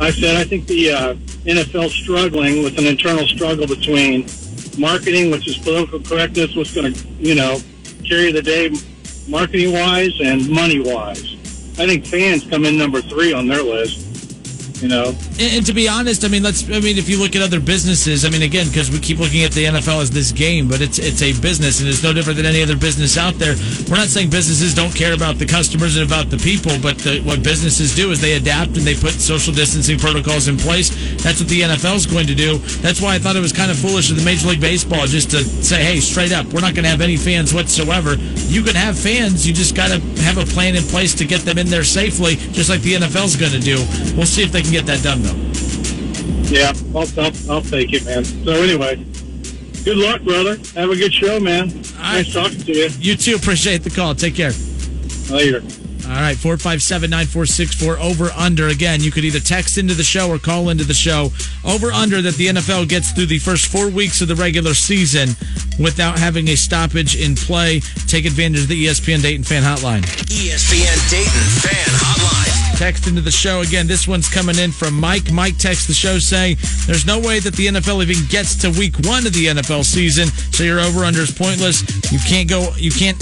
I 0.00 0.10
said 0.10 0.36
I 0.36 0.44
think 0.44 0.66
the 0.66 0.90
uh, 0.92 1.14
NFL 1.44 1.88
struggling 1.90 2.62
with 2.62 2.78
an 2.78 2.84
internal 2.84 3.26
struggle 3.26 3.66
between 3.66 4.26
marketing, 4.78 5.30
which 5.30 5.46
is 5.48 5.56
political 5.58 6.00
correctness, 6.00 6.54
what's 6.54 6.74
going 6.74 6.92
to 6.92 7.08
you 7.18 7.34
know 7.34 7.58
carry 8.04 8.32
the 8.32 8.42
day, 8.42 8.70
marketing 9.28 9.72
wise 9.72 10.20
and 10.20 10.48
money 10.50 10.80
wise. 10.80 11.32
I 11.78 11.86
think 11.86 12.04
fans 12.06 12.44
come 12.44 12.64
in 12.64 12.76
number 12.76 13.00
three 13.02 13.32
on 13.32 13.46
their 13.46 13.62
list. 13.62 14.05
You 14.82 14.88
know, 14.88 15.08
And, 15.40 15.56
and 15.56 15.66
to 15.66 15.72
be 15.72 15.88
honest, 15.88 16.24
I 16.24 16.28
mean, 16.28 16.42
let's. 16.42 16.68
I 16.68 16.80
mean, 16.80 16.98
if 16.98 17.08
you 17.08 17.18
look 17.18 17.34
at 17.34 17.40
other 17.40 17.60
businesses, 17.60 18.24
I 18.24 18.30
mean, 18.30 18.42
again, 18.42 18.68
because 18.68 18.90
we 18.90 18.98
keep 18.98 19.18
looking 19.18 19.42
at 19.42 19.52
the 19.52 19.64
NFL 19.64 20.02
as 20.02 20.10
this 20.10 20.32
game, 20.32 20.68
but 20.68 20.82
it's 20.82 20.98
it's 20.98 21.22
a 21.22 21.32
business, 21.40 21.80
and 21.80 21.88
it's 21.88 22.02
no 22.02 22.12
different 22.12 22.36
than 22.36 22.44
any 22.44 22.62
other 22.62 22.76
business 22.76 23.16
out 23.16 23.34
there. 23.38 23.56
We're 23.88 23.96
not 23.96 24.08
saying 24.08 24.28
businesses 24.28 24.74
don't 24.74 24.94
care 24.94 25.14
about 25.14 25.38
the 25.38 25.46
customers 25.46 25.96
and 25.96 26.04
about 26.06 26.28
the 26.28 26.36
people, 26.36 26.72
but 26.82 26.98
the, 26.98 27.20
what 27.22 27.42
businesses 27.42 27.94
do 27.96 28.10
is 28.10 28.20
they 28.20 28.34
adapt 28.34 28.76
and 28.76 28.84
they 28.84 28.94
put 28.94 29.12
social 29.12 29.52
distancing 29.52 29.98
protocols 29.98 30.48
in 30.48 30.58
place. 30.58 30.90
That's 31.22 31.40
what 31.40 31.48
the 31.48 31.62
NFL 31.62 31.96
is 31.96 32.06
going 32.06 32.26
to 32.26 32.34
do. 32.34 32.58
That's 32.84 33.00
why 33.00 33.14
I 33.14 33.18
thought 33.18 33.36
it 33.36 33.40
was 33.40 33.52
kind 33.52 33.70
of 33.70 33.78
foolish 33.78 34.10
of 34.10 34.16
the 34.18 34.24
Major 34.24 34.48
League 34.48 34.60
Baseball 34.60 35.06
just 35.06 35.30
to 35.30 35.42
say, 35.64 35.82
"Hey, 35.82 36.00
straight 36.00 36.32
up, 36.32 36.44
we're 36.52 36.60
not 36.60 36.74
going 36.74 36.84
to 36.84 36.90
have 36.90 37.00
any 37.00 37.16
fans 37.16 37.54
whatsoever." 37.54 38.16
You 38.52 38.62
can 38.62 38.74
have 38.74 38.98
fans, 38.98 39.46
you 39.48 39.54
just 39.54 39.74
got 39.74 39.88
to 39.88 40.00
have 40.20 40.36
a 40.36 40.44
plan 40.44 40.76
in 40.76 40.82
place 40.84 41.14
to 41.14 41.24
get 41.24 41.40
them 41.40 41.56
in 41.56 41.66
there 41.68 41.84
safely, 41.84 42.36
just 42.52 42.68
like 42.68 42.82
the 42.82 42.94
NFL's 42.94 43.36
going 43.36 43.52
to 43.52 43.60
do. 43.60 43.76
We'll 44.14 44.26
see 44.26 44.42
if 44.42 44.52
they 44.52 44.65
can 44.66 44.72
get 44.72 44.86
that 44.86 45.02
done, 45.02 45.22
though. 45.22 45.36
yeah, 46.52 46.72
I'll, 46.94 47.06
I'll, 47.24 47.52
I'll 47.56 47.62
take 47.62 47.92
it, 47.92 48.04
man. 48.04 48.24
So 48.24 48.52
anyway, 48.52 48.96
good 49.84 49.96
luck, 49.96 50.22
brother. 50.22 50.56
Have 50.74 50.90
a 50.90 50.96
good 50.96 51.14
show, 51.14 51.38
man. 51.40 51.68
right. 51.68 51.94
Nice 51.98 52.32
talking 52.32 52.58
to 52.60 52.72
you. 52.72 52.88
You 52.98 53.16
too. 53.16 53.36
Appreciate 53.36 53.82
the 53.84 53.90
call. 53.90 54.14
Take 54.14 54.34
care. 54.34 54.52
Later. 55.30 55.62
All 56.06 56.12
right, 56.22 56.36
457 56.36 57.10
9464 57.10 57.98
over 57.98 58.30
under. 58.36 58.68
Again, 58.68 59.00
you 59.00 59.10
could 59.10 59.24
either 59.24 59.40
text 59.40 59.76
into 59.76 59.92
the 59.92 60.04
show 60.04 60.30
or 60.30 60.38
call 60.38 60.68
into 60.68 60.84
the 60.84 60.94
show. 60.94 61.30
Over 61.64 61.90
under 61.90 62.22
that 62.22 62.34
the 62.36 62.46
NFL 62.46 62.88
gets 62.88 63.10
through 63.10 63.26
the 63.26 63.40
first 63.40 63.66
four 63.66 63.88
weeks 63.90 64.20
of 64.20 64.28
the 64.28 64.36
regular 64.36 64.72
season 64.74 65.30
without 65.80 66.16
having 66.16 66.46
a 66.48 66.54
stoppage 66.56 67.16
in 67.16 67.34
play. 67.34 67.80
Take 68.06 68.24
advantage 68.24 68.62
of 68.62 68.68
the 68.68 68.86
ESPN 68.86 69.20
Dayton 69.20 69.42
fan 69.42 69.64
hotline. 69.64 70.02
ESPN 70.30 71.10
Dayton 71.10 71.48
Fan 71.66 71.90
Hotline. 71.98 72.45
Text 72.74 73.06
into 73.06 73.20
the 73.20 73.30
show 73.30 73.60
again. 73.62 73.86
This 73.86 74.06
one's 74.06 74.28
coming 74.28 74.58
in 74.58 74.72
from 74.72 74.98
Mike. 74.98 75.30
Mike 75.32 75.56
texts 75.58 75.86
the 75.86 75.94
show 75.94 76.18
saying, 76.18 76.56
There's 76.86 77.06
no 77.06 77.18
way 77.18 77.38
that 77.40 77.54
the 77.54 77.66
NFL 77.66 78.02
even 78.02 78.26
gets 78.28 78.54
to 78.56 78.70
week 78.70 78.96
one 79.06 79.26
of 79.26 79.32
the 79.32 79.46
NFL 79.46 79.84
season, 79.84 80.28
so 80.52 80.64
your 80.64 80.80
over 80.80 81.04
under 81.04 81.20
is 81.20 81.30
pointless. 81.30 81.82
You 82.12 82.18
can't 82.18 82.48
go, 82.48 82.68
you 82.76 82.90
can't. 82.90 83.16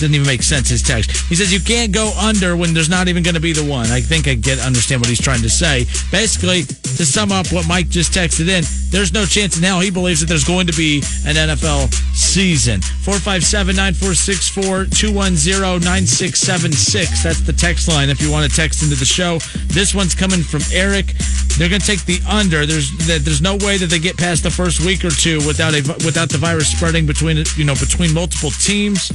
Doesn't 0.00 0.14
even 0.14 0.26
make 0.26 0.42
sense. 0.42 0.70
His 0.70 0.82
text. 0.82 1.10
He 1.28 1.34
says 1.34 1.52
you 1.52 1.60
can't 1.60 1.92
go 1.92 2.10
under 2.16 2.56
when 2.56 2.72
there's 2.72 2.88
not 2.88 3.08
even 3.08 3.22
going 3.22 3.34
to 3.34 3.40
be 3.40 3.52
the 3.52 3.64
one. 3.64 3.90
I 3.90 4.00
think 4.00 4.28
I 4.28 4.34
get 4.34 4.58
understand 4.60 5.02
what 5.02 5.10
he's 5.10 5.20
trying 5.20 5.42
to 5.42 5.50
say. 5.50 5.84
Basically, 6.10 6.64
to 6.64 7.04
sum 7.04 7.30
up 7.30 7.52
what 7.52 7.68
Mike 7.68 7.90
just 7.90 8.12
texted 8.12 8.48
in, 8.48 8.64
there's 8.88 9.12
no 9.12 9.26
chance 9.26 9.58
in 9.58 9.62
hell 9.62 9.80
he 9.80 9.90
believes 9.90 10.20
that 10.20 10.26
there's 10.26 10.44
going 10.44 10.66
to 10.68 10.72
be 10.72 11.04
an 11.28 11.36
NFL 11.36 11.92
season. 12.16 12.80
457 12.80 13.76
9464 13.76 14.88
210 14.88 15.84
9676. 15.84 17.22
That's 17.22 17.40
the 17.44 17.52
text 17.52 17.86
line 17.88 18.08
if 18.08 18.22
you 18.22 18.32
want 18.32 18.48
to 18.48 18.56
text 18.56 18.82
into 18.82 18.96
the 18.96 19.04
show. 19.04 19.36
This 19.68 19.94
one's 19.94 20.14
coming 20.14 20.40
from 20.40 20.62
Eric. 20.72 21.12
They're 21.60 21.68
going 21.68 21.84
to 21.84 21.86
take 21.86 22.04
the 22.08 22.24
under. 22.24 22.64
There's 22.64 22.88
there's 23.04 23.42
no 23.42 23.60
way 23.60 23.76
that 23.76 23.92
they 23.92 23.98
get 23.98 24.16
past 24.16 24.44
the 24.44 24.50
first 24.50 24.80
week 24.80 25.04
or 25.04 25.10
two 25.10 25.44
without 25.44 25.74
a 25.74 25.84
without 26.08 26.30
the 26.30 26.38
virus 26.38 26.72
spreading 26.72 27.04
between 27.04 27.44
you 27.56 27.64
know 27.68 27.74
between 27.76 28.14
multiple 28.14 28.50
teams. 28.50 29.12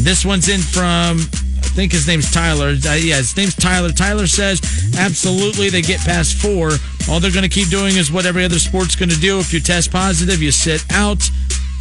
This 0.00 0.24
one's 0.24 0.48
in 0.48 0.60
from, 0.60 1.18
I 1.18 1.68
think 1.74 1.92
his 1.92 2.06
name's 2.06 2.30
Tyler. 2.30 2.68
Uh, 2.68 2.94
yeah, 2.94 3.16
his 3.16 3.36
name's 3.36 3.54
Tyler. 3.54 3.90
Tyler 3.90 4.26
says, 4.26 4.60
absolutely, 4.98 5.70
they 5.70 5.82
get 5.82 6.00
past 6.00 6.36
four. 6.36 6.70
All 7.08 7.20
they're 7.20 7.32
going 7.32 7.42
to 7.42 7.48
keep 7.48 7.68
doing 7.68 7.96
is 7.96 8.12
what 8.12 8.26
every 8.26 8.44
other 8.44 8.58
sport's 8.58 8.96
going 8.96 9.10
to 9.10 9.20
do. 9.20 9.38
If 9.38 9.52
you 9.52 9.60
test 9.60 9.90
positive, 9.90 10.42
you 10.42 10.50
sit 10.52 10.84
out. 10.92 11.28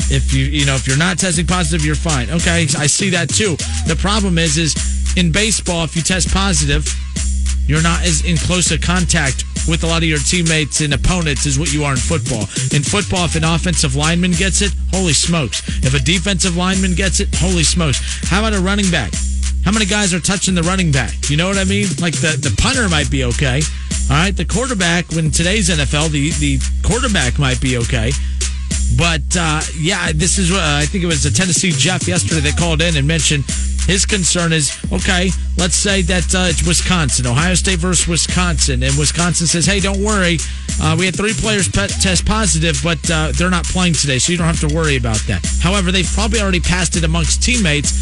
If 0.09 0.33
you, 0.33 0.45
you 0.45 0.65
know, 0.65 0.75
if 0.75 0.87
you're 0.87 0.97
not 0.97 1.19
testing 1.19 1.45
positive, 1.45 1.85
you're 1.85 1.95
fine. 1.95 2.29
Okay, 2.29 2.63
I 2.77 2.87
see 2.87 3.09
that 3.11 3.29
too. 3.29 3.55
The 3.87 3.97
problem 3.99 4.37
is, 4.37 4.57
is 4.57 4.73
in 5.17 5.31
baseball, 5.31 5.83
if 5.83 5.95
you 5.95 6.01
test 6.01 6.33
positive, 6.33 6.85
you're 7.67 7.83
not 7.83 8.03
as 8.03 8.25
in 8.25 8.37
close 8.37 8.71
a 8.71 8.79
contact 8.79 9.43
with 9.67 9.83
a 9.83 9.87
lot 9.87 10.01
of 10.01 10.09
your 10.09 10.19
teammates 10.19 10.81
and 10.81 10.93
opponents 10.93 11.45
as 11.45 11.59
what 11.59 11.73
you 11.73 11.83
are 11.83 11.91
in 11.91 11.97
football. 11.97 12.47
In 12.73 12.81
football, 12.83 13.25
if 13.25 13.35
an 13.35 13.43
offensive 13.43 13.95
lineman 13.95 14.31
gets 14.31 14.61
it, 14.61 14.71
holy 14.91 15.13
smokes. 15.13 15.61
If 15.83 15.93
a 15.93 15.99
defensive 15.99 16.55
lineman 16.55 16.95
gets 16.95 17.19
it, 17.19 17.33
holy 17.35 17.63
smokes. 17.63 17.99
How 18.29 18.39
about 18.39 18.53
a 18.53 18.61
running 18.61 18.89
back? 18.89 19.11
How 19.65 19.71
many 19.73 19.85
guys 19.85 20.13
are 20.13 20.21
touching 20.21 20.55
the 20.55 20.63
running 20.63 20.91
back? 20.93 21.29
You 21.29 21.35
know 21.35 21.47
what 21.47 21.57
I 21.57 21.65
mean? 21.65 21.87
Like 21.99 22.15
the, 22.15 22.39
the 22.39 22.55
punter 22.61 22.87
might 22.87 23.11
be 23.11 23.25
okay. 23.25 23.61
All 24.09 24.15
right, 24.15 24.35
the 24.35 24.45
quarterback, 24.45 25.11
when 25.11 25.31
today's 25.31 25.67
NFL, 25.67 26.11
the, 26.11 26.31
the 26.39 26.59
quarterback 26.87 27.37
might 27.37 27.59
be 27.59 27.77
okay. 27.77 28.11
But 28.95 29.35
uh, 29.37 29.59
yeah, 29.77 30.13
this 30.15 30.37
is, 30.37 30.51
uh, 30.51 30.79
I 30.81 30.85
think 30.85 31.03
it 31.03 31.07
was 31.07 31.25
a 31.25 31.33
Tennessee 31.33 31.71
Jeff 31.71 32.07
yesterday 32.07 32.39
that 32.39 32.57
called 32.57 32.81
in 32.81 32.95
and 32.95 33.05
mentioned 33.05 33.43
his 33.87 34.05
concern 34.05 34.51
is 34.51 34.77
okay, 34.91 35.31
let's 35.57 35.75
say 35.75 36.01
that 36.03 36.35
uh, 36.35 36.51
it's 36.51 36.67
Wisconsin, 36.67 37.25
Ohio 37.25 37.55
State 37.55 37.79
versus 37.79 38.05
Wisconsin, 38.05 38.83
and 38.83 38.95
Wisconsin 38.97 39.47
says, 39.47 39.65
hey, 39.65 39.79
don't 39.79 40.03
worry. 40.03 40.37
Uh, 40.81 40.95
we 40.99 41.05
had 41.05 41.15
three 41.15 41.33
players 41.33 41.71
test 41.71 42.25
positive, 42.25 42.79
but 42.83 42.99
uh, 43.09 43.31
they're 43.33 43.49
not 43.49 43.63
playing 43.63 43.93
today, 43.93 44.19
so 44.19 44.31
you 44.31 44.37
don't 44.37 44.45
have 44.45 44.59
to 44.59 44.75
worry 44.75 44.97
about 44.97 45.17
that. 45.27 45.43
However, 45.63 45.91
they've 45.91 46.11
probably 46.13 46.41
already 46.41 46.59
passed 46.59 46.97
it 46.97 47.05
amongst 47.05 47.41
teammates. 47.41 47.95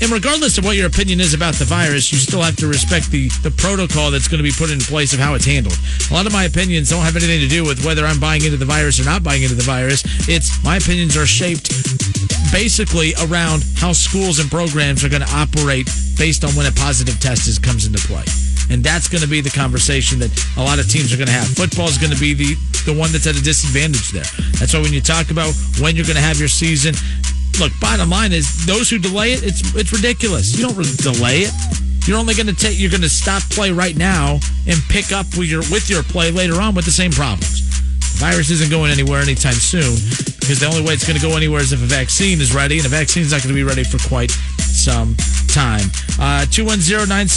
And 0.00 0.10
regardless 0.10 0.58
of 0.58 0.64
what 0.64 0.76
your 0.76 0.86
opinion 0.86 1.20
is 1.20 1.32
about 1.32 1.54
the 1.54 1.64
virus, 1.64 2.12
you 2.12 2.18
still 2.18 2.42
have 2.42 2.56
to 2.56 2.66
respect 2.66 3.10
the, 3.10 3.28
the 3.42 3.50
protocol 3.50 4.10
that's 4.10 4.28
going 4.28 4.38
to 4.38 4.44
be 4.44 4.52
put 4.52 4.70
in 4.70 4.78
place 4.78 5.12
of 5.12 5.18
how 5.18 5.34
it's 5.34 5.46
handled. 5.46 5.78
A 6.10 6.14
lot 6.14 6.26
of 6.26 6.32
my 6.32 6.44
opinions 6.44 6.90
don't 6.90 7.02
have 7.02 7.16
anything 7.16 7.40
to 7.40 7.48
do 7.48 7.64
with 7.64 7.84
whether 7.84 8.04
I'm 8.04 8.20
buying 8.20 8.44
into 8.44 8.56
the 8.56 8.68
virus 8.68 9.00
or 9.00 9.04
not 9.04 9.22
buying 9.22 9.42
into 9.42 9.54
the 9.54 9.64
virus. 9.64 10.04
It's 10.28 10.62
my 10.62 10.76
opinions 10.76 11.16
are 11.16 11.26
shaped 11.26 11.72
basically 12.52 13.14
around 13.28 13.64
how 13.76 13.92
schools 13.92 14.38
and 14.38 14.50
programs 14.50 15.04
are 15.04 15.08
going 15.08 15.22
to 15.22 15.32
operate 15.32 15.88
based 16.18 16.44
on 16.44 16.50
when 16.52 16.66
a 16.66 16.72
positive 16.72 17.18
test 17.20 17.48
is, 17.48 17.58
comes 17.58 17.86
into 17.86 17.98
play. 18.06 18.24
And 18.68 18.82
that's 18.82 19.08
going 19.08 19.22
to 19.22 19.28
be 19.28 19.40
the 19.40 19.50
conversation 19.50 20.18
that 20.18 20.32
a 20.56 20.62
lot 20.62 20.78
of 20.78 20.88
teams 20.90 21.12
are 21.12 21.16
going 21.16 21.30
to 21.30 21.32
have. 21.32 21.46
Football 21.46 21.86
is 21.86 21.98
going 21.98 22.12
to 22.12 22.18
be 22.18 22.34
the, 22.34 22.54
the 22.84 22.94
one 22.94 23.12
that's 23.12 23.26
at 23.26 23.38
a 23.38 23.42
disadvantage 23.42 24.10
there. 24.10 24.26
That's 24.58 24.74
why 24.74 24.82
when 24.82 24.92
you 24.92 25.00
talk 25.00 25.30
about 25.30 25.54
when 25.78 25.94
you're 25.94 26.08
going 26.08 26.18
to 26.18 26.24
have 26.24 26.38
your 26.38 26.50
season, 26.50 26.94
look, 27.58 27.72
bottom 27.80 28.10
line 28.10 28.32
is 28.32 28.66
those 28.66 28.90
who 28.90 28.98
delay 28.98 29.32
it, 29.32 29.42
it's 29.42 29.74
it's 29.74 29.92
ridiculous. 29.92 30.56
You 30.56 30.66
don't 30.66 30.76
really 30.76 30.96
delay 30.96 31.40
it. 31.48 31.52
You're 32.06 32.18
only 32.18 32.34
going 32.34 32.46
to 32.46 32.54
take 32.54 32.78
you're 32.78 32.90
going 32.90 33.02
to 33.02 33.08
stop 33.08 33.42
play 33.50 33.72
right 33.72 33.96
now 33.96 34.38
and 34.66 34.78
pick 34.88 35.12
up 35.12 35.26
with 35.36 35.50
your 35.50 35.62
with 35.72 35.90
your 35.90 36.02
play 36.02 36.30
later 36.30 36.60
on 36.60 36.74
with 36.74 36.84
the 36.84 36.90
same 36.90 37.10
problems. 37.10 37.66
The 38.14 38.18
virus 38.18 38.50
isn't 38.50 38.70
going 38.70 38.90
anywhere 38.90 39.20
anytime 39.20 39.54
soon 39.54 39.96
because 40.40 40.60
the 40.60 40.66
only 40.66 40.82
way 40.82 40.94
it's 40.94 41.06
going 41.06 41.18
to 41.18 41.26
go 41.26 41.36
anywhere 41.36 41.60
is 41.60 41.72
if 41.72 41.82
a 41.82 41.86
vaccine 41.86 42.40
is 42.40 42.54
ready, 42.54 42.78
and 42.78 42.86
a 42.86 42.90
vaccine 42.90 43.22
is 43.22 43.32
not 43.32 43.42
going 43.42 43.54
to 43.54 43.58
be 43.58 43.64
ready 43.64 43.84
for 43.84 43.98
quite 44.08 44.30
some 44.60 45.16
time. 45.48 45.90
Uh, 46.20 46.46
210 46.46 47.28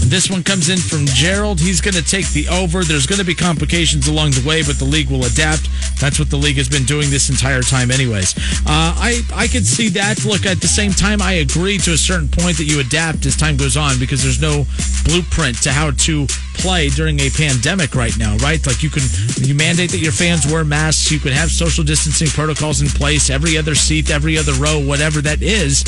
9676. 0.00 0.10
This 0.10 0.30
one 0.30 0.42
comes 0.42 0.68
in 0.68 0.78
from 0.78 1.06
Gerald. 1.06 1.60
He's 1.60 1.80
going 1.80 1.94
to 1.94 2.04
take 2.04 2.28
the 2.30 2.48
over. 2.48 2.84
There's 2.84 3.06
going 3.06 3.18
to 3.18 3.24
be 3.24 3.34
complications 3.34 4.08
along 4.08 4.32
the 4.32 4.44
way, 4.46 4.62
but 4.62 4.78
the 4.78 4.84
league 4.84 5.10
will 5.10 5.24
adapt. 5.24 5.68
That's 6.00 6.18
what 6.18 6.30
the 6.30 6.36
league 6.36 6.56
has 6.56 6.68
been 6.68 6.84
doing 6.84 7.10
this 7.10 7.30
entire 7.30 7.62
time, 7.62 7.90
anyways. 7.90 8.36
Uh, 8.66 8.94
I 8.98 9.22
I 9.34 9.46
could 9.46 9.66
see 9.66 9.88
that. 9.90 10.24
Look, 10.24 10.46
at 10.46 10.60
the 10.60 10.68
same 10.68 10.92
time, 10.92 11.22
I 11.22 11.44
agree 11.44 11.78
to 11.78 11.92
a 11.92 11.96
certain 11.96 12.28
point 12.28 12.56
that 12.58 12.64
you 12.64 12.80
adapt 12.80 13.26
as 13.26 13.36
time 13.36 13.56
goes 13.56 13.76
on 13.76 13.98
because 13.98 14.22
there's 14.22 14.40
no 14.40 14.66
blueprint 15.04 15.62
to 15.62 15.72
how 15.72 15.90
to 15.90 16.26
play 16.54 16.88
during 16.88 17.20
a 17.20 17.30
pandemic 17.30 17.94
right 17.94 18.16
now, 18.18 18.36
right? 18.38 18.64
Like 18.66 18.82
you 18.82 18.90
can 18.90 19.02
you 19.38 19.54
mandate 19.54 19.90
that 19.90 19.98
your 19.98 20.12
fans 20.12 20.46
wear 20.46 20.64
masks. 20.64 21.10
You 21.10 21.18
can 21.18 21.32
have 21.32 21.50
social 21.50 21.84
distancing 21.84 22.28
protocols 22.28 22.80
in 22.80 22.88
place. 22.88 23.30
Every 23.30 23.56
other 23.56 23.74
seat, 23.74 24.10
every 24.10 24.38
other 24.38 24.52
row, 24.54 24.80
whatever 24.80 25.20
that 25.22 25.42
is. 25.42 25.84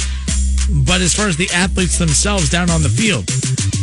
But 0.68 1.00
as 1.00 1.14
far 1.14 1.28
as 1.28 1.36
the 1.36 1.50
athletes 1.50 1.98
themselves 1.98 2.50
down 2.50 2.70
on 2.70 2.82
the 2.82 2.88
field, 2.88 3.26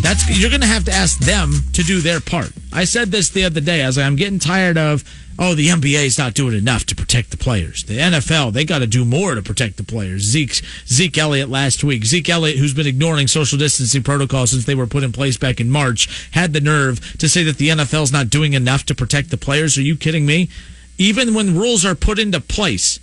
that's 0.01 0.27
you're 0.39 0.49
going 0.49 0.61
to 0.61 0.67
have 0.67 0.83
to 0.85 0.91
ask 0.91 1.19
them 1.19 1.53
to 1.73 1.83
do 1.83 2.01
their 2.01 2.19
part. 2.19 2.51
I 2.73 2.83
said 2.83 3.11
this 3.11 3.29
the 3.29 3.45
other 3.45 3.61
day. 3.61 3.83
I 3.83 3.87
was 3.87 3.97
like, 3.97 4.05
I'm 4.05 4.17
getting 4.17 4.39
tired 4.39 4.77
of, 4.77 5.03
oh, 5.39 5.55
the 5.55 5.67
NBA 5.67 6.05
is 6.05 6.17
not 6.17 6.33
doing 6.33 6.57
enough 6.57 6.85
to 6.87 6.95
protect 6.95 7.31
the 7.31 7.37
players. 7.37 7.85
The 7.85 7.97
NFL, 7.97 8.51
they 8.51 8.65
got 8.65 8.79
to 8.79 8.87
do 8.87 9.05
more 9.05 9.35
to 9.35 9.41
protect 9.41 9.77
the 9.77 9.83
players. 9.83 10.23
Zeke 10.23 10.61
Zeke 10.87 11.17
Elliott 11.17 11.49
last 11.49 11.83
week, 11.83 12.03
Zeke 12.03 12.29
Elliott, 12.29 12.57
who's 12.57 12.73
been 12.73 12.87
ignoring 12.87 13.27
social 13.27 13.57
distancing 13.57 14.03
protocols 14.03 14.51
since 14.51 14.65
they 14.65 14.75
were 14.75 14.87
put 14.87 15.03
in 15.03 15.11
place 15.13 15.37
back 15.37 15.61
in 15.61 15.69
March, 15.69 16.27
had 16.31 16.51
the 16.51 16.61
nerve 16.61 17.17
to 17.17 17.29
say 17.29 17.43
that 17.43 17.57
the 17.57 17.69
NFL's 17.69 18.11
not 18.11 18.29
doing 18.29 18.53
enough 18.53 18.85
to 18.85 18.95
protect 18.95 19.29
the 19.29 19.37
players. 19.37 19.77
Are 19.77 19.81
you 19.81 19.95
kidding 19.95 20.25
me? 20.25 20.49
Even 20.97 21.33
when 21.33 21.57
rules 21.57 21.85
are 21.85 21.95
put 21.95 22.19
into 22.19 22.39
place, 22.39 22.99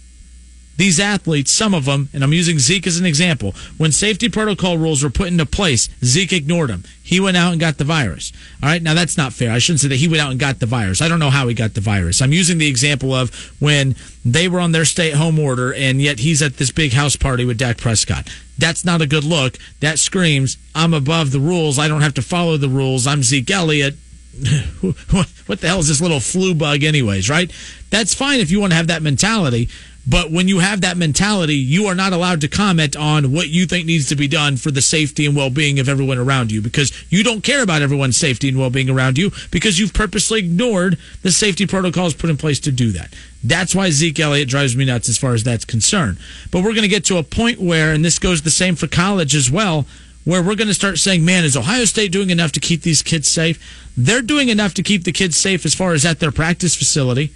these 0.80 0.98
athletes, 0.98 1.50
some 1.50 1.74
of 1.74 1.84
them, 1.84 2.08
and 2.14 2.24
I'm 2.24 2.32
using 2.32 2.58
Zeke 2.58 2.86
as 2.86 2.98
an 2.98 3.04
example, 3.04 3.54
when 3.76 3.92
safety 3.92 4.30
protocol 4.30 4.78
rules 4.78 5.02
were 5.02 5.10
put 5.10 5.28
into 5.28 5.44
place, 5.44 5.90
Zeke 6.02 6.32
ignored 6.32 6.70
them. 6.70 6.84
He 7.02 7.20
went 7.20 7.36
out 7.36 7.52
and 7.52 7.60
got 7.60 7.76
the 7.76 7.84
virus. 7.84 8.32
All 8.62 8.68
right, 8.70 8.82
now 8.82 8.94
that's 8.94 9.18
not 9.18 9.34
fair. 9.34 9.52
I 9.52 9.58
shouldn't 9.58 9.80
say 9.80 9.88
that 9.88 9.96
he 9.96 10.08
went 10.08 10.22
out 10.22 10.30
and 10.30 10.40
got 10.40 10.58
the 10.58 10.64
virus. 10.64 11.02
I 11.02 11.08
don't 11.08 11.18
know 11.18 11.28
how 11.28 11.48
he 11.48 11.54
got 11.54 11.74
the 11.74 11.82
virus. 11.82 12.22
I'm 12.22 12.32
using 12.32 12.56
the 12.56 12.68
example 12.68 13.12
of 13.12 13.30
when 13.60 13.94
they 14.24 14.48
were 14.48 14.58
on 14.58 14.72
their 14.72 14.86
stay 14.86 15.10
at 15.10 15.18
home 15.18 15.38
order 15.38 15.74
and 15.74 16.00
yet 16.00 16.20
he's 16.20 16.40
at 16.40 16.56
this 16.56 16.70
big 16.70 16.92
house 16.92 17.14
party 17.14 17.44
with 17.44 17.58
Dak 17.58 17.76
Prescott. 17.76 18.28
That's 18.56 18.82
not 18.82 19.02
a 19.02 19.06
good 19.06 19.24
look. 19.24 19.58
That 19.80 19.98
screams, 19.98 20.56
I'm 20.74 20.94
above 20.94 21.30
the 21.30 21.40
rules. 21.40 21.78
I 21.78 21.88
don't 21.88 22.02
have 22.02 22.14
to 22.14 22.22
follow 22.22 22.56
the 22.56 22.68
rules. 22.70 23.06
I'm 23.06 23.22
Zeke 23.22 23.50
Elliott. 23.50 23.96
what 24.80 25.60
the 25.60 25.66
hell 25.66 25.80
is 25.80 25.88
this 25.88 26.00
little 26.00 26.20
flu 26.20 26.54
bug, 26.54 26.84
anyways, 26.84 27.28
right? 27.28 27.52
That's 27.90 28.14
fine 28.14 28.40
if 28.40 28.50
you 28.50 28.60
want 28.60 28.72
to 28.72 28.76
have 28.76 28.86
that 28.86 29.02
mentality. 29.02 29.68
But 30.06 30.30
when 30.30 30.48
you 30.48 30.60
have 30.60 30.80
that 30.80 30.96
mentality, 30.96 31.56
you 31.56 31.86
are 31.86 31.94
not 31.94 32.12
allowed 32.12 32.40
to 32.40 32.48
comment 32.48 32.96
on 32.96 33.32
what 33.32 33.48
you 33.48 33.66
think 33.66 33.86
needs 33.86 34.08
to 34.08 34.16
be 34.16 34.28
done 34.28 34.56
for 34.56 34.70
the 34.70 34.80
safety 34.82 35.26
and 35.26 35.36
well 35.36 35.50
being 35.50 35.78
of 35.78 35.88
everyone 35.88 36.18
around 36.18 36.50
you 36.50 36.62
because 36.62 36.92
you 37.12 37.22
don't 37.22 37.44
care 37.44 37.62
about 37.62 37.82
everyone's 37.82 38.16
safety 38.16 38.48
and 38.48 38.58
well 38.58 38.70
being 38.70 38.88
around 38.88 39.18
you 39.18 39.30
because 39.50 39.78
you've 39.78 39.92
purposely 39.92 40.40
ignored 40.40 40.98
the 41.22 41.30
safety 41.30 41.66
protocols 41.66 42.14
put 42.14 42.30
in 42.30 42.36
place 42.36 42.60
to 42.60 42.72
do 42.72 42.92
that. 42.92 43.14
That's 43.44 43.74
why 43.74 43.90
Zeke 43.90 44.20
Elliott 44.20 44.48
drives 44.48 44.76
me 44.76 44.84
nuts 44.84 45.08
as 45.08 45.18
far 45.18 45.34
as 45.34 45.44
that's 45.44 45.64
concerned. 45.64 46.18
But 46.50 46.58
we're 46.58 46.72
going 46.72 46.82
to 46.82 46.88
get 46.88 47.04
to 47.06 47.18
a 47.18 47.22
point 47.22 47.60
where, 47.60 47.92
and 47.92 48.04
this 48.04 48.18
goes 48.18 48.42
the 48.42 48.50
same 48.50 48.76
for 48.76 48.86
college 48.86 49.34
as 49.34 49.50
well, 49.50 49.86
where 50.24 50.42
we're 50.42 50.56
going 50.56 50.68
to 50.68 50.74
start 50.74 50.98
saying, 50.98 51.24
man, 51.24 51.44
is 51.44 51.56
Ohio 51.56 51.84
State 51.86 52.12
doing 52.12 52.30
enough 52.30 52.52
to 52.52 52.60
keep 52.60 52.82
these 52.82 53.02
kids 53.02 53.28
safe? 53.28 53.90
They're 53.96 54.22
doing 54.22 54.48
enough 54.48 54.74
to 54.74 54.82
keep 54.82 55.04
the 55.04 55.12
kids 55.12 55.36
safe 55.36 55.64
as 55.64 55.74
far 55.74 55.92
as 55.92 56.04
at 56.04 56.20
their 56.20 56.32
practice 56.32 56.76
facility. 56.76 57.32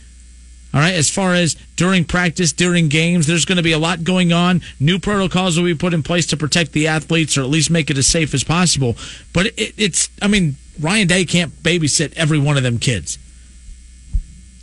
All 0.75 0.81
right, 0.81 0.95
as 0.95 1.09
far 1.09 1.35
as 1.35 1.55
during 1.77 2.05
practice, 2.05 2.53
during 2.53 2.89
games, 2.89 3.29
there's 3.29 3.45
going 3.45 3.59
to 3.59 3.63
be 3.63 3.71
a 3.71 3.79
lot 3.79 4.03
going 4.03 4.33
on. 4.33 4.61
New 4.81 4.99
protocols 4.99 5.57
will 5.57 5.65
be 5.65 5.75
put 5.77 5.95
in 5.95 6.03
place 6.03 6.27
to 6.27 6.37
protect 6.37 6.73
the 6.73 6.89
athletes 6.89 7.39
or 7.39 7.43
at 7.43 7.49
least 7.49 7.71
make 7.71 7.91
it 7.91 7.99
as 7.99 8.09
safe 8.09 8.35
as 8.35 8.43
possible. 8.43 8.97
But 9.33 9.47
it, 9.47 9.73
it's, 9.77 10.09
I 10.21 10.27
mean, 10.27 10.57
Ryan 10.81 11.07
Day 11.07 11.25
can't 11.27 11.53
babysit 11.63 12.13
every 12.15 12.41
one 12.41 12.57
of 12.57 12.65
them 12.65 12.81
kids. 12.81 13.19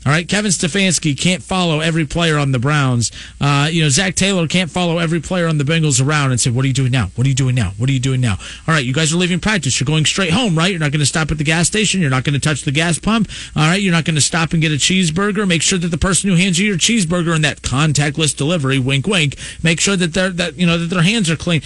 All 0.04 0.12
right, 0.12 0.28
Kevin 0.28 0.50
Stefanski 0.50 1.16
can't 1.16 1.44
follow 1.44 1.80
every 1.80 2.08
player 2.08 2.40
on 2.40 2.52
the 2.52 2.58
Browns. 2.58 3.12
Uh, 3.40 3.70
you 3.72 3.84
know, 3.84 3.90
Zac 3.90 4.16
Taylor 4.16 4.48
can't 4.48 4.72
follow 4.72 4.98
every 4.98 5.20
player 5.20 5.48
on 5.48 5.60
the 5.60 5.64
Bengals 5.64 6.04
around 6.04 6.32
and 6.32 6.42
say, 6.42 6.50
"What 6.50 6.66
are 6.66 6.68
you 6.68 6.74
doing 6.74 6.92
now? 6.92 7.12
What 7.14 7.28
are 7.28 7.30
you 7.30 7.36
doing 7.36 7.54
now? 7.54 7.74
What 7.78 7.88
are 7.88 7.94
you 7.94 8.00
doing 8.00 8.20
now?" 8.20 8.38
All 8.68 8.74
right, 8.74 8.84
you 8.84 8.94
guys 8.94 9.14
are 9.14 9.18
leaving 9.18 9.40
practice. 9.40 9.80
You're 9.80 9.86
going 9.86 10.06
straight 10.06 10.32
home, 10.32 10.58
right? 10.58 10.72
You're 10.72 10.80
not 10.80 10.92
going 10.92 11.02
to 11.02 11.06
stop 11.06 11.30
at 11.30 11.38
the 11.38 11.44
gas 11.44 11.68
station. 11.68 12.02
You're 12.02 12.10
not 12.10 12.24
going 12.24 12.34
to 12.34 12.40
touch 12.40 12.64
the 12.64 12.72
gas 12.72 12.98
pump. 12.98 13.30
All 13.56 13.62
right, 13.62 13.80
you're 13.80 13.94
not 13.94 14.06
going 14.06 14.16
to 14.16 14.22
stop 14.22 14.54
and 14.54 14.62
get 14.62 14.72
a 14.72 14.76
cheeseburger. 14.76 15.48
Make 15.48 15.62
sure 15.62 15.78
that 15.78 15.90
the 15.90 16.00
person 16.00 16.32
who 16.32 16.36
hands 16.36 16.58
you 16.58 16.66
your 16.66 16.78
cheeseburger 16.78 17.36
in 17.36 17.44
that 17.44 17.62
contactless 17.62 18.36
delivery, 18.36 18.80
wink, 18.80 19.06
wink, 19.06 19.38
make 19.62 19.80
sure 19.80 19.96
that 19.96 20.16
their 20.16 20.32
that 20.32 20.58
you 20.58 20.66
know 20.66 20.80
that 20.80 20.88
their 20.88 21.04
hands 21.04 21.30
are 21.30 21.36
clean 21.36 21.62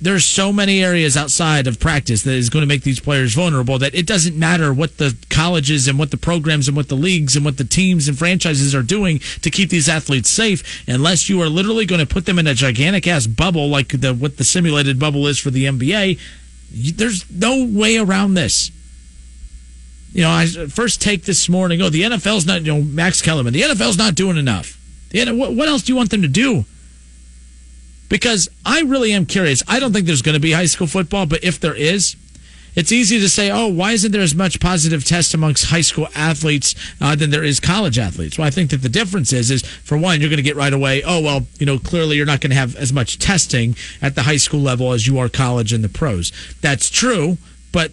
there's 0.00 0.24
so 0.24 0.52
many 0.52 0.82
areas 0.82 1.16
outside 1.16 1.66
of 1.66 1.78
practice 1.78 2.22
that 2.22 2.32
is 2.32 2.48
going 2.48 2.62
to 2.62 2.66
make 2.66 2.82
these 2.82 3.00
players 3.00 3.34
vulnerable 3.34 3.78
that 3.78 3.94
it 3.94 4.06
doesn't 4.06 4.36
matter 4.36 4.72
what 4.72 4.96
the 4.96 5.14
colleges 5.28 5.86
and 5.88 5.98
what 5.98 6.10
the 6.10 6.16
programs 6.16 6.68
and 6.68 6.76
what 6.76 6.88
the 6.88 6.94
leagues 6.94 7.36
and 7.36 7.44
what 7.44 7.58
the 7.58 7.64
teams 7.64 8.08
and 8.08 8.18
franchises 8.18 8.74
are 8.74 8.82
doing 8.82 9.18
to 9.42 9.50
keep 9.50 9.68
these 9.68 9.88
athletes 9.88 10.30
safe 10.30 10.82
unless 10.88 11.28
you 11.28 11.40
are 11.42 11.48
literally 11.48 11.84
going 11.84 12.00
to 12.00 12.06
put 12.06 12.24
them 12.24 12.38
in 12.38 12.46
a 12.46 12.54
gigantic 12.54 13.06
ass 13.06 13.26
bubble 13.26 13.68
like 13.68 13.88
the 14.00 14.14
what 14.14 14.38
the 14.38 14.44
simulated 14.44 14.98
bubble 14.98 15.26
is 15.26 15.38
for 15.38 15.50
the 15.50 15.66
NBA 15.66 16.18
there's 16.72 17.28
no 17.30 17.64
way 17.64 17.98
around 17.98 18.34
this. 18.34 18.70
You 20.12 20.22
know 20.22 20.30
I 20.30 20.46
first 20.46 21.00
take 21.00 21.24
this 21.24 21.48
morning 21.48 21.82
oh 21.82 21.90
the 21.90 22.02
NFL's 22.02 22.46
not 22.46 22.62
you 22.62 22.74
know 22.74 22.82
Max 22.82 23.22
Kellerman 23.22 23.52
the 23.52 23.62
NFL's 23.62 23.98
not 23.98 24.14
doing 24.14 24.36
enough. 24.36 24.78
The, 25.10 25.32
what, 25.32 25.54
what 25.54 25.68
else 25.68 25.82
do 25.82 25.92
you 25.92 25.96
want 25.96 26.10
them 26.10 26.22
to 26.22 26.28
do 26.28 26.64
because 28.10 28.50
I 28.66 28.82
really 28.82 29.12
am 29.12 29.24
curious. 29.24 29.62
I 29.66 29.80
don't 29.80 29.94
think 29.94 30.04
there's 30.04 30.20
going 30.20 30.34
to 30.34 30.40
be 30.40 30.52
high 30.52 30.66
school 30.66 30.86
football, 30.86 31.24
but 31.24 31.42
if 31.42 31.58
there 31.58 31.74
is, 31.74 32.16
it's 32.76 32.92
easy 32.92 33.18
to 33.20 33.28
say, 33.28 33.50
oh, 33.50 33.68
why 33.68 33.92
isn't 33.92 34.12
there 34.12 34.20
as 34.20 34.34
much 34.34 34.60
positive 34.60 35.04
test 35.04 35.32
amongst 35.32 35.66
high 35.66 35.80
school 35.80 36.08
athletes 36.14 36.74
uh, 37.00 37.16
than 37.16 37.30
there 37.30 37.42
is 37.42 37.58
college 37.60 37.98
athletes? 37.98 38.36
Well, 38.36 38.46
I 38.46 38.50
think 38.50 38.70
that 38.70 38.82
the 38.82 38.88
difference 38.88 39.32
is, 39.32 39.50
is 39.50 39.62
for 39.64 39.96
one, 39.96 40.20
you're 40.20 40.28
going 40.28 40.36
to 40.36 40.42
get 40.42 40.56
right 40.56 40.72
away, 40.72 41.02
oh, 41.04 41.20
well, 41.22 41.46
you 41.58 41.66
know, 41.66 41.78
clearly 41.78 42.16
you're 42.16 42.26
not 42.26 42.40
going 42.40 42.50
to 42.50 42.56
have 42.56 42.76
as 42.76 42.92
much 42.92 43.18
testing 43.18 43.76
at 44.02 44.14
the 44.14 44.22
high 44.22 44.36
school 44.36 44.60
level 44.60 44.92
as 44.92 45.06
you 45.06 45.18
are 45.18 45.28
college 45.28 45.72
and 45.72 45.82
the 45.82 45.88
pros. 45.88 46.32
That's 46.60 46.90
true, 46.90 47.38
but 47.72 47.92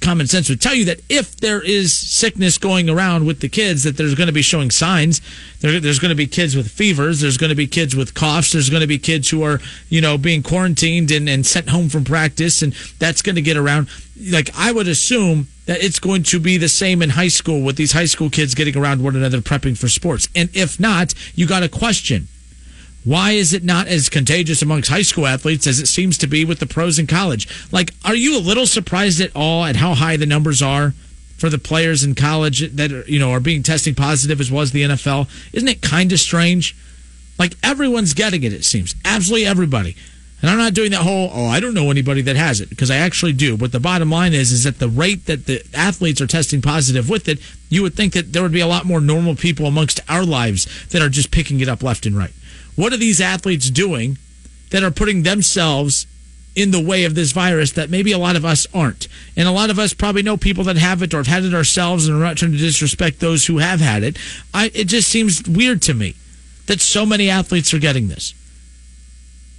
common 0.00 0.26
sense 0.26 0.48
would 0.48 0.60
tell 0.60 0.74
you 0.74 0.84
that 0.84 1.00
if 1.08 1.36
there 1.36 1.62
is 1.62 1.92
sickness 1.92 2.58
going 2.58 2.88
around 2.88 3.26
with 3.26 3.40
the 3.40 3.48
kids, 3.48 3.84
that 3.84 3.96
there's 3.96 4.14
going 4.14 4.26
to 4.26 4.32
be 4.32 4.42
showing 4.42 4.70
signs. 4.70 5.20
There, 5.60 5.80
there's 5.80 5.98
going 5.98 6.10
to 6.10 6.16
be 6.16 6.26
kids 6.26 6.56
with 6.56 6.70
fevers. 6.70 7.20
There's 7.20 7.36
going 7.36 7.50
to 7.50 7.56
be 7.56 7.66
kids 7.66 7.96
with 7.96 8.14
coughs. 8.14 8.52
There's 8.52 8.70
going 8.70 8.82
to 8.82 8.86
be 8.86 8.98
kids 8.98 9.30
who 9.30 9.42
are, 9.42 9.60
you 9.88 10.00
know, 10.00 10.18
being 10.18 10.42
quarantined 10.42 11.10
and, 11.10 11.28
and 11.28 11.46
sent 11.46 11.70
home 11.70 11.88
from 11.88 12.04
practice, 12.04 12.62
and 12.62 12.72
that's 12.98 13.22
going 13.22 13.36
to 13.36 13.42
get 13.42 13.56
around. 13.56 13.88
Like 14.30 14.50
I 14.56 14.72
would 14.72 14.88
assume 14.88 15.48
that 15.66 15.82
it's 15.82 15.98
going 15.98 16.22
to 16.24 16.40
be 16.40 16.56
the 16.56 16.68
same 16.68 17.02
in 17.02 17.10
high 17.10 17.28
school 17.28 17.62
with 17.62 17.76
these 17.76 17.92
high 17.92 18.04
school 18.04 18.30
kids 18.30 18.54
getting 18.54 18.76
around 18.76 19.02
one 19.02 19.16
another 19.16 19.40
prepping 19.40 19.76
for 19.76 19.88
sports. 19.88 20.28
And 20.34 20.48
if 20.54 20.78
not, 20.78 21.14
you 21.34 21.46
got 21.46 21.62
a 21.62 21.68
question 21.68 22.28
why 23.06 23.30
is 23.30 23.52
it 23.52 23.62
not 23.62 23.86
as 23.86 24.08
contagious 24.08 24.62
amongst 24.62 24.90
high 24.90 25.02
school 25.02 25.28
athletes 25.28 25.68
as 25.68 25.78
it 25.78 25.86
seems 25.86 26.18
to 26.18 26.26
be 26.26 26.44
with 26.44 26.58
the 26.58 26.66
pros 26.66 26.98
in 26.98 27.06
college? 27.06 27.46
Like, 27.70 27.92
are 28.04 28.16
you 28.16 28.36
a 28.36 28.42
little 28.42 28.66
surprised 28.66 29.20
at 29.20 29.30
all 29.36 29.64
at 29.64 29.76
how 29.76 29.94
high 29.94 30.16
the 30.16 30.26
numbers 30.26 30.60
are 30.60 30.92
for 31.38 31.48
the 31.48 31.56
players 31.56 32.02
in 32.02 32.16
college 32.16 32.68
that 32.72 32.90
are, 32.90 33.04
you 33.06 33.20
know 33.20 33.30
are 33.30 33.38
being 33.38 33.62
testing 33.62 33.94
positive 33.94 34.40
as 34.40 34.50
well 34.50 34.62
as 34.62 34.72
the 34.72 34.82
NFL? 34.82 35.28
Isn't 35.52 35.68
it 35.68 35.82
kind 35.82 36.10
of 36.10 36.18
strange? 36.18 36.74
Like 37.38 37.52
everyone's 37.62 38.12
getting 38.12 38.42
it, 38.42 38.52
it 38.52 38.64
seems. 38.64 38.96
Absolutely 39.04 39.46
everybody. 39.46 39.94
And 40.42 40.50
I'm 40.50 40.58
not 40.58 40.74
doing 40.74 40.90
that 40.90 41.02
whole, 41.02 41.30
oh, 41.32 41.46
I 41.46 41.60
don't 41.60 41.74
know 41.74 41.90
anybody 41.90 42.22
that 42.22 42.36
has 42.36 42.60
it, 42.60 42.68
because 42.68 42.90
I 42.90 42.96
actually 42.96 43.32
do. 43.32 43.56
But 43.56 43.72
the 43.72 43.80
bottom 43.80 44.10
line 44.10 44.34
is, 44.34 44.52
is 44.52 44.64
that 44.64 44.80
the 44.80 44.88
rate 44.88 45.26
that 45.26 45.46
the 45.46 45.64
athletes 45.72 46.20
are 46.20 46.26
testing 46.26 46.60
positive 46.60 47.08
with 47.08 47.28
it, 47.28 47.38
you 47.70 47.82
would 47.82 47.94
think 47.94 48.12
that 48.14 48.32
there 48.32 48.42
would 48.42 48.52
be 48.52 48.60
a 48.60 48.66
lot 48.66 48.84
more 48.84 49.00
normal 49.00 49.34
people 49.34 49.66
amongst 49.66 50.00
our 50.10 50.24
lives 50.24 50.88
that 50.88 51.00
are 51.00 51.08
just 51.08 51.30
picking 51.30 51.60
it 51.60 51.68
up 51.68 51.82
left 51.82 52.04
and 52.04 52.18
right. 52.18 52.32
What 52.76 52.92
are 52.92 52.98
these 52.98 53.20
athletes 53.20 53.70
doing 53.70 54.18
that 54.70 54.84
are 54.84 54.90
putting 54.90 55.22
themselves 55.22 56.06
in 56.54 56.70
the 56.70 56.80
way 56.82 57.04
of 57.04 57.14
this 57.14 57.32
virus 57.32 57.72
that 57.72 57.90
maybe 57.90 58.12
a 58.12 58.18
lot 58.18 58.36
of 58.36 58.44
us 58.44 58.66
aren't? 58.72 59.08
And 59.36 59.48
a 59.48 59.52
lot 59.52 59.70
of 59.70 59.78
us 59.78 59.94
probably 59.94 60.22
know 60.22 60.36
people 60.36 60.64
that 60.64 60.76
have 60.76 61.02
it 61.02 61.12
or 61.12 61.18
have 61.18 61.26
had 61.26 61.44
it 61.44 61.54
ourselves, 61.54 62.06
and 62.06 62.16
we're 62.16 62.24
not 62.24 62.36
trying 62.36 62.52
to 62.52 62.58
disrespect 62.58 63.18
those 63.18 63.46
who 63.46 63.58
have 63.58 63.80
had 63.80 64.02
it. 64.02 64.18
I, 64.54 64.70
it 64.74 64.84
just 64.84 65.08
seems 65.08 65.42
weird 65.48 65.82
to 65.82 65.94
me 65.94 66.14
that 66.66 66.80
so 66.80 67.06
many 67.06 67.30
athletes 67.30 67.72
are 67.74 67.78
getting 67.78 68.08
this. 68.08 68.34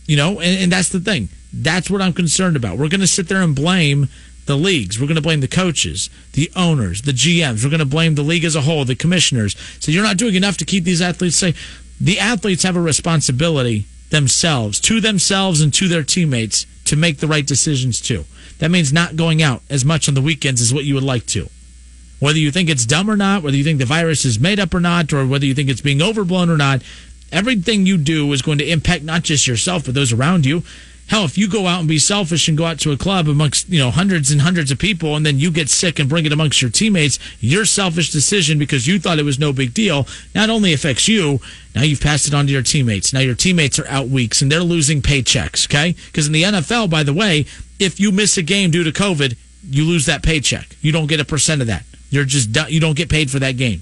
You 0.05 0.15
know, 0.15 0.39
and, 0.39 0.63
and 0.63 0.71
that's 0.71 0.89
the 0.89 0.99
thing. 0.99 1.29
That's 1.51 1.89
what 1.89 2.01
I'm 2.01 2.13
concerned 2.13 2.55
about. 2.55 2.77
We're 2.77 2.89
going 2.89 3.01
to 3.01 3.07
sit 3.07 3.27
there 3.27 3.41
and 3.41 3.55
blame 3.55 4.09
the 4.45 4.55
leagues. 4.55 4.99
We're 4.99 5.07
going 5.07 5.15
to 5.15 5.21
blame 5.21 5.41
the 5.41 5.47
coaches, 5.47 6.09
the 6.33 6.51
owners, 6.55 7.01
the 7.01 7.11
GMs. 7.11 7.63
We're 7.63 7.69
going 7.69 7.79
to 7.79 7.85
blame 7.85 8.15
the 8.15 8.21
league 8.21 8.45
as 8.45 8.55
a 8.55 8.61
whole, 8.61 8.85
the 8.85 8.95
commissioners. 8.95 9.57
So 9.79 9.91
you're 9.91 10.03
not 10.03 10.17
doing 10.17 10.35
enough 10.35 10.57
to 10.57 10.65
keep 10.65 10.83
these 10.83 11.01
athletes 11.01 11.35
safe 11.35 11.83
the 11.99 12.19
athletes 12.19 12.63
have 12.63 12.75
a 12.75 12.81
responsibility 12.81 13.85
themselves, 14.09 14.79
to 14.81 15.01
themselves 15.01 15.61
and 15.61 15.73
to 15.73 15.87
their 15.87 16.03
teammates, 16.03 16.65
to 16.85 16.95
make 16.95 17.17
the 17.17 17.27
right 17.27 17.45
decisions 17.45 17.99
too. 17.99 18.25
That 18.59 18.71
means 18.71 18.93
not 18.93 19.15
going 19.15 19.41
out 19.41 19.61
as 19.69 19.85
much 19.85 20.07
on 20.07 20.15
the 20.15 20.21
weekends 20.21 20.61
as 20.61 20.73
what 20.73 20.85
you 20.85 20.95
would 20.95 21.03
like 21.03 21.25
to. 21.27 21.49
Whether 22.19 22.39
you 22.39 22.51
think 22.51 22.69
it's 22.69 22.85
dumb 22.85 23.09
or 23.09 23.15
not, 23.17 23.43
whether 23.43 23.57
you 23.57 23.63
think 23.63 23.79
the 23.79 23.85
virus 23.85 24.25
is 24.25 24.39
made 24.39 24.59
up 24.59 24.73
or 24.73 24.79
not, 24.79 25.13
or 25.13 25.27
whether 25.27 25.45
you 25.45 25.53
think 25.53 25.69
it's 25.69 25.81
being 25.81 26.01
overblown 26.01 26.49
or 26.49 26.57
not, 26.57 26.81
everything 27.31 27.85
you 27.85 27.97
do 27.97 28.31
is 28.33 28.41
going 28.41 28.57
to 28.57 28.69
impact 28.69 29.03
not 29.03 29.23
just 29.23 29.45
yourself, 29.45 29.85
but 29.85 29.93
those 29.93 30.13
around 30.13 30.45
you. 30.45 30.63
Hell, 31.07 31.23
if 31.23 31.37
you 31.37 31.47
go 31.47 31.67
out 31.67 31.79
and 31.79 31.87
be 31.87 31.99
selfish 31.99 32.49
and 32.49 32.57
go 32.57 32.65
out 32.65 32.79
to 32.79 32.91
a 32.91 32.97
club 32.97 33.29
amongst, 33.29 33.69
you 33.69 33.79
know, 33.79 33.91
hundreds 33.91 34.29
and 34.29 34.41
hundreds 34.41 34.71
of 34.71 34.77
people 34.77 35.15
and 35.15 35.25
then 35.25 35.39
you 35.39 35.51
get 35.51 35.69
sick 35.69 35.99
and 35.99 36.09
bring 36.09 36.25
it 36.25 36.33
amongst 36.33 36.61
your 36.61 36.69
teammates, 36.69 37.17
your 37.39 37.63
selfish 37.63 38.11
decision 38.11 38.59
because 38.59 38.87
you 38.87 38.99
thought 38.99 39.17
it 39.17 39.23
was 39.23 39.39
no 39.39 39.53
big 39.53 39.73
deal 39.73 40.05
not 40.35 40.49
only 40.49 40.73
affects 40.73 41.07
you, 41.07 41.39
now 41.73 41.83
you've 41.83 42.01
passed 42.01 42.27
it 42.27 42.33
on 42.33 42.45
to 42.47 42.51
your 42.51 42.61
teammates. 42.61 43.13
Now 43.13 43.21
your 43.21 43.35
teammates 43.35 43.79
are 43.79 43.87
out 43.87 44.09
weeks 44.09 44.41
and 44.41 44.51
they're 44.51 44.59
losing 44.59 45.01
paychecks, 45.01 45.65
okay? 45.67 45.95
Because 46.07 46.27
in 46.27 46.33
the 46.33 46.43
NFL, 46.43 46.89
by 46.89 47.03
the 47.03 47.13
way, 47.13 47.45
if 47.79 47.99
you 47.99 48.11
miss 48.11 48.37
a 48.37 48.43
game 48.43 48.71
due 48.71 48.83
to 48.83 48.91
COVID, 48.91 49.37
you 49.69 49.85
lose 49.85 50.05
that 50.07 50.23
paycheck. 50.23 50.75
You 50.81 50.91
don't 50.91 51.07
get 51.07 51.19
a 51.21 51.25
percent 51.25 51.61
of 51.61 51.67
that. 51.67 51.85
You're 52.09 52.25
just 52.25 52.49
you 52.69 52.79
don't 52.79 52.97
get 52.97 53.09
paid 53.09 53.29
for 53.29 53.39
that 53.39 53.57
game. 53.57 53.81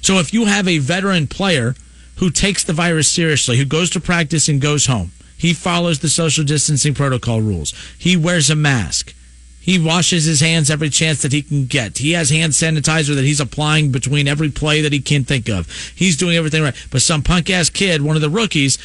So 0.00 0.18
if 0.18 0.34
you 0.34 0.46
have 0.46 0.66
a 0.66 0.78
veteran 0.78 1.28
player 1.28 1.74
who 2.16 2.30
takes 2.30 2.64
the 2.64 2.72
virus 2.72 3.08
seriously, 3.08 3.56
who 3.56 3.64
goes 3.64 3.90
to 3.90 4.00
practice 4.00 4.48
and 4.48 4.60
goes 4.60 4.86
home, 4.86 5.12
he 5.42 5.54
follows 5.54 5.98
the 5.98 6.08
social 6.08 6.44
distancing 6.44 6.94
protocol 6.94 7.40
rules. 7.40 7.74
He 7.98 8.16
wears 8.16 8.48
a 8.48 8.54
mask. 8.54 9.12
He 9.58 9.76
washes 9.76 10.24
his 10.24 10.38
hands 10.38 10.70
every 10.70 10.88
chance 10.88 11.20
that 11.22 11.32
he 11.32 11.42
can 11.42 11.66
get. 11.66 11.98
He 11.98 12.12
has 12.12 12.30
hand 12.30 12.52
sanitizer 12.52 13.16
that 13.16 13.24
he's 13.24 13.40
applying 13.40 13.90
between 13.90 14.28
every 14.28 14.52
play 14.52 14.82
that 14.82 14.92
he 14.92 15.00
can 15.00 15.24
think 15.24 15.48
of. 15.48 15.68
He's 15.96 16.16
doing 16.16 16.36
everything 16.36 16.62
right. 16.62 16.76
But 16.92 17.02
some 17.02 17.24
punk 17.24 17.50
ass 17.50 17.70
kid, 17.70 18.02
one 18.02 18.14
of 18.14 18.22
the 18.22 18.30
rookies, 18.30 18.78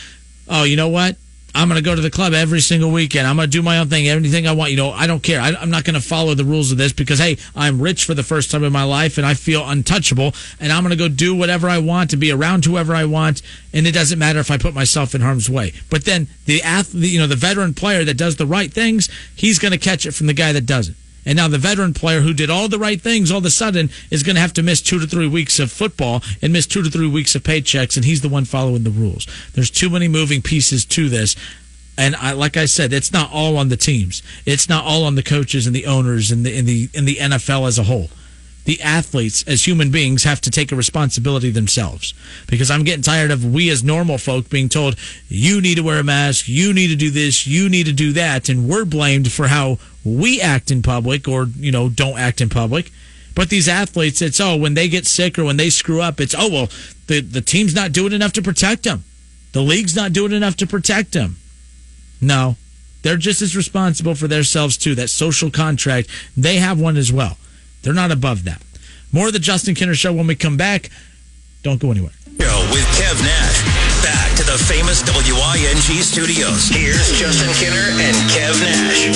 oh, 0.48 0.64
you 0.64 0.76
know 0.76 0.90
what? 0.90 1.16
I'm 1.56 1.68
going 1.68 1.82
to 1.82 1.86
go 1.86 1.96
to 1.96 2.02
the 2.02 2.12
club 2.12 2.34
every 2.34 2.60
single 2.60 2.92
weekend. 2.92 3.26
I'm 3.26 3.36
going 3.36 3.50
to 3.50 3.52
do 3.52 3.64
my 3.64 3.80
own 3.80 3.90
thing, 3.90 4.08
anything 4.08 4.48
I 4.48 4.52
want. 4.52 4.72
You 4.72 4.78
know, 4.78 4.92
I 4.92 5.08
don't 5.08 5.24
care. 5.24 5.42
I, 5.42 5.50
am 5.50 5.70
not 5.70 5.86
going 5.86 5.96
to 5.96 6.02
follow 6.02 6.34
the 6.36 6.44
rules 6.44 6.72
of 6.72 6.78
this 6.78 6.94
because, 6.94 7.20
hey, 7.20 7.38
I'm 7.56 7.82
rich 7.82 8.06
for 8.06 8.14
the 8.14 8.24
first 8.24 8.52
time 8.52 8.64
in 8.64 8.72
my 8.72 8.84
life 8.84 9.18
and 9.18 9.26
I 9.26 9.34
feel 9.34 9.68
untouchable. 9.68 10.34
And 10.60 10.72
I'm 10.72 10.84
going 10.84 10.92
to 10.92 10.98
go 10.98 11.08
do 11.08 11.34
whatever 11.34 11.68
I 11.68 11.80
want 11.80 12.12
to 12.12 12.18
be 12.18 12.32
around 12.32 12.66
whoever 12.66 12.94
I 12.94 13.06
want. 13.06 13.42
And 13.74 13.88
it 13.88 13.94
doesn't 13.94 14.20
matter 14.20 14.40
if 14.40 14.52
I 14.52 14.58
put 14.58 14.76
myself 14.76 15.16
in 15.16 15.22
harm's 15.22 15.50
way. 15.50 15.74
But 15.90 16.06
then 16.06 16.28
the 16.46 16.62
athlete, 16.62 17.12
you 17.12 17.20
know, 17.20 17.28
the 17.28 17.36
veteran 17.36 17.74
player 17.74 18.04
that 18.04 18.18
does 18.18 18.36
the 18.36 18.46
right 18.46 18.72
things, 18.72 19.10
he's 19.36 19.58
going 19.58 19.72
to 19.72 19.78
catch 19.78 20.06
it 20.06 20.12
from 20.12 20.28
the 20.28 20.34
guy 20.34 20.52
that 20.54 20.66
doesn't. 20.66 20.96
And 21.28 21.36
now 21.36 21.50
the 21.50 21.58
veteran 21.58 21.94
player 21.94 22.22
who 22.22 22.34
did 22.34 22.50
all 22.50 22.70
the 22.70 22.80
right 22.80 23.02
things 23.02 23.32
all 23.32 23.40
of 23.40 23.46
a 23.46 23.50
sudden 23.50 23.90
is 24.10 24.24
going 24.24 24.38
to 24.38 24.42
have 24.42 24.54
to 24.54 24.64
miss 24.64 24.82
two 24.82 24.98
to 24.98 25.06
three 25.06 25.28
weeks 25.28 25.60
of 25.60 25.70
football 25.70 26.24
and 26.42 26.54
miss 26.54 26.66
two 26.66 26.82
to 26.82 26.90
three 26.90 27.10
weeks 27.10 27.36
of 27.36 27.44
paychecks, 27.44 27.98
and 27.98 28.06
he's 28.06 28.22
the 28.22 28.30
one 28.30 28.46
following 28.46 28.84
the 28.84 28.90
rules. 28.90 29.28
There's 29.54 29.70
too 29.70 29.90
many 29.90 30.08
moving 30.08 30.42
pieces 30.42 30.86
to 30.86 31.10
this. 31.10 31.36
And 31.98 32.16
I, 32.16 32.32
like 32.32 32.56
I 32.56 32.64
said, 32.66 32.94
it's 32.94 33.12
not 33.12 33.30
all 33.34 33.58
on 33.58 33.68
the 33.68 33.76
teams. 33.76 34.24
It's 34.46 34.70
not 34.70 34.86
all 34.86 35.04
on 35.04 35.16
the 35.16 35.24
coaches 35.24 35.68
and 35.68 35.76
the 35.76 35.86
owners 35.86 36.32
and 36.32 36.46
the 36.46 36.58
in 36.58 36.66
the 36.66 36.90
in 36.94 37.04
the 37.04 37.16
NFL 37.16 37.68
as 37.68 37.78
a 37.78 37.84
whole 37.84 38.10
the 38.68 38.82
athletes 38.82 39.46
as 39.48 39.66
human 39.66 39.92
beings 39.92 40.26
have 40.26 40.42
to 40.42 40.52
take 40.52 40.74
a 40.74 40.76
responsibility 40.76 41.50
themselves 41.50 42.14
because 42.48 42.70
i'm 42.70 42.84
getting 42.84 43.02
tired 43.02 43.32
of 43.32 43.46
we 43.46 43.70
as 43.70 43.82
normal 43.82 44.18
folk 44.18 44.50
being 44.50 44.68
told 44.68 44.98
you 45.30 45.62
need 45.62 45.76
to 45.76 45.84
wear 45.84 46.00
a 46.00 46.04
mask 46.04 46.50
you 46.50 46.74
need 46.74 46.90
to 46.90 46.96
do 46.98 47.10
this 47.10 47.48
you 47.48 47.70
need 47.70 47.86
to 47.86 47.94
do 47.94 48.12
that 48.12 48.50
and 48.50 48.68
we're 48.68 48.84
blamed 48.84 49.32
for 49.32 49.48
how 49.48 49.80
we 50.16 50.42
act 50.42 50.72
in 50.72 50.82
public 50.82 51.28
or 51.28 51.46
you 51.58 51.72
know 51.72 51.90
don't 51.90 52.18
act 52.18 52.42
in 52.42 52.50
public 52.50 52.92
but 53.36 53.50
these 53.50 53.68
athletes 53.68 54.22
it's 54.22 54.40
oh 54.40 54.56
when 54.56 54.74
they 54.74 54.88
get 54.88 55.06
sick 55.06 55.38
or 55.38 55.44
when 55.44 55.58
they 55.58 55.70
screw 55.70 56.02
up 56.02 56.20
it's 56.20 56.36
oh 56.38 56.50
well 56.50 56.70
the, 57.08 57.22
the 57.22 57.42
team's 57.42 57.76
not 57.76 57.92
doing 57.92 58.14
enough 58.14 58.34
to 58.34 58.42
protect 58.42 58.84
them 58.84 59.04
the 59.54 59.62
league's 59.62 59.96
not 59.96 60.14
doing 60.14 60.32
enough 60.32 60.56
to 60.56 60.68
protect 60.68 61.14
them 61.14 61.38
no 62.22 62.56
they're 63.04 63.18
just 63.18 63.42
as 63.42 63.56
responsible 63.56 64.16
for 64.16 64.28
themselves 64.28 64.78
too 64.78 64.96
that 64.96 65.10
social 65.10 65.52
contract 65.52 66.10
they 66.36 66.58
have 66.58 66.80
one 66.80 66.98
as 66.98 67.12
well 67.12 67.38
they're 67.88 67.94
not 67.94 68.12
above 68.12 68.44
that. 68.44 68.62
More 69.14 69.28
of 69.28 69.34
the 69.34 69.40
Justin 69.40 69.74
Kinner 69.74 69.94
Show 69.94 70.12
when 70.12 70.28
we 70.28 70.36
come 70.36 70.58
back. 70.58 70.90
Don't 71.64 71.80
go 71.80 71.92
anywhere. 71.92 72.12
With 72.38 72.86
Kev 72.98 73.24
Nash. 73.24 73.77
Famous 74.58 75.04
WING 75.04 76.02
studios. 76.02 76.70
Here's 76.70 77.12
Justin 77.12 77.50
Kinner 77.50 77.92
and 78.02 78.16
Kev 78.32 78.60
Nash. 78.62 79.08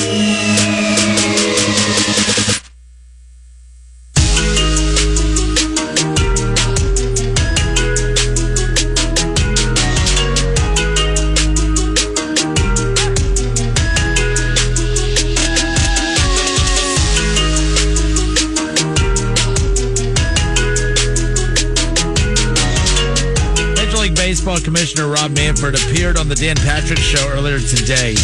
Commissioner 24.64 25.08
Rob 25.08 25.32
Manfred 25.36 25.76
appeared 25.76 26.18
on 26.18 26.30
the 26.30 26.36
Dan 26.36 26.56
Patrick 26.58 27.00
Show 27.00 27.28
earlier 27.30 27.60
today. 27.60 28.16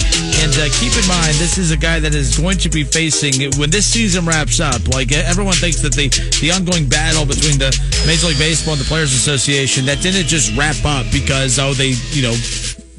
And 0.42 0.54
uh, 0.56 0.70
keep 0.80 0.94
in 0.96 1.08
mind, 1.08 1.34
this 1.36 1.58
is 1.58 1.72
a 1.72 1.78
guy 1.78 2.00
that 2.00 2.14
is 2.14 2.38
going 2.38 2.58
to 2.60 2.70
be 2.70 2.84
facing, 2.84 3.52
when 3.60 3.70
this 3.70 3.86
season 3.86 4.26
wraps 4.26 4.60
up, 4.60 4.88
like 4.90 5.12
everyone 5.12 5.56
thinks 5.56 5.82
that 5.82 5.94
the, 5.94 6.10
the 6.42 6.52
ongoing 6.52 6.88
battle 6.88 7.26
between 7.26 7.58
the 7.58 7.74
Major 8.06 8.28
League 8.28 8.38
Baseball 8.38 8.74
and 8.74 8.82
the 8.82 8.88
Players 8.88 9.14
Association, 9.14 9.86
that 9.86 10.02
didn't 10.02 10.28
just 10.28 10.56
wrap 10.56 10.78
up 10.86 11.06
because, 11.12 11.60
oh, 11.60 11.74
they, 11.74 11.94
you 12.12 12.22
know, 12.22 12.36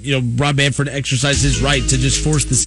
you 0.01 0.21
know, 0.21 0.27
Rob 0.37 0.57
Manfred 0.57 0.89
exercised 0.89 1.43
his 1.43 1.63
right 1.63 1.83
to 1.89 1.97
just 1.99 2.23
force 2.25 2.45
the 2.45 2.67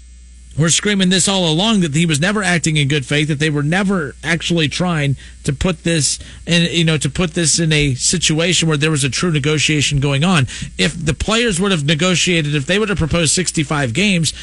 we're 0.57 0.69
screaming 0.69 1.09
this 1.09 1.27
all 1.27 1.49
along 1.49 1.79
that 1.79 1.95
he 1.95 2.05
was 2.05 2.19
never 2.19 2.43
acting 2.43 2.75
in 2.75 2.87
good 2.87 3.05
faith, 3.05 3.29
that 3.29 3.39
they 3.39 3.49
were 3.49 3.63
never 3.63 4.15
actually 4.23 4.67
trying 4.67 5.15
to 5.45 5.53
put 5.53 5.83
this 5.83 6.19
in, 6.45 6.63
you 6.71 6.83
know, 6.83 6.97
to 6.97 7.09
put 7.09 7.33
this 7.33 7.59
in 7.59 7.71
a 7.71 7.95
situation 7.95 8.67
where 8.67 8.77
there 8.77 8.91
was 8.91 9.03
a 9.03 9.09
true 9.09 9.31
negotiation 9.31 9.99
going 9.99 10.23
on. 10.23 10.43
If 10.77 10.93
the 10.93 11.13
players 11.13 11.59
would 11.59 11.71
have 11.71 11.85
negotiated, 11.85 12.53
if 12.53 12.65
they 12.65 12.79
would 12.79 12.89
have 12.89 12.97
proposed 12.97 13.33
65 13.33 13.93
games, 13.93 14.33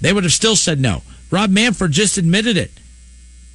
they 0.00 0.12
would 0.12 0.24
have 0.24 0.32
still 0.32 0.56
said 0.56 0.78
no. 0.78 1.02
Rob 1.30 1.50
Manfred 1.50 1.90
just 1.90 2.18
admitted 2.18 2.56
it. 2.56 2.70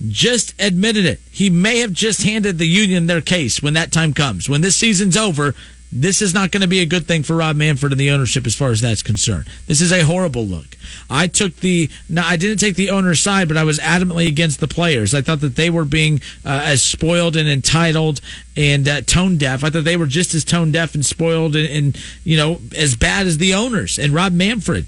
Just 0.07 0.59
admitted 0.59 1.05
it. 1.05 1.19
He 1.29 1.51
may 1.51 1.79
have 1.79 1.93
just 1.93 2.23
handed 2.23 2.57
the 2.57 2.65
union 2.65 3.05
their 3.05 3.21
case 3.21 3.61
when 3.61 3.75
that 3.75 3.91
time 3.91 4.13
comes. 4.13 4.49
When 4.49 4.61
this 4.61 4.75
season's 4.75 5.15
over, 5.15 5.53
this 5.91 6.21
is 6.21 6.33
not 6.33 6.51
going 6.51 6.61
to 6.61 6.67
be 6.67 6.79
a 6.79 6.85
good 6.85 7.05
thing 7.05 7.21
for 7.21 7.35
Rob 7.35 7.57
Manfred 7.57 7.91
and 7.91 7.99
the 7.99 8.11
ownership 8.11 8.45
as 8.45 8.55
far 8.55 8.69
as 8.71 8.79
that's 8.79 9.03
concerned. 9.03 9.47
This 9.67 9.81
is 9.81 9.91
a 9.91 10.05
horrible 10.05 10.45
look. 10.45 10.77
I 11.09 11.27
took 11.27 11.57
the, 11.57 11.89
I 12.17 12.37
didn't 12.37 12.59
take 12.59 12.75
the 12.75 12.91
owner's 12.91 13.19
side, 13.19 13.49
but 13.49 13.57
I 13.57 13.65
was 13.65 13.77
adamantly 13.79 14.27
against 14.27 14.61
the 14.61 14.69
players. 14.69 15.13
I 15.13 15.21
thought 15.21 15.41
that 15.41 15.57
they 15.57 15.69
were 15.69 15.83
being 15.83 16.21
uh, 16.45 16.61
as 16.63 16.81
spoiled 16.81 17.35
and 17.35 17.49
entitled 17.49 18.21
and 18.55 18.87
uh, 18.87 19.01
tone 19.01 19.37
deaf. 19.37 19.65
I 19.65 19.69
thought 19.69 19.83
they 19.83 19.97
were 19.97 20.05
just 20.05 20.33
as 20.33 20.45
tone 20.45 20.71
deaf 20.71 20.95
and 20.95 21.05
spoiled 21.05 21.57
and, 21.57 21.69
and, 21.69 22.03
you 22.23 22.37
know, 22.37 22.61
as 22.77 22.95
bad 22.95 23.27
as 23.27 23.37
the 23.37 23.53
owners 23.53 23.99
and 23.99 24.13
Rob 24.13 24.31
Manfred. 24.31 24.85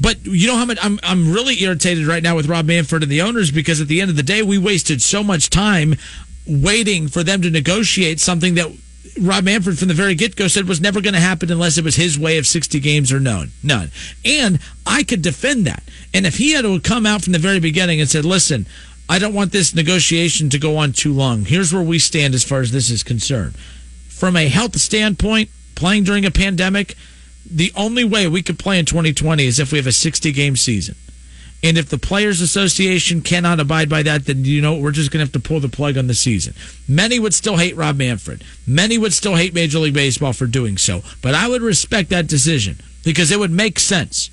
But 0.00 0.26
you 0.26 0.48
know 0.48 0.56
how 0.56 0.64
much 0.64 0.78
I'm 0.82 0.98
I'm 1.04 1.32
really 1.32 1.62
irritated 1.62 2.08
right 2.08 2.24
now 2.24 2.34
with 2.34 2.48
Rob 2.48 2.66
Manfred 2.66 3.04
and 3.04 3.12
the 3.12 3.22
owners 3.22 3.52
because 3.52 3.80
at 3.80 3.86
the 3.86 4.00
end 4.00 4.10
of 4.10 4.16
the 4.16 4.24
day 4.24 4.42
we 4.42 4.58
wasted 4.58 5.00
so 5.00 5.22
much 5.22 5.48
time 5.48 5.94
waiting 6.46 7.08
for 7.08 7.22
them 7.22 7.42
to 7.42 7.50
negotiate 7.50 8.20
something 8.20 8.54
that 8.54 8.70
Rob 9.20 9.44
Manfred 9.44 9.78
from 9.78 9.88
the 9.88 9.94
very 9.94 10.14
get 10.14 10.36
go 10.36 10.48
said 10.48 10.66
was 10.66 10.80
never 10.80 11.00
going 11.00 11.14
to 11.14 11.20
happen 11.20 11.50
unless 11.50 11.76
it 11.76 11.84
was 11.84 11.96
his 11.96 12.18
way 12.18 12.38
of 12.38 12.46
60 12.46 12.80
games 12.80 13.12
or 13.12 13.20
none. 13.20 13.52
None. 13.62 13.90
And 14.24 14.58
I 14.86 15.02
could 15.02 15.22
defend 15.22 15.66
that. 15.66 15.82
And 16.14 16.26
if 16.26 16.38
he 16.38 16.52
had 16.52 16.62
to 16.62 16.80
come 16.80 17.04
out 17.06 17.22
from 17.22 17.32
the 17.32 17.38
very 17.38 17.60
beginning 17.60 18.00
and 18.00 18.08
said, 18.08 18.24
listen, 18.24 18.66
I 19.08 19.18
don't 19.18 19.34
want 19.34 19.52
this 19.52 19.74
negotiation 19.74 20.48
to 20.50 20.58
go 20.58 20.76
on 20.78 20.92
too 20.92 21.12
long. 21.12 21.44
Here's 21.44 21.72
where 21.72 21.82
we 21.82 21.98
stand 21.98 22.34
as 22.34 22.44
far 22.44 22.60
as 22.60 22.72
this 22.72 22.90
is 22.90 23.02
concerned. 23.02 23.54
From 24.08 24.36
a 24.36 24.48
health 24.48 24.78
standpoint, 24.78 25.50
playing 25.74 26.04
during 26.04 26.24
a 26.24 26.30
pandemic, 26.30 26.96
the 27.44 27.72
only 27.76 28.04
way 28.04 28.26
we 28.28 28.42
could 28.42 28.58
play 28.58 28.78
in 28.78 28.86
2020 28.86 29.44
is 29.44 29.58
if 29.58 29.72
we 29.72 29.78
have 29.78 29.86
a 29.86 29.92
60 29.92 30.32
game 30.32 30.56
season. 30.56 30.94
And 31.64 31.78
if 31.78 31.88
the 31.88 31.98
Players 31.98 32.40
Association 32.40 33.22
cannot 33.22 33.60
abide 33.60 33.88
by 33.88 34.02
that, 34.02 34.26
then 34.26 34.44
you 34.44 34.60
know 34.60 34.76
we're 34.76 34.90
just 34.90 35.10
going 35.12 35.20
to 35.20 35.24
have 35.24 35.42
to 35.42 35.48
pull 35.48 35.60
the 35.60 35.68
plug 35.68 35.96
on 35.96 36.08
the 36.08 36.14
season. 36.14 36.54
Many 36.88 37.20
would 37.20 37.34
still 37.34 37.56
hate 37.56 37.76
Rob 37.76 37.96
Manfred. 37.96 38.42
Many 38.66 38.98
would 38.98 39.12
still 39.12 39.36
hate 39.36 39.54
Major 39.54 39.78
League 39.78 39.94
Baseball 39.94 40.32
for 40.32 40.46
doing 40.46 40.76
so. 40.76 41.02
But 41.22 41.34
I 41.34 41.48
would 41.48 41.62
respect 41.62 42.10
that 42.10 42.26
decision 42.26 42.80
because 43.04 43.30
it 43.30 43.38
would 43.38 43.52
make 43.52 43.78
sense. 43.78 44.30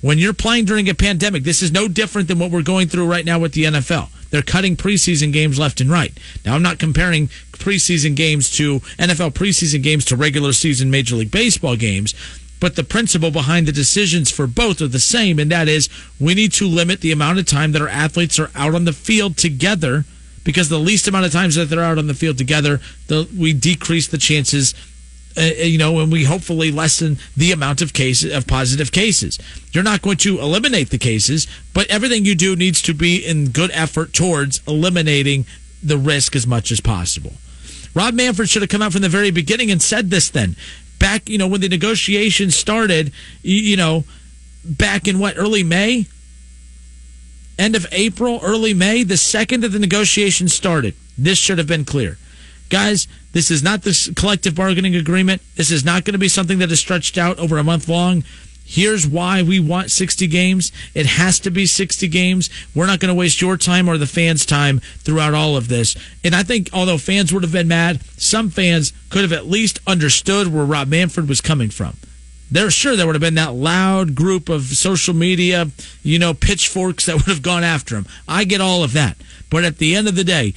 When 0.00 0.18
you're 0.18 0.32
playing 0.32 0.64
during 0.64 0.88
a 0.88 0.94
pandemic, 0.94 1.42
this 1.42 1.60
is 1.60 1.72
no 1.72 1.88
different 1.88 2.28
than 2.28 2.38
what 2.38 2.50
we're 2.52 2.62
going 2.62 2.88
through 2.88 3.10
right 3.10 3.24
now 3.24 3.38
with 3.40 3.52
the 3.52 3.64
NFL. 3.64 4.08
They're 4.30 4.42
cutting 4.42 4.76
preseason 4.76 5.32
games 5.32 5.58
left 5.58 5.80
and 5.80 5.90
right. 5.90 6.12
Now, 6.44 6.54
I'm 6.54 6.62
not 6.62 6.78
comparing 6.78 7.28
preseason 7.52 8.14
games 8.14 8.50
to 8.52 8.80
NFL 8.98 9.32
preseason 9.32 9.82
games 9.82 10.04
to 10.06 10.16
regular 10.16 10.52
season 10.52 10.90
Major 10.90 11.16
League 11.16 11.30
Baseball 11.30 11.76
games 11.76 12.14
but 12.60 12.76
the 12.76 12.84
principle 12.84 13.30
behind 13.30 13.66
the 13.66 13.72
decisions 13.72 14.30
for 14.30 14.46
both 14.46 14.80
are 14.80 14.88
the 14.88 14.98
same, 14.98 15.38
and 15.38 15.50
that 15.50 15.68
is 15.68 15.88
we 16.18 16.34
need 16.34 16.52
to 16.52 16.66
limit 16.66 17.00
the 17.00 17.12
amount 17.12 17.38
of 17.38 17.46
time 17.46 17.72
that 17.72 17.82
our 17.82 17.88
athletes 17.88 18.38
are 18.38 18.50
out 18.54 18.74
on 18.74 18.84
the 18.84 18.92
field 18.92 19.36
together 19.36 20.04
because 20.44 20.68
the 20.68 20.78
least 20.78 21.06
amount 21.06 21.26
of 21.26 21.32
times 21.32 21.56
that 21.56 21.66
they're 21.66 21.84
out 21.84 21.98
on 21.98 22.06
the 22.06 22.14
field 22.14 22.38
together, 22.38 22.80
the, 23.08 23.28
we 23.36 23.52
decrease 23.52 24.08
the 24.08 24.18
chances. 24.18 24.74
Uh, 25.36 25.42
uh, 25.42 25.64
you 25.64 25.78
know, 25.78 26.00
and 26.00 26.10
we 26.10 26.24
hopefully 26.24 26.72
lessen 26.72 27.18
the 27.36 27.52
amount 27.52 27.82
of 27.82 27.92
cases 27.92 28.32
of 28.34 28.46
positive 28.46 28.90
cases. 28.90 29.38
You're 29.72 29.84
not 29.84 30.02
going 30.02 30.16
to 30.18 30.40
eliminate 30.40 30.90
the 30.90 30.98
cases, 30.98 31.46
but 31.74 31.86
everything 31.88 32.24
you 32.24 32.34
do 32.34 32.56
needs 32.56 32.82
to 32.82 32.94
be 32.94 33.24
in 33.24 33.50
good 33.50 33.70
effort 33.72 34.12
towards 34.14 34.62
eliminating 34.66 35.44
the 35.82 35.98
risk 35.98 36.34
as 36.34 36.46
much 36.46 36.72
as 36.72 36.80
possible. 36.80 37.34
Rob 37.94 38.14
Manfred 38.14 38.48
should 38.48 38.62
have 38.62 38.70
come 38.70 38.82
out 38.82 38.92
from 38.92 39.02
the 39.02 39.08
very 39.08 39.30
beginning 39.30 39.70
and 39.70 39.82
said 39.82 40.10
this 40.10 40.30
then 40.30 40.56
back, 40.98 41.28
you 41.28 41.38
know, 41.38 41.48
when 41.48 41.60
the 41.60 41.68
negotiations 41.68 42.56
started, 42.56 43.12
you, 43.42 43.76
know, 43.76 44.04
back 44.64 45.08
in 45.08 45.18
what, 45.18 45.36
early 45.36 45.62
May? 45.62 46.06
End 47.58 47.74
of 47.74 47.86
April, 47.90 48.38
early 48.42 48.74
May, 48.74 49.02
the 49.02 49.16
second 49.16 49.62
that 49.62 49.70
the 49.70 49.78
negotiations 49.78 50.54
started. 50.54 50.94
This 51.16 51.38
should 51.38 51.58
have 51.58 51.66
been 51.66 51.84
clear. 51.84 52.18
Guys, 52.68 53.08
this 53.32 53.50
is 53.50 53.62
not 53.62 53.82
this 53.82 54.10
collective 54.14 54.54
bargaining 54.54 54.94
agreement. 54.94 55.42
This 55.56 55.70
is 55.70 55.84
not 55.84 56.04
going 56.04 56.12
to 56.12 56.18
be 56.18 56.28
something 56.28 56.58
that 56.58 56.70
is 56.70 56.78
stretched 56.78 57.18
out 57.18 57.38
over 57.38 57.58
a 57.58 57.64
month 57.64 57.88
long. 57.88 58.24
Here's 58.70 59.06
why 59.06 59.40
we 59.40 59.58
want 59.58 59.90
60 59.90 60.26
games. 60.26 60.72
It 60.92 61.06
has 61.06 61.40
to 61.40 61.50
be 61.50 61.64
60 61.64 62.06
games. 62.08 62.50
We're 62.74 62.86
not 62.86 63.00
going 63.00 63.08
to 63.08 63.18
waste 63.18 63.40
your 63.40 63.56
time 63.56 63.88
or 63.88 63.96
the 63.96 64.06
fans' 64.06 64.44
time 64.44 64.80
throughout 64.98 65.32
all 65.32 65.56
of 65.56 65.68
this. 65.68 65.96
And 66.22 66.34
I 66.34 66.42
think, 66.42 66.68
although 66.74 66.98
fans 66.98 67.32
would 67.32 67.42
have 67.42 67.52
been 67.52 67.66
mad, 67.66 68.04
some 68.18 68.50
fans 68.50 68.92
could 69.08 69.22
have 69.22 69.32
at 69.32 69.46
least 69.46 69.78
understood 69.86 70.48
where 70.48 70.66
Rob 70.66 70.88
Manfred 70.88 71.30
was 71.30 71.40
coming 71.40 71.70
from. 71.70 71.96
They're 72.50 72.70
sure 72.70 72.94
there 72.94 73.06
would 73.06 73.14
have 73.14 73.22
been 73.22 73.36
that 73.36 73.54
loud 73.54 74.14
group 74.14 74.50
of 74.50 74.64
social 74.64 75.14
media, 75.14 75.70
you 76.02 76.18
know, 76.18 76.34
pitchforks 76.34 77.06
that 77.06 77.16
would 77.16 77.24
have 77.24 77.42
gone 77.42 77.64
after 77.64 77.96
him. 77.96 78.04
I 78.28 78.44
get 78.44 78.60
all 78.60 78.84
of 78.84 78.92
that. 78.92 79.16
But 79.48 79.64
at 79.64 79.78
the 79.78 79.94
end 79.94 80.08
of 80.08 80.14
the 80.14 80.24
day, 80.24 80.52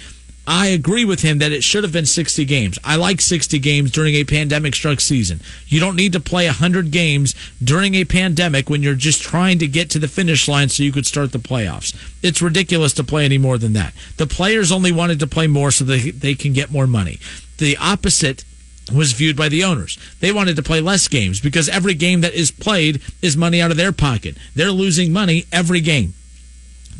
I 0.48 0.68
agree 0.68 1.06
with 1.06 1.22
him 1.22 1.38
that 1.38 1.52
it 1.52 1.64
should 1.64 1.84
have 1.84 1.94
been 1.94 2.08
60 2.08 2.46
games. 2.46 2.80
I 2.84 2.96
like 2.96 3.22
60 3.22 3.60
games 3.60 3.92
during 3.92 4.16
a 4.16 4.24
pandemic 4.24 4.74
struck 4.74 5.00
season. 5.00 5.40
You 5.68 5.80
don't 5.80 5.96
need 5.96 6.14
to 6.14 6.20
play 6.20 6.48
100 6.48 6.90
games 6.92 7.36
during 7.64 7.94
a 7.94 8.06
pandemic 8.06 8.70
when 8.70 8.82
you're 8.82 8.96
just 8.96 9.22
trying 9.22 9.60
to 9.60 9.68
get 9.68 9.90
to 9.92 10.00
the 10.00 10.08
finish 10.08 10.48
line 10.48 10.70
so 10.70 10.84
you 10.84 10.92
could 10.92 11.06
start 11.06 11.32
the 11.32 11.38
playoffs. 11.38 11.96
It's 12.24 12.42
ridiculous 12.42 12.94
to 12.94 13.04
play 13.04 13.24
any 13.24 13.38
more 13.38 13.60
than 13.60 13.74
that. 13.74 13.94
The 14.18 14.28
players 14.28 14.72
only 14.72 14.92
wanted 14.92 15.20
to 15.20 15.28
play 15.28 15.46
more 15.46 15.70
so 15.70 15.84
they, 15.84 16.10
they 16.12 16.34
can 16.34 16.54
get 16.54 16.72
more 16.72 16.88
money. 16.88 17.20
The 17.60 17.78
opposite 17.78 18.44
was 18.92 19.14
viewed 19.14 19.38
by 19.38 19.48
the 19.48 19.64
owners. 19.64 20.00
They 20.22 20.32
wanted 20.32 20.56
to 20.56 20.64
play 20.64 20.82
less 20.82 21.08
games 21.08 21.40
because 21.40 21.70
every 21.70 21.94
game 21.94 22.22
that 22.22 22.34
is 22.34 22.50
played 22.50 23.00
is 23.22 23.38
money 23.38 23.62
out 23.62 23.72
of 23.72 23.78
their 23.78 23.92
pocket. 23.92 24.36
They're 24.56 24.72
losing 24.72 25.14
money 25.14 25.46
every 25.52 25.82
game 25.82 26.14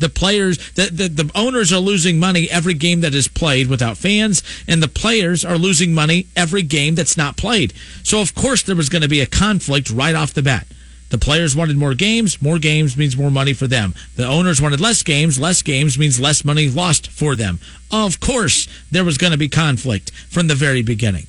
the 0.02 0.08
players 0.08 0.58
the, 0.72 0.90
the, 0.92 1.08
the 1.08 1.30
owners 1.34 1.72
are 1.72 1.78
losing 1.78 2.18
money 2.18 2.48
every 2.50 2.74
game 2.74 3.00
that 3.00 3.14
is 3.14 3.28
played 3.28 3.68
without 3.68 3.96
fans 3.96 4.42
and 4.66 4.82
the 4.82 4.88
players 4.88 5.44
are 5.44 5.56
losing 5.56 5.94
money 5.94 6.26
every 6.36 6.62
game 6.62 6.96
that's 6.96 7.16
not 7.16 7.36
played. 7.36 7.72
So 8.02 8.20
of 8.20 8.34
course 8.34 8.62
there 8.62 8.76
was 8.76 8.88
going 8.88 9.02
to 9.02 9.08
be 9.08 9.20
a 9.20 9.26
conflict 9.26 9.90
right 9.90 10.14
off 10.14 10.34
the 10.34 10.42
bat. 10.42 10.66
The 11.10 11.18
players 11.18 11.54
wanted 11.54 11.76
more 11.76 11.94
games. 11.94 12.40
More 12.40 12.58
games 12.58 12.96
means 12.96 13.16
more 13.16 13.30
money 13.30 13.52
for 13.52 13.66
them. 13.66 13.94
The 14.16 14.26
owners 14.26 14.62
wanted 14.62 14.80
less 14.80 15.02
games. 15.02 15.38
Less 15.38 15.60
games 15.60 15.98
means 15.98 16.18
less 16.18 16.42
money 16.44 16.68
lost 16.68 17.08
for 17.08 17.36
them. 17.36 17.60
Of 17.90 18.18
course 18.18 18.66
there 18.90 19.04
was 19.04 19.18
going 19.18 19.32
to 19.32 19.38
be 19.38 19.48
conflict 19.48 20.10
from 20.30 20.48
the 20.48 20.54
very 20.54 20.82
beginning 20.82 21.26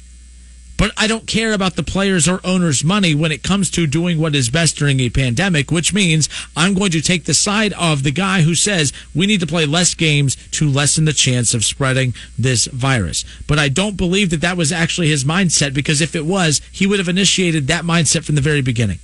but 0.78 0.92
I 0.98 1.08
don't 1.08 1.28
care 1.28 1.54
about 1.54 1.76
the 1.76 1.84
players 1.84 2.28
or 2.28 2.40
owners' 2.44 2.84
money 2.84 3.14
when 3.14 3.32
it 3.32 3.44
comes 3.44 3.70
to 3.72 3.88
doing 3.88 4.20
what 4.20 4.36
is 4.36 4.50
best 4.50 4.78
during 4.78 5.00
a 5.00 5.10
pandemic, 5.10 5.72
which 5.72 5.94
means 5.94 6.30
I'm 6.56 6.74
going 6.74 6.92
to 6.92 7.02
take 7.02 7.26
the 7.26 7.34
side 7.34 7.74
of 7.74 8.04
the 8.04 8.12
guy 8.12 8.42
who 8.42 8.56
says 8.56 8.92
we 9.14 9.28
need 9.28 9.40
to 9.42 9.48
play 9.48 9.66
less 9.66 9.94
games 9.94 10.36
to 10.52 10.70
lessen 10.70 11.06
the 11.06 11.14
chance 11.14 11.54
of 11.54 11.64
spreading 11.64 12.14
this 12.38 12.66
virus. 12.66 13.24
But 13.48 13.60
I 13.60 13.70
don't 13.70 13.98
believe 13.98 14.30
that 14.32 14.42
that 14.42 14.58
was 14.58 14.72
actually 14.72 15.10
his 15.10 15.24
mindset 15.24 15.74
because 15.74 16.02
if 16.02 16.16
it 16.16 16.26
was, 16.26 16.62
he 16.72 16.88
would 16.88 17.00
have 17.00 17.10
initiated 17.10 17.68
that 17.68 17.86
mindset 17.86 18.24
from 18.26 18.36
the 18.36 18.42
very 18.42 18.62
beginning. 18.62 19.00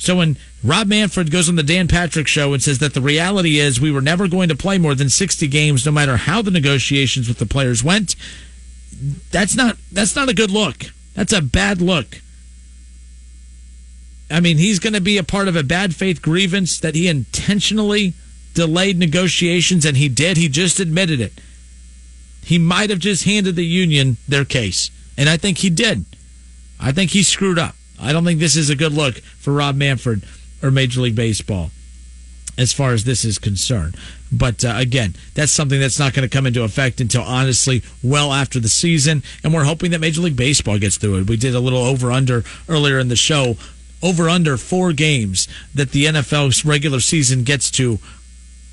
So 0.00 0.16
when 0.16 0.38
Rob 0.64 0.86
Manfred 0.86 1.30
goes 1.30 1.50
on 1.50 1.56
the 1.56 1.62
Dan 1.62 1.86
Patrick 1.86 2.26
show 2.26 2.54
and 2.54 2.62
says 2.62 2.78
that 2.78 2.94
the 2.94 3.02
reality 3.02 3.58
is 3.58 3.80
we 3.80 3.92
were 3.92 4.00
never 4.00 4.28
going 4.28 4.48
to 4.48 4.56
play 4.56 4.78
more 4.78 4.94
than 4.94 5.10
60 5.10 5.46
games 5.48 5.84
no 5.84 5.92
matter 5.92 6.16
how 6.16 6.40
the 6.40 6.50
negotiations 6.50 7.28
with 7.28 7.36
the 7.36 7.44
players 7.44 7.84
went, 7.84 8.16
that's 9.30 9.56
not 9.56 9.76
that's 9.92 10.16
not 10.16 10.28
a 10.28 10.34
good 10.34 10.50
look. 10.50 10.84
That's 11.14 11.32
a 11.32 11.42
bad 11.42 11.80
look. 11.80 12.20
I 14.30 14.40
mean, 14.40 14.58
he's 14.58 14.78
going 14.78 14.92
to 14.92 15.00
be 15.00 15.18
a 15.18 15.24
part 15.24 15.48
of 15.48 15.56
a 15.56 15.64
bad 15.64 15.94
faith 15.94 16.22
grievance 16.22 16.78
that 16.78 16.94
he 16.94 17.08
intentionally 17.08 18.14
delayed 18.54 18.98
negotiations, 18.98 19.84
and 19.84 19.96
he 19.96 20.08
did. 20.08 20.36
He 20.36 20.48
just 20.48 20.78
admitted 20.78 21.20
it. 21.20 21.32
He 22.44 22.58
might 22.58 22.90
have 22.90 23.00
just 23.00 23.24
handed 23.24 23.56
the 23.56 23.64
union 23.64 24.18
their 24.28 24.44
case, 24.44 24.90
and 25.16 25.28
I 25.28 25.36
think 25.36 25.58
he 25.58 25.70
did. 25.70 26.04
I 26.78 26.92
think 26.92 27.10
he 27.10 27.22
screwed 27.22 27.58
up. 27.58 27.74
I 28.00 28.12
don't 28.12 28.24
think 28.24 28.40
this 28.40 28.56
is 28.56 28.70
a 28.70 28.76
good 28.76 28.92
look 28.92 29.16
for 29.16 29.52
Rob 29.52 29.76
Manfred 29.76 30.22
or 30.62 30.70
Major 30.70 31.00
League 31.00 31.16
Baseball. 31.16 31.70
As 32.60 32.72
far 32.72 32.92
as 32.92 33.04
this 33.04 33.24
is 33.24 33.38
concerned. 33.38 33.96
But 34.30 34.64
uh, 34.64 34.74
again, 34.76 35.14
that's 35.34 35.50
something 35.50 35.80
that's 35.80 35.98
not 35.98 36.12
going 36.12 36.28
to 36.28 36.34
come 36.34 36.46
into 36.46 36.62
effect 36.62 37.00
until 37.00 37.22
honestly 37.22 37.82
well 38.02 38.32
after 38.32 38.60
the 38.60 38.68
season. 38.68 39.22
And 39.42 39.54
we're 39.54 39.64
hoping 39.64 39.92
that 39.92 40.00
Major 40.00 40.20
League 40.20 40.36
Baseball 40.36 40.78
gets 40.78 40.96
through 40.96 41.18
it. 41.18 41.28
We 41.28 41.36
did 41.36 41.54
a 41.54 41.60
little 41.60 41.80
over 41.80 42.12
under 42.12 42.44
earlier 42.68 42.98
in 42.98 43.08
the 43.08 43.16
show. 43.16 43.56
Over 44.02 44.28
under 44.28 44.56
four 44.56 44.92
games 44.92 45.48
that 45.74 45.90
the 45.90 46.04
NFL's 46.06 46.64
regular 46.64 47.00
season 47.00 47.44
gets 47.44 47.70
to 47.72 47.98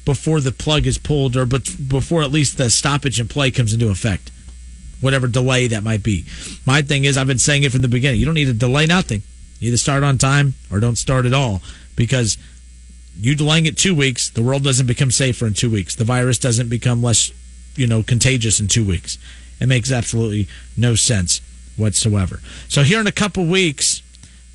before 0.05 0.39
the 0.39 0.53
plug 0.53 0.87
is 0.87 0.97
pulled 0.97 1.35
or 1.35 1.45
before 1.45 2.23
at 2.23 2.31
least 2.31 2.57
the 2.57 2.69
stoppage 2.69 3.19
in 3.19 3.27
play 3.27 3.51
comes 3.51 3.73
into 3.73 3.89
effect. 3.89 4.31
Whatever 5.01 5.27
delay 5.27 5.67
that 5.67 5.83
might 5.83 6.01
be. 6.01 6.25
My 6.65 6.81
thing 6.81 7.03
is, 7.03 7.17
I've 7.17 7.27
been 7.27 7.39
saying 7.39 7.63
it 7.63 7.71
from 7.71 7.81
the 7.81 7.87
beginning. 7.87 8.19
You 8.19 8.25
don't 8.25 8.35
need 8.35 8.45
to 8.45 8.53
delay 8.53 8.85
nothing. 8.85 9.21
Either 9.59 9.77
start 9.77 10.03
on 10.03 10.17
time 10.17 10.53
or 10.71 10.79
don't 10.79 10.97
start 10.97 11.25
at 11.25 11.33
all 11.33 11.61
because 11.95 12.37
you 13.19 13.35
delaying 13.35 13.65
it 13.65 13.77
two 13.77 13.95
weeks, 13.95 14.29
the 14.29 14.43
world 14.43 14.63
doesn't 14.63 14.85
become 14.85 15.11
safer 15.11 15.47
in 15.47 15.53
two 15.53 15.69
weeks. 15.69 15.95
The 15.95 16.03
virus 16.03 16.37
doesn't 16.37 16.69
become 16.69 17.01
less, 17.01 17.31
you 17.75 17.87
know, 17.87 18.03
contagious 18.03 18.59
in 18.59 18.67
two 18.67 18.85
weeks. 18.85 19.17
It 19.59 19.67
makes 19.67 19.91
absolutely 19.91 20.47
no 20.75 20.95
sense 20.95 21.41
whatsoever. 21.77 22.39
So 22.67 22.83
here 22.83 22.99
in 22.99 23.07
a 23.07 23.11
couple 23.11 23.45
weeks, 23.45 24.01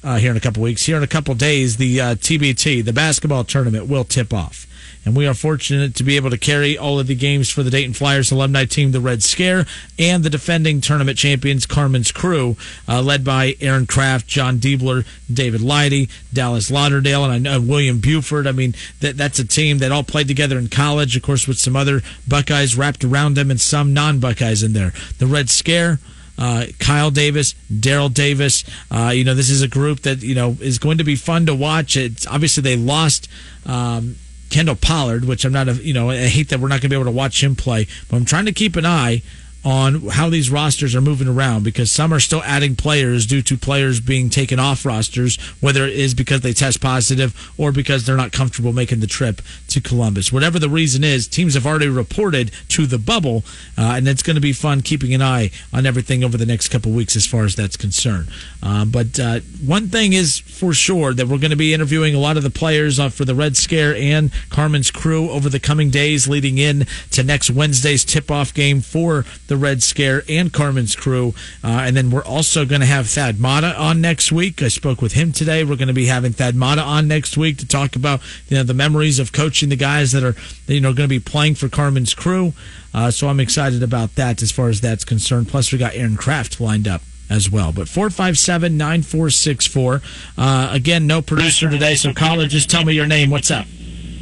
uh, 0.05 0.17
here 0.17 0.31
in 0.31 0.37
a 0.37 0.41
couple 0.41 0.63
weeks, 0.63 0.85
here 0.85 0.97
in 0.97 1.03
a 1.03 1.09
couple 1.09 1.35
days, 1.35 1.77
the 1.77 2.01
uh, 2.01 2.15
TBT, 2.15 2.85
the 2.85 2.93
basketball 2.93 3.45
tournament, 3.45 3.89
will 3.89 4.05
tip 4.05 4.33
off. 4.33 4.67
And 5.05 5.17
we 5.17 5.27
are 5.27 5.35
fortunate 5.35 5.97
to 5.97 6.05
be 6.05 6.17
able 6.17 6.31
to 6.31 6.39
carry 6.39 6.79
all 6.79 7.01
of 7.01 7.09
the 7.09 7.17
games 7.17 7.51
for 7.51 7.63
the 7.63 7.71
Dayton 7.71 7.93
Flyers 7.93 8.31
alumni 8.31 8.65
team, 8.65 8.93
the 8.93 9.01
Red 9.01 9.23
Scare, 9.23 9.67
and 9.99 10.23
the 10.23 10.31
defending 10.31 10.81
tournament 10.81 11.19
champions, 11.19 11.67
Carmen's 11.67 12.13
Crew, 12.13 12.57
uh, 12.89 13.03
led 13.03 13.25
by 13.25 13.57
Aaron 13.61 13.87
Craft, 13.87 14.29
Jon 14.29 14.59
Diebler, 14.59 15.05
David 15.33 15.61
Lighty, 15.61 16.09
Dallas 16.33 16.71
Lauderdale, 16.71 17.25
and 17.25 17.33
I 17.33 17.39
know 17.39 17.61
William 17.61 17.99
Buford. 17.99 18.47
I 18.47 18.53
mean, 18.53 18.75
that, 19.01 19.17
that's 19.17 19.41
a 19.41 19.47
team 19.47 19.79
that 19.79 19.91
all 19.91 20.05
played 20.05 20.29
together 20.29 20.59
in 20.59 20.69
college, 20.69 21.17
of 21.17 21.23
course, 21.23 21.49
with 21.49 21.59
some 21.59 21.75
other 21.75 22.03
Buckeyes 22.29 22.77
wrapped 22.77 23.03
around 23.03 23.35
them 23.35 23.51
and 23.51 23.61
some 23.61 23.93
non 23.93 24.21
Buckeyes 24.21 24.63
in 24.63 24.73
there. 24.73 24.93
The 25.19 25.27
Red 25.27 25.51
Scare, 25.51 25.99
uh, 26.39 26.67
Kyle 26.79 27.11
Davis, 27.11 27.55
Darrell 27.81 28.09
Davis. 28.09 28.65
Uh, 28.91 29.13
you 29.15 29.25
know, 29.25 29.35
this 29.35 29.51
is 29.51 29.63
a 29.63 29.69
group 29.69 30.01
that 30.01 30.23
you 30.23 30.35
know 30.35 30.57
is 30.61 30.79
going 30.79 30.99
to 30.99 31.05
be 31.05 31.17
fun 31.17 31.47
to 31.47 31.55
watch. 31.55 31.97
It's 31.97 32.27
obviously 32.27 32.63
they 32.63 32.77
lost. 32.77 33.29
Um, 33.67 34.17
Kendall 34.53 34.77
Pollard, 34.77 35.25
which 35.25 35.45
I'm 35.45 35.53
not, 35.53 35.69
a, 35.69 35.73
you 35.75 35.95
know, 35.95 36.11
I 36.11 36.29
hate 36.29 36.51
that 36.51 36.61
we're 36.61 36.69
not 36.69 36.75
going 36.75 36.83
to 36.83 36.89
be 36.91 36.95
able 36.95 37.07
to 37.07 37.11
watch 37.11 37.43
him 37.43 37.57
play, 37.57 37.87
but 38.09 38.17
I'm 38.17 38.25
trying 38.25 38.45
to 38.45 38.53
keep 38.53 38.77
an 38.77 38.87
eye 38.87 39.23
on 39.65 40.09
how 40.09 40.29
these 40.29 40.51
rosters 40.51 40.95
are 40.95 41.01
moving 41.01 41.29
around 41.29 41.63
because 41.63 41.91
some 41.91 42.13
are 42.13 42.21
still 42.21 42.43
adding 42.45 42.75
players 42.75 43.27
due 43.27 43.43
to 43.43 43.57
players 43.57 44.01
being 44.01 44.29
taken 44.29 44.59
off 44.59 44.85
rosters, 44.85 45.37
whether 45.61 45.85
it 45.87 45.95
is 45.95 46.15
because 46.15 46.41
they 46.41 46.53
test 46.53 46.81
positive 46.81 47.53
or 47.57 47.71
because 47.71 48.05
they're 48.05 48.17
not 48.17 48.33
comfortable 48.33 48.73
making 48.73 49.01
the 49.01 49.07
trip 49.07 49.41
to 49.69 49.81
Columbus. 49.81 50.33
Whatever 50.33 50.59
the 50.59 50.69
reason 50.69 51.05
is, 51.05 51.29
teams 51.29 51.55
have 51.55 51.67
already 51.67 51.89
reported 51.89 52.51
to 52.69 52.87
the 52.87 52.99
bubble, 52.99 53.45
uh, 53.79 53.95
and 53.97 54.09
it's 54.09 54.23
going 54.23 54.35
to 54.35 54.41
be 54.41 54.53
fun 54.53 54.81
keeping 54.81 55.15
an 55.15 55.23
eye 55.23 55.51
on 55.73 55.87
everything 55.87 56.25
over 56.25 56.37
the 56.37 56.47
next 56.47 56.69
couple 56.69 56.93
weeks 56.93 57.15
as 57.15 57.27
far 57.27 57.45
as 57.45 57.55
that's 57.55 57.77
concerned. 57.77 58.29
Uh, 58.63 58.85
but 58.85 59.19
uh, 59.21 59.41
one 59.65 59.89
thing 59.89 60.13
is 60.13 60.39
for 60.39 60.73
sure 60.73 61.15
that 61.15 61.27
we're 61.27 61.39
going 61.39 61.51
to 61.51 61.57
be 61.57 61.75
interviewing 61.75 62.15
a 62.15 62.19
lot 62.19 62.37
of 62.37 62.43
the 62.43 62.51
players 62.51 62.99
uh, 62.99 63.09
for 63.09 63.25
the 63.25 63.35
Red 63.35 63.57
Scare 63.57 63.95
and 63.95 64.33
Carmen's 64.51 64.91
crew 64.91 65.31
over 65.31 65.49
the 65.49 65.61
coming 65.61 65.91
days 65.91 66.29
leading 66.29 66.59
in 66.59 66.87
to 67.11 67.23
next 67.23 67.51
Wednesday's 67.51 68.05
tip-off 68.05 68.53
game 68.53 68.81
for 68.81 69.25
the 69.47 69.52
Red 69.57 69.83
Scare 69.83 70.23
and 70.29 70.53
Carmen's 70.53 70.97
crew. 70.97 71.35
Uh, 71.63 71.83
and 71.85 71.97
then 71.97 72.11
we're 72.11 72.25
also 72.25 72.65
going 72.65 72.81
to 72.81 72.87
have 72.87 73.09
Thad 73.09 73.41
Matta 73.41 73.79
on 73.79 74.01
next 74.01 74.33
week. 74.33 74.63
I 74.63 74.69
spoke 74.69 75.03
with 75.03 75.13
him 75.13 75.33
today. 75.33 75.65
We're 75.65 75.77
going 75.77 75.89
to 75.89 75.95
be 75.95 76.07
having 76.07 76.33
Thad 76.33 76.55
Matta 76.55 76.83
on 76.83 77.09
next 77.09 77.37
week 77.37 77.59
to 77.59 77.67
talk 77.67 77.97
about 77.97 78.21
you 78.49 78.57
know 78.57 78.63
the 78.63 78.75
memories 78.75 79.19
of 79.19 79.33
coaching 79.33 79.69
the 79.69 79.77
guys 79.77 80.13
that 80.13 80.23
are 80.23 80.35
you 80.67 80.81
know 80.81 80.93
going 80.93 81.09
to 81.09 81.09
be 81.09 81.21
playing 81.21 81.55
for 81.55 81.69
Carmen's 81.69 82.15
crew. 82.15 82.53
Uh, 82.95 83.11
so 83.11 83.29
I'm 83.29 83.41
excited 83.41 83.83
about 83.83 84.15
that 84.17 84.43
as 84.43 84.51
far 84.51 84.69
as 84.69 84.81
that's 84.81 85.05
concerned. 85.05 85.49
Plus, 85.49 85.73
we 85.73 85.79
got 85.79 85.95
Aaron 85.95 86.17
Craft 86.17 86.61
lined 86.61 86.87
up 86.87 87.03
as 87.31 87.51
well. 87.51 87.73
But 87.73 87.89
457 87.89 88.77
9464. 88.77 90.03
Uh, 90.37 90.69
again, 90.73 91.07
no 91.07 91.23
producer 91.23 91.71
today, 91.71 91.95
so 91.95 92.13
caller, 92.13 92.47
just 92.47 92.71
tell 92.71 92.85
me 92.85 92.93
your 92.93 93.07
name. 93.07 93.31
What's 93.31 93.51
up? 93.51 93.67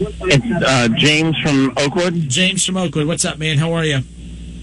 It's 0.03 0.65
uh, 0.67 0.89
James 0.97 1.37
from 1.41 1.73
Oakwood. 1.77 2.15
James 2.29 2.65
from 2.65 2.77
Oakwood. 2.77 3.07
What's 3.07 3.25
up, 3.25 3.39
man? 3.39 3.59
How 3.59 3.73
are 3.73 3.85
you? 3.85 4.01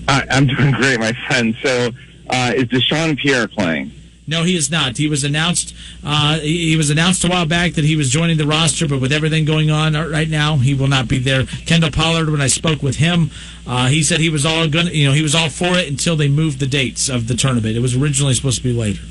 I, 0.08 0.26
I'm 0.30 0.48
doing 0.48 0.72
great, 0.72 1.00
my 1.00 1.14
friend. 1.28 1.56
So, 1.62 1.92
uh, 2.30 2.54
is 2.56 2.66
Dyshawn 2.66 3.18
Pierre 3.18 3.48
playing? 3.48 3.92
No, 4.30 4.44
he 4.44 4.58
is 4.58 4.70
not. 4.70 4.98
He 4.98 5.08
was 5.08 5.24
announced. 5.24 5.74
Uh, 6.04 6.40
he, 6.40 6.70
he 6.70 6.76
was 6.76 6.90
announced 6.90 7.24
a 7.24 7.30
while 7.30 7.46
back 7.46 7.74
that 7.74 7.86
he 7.86 7.96
was 7.96 8.10
joining 8.10 8.38
the 8.38 8.46
roster, 8.46 8.86
but 8.86 9.00
with 9.00 9.14
everything 9.14 9.46
going 9.46 9.72
on 9.72 9.94
right 9.94 10.28
now, 10.28 10.58
he 10.58 10.74
will 10.74 10.90
not 10.90 11.08
be 11.08 11.18
there. 11.18 11.46
Kendall 11.46 11.92
Pollard, 11.92 12.30
when 12.30 12.42
I 12.42 12.48
spoke 12.48 12.84
with 12.84 12.98
him, 12.98 13.32
uh, 13.66 13.88
he 13.88 14.04
said 14.04 14.20
he 14.20 14.30
was 14.30 14.46
all 14.46 14.68
going. 14.68 14.88
You 14.88 15.08
know, 15.08 15.14
he 15.14 15.22
was 15.22 15.34
all 15.34 15.50
for 15.50 15.78
it 15.78 15.88
until 15.88 16.18
they 16.18 16.28
moved 16.28 16.60
the 16.60 16.68
dates 16.68 17.08
of 17.08 17.30
the 17.30 17.36
tournament. 17.36 17.78
It 17.78 17.80
was 17.80 17.96
originally 17.96 18.34
supposed 18.34 18.58
to 18.58 18.64
be 18.64 18.74
later. 18.74 19.04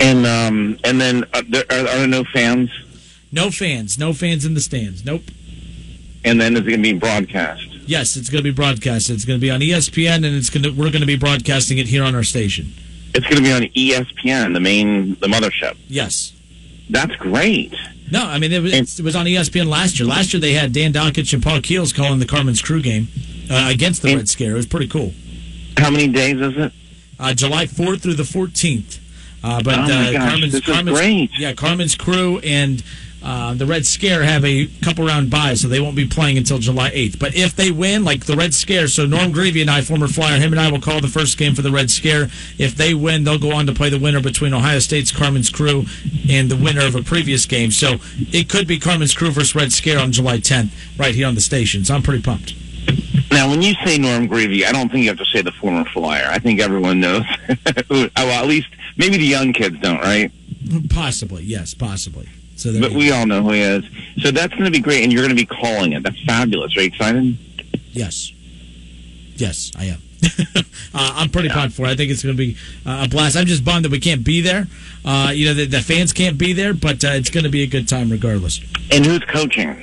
And 0.00 0.26
um, 0.26 0.78
and 0.84 1.00
then 1.00 1.24
uh, 1.32 1.42
there, 1.48 1.64
are, 1.70 1.78
are 1.78 1.84
there 1.84 2.06
no 2.06 2.24
fans? 2.24 2.70
No 3.32 3.50
fans. 3.50 3.98
No 3.98 4.12
fans 4.12 4.44
in 4.44 4.52
the 4.52 4.60
stands. 4.60 5.06
Nope. 5.06 5.22
And 6.24 6.38
then 6.38 6.54
is 6.54 6.66
it 6.66 6.70
going 6.70 6.82
to 6.82 6.92
be 6.92 6.98
broadcast? 6.98 7.67
Yes, 7.88 8.16
it's 8.16 8.28
going 8.28 8.44
to 8.44 8.50
be 8.50 8.54
broadcast. 8.54 9.08
It's 9.08 9.24
going 9.24 9.40
to 9.40 9.40
be 9.40 9.50
on 9.50 9.60
ESPN, 9.60 10.16
and 10.16 10.26
it's 10.26 10.50
going 10.50 10.62
to 10.62 10.70
we're 10.70 10.90
going 10.90 11.00
to 11.00 11.06
be 11.06 11.16
broadcasting 11.16 11.78
it 11.78 11.86
here 11.86 12.04
on 12.04 12.14
our 12.14 12.22
station. 12.22 12.72
It's 13.14 13.26
going 13.26 13.36
to 13.36 13.42
be 13.42 13.52
on 13.52 13.62
ESPN, 13.62 14.52
the 14.52 14.60
main, 14.60 15.14
the 15.20 15.26
mothership. 15.26 15.76
Yes. 15.88 16.34
That's 16.90 17.16
great. 17.16 17.74
No, 18.10 18.24
I 18.24 18.38
mean 18.38 18.52
it 18.52 18.62
was, 18.62 18.98
it 18.98 19.02
was 19.02 19.16
on 19.16 19.24
ESPN 19.26 19.66
last 19.66 19.98
year. 19.98 20.06
Last 20.08 20.32
year 20.34 20.40
they 20.40 20.52
had 20.52 20.72
Dan 20.72 20.92
Dakich 20.92 21.32
and 21.32 21.42
Paul 21.42 21.60
Keels 21.62 21.92
calling 21.94 22.18
the 22.18 22.26
Carmen's 22.26 22.60
Crew 22.62 22.80
game 22.82 23.08
uh, 23.50 23.68
against 23.72 24.02
the 24.02 24.14
Red 24.16 24.28
Scare. 24.28 24.52
It 24.52 24.54
was 24.54 24.66
pretty 24.66 24.88
cool. 24.88 25.12
How 25.78 25.90
many 25.90 26.08
days 26.08 26.40
is 26.40 26.56
it? 26.56 26.72
Uh, 27.18 27.32
July 27.34 27.64
4th 27.66 28.02
through 28.02 28.14
the 28.14 28.22
14th. 28.22 28.98
Uh, 29.42 29.62
but 29.62 29.78
Oh, 29.78 29.82
uh, 29.82 30.12
Carmen's, 30.12 30.60
Carmen's, 30.60 30.98
great. 30.98 31.30
Yeah, 31.38 31.52
Carmen's 31.52 31.94
Crew 31.94 32.38
and 32.40 32.82
uh, 33.28 33.52
the 33.52 33.66
Red 33.66 33.84
Scare 33.84 34.22
have 34.22 34.42
a 34.42 34.66
couple 34.82 35.04
round 35.04 35.28
bye, 35.28 35.52
so 35.52 35.68
they 35.68 35.80
won't 35.80 35.94
be 35.94 36.06
playing 36.06 36.38
until 36.38 36.58
July 36.58 36.90
8th. 36.92 37.18
But 37.18 37.34
if 37.36 37.54
they 37.54 37.70
win, 37.70 38.02
like 38.02 38.24
the 38.24 38.34
Red 38.34 38.54
Scare, 38.54 38.88
so 38.88 39.04
Norm 39.04 39.34
Grevey 39.34 39.60
and 39.60 39.68
I, 39.68 39.82
former 39.82 40.08
Flyer, 40.08 40.38
him 40.40 40.54
and 40.54 40.58
I 40.58 40.70
will 40.70 40.80
call 40.80 41.02
the 41.02 41.08
first 41.08 41.36
game 41.36 41.54
for 41.54 41.60
the 41.60 41.70
Red 41.70 41.90
Scare. 41.90 42.30
If 42.56 42.74
they 42.74 42.94
win, 42.94 43.24
they'll 43.24 43.38
go 43.38 43.52
on 43.52 43.66
to 43.66 43.74
play 43.74 43.90
the 43.90 43.98
winner 43.98 44.22
between 44.22 44.54
Ohio 44.54 44.78
State's 44.78 45.12
Carmen's 45.12 45.50
Crew 45.50 45.84
and 46.30 46.50
the 46.50 46.56
winner 46.56 46.86
of 46.86 46.94
a 46.94 47.02
previous 47.02 47.44
game. 47.44 47.70
So 47.70 47.96
it 48.32 48.48
could 48.48 48.66
be 48.66 48.78
Carmen's 48.78 49.12
Crew 49.12 49.30
versus 49.30 49.54
Red 49.54 49.72
Scare 49.72 49.98
on 49.98 50.10
July 50.10 50.38
10th, 50.38 50.70
right 50.98 51.14
here 51.14 51.26
on 51.26 51.34
the 51.34 51.42
station. 51.42 51.84
So 51.84 51.94
I'm 51.94 52.02
pretty 52.02 52.22
pumped. 52.22 52.54
Now, 53.30 53.50
when 53.50 53.60
you 53.60 53.74
say 53.84 53.98
Norm 53.98 54.26
Grevey, 54.26 54.64
I 54.64 54.72
don't 54.72 54.90
think 54.90 55.02
you 55.02 55.10
have 55.10 55.18
to 55.18 55.26
say 55.26 55.42
the 55.42 55.52
former 55.52 55.84
flyer. 55.90 56.28
I 56.30 56.38
think 56.38 56.60
everyone 56.60 57.00
knows. 57.00 57.24
well, 57.90 58.08
at 58.16 58.46
least 58.46 58.68
maybe 58.96 59.18
the 59.18 59.26
young 59.26 59.52
kids 59.52 59.78
don't, 59.80 60.00
right? 60.00 60.32
Possibly, 60.88 61.42
yes, 61.42 61.74
possibly. 61.74 62.26
So 62.58 62.78
But 62.80 62.90
we 62.90 63.12
all 63.12 63.24
know 63.24 63.42
who 63.42 63.52
he 63.52 63.60
is. 63.60 63.84
So 64.18 64.32
that's 64.32 64.52
going 64.52 64.64
to 64.64 64.70
be 64.70 64.80
great, 64.80 65.04
and 65.04 65.12
you're 65.12 65.22
going 65.22 65.34
to 65.34 65.40
be 65.40 65.46
calling 65.46 65.92
it. 65.92 66.02
That's 66.02 66.20
fabulous. 66.24 66.76
Are 66.76 66.80
you 66.80 66.88
excited? 66.88 67.38
Yes. 67.92 68.32
Yes, 69.36 69.70
I 69.78 69.84
am. 69.84 70.02
uh, 70.56 70.62
I'm 70.92 71.30
pretty 71.30 71.48
pumped 71.48 71.76
for 71.76 71.86
it. 71.86 71.90
I 71.90 71.94
think 71.94 72.10
it's 72.10 72.24
going 72.24 72.36
to 72.36 72.38
be 72.38 72.56
uh, 72.84 73.04
a 73.06 73.08
blast. 73.08 73.36
I'm 73.36 73.46
just 73.46 73.64
bummed 73.64 73.84
that 73.84 73.92
we 73.92 74.00
can't 74.00 74.24
be 74.24 74.40
there. 74.40 74.66
Uh, 75.04 75.30
you 75.32 75.46
know, 75.46 75.54
the, 75.54 75.66
the 75.66 75.80
fans 75.80 76.12
can't 76.12 76.36
be 76.36 76.52
there, 76.52 76.74
but 76.74 77.04
uh, 77.04 77.10
it's 77.10 77.30
going 77.30 77.44
to 77.44 77.50
be 77.50 77.62
a 77.62 77.68
good 77.68 77.88
time 77.88 78.10
regardless. 78.10 78.60
And 78.90 79.06
who's 79.06 79.20
coaching? 79.20 79.80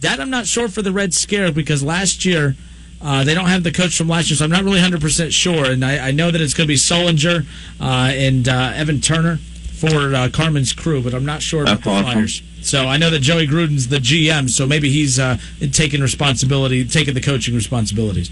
That 0.00 0.20
I'm 0.20 0.28
not 0.28 0.46
sure 0.46 0.68
for 0.68 0.82
the 0.82 0.92
Red 0.92 1.14
Scare 1.14 1.52
because 1.52 1.82
last 1.82 2.26
year 2.26 2.54
uh, 3.00 3.24
they 3.24 3.32
don't 3.32 3.46
have 3.46 3.62
the 3.62 3.72
coach 3.72 3.96
from 3.96 4.08
last 4.08 4.28
year, 4.28 4.36
so 4.36 4.44
I'm 4.44 4.50
not 4.50 4.64
really 4.64 4.80
100% 4.80 5.32
sure. 5.32 5.64
And 5.64 5.82
I, 5.82 6.08
I 6.08 6.10
know 6.10 6.30
that 6.30 6.40
it's 6.40 6.52
going 6.52 6.66
to 6.66 6.68
be 6.68 6.76
Sullinger 6.76 7.46
uh, 7.80 8.10
and 8.12 8.46
uh, 8.46 8.72
Evan 8.74 9.00
Turner 9.00 9.38
for 9.80 10.14
uh, 10.14 10.28
Carmen's 10.30 10.72
crew, 10.72 11.02
but 11.02 11.14
I'm 11.14 11.24
not 11.24 11.40
sure 11.40 11.62
about 11.62 11.82
That's 11.82 11.84
the 11.84 11.90
awesome. 11.90 12.12
Flyers. 12.12 12.42
So 12.62 12.86
I 12.86 12.98
know 12.98 13.08
that 13.08 13.20
Joey 13.20 13.46
Gruden's 13.46 13.88
the 13.88 13.96
GM, 13.96 14.50
so 14.50 14.66
maybe 14.66 14.90
he's 14.90 15.18
uh, 15.18 15.38
taking 15.72 16.02
responsibility, 16.02 16.84
taking 16.84 17.14
the 17.14 17.20
coaching 17.22 17.54
responsibilities. 17.54 18.30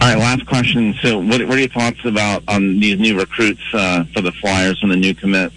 All 0.00 0.08
right, 0.08 0.18
last 0.18 0.46
question. 0.46 0.94
So, 1.02 1.18
what, 1.18 1.40
what 1.48 1.56
are 1.56 1.58
your 1.58 1.68
thoughts 1.68 2.04
about 2.04 2.42
on 2.48 2.78
these 2.78 2.98
new 3.00 3.18
recruits 3.18 3.62
uh, 3.72 4.04
for 4.14 4.20
the 4.20 4.30
Flyers 4.30 4.78
and 4.82 4.92
the 4.92 4.96
new 4.96 5.14
commits? 5.14 5.54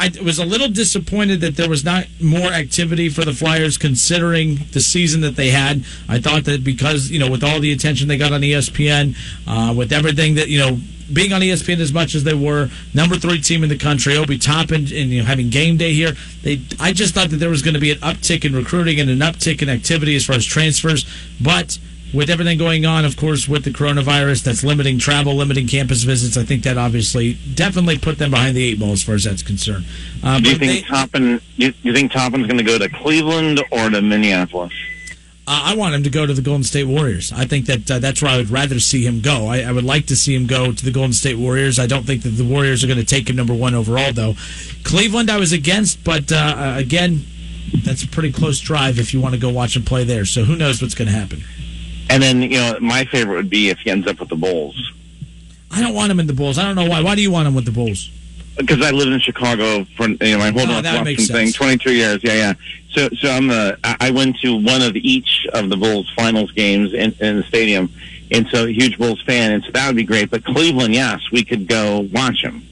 I 0.00 0.10
was 0.24 0.38
a 0.38 0.46
little 0.46 0.70
disappointed 0.70 1.42
that 1.42 1.56
there 1.56 1.68
was 1.68 1.84
not 1.84 2.06
more 2.22 2.50
activity 2.50 3.10
for 3.10 3.22
the 3.22 3.34
Flyers 3.34 3.76
considering 3.76 4.60
the 4.72 4.80
season 4.80 5.20
that 5.20 5.36
they 5.36 5.50
had. 5.50 5.84
I 6.08 6.18
thought 6.18 6.44
that 6.44 6.64
because, 6.64 7.10
you 7.10 7.18
know, 7.18 7.30
with 7.30 7.44
all 7.44 7.60
the 7.60 7.70
attention 7.70 8.08
they 8.08 8.16
got 8.16 8.32
on 8.32 8.40
ESPN, 8.40 9.14
uh, 9.46 9.74
with 9.74 9.92
everything 9.92 10.36
that, 10.36 10.48
you 10.48 10.58
know, 10.58 10.78
being 11.12 11.34
on 11.34 11.42
ESPN 11.42 11.80
as 11.80 11.92
much 11.92 12.14
as 12.14 12.24
they 12.24 12.32
were, 12.32 12.70
number 12.94 13.16
three 13.16 13.42
team 13.42 13.62
in 13.62 13.68
the 13.68 13.76
country, 13.76 14.16
Obi 14.16 14.38
Toppin, 14.38 14.82
and 14.82 14.90
you 14.90 15.20
know 15.20 15.24
having 15.26 15.50
game 15.50 15.76
day 15.76 15.92
here. 15.92 16.12
They, 16.42 16.60
I 16.78 16.92
just 16.92 17.14
thought 17.14 17.30
that 17.30 17.36
there 17.36 17.50
was 17.50 17.62
going 17.62 17.74
to 17.74 17.80
be 17.80 17.90
an 17.90 17.98
uptick 17.98 18.44
in 18.44 18.54
recruiting 18.54 19.00
and 19.00 19.10
an 19.10 19.18
uptick 19.18 19.60
in 19.60 19.68
activity 19.68 20.14
as 20.14 20.24
far 20.24 20.36
as 20.36 20.46
transfers, 20.46 21.04
but 21.40 21.78
with 22.12 22.28
everything 22.30 22.58
going 22.58 22.84
on, 22.86 23.04
of 23.04 23.16
course, 23.16 23.46
with 23.48 23.64
the 23.64 23.70
coronavirus 23.70 24.42
that's 24.44 24.64
limiting 24.64 24.98
travel, 24.98 25.34
limiting 25.36 25.66
campus 25.66 26.02
visits, 26.02 26.36
I 26.36 26.42
think 26.44 26.62
that 26.64 26.76
obviously 26.76 27.34
definitely 27.54 27.98
put 27.98 28.18
them 28.18 28.30
behind 28.32 28.56
the 28.56 28.64
eight 28.64 28.80
ball 28.80 28.92
as 28.92 29.02
far 29.02 29.14
as 29.14 29.24
that's 29.24 29.42
concerned. 29.42 29.84
Uh, 30.22 30.40
Do 30.40 30.50
you 30.50 30.56
think 30.56 30.72
they- 30.72 30.88
Toppin? 30.88 31.40
You, 31.56 31.72
you 31.82 31.92
think 31.92 32.12
Toppin's 32.12 32.46
going 32.46 32.58
to 32.58 32.64
go 32.64 32.78
to 32.78 32.88
Cleveland 32.88 33.62
or 33.70 33.90
to 33.90 34.02
Minneapolis? 34.02 34.72
Uh, 35.46 35.62
I 35.72 35.74
want 35.76 35.94
him 35.96 36.02
to 36.04 36.10
go 36.10 36.26
to 36.26 36.34
the 36.34 36.42
Golden 36.42 36.62
State 36.62 36.84
Warriors. 36.84 37.32
I 37.32 37.44
think 37.44 37.66
that 37.66 37.90
uh, 37.90 37.98
that's 37.98 38.22
where 38.22 38.30
I 38.30 38.36
would 38.36 38.50
rather 38.50 38.78
see 38.78 39.04
him 39.04 39.20
go. 39.20 39.46
I, 39.48 39.60
I 39.62 39.72
would 39.72 39.84
like 39.84 40.06
to 40.06 40.16
see 40.16 40.34
him 40.34 40.46
go 40.46 40.70
to 40.72 40.84
the 40.84 40.92
Golden 40.92 41.12
State 41.12 41.38
Warriors. 41.38 41.78
I 41.78 41.86
don't 41.88 42.04
think 42.06 42.22
that 42.22 42.30
the 42.30 42.44
Warriors 42.44 42.84
are 42.84 42.86
going 42.86 43.00
to 43.00 43.04
take 43.04 43.28
him 43.28 43.34
number 43.36 43.54
one 43.54 43.74
overall, 43.74 44.12
though. 44.12 44.34
Cleveland, 44.84 45.28
I 45.30 45.38
was 45.38 45.52
against, 45.52 46.04
but 46.04 46.30
uh, 46.30 46.74
again, 46.76 47.24
that's 47.84 48.04
a 48.04 48.08
pretty 48.08 48.30
close 48.30 48.60
drive 48.60 48.98
if 49.00 49.12
you 49.12 49.20
want 49.20 49.34
to 49.34 49.40
go 49.40 49.48
watch 49.48 49.74
him 49.76 49.82
play 49.82 50.04
there. 50.04 50.24
So 50.24 50.44
who 50.44 50.54
knows 50.54 50.80
what's 50.82 50.94
going 50.94 51.08
to 51.08 51.14
happen? 51.14 51.42
And 52.10 52.22
then 52.22 52.42
you 52.42 52.58
know, 52.58 52.78
my 52.80 53.04
favorite 53.04 53.36
would 53.36 53.50
be 53.50 53.70
if 53.70 53.78
he 53.78 53.90
ends 53.90 54.06
up 54.06 54.20
with 54.20 54.28
the 54.28 54.36
Bulls 54.36 54.92
I 55.70 55.80
don't 55.80 55.94
want 55.94 56.10
him 56.10 56.18
in 56.18 56.26
the 56.26 56.32
Bulls. 56.32 56.58
I 56.58 56.64
don't 56.64 56.74
know 56.74 56.88
why. 56.88 57.00
Why 57.00 57.14
do 57.14 57.22
you 57.22 57.30
want 57.30 57.46
him 57.46 57.54
with 57.54 57.64
the 57.64 57.70
Bulls? 57.70 58.10
because 58.56 58.82
I 58.82 58.90
lived 58.90 59.12
in 59.12 59.20
Chicago 59.20 59.84
for 59.96 60.08
you 60.08 60.16
know 60.18 60.38
my 60.38 60.50
whole 60.50 60.62
Oh, 60.62 60.82
that 60.82 61.04
Northwestern 61.04 61.34
thing, 61.36 61.52
twenty 61.52 61.78
two 61.78 61.94
years. 61.94 62.22
Yeah, 62.22 62.34
yeah. 62.34 62.54
So 62.90 63.08
so 63.18 63.30
I'm 63.30 63.50
a, 63.50 63.76
I 63.84 64.10
went 64.10 64.36
to 64.40 64.56
one 64.56 64.82
of 64.82 64.96
each 64.96 65.46
of 65.52 65.70
the 65.70 65.76
Bulls 65.76 66.10
finals 66.14 66.50
games 66.52 66.92
in, 66.92 67.14
in 67.20 67.36
the 67.36 67.42
stadium, 67.44 67.90
and 68.30 68.46
so 68.48 68.66
a 68.66 68.70
huge 68.70 68.98
Bulls 68.98 69.22
fan, 69.22 69.52
and 69.52 69.64
so 69.64 69.70
that 69.72 69.86
would 69.86 69.96
be 69.96 70.04
great. 70.04 70.30
But 70.30 70.44
Cleveland, 70.44 70.94
yes, 70.94 71.20
we 71.30 71.44
could 71.44 71.68
go 71.68 72.08
watch 72.12 72.42
him. 72.42 72.66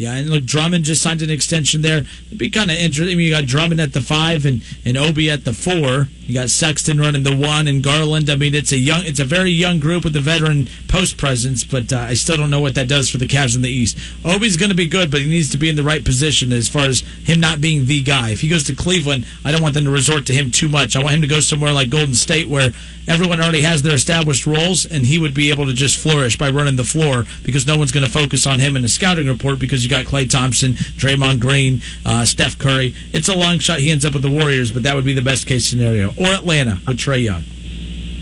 Yeah, 0.00 0.14
and 0.14 0.30
look, 0.30 0.46
Drummond 0.46 0.84
just 0.84 1.02
signed 1.02 1.20
an 1.20 1.28
extension 1.28 1.82
there. 1.82 1.98
It'd 1.98 2.38
be 2.38 2.48
kind 2.48 2.70
of 2.70 2.78
interesting. 2.78 3.12
I 3.12 3.16
mean, 3.16 3.26
you 3.26 3.32
got 3.32 3.44
Drummond 3.44 3.82
at 3.82 3.92
the 3.92 4.00
five 4.00 4.46
and, 4.46 4.62
and 4.82 4.96
Obi 4.96 5.30
at 5.30 5.44
the 5.44 5.52
four. 5.52 6.08
You 6.22 6.32
got 6.32 6.48
Sexton 6.48 6.98
running 6.98 7.22
the 7.22 7.36
one 7.36 7.68
and 7.68 7.82
Garland. 7.82 8.30
I 8.30 8.36
mean, 8.36 8.54
it's 8.54 8.72
a 8.72 8.78
young, 8.78 9.02
it's 9.04 9.20
a 9.20 9.26
very 9.26 9.50
young 9.50 9.78
group 9.78 10.04
with 10.04 10.16
a 10.16 10.20
veteran 10.20 10.68
post 10.88 11.18
presence, 11.18 11.64
but 11.64 11.92
uh, 11.92 11.98
I 11.98 12.14
still 12.14 12.38
don't 12.38 12.48
know 12.48 12.62
what 12.62 12.76
that 12.76 12.88
does 12.88 13.10
for 13.10 13.18
the 13.18 13.26
Cavs 13.26 13.54
in 13.54 13.60
the 13.60 13.68
East. 13.68 13.98
Obi's 14.24 14.56
going 14.56 14.70
to 14.70 14.76
be 14.76 14.88
good, 14.88 15.10
but 15.10 15.20
he 15.20 15.28
needs 15.28 15.50
to 15.50 15.58
be 15.58 15.68
in 15.68 15.76
the 15.76 15.82
right 15.82 16.02
position 16.02 16.50
as 16.50 16.66
far 16.66 16.86
as 16.86 17.00
him 17.00 17.38
not 17.38 17.60
being 17.60 17.84
the 17.84 18.00
guy. 18.00 18.30
If 18.30 18.40
he 18.40 18.48
goes 18.48 18.64
to 18.64 18.74
Cleveland, 18.74 19.26
I 19.44 19.52
don't 19.52 19.60
want 19.60 19.74
them 19.74 19.84
to 19.84 19.90
resort 19.90 20.24
to 20.26 20.32
him 20.32 20.50
too 20.50 20.70
much. 20.70 20.96
I 20.96 21.02
want 21.02 21.16
him 21.16 21.20
to 21.22 21.26
go 21.26 21.40
somewhere 21.40 21.72
like 21.74 21.90
Golden 21.90 22.14
State 22.14 22.48
where 22.48 22.70
everyone 23.08 23.40
already 23.40 23.62
has 23.62 23.82
their 23.82 23.94
established 23.94 24.46
roles, 24.46 24.86
and 24.86 25.04
he 25.04 25.18
would 25.18 25.34
be 25.34 25.50
able 25.50 25.66
to 25.66 25.72
just 25.72 25.98
flourish 25.98 26.38
by 26.38 26.48
running 26.48 26.76
the 26.76 26.84
floor 26.84 27.24
because 27.42 27.66
no 27.66 27.76
one's 27.76 27.92
going 27.92 28.06
to 28.06 28.10
focus 28.10 28.46
on 28.46 28.60
him 28.60 28.76
in 28.76 28.82
the 28.82 28.88
scouting 28.88 29.26
report 29.26 29.58
because 29.58 29.82
you 29.82 29.89
got 29.90 30.06
Klay 30.06 30.28
Thompson, 30.28 30.72
Draymond 30.72 31.40
Green, 31.40 31.82
uh, 32.06 32.24
Steph 32.24 32.58
Curry. 32.58 32.94
It's 33.12 33.28
a 33.28 33.36
long 33.36 33.58
shot 33.58 33.80
he 33.80 33.90
ends 33.90 34.04
up 34.04 34.14
with 34.14 34.22
the 34.22 34.30
Warriors, 34.30 34.72
but 34.72 34.82
that 34.84 34.94
would 34.94 35.04
be 35.04 35.12
the 35.12 35.22
best 35.22 35.46
case 35.46 35.66
scenario. 35.66 36.10
Or 36.18 36.28
Atlanta 36.28 36.78
with 36.86 36.98
Trae 36.98 37.24
Young. 37.24 37.42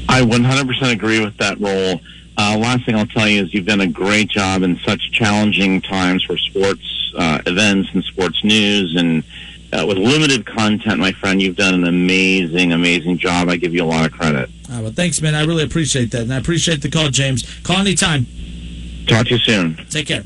I 0.09 0.23
100% 0.23 0.93
agree 0.93 1.20
with 1.20 1.36
that 1.36 1.61
role. 1.61 2.01
Uh, 2.36 2.57
last 2.57 2.86
thing 2.86 2.95
I'll 2.95 3.07
tell 3.07 3.28
you 3.28 3.43
is 3.43 3.53
you've 3.53 3.66
done 3.66 3.81
a 3.81 3.86
great 3.86 4.28
job 4.28 4.62
in 4.62 4.78
such 4.78 5.12
challenging 5.12 5.81
times 5.81 6.23
for 6.23 6.39
sports 6.39 7.12
uh, 7.16 7.40
events 7.47 7.90
and 7.93 8.03
sports 8.05 8.43
news 8.45 8.97
and 8.97 9.23
uh, 9.73 9.85
with 9.86 9.99
limited 9.99 10.47
content, 10.47 10.99
my 10.99 11.12
friend, 11.12 11.43
you've 11.43 11.57
done 11.57 11.74
an 11.74 11.85
amazing, 11.85 12.73
amazing 12.73 13.19
job. 13.19 13.49
I 13.49 13.57
give 13.57 13.74
you 13.74 13.85
a 13.85 13.86
lot 13.86 14.07
of 14.07 14.12
credit. 14.12 14.49
Uh, 14.70 14.81
well, 14.82 14.93
thanks, 14.93 15.20
man. 15.20 15.35
I 15.35 15.45
really 15.45 15.62
appreciate 15.62 16.11
that, 16.12 16.23
and 16.23 16.32
I 16.32 16.39
appreciate 16.39 16.81
the 16.81 16.90
call, 16.90 17.11
James. 17.11 17.45
Call 17.62 17.77
anytime. 17.77 18.27
Talk 19.09 19.26
to 19.26 19.35
you 19.35 19.39
soon. 19.39 19.76
Take 19.90 20.09
care. 20.09 20.22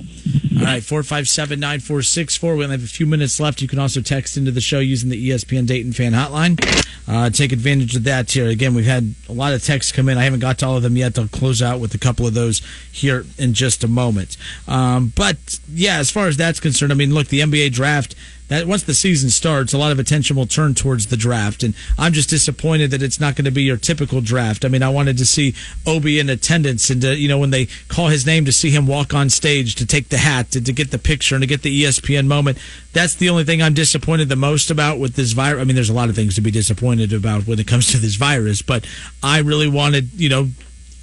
All 0.59 0.65
right, 0.65 0.83
457 0.83 1.59
9464. 1.59 2.57
We 2.57 2.65
only 2.65 2.77
have 2.77 2.85
a 2.85 2.89
few 2.89 3.07
minutes 3.07 3.41
left. 3.41 3.63
You 3.63 3.69
can 3.69 3.79
also 3.79 4.01
text 4.01 4.37
into 4.37 4.51
the 4.51 4.61
show 4.61 4.79
using 4.79 5.09
the 5.09 5.31
ESPN 5.31 5.67
Dayton 5.67 5.93
fan 5.93 6.13
hotline. 6.13 6.61
Uh, 7.09 7.31
take 7.31 7.53
advantage 7.53 7.97
of 7.97 8.05
that 8.05 8.31
here. 8.31 8.49
Again, 8.49 8.75
we've 8.75 8.85
had 8.85 9.15
a 9.29 9.33
lot 9.33 9.53
of 9.53 9.65
texts 9.65 9.93
come 9.93 10.09
in. 10.09 10.19
I 10.19 10.25
haven't 10.25 10.41
got 10.41 10.59
to 10.59 10.67
all 10.67 10.77
of 10.77 10.83
them 10.83 10.97
yet. 10.97 11.19
I'll 11.19 11.29
close 11.29 11.63
out 11.63 11.81
with 11.81 11.95
a 11.95 11.99
couple 11.99 12.27
of 12.27 12.35
those 12.35 12.63
here 12.93 13.25
in 13.39 13.55
just 13.55 13.83
a 13.83 13.89
moment. 13.89 14.37
Um, 14.69 15.13
but 15.17 15.59
yeah, 15.73 15.99
as 15.99 16.11
far 16.11 16.29
as 16.29 16.37
that's 16.37 16.61
concerned, 16.61 16.93
I 16.93 16.95
mean, 16.95 17.15
look, 17.15 17.29
the 17.29 17.41
NBA 17.41 17.73
draft. 17.73 18.15
That 18.53 18.67
once 18.67 18.83
the 18.83 18.93
season 18.93 19.31
starts, 19.31 19.73
a 19.73 19.79
lot 19.79 19.93
of 19.93 19.99
attention 19.99 20.37
will 20.37 20.47
turn 20.47 20.75
towards 20.75 21.07
the 21.07 21.17
draft, 21.17 21.63
and 21.63 21.73
I'm 21.99 22.13
just 22.13 22.29
disappointed 22.29 22.91
that 22.91 23.03
it's 23.03 23.19
not 23.19 23.35
going 23.35 23.47
to 23.47 23.51
be 23.51 23.63
your 23.63 23.79
typical 23.79 24.21
draft. 24.21 24.67
I 24.67 24.69
mean, 24.69 24.83
I 24.83 24.91
wanted 24.91 25.17
to 25.17 25.25
see 25.25 25.55
Obi 25.87 26.21
in 26.21 26.29
attendance, 26.29 26.91
and 26.91 27.01
to, 27.01 27.17
you 27.17 27.29
know 27.29 27.39
when 27.39 27.49
they 27.49 27.69
call 27.89 28.09
his 28.09 28.27
name 28.27 28.45
to 28.45 28.53
see 28.53 28.69
him 28.69 28.87
walk 28.87 29.15
on 29.15 29.31
stage 29.31 29.75
to 29.77 29.87
take 29.87 30.11
the 30.11 30.19
hat, 30.19 30.51
to, 30.51 30.61
to 30.61 30.71
get 30.71 30.91
the 30.91 30.99
picture, 30.99 31.35
and 31.35 31.41
to 31.41 31.47
get 31.47 31.63
the 31.63 31.83
ESPN 31.85 32.27
moment. 32.27 32.59
That's 32.93 33.15
the 33.15 33.31
only 33.31 33.45
thing 33.45 33.63
I'm 33.63 33.73
disappointed 33.73 34.29
the 34.29 34.37
most 34.37 34.71
about 34.71 34.99
with 34.99 35.15
this 35.15 35.33
virus. 35.33 35.63
I 35.63 35.65
mean, 35.65 35.75
there's 35.75 35.89
a 35.89 35.95
lot 35.95 36.11
of 36.11 36.15
things 36.15 36.35
to 36.35 36.43
be 36.43 36.51
disappointed 36.51 37.15
about 37.15 37.47
when 37.47 37.59
it 37.59 37.67
comes 37.67 37.91
to 37.93 37.97
this 37.97 38.17
virus, 38.17 38.61
but 38.61 38.87
I 39.23 39.39
really 39.39 39.69
wanted, 39.69 40.11
you 40.21 40.29
know, 40.29 40.49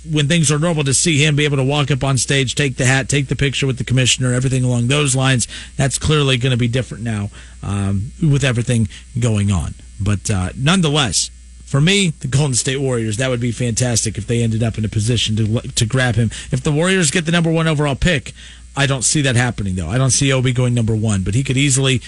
when 0.10 0.28
things 0.28 0.52
are 0.52 0.60
normal 0.60 0.84
to 0.84 0.94
see 0.94 1.24
him 1.24 1.36
be 1.36 1.46
able 1.46 1.58
to 1.58 1.64
walk 1.64 1.92
up 1.92 2.04
on 2.04 2.18
stage, 2.18 2.56
take 2.56 2.78
the 2.78 2.86
hat, 2.86 3.10
take 3.10 3.28
the 3.28 3.36
picture 3.36 3.68
with 3.68 3.78
the 3.78 3.84
commissioner, 3.84 4.34
everything 4.34 4.64
along 4.64 4.88
those 4.88 5.16
lines. 5.16 5.48
That's 5.76 5.98
clearly 5.98 6.38
going 6.38 6.52
to 6.52 6.58
be 6.58 6.68
different 6.68 7.04
now 7.04 7.30
um, 7.64 8.12
with 8.22 8.44
everything 8.44 8.88
going 9.20 9.52
on. 9.52 9.74
But 10.00 10.30
uh, 10.30 10.50
nonetheless, 10.58 11.30
for 11.66 11.82
me, 11.82 12.10
the 12.10 12.28
Golden 12.28 12.56
State 12.56 12.78
Warriors, 12.80 13.18
that 13.18 13.30
would 13.30 13.42
be 13.42 13.52
fantastic 13.52 14.18
if 14.18 14.26
they 14.26 14.42
ended 14.42 14.64
up 14.64 14.78
in 14.78 14.86
a 14.86 14.90
position 14.90 15.36
to 15.36 15.62
to 15.62 15.86
grab 15.86 16.16
him. 16.16 16.32
If 16.52 16.64
the 16.64 16.72
Warriors 16.72 17.12
get 17.12 17.26
the 17.26 17.32
number 17.32 17.52
one 17.52 17.68
overall 17.68 17.96
pick, 17.96 18.34
I 18.76 18.88
don't 18.88 19.04
see 19.04 19.22
that 19.22 19.36
happening 19.36 19.76
though. 19.76 19.90
I 19.90 19.98
don't 19.98 20.12
see 20.12 20.32
Obi 20.34 20.54
going 20.54 20.74
number 20.74 20.96
one, 20.96 21.24
but 21.24 21.36
he 21.36 21.44
could 21.44 21.58
easily 21.58 22.02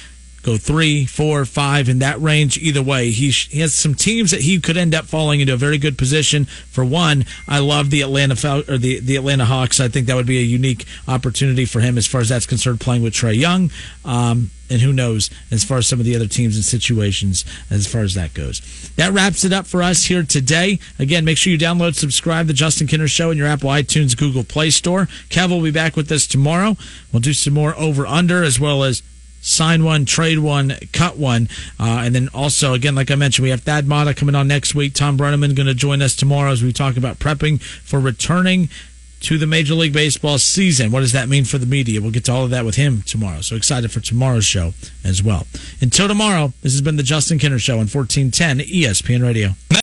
go 0.44 0.58
three, 0.58 1.06
four, 1.06 1.46
five 1.46 1.90
in 1.90 2.00
that 2.00 2.20
range. 2.20 2.58
Either 2.58 2.82
way, 2.82 3.12
he, 3.12 3.30
he 3.30 3.60
has 3.60 3.74
some 3.74 3.96
teams 3.96 4.32
that 4.32 4.42
he 4.42 4.60
could 4.60 4.78
end 4.78 4.96
up 4.96 5.06
falling 5.06 5.40
into 5.40 5.54
a 5.54 5.58
very 5.58 5.78
good 5.78 5.98
position. 5.98 6.46
For 6.46 6.84
one, 6.84 7.26
I 7.48 7.60
love 7.60 7.90
the 7.90 8.02
Atlanta 8.02 8.36
Fal- 8.36 8.64
or 8.70 8.78
the 8.78 9.00
the 9.00 9.16
Atlanta 9.16 9.46
Hawks. 9.46 9.80
I 9.80 9.88
think 9.88 10.08
that 10.08 10.16
would 10.16 10.26
be 10.26 10.40
a 10.40 10.44
unique 10.44 10.86
opportunity 11.08 11.66
for 11.66 11.80
him 11.80 11.98
as 11.98 12.08
far 12.08 12.22
as 12.22 12.30
that's 12.30 12.46
concerned, 12.46 12.80
playing 12.80 13.04
with 13.04 13.14
Trae 13.14 13.38
Young. 13.38 13.72
Um, 14.06 14.52
and 14.72 14.80
who 14.80 14.94
knows 14.94 15.30
as 15.52 15.66
far 15.66 15.80
as 15.80 15.88
some 15.88 16.00
of 16.00 16.06
the 16.06 16.16
other 16.16 16.28
teams 16.28 16.56
and 16.56 16.64
situations 16.64 17.44
as 17.70 17.88
far 17.88 18.02
as 18.02 18.14
that 18.14 18.34
goes. 18.34 18.62
That 18.96 19.12
wraps 19.12 19.44
it 19.44 19.52
up 19.52 19.68
for 19.68 19.84
us 19.84 20.06
here 20.06 20.24
today. 20.24 20.80
Again, 20.98 21.26
make 21.26 21.38
sure 21.38 21.52
you 21.52 21.60
download, 21.60 21.96
subscribe 21.96 22.48
the 22.48 22.54
Justin 22.54 22.88
Kinner 22.88 23.10
Show 23.10 23.32
in 23.32 23.38
your 23.38 23.48
Apple 23.48 23.70
iTunes, 23.70 24.16
Google 24.16 24.46
Play 24.46 24.70
Store. 24.70 25.08
Kev 25.30 25.50
will 25.50 25.62
be 25.62 25.72
back 25.72 25.98
with 25.98 26.10
us 26.10 26.26
tomorrow. 26.26 26.78
We'll 27.12 27.20
do 27.20 27.34
some 27.34 27.54
more 27.54 27.78
over 27.78 28.08
under 28.08 28.44
as 28.44 28.62
well 28.62 28.84
as 28.84 29.04
sign 29.42 29.84
one, 29.84 30.06
trade 30.06 30.40
one, 30.40 30.74
cut 30.94 31.18
one. 31.18 31.50
Uh, 31.80 32.02
and 32.06 32.16
then 32.16 32.30
also, 32.34 32.74
again, 32.74 32.96
like 32.96 33.12
I 33.12 33.16
mentioned, 33.16 33.44
we 33.44 33.50
have 33.50 33.62
Thad 33.62 33.88
Matta 33.88 34.14
coming 34.14 34.36
on 34.36 34.48
next 34.48 34.74
week. 34.76 34.94
Thom 34.94 35.18
Brennaman 35.18 35.56
going 35.56 35.68
to 35.68 35.74
join 35.74 36.02
us 36.02 36.16
tomorrow 36.16 36.52
as 36.52 36.64
we 36.64 36.72
talk 36.72 36.98
about 36.98 37.20
prepping 37.20 37.62
for 37.62 38.00
returning 38.00 38.70
to 39.22 39.38
the 39.38 39.46
Major 39.46 39.76
League 39.76 39.94
Baseball 39.94 40.40
season. 40.40 40.92
What 40.92 41.02
does 41.02 41.12
that 41.12 41.30
mean 41.30 41.46
for 41.46 41.58
the 41.58 41.66
media? 41.68 42.02
We'll 42.02 42.12
get 42.12 42.26
to 42.26 42.32
all 42.32 42.44
of 42.44 42.50
that 42.52 42.66
with 42.66 42.76
him 42.76 43.04
tomorrow. 43.04 43.42
So 43.42 43.56
excited 43.56 43.92
for 43.92 44.00
tomorrow's 44.00 44.46
show 44.46 44.74
as 45.04 45.22
well. 45.22 45.46
Until 45.80 46.08
tomorrow, 46.08 46.54
this 46.62 46.74
has 46.74 46.82
been 46.82 46.96
the 46.96 47.04
Justin 47.04 47.38
Kinner 47.38 47.60
Show 47.60 47.74
on 47.74 47.88
1410 47.88 48.60
ESPN 48.60 49.22
Radio. 49.22 49.52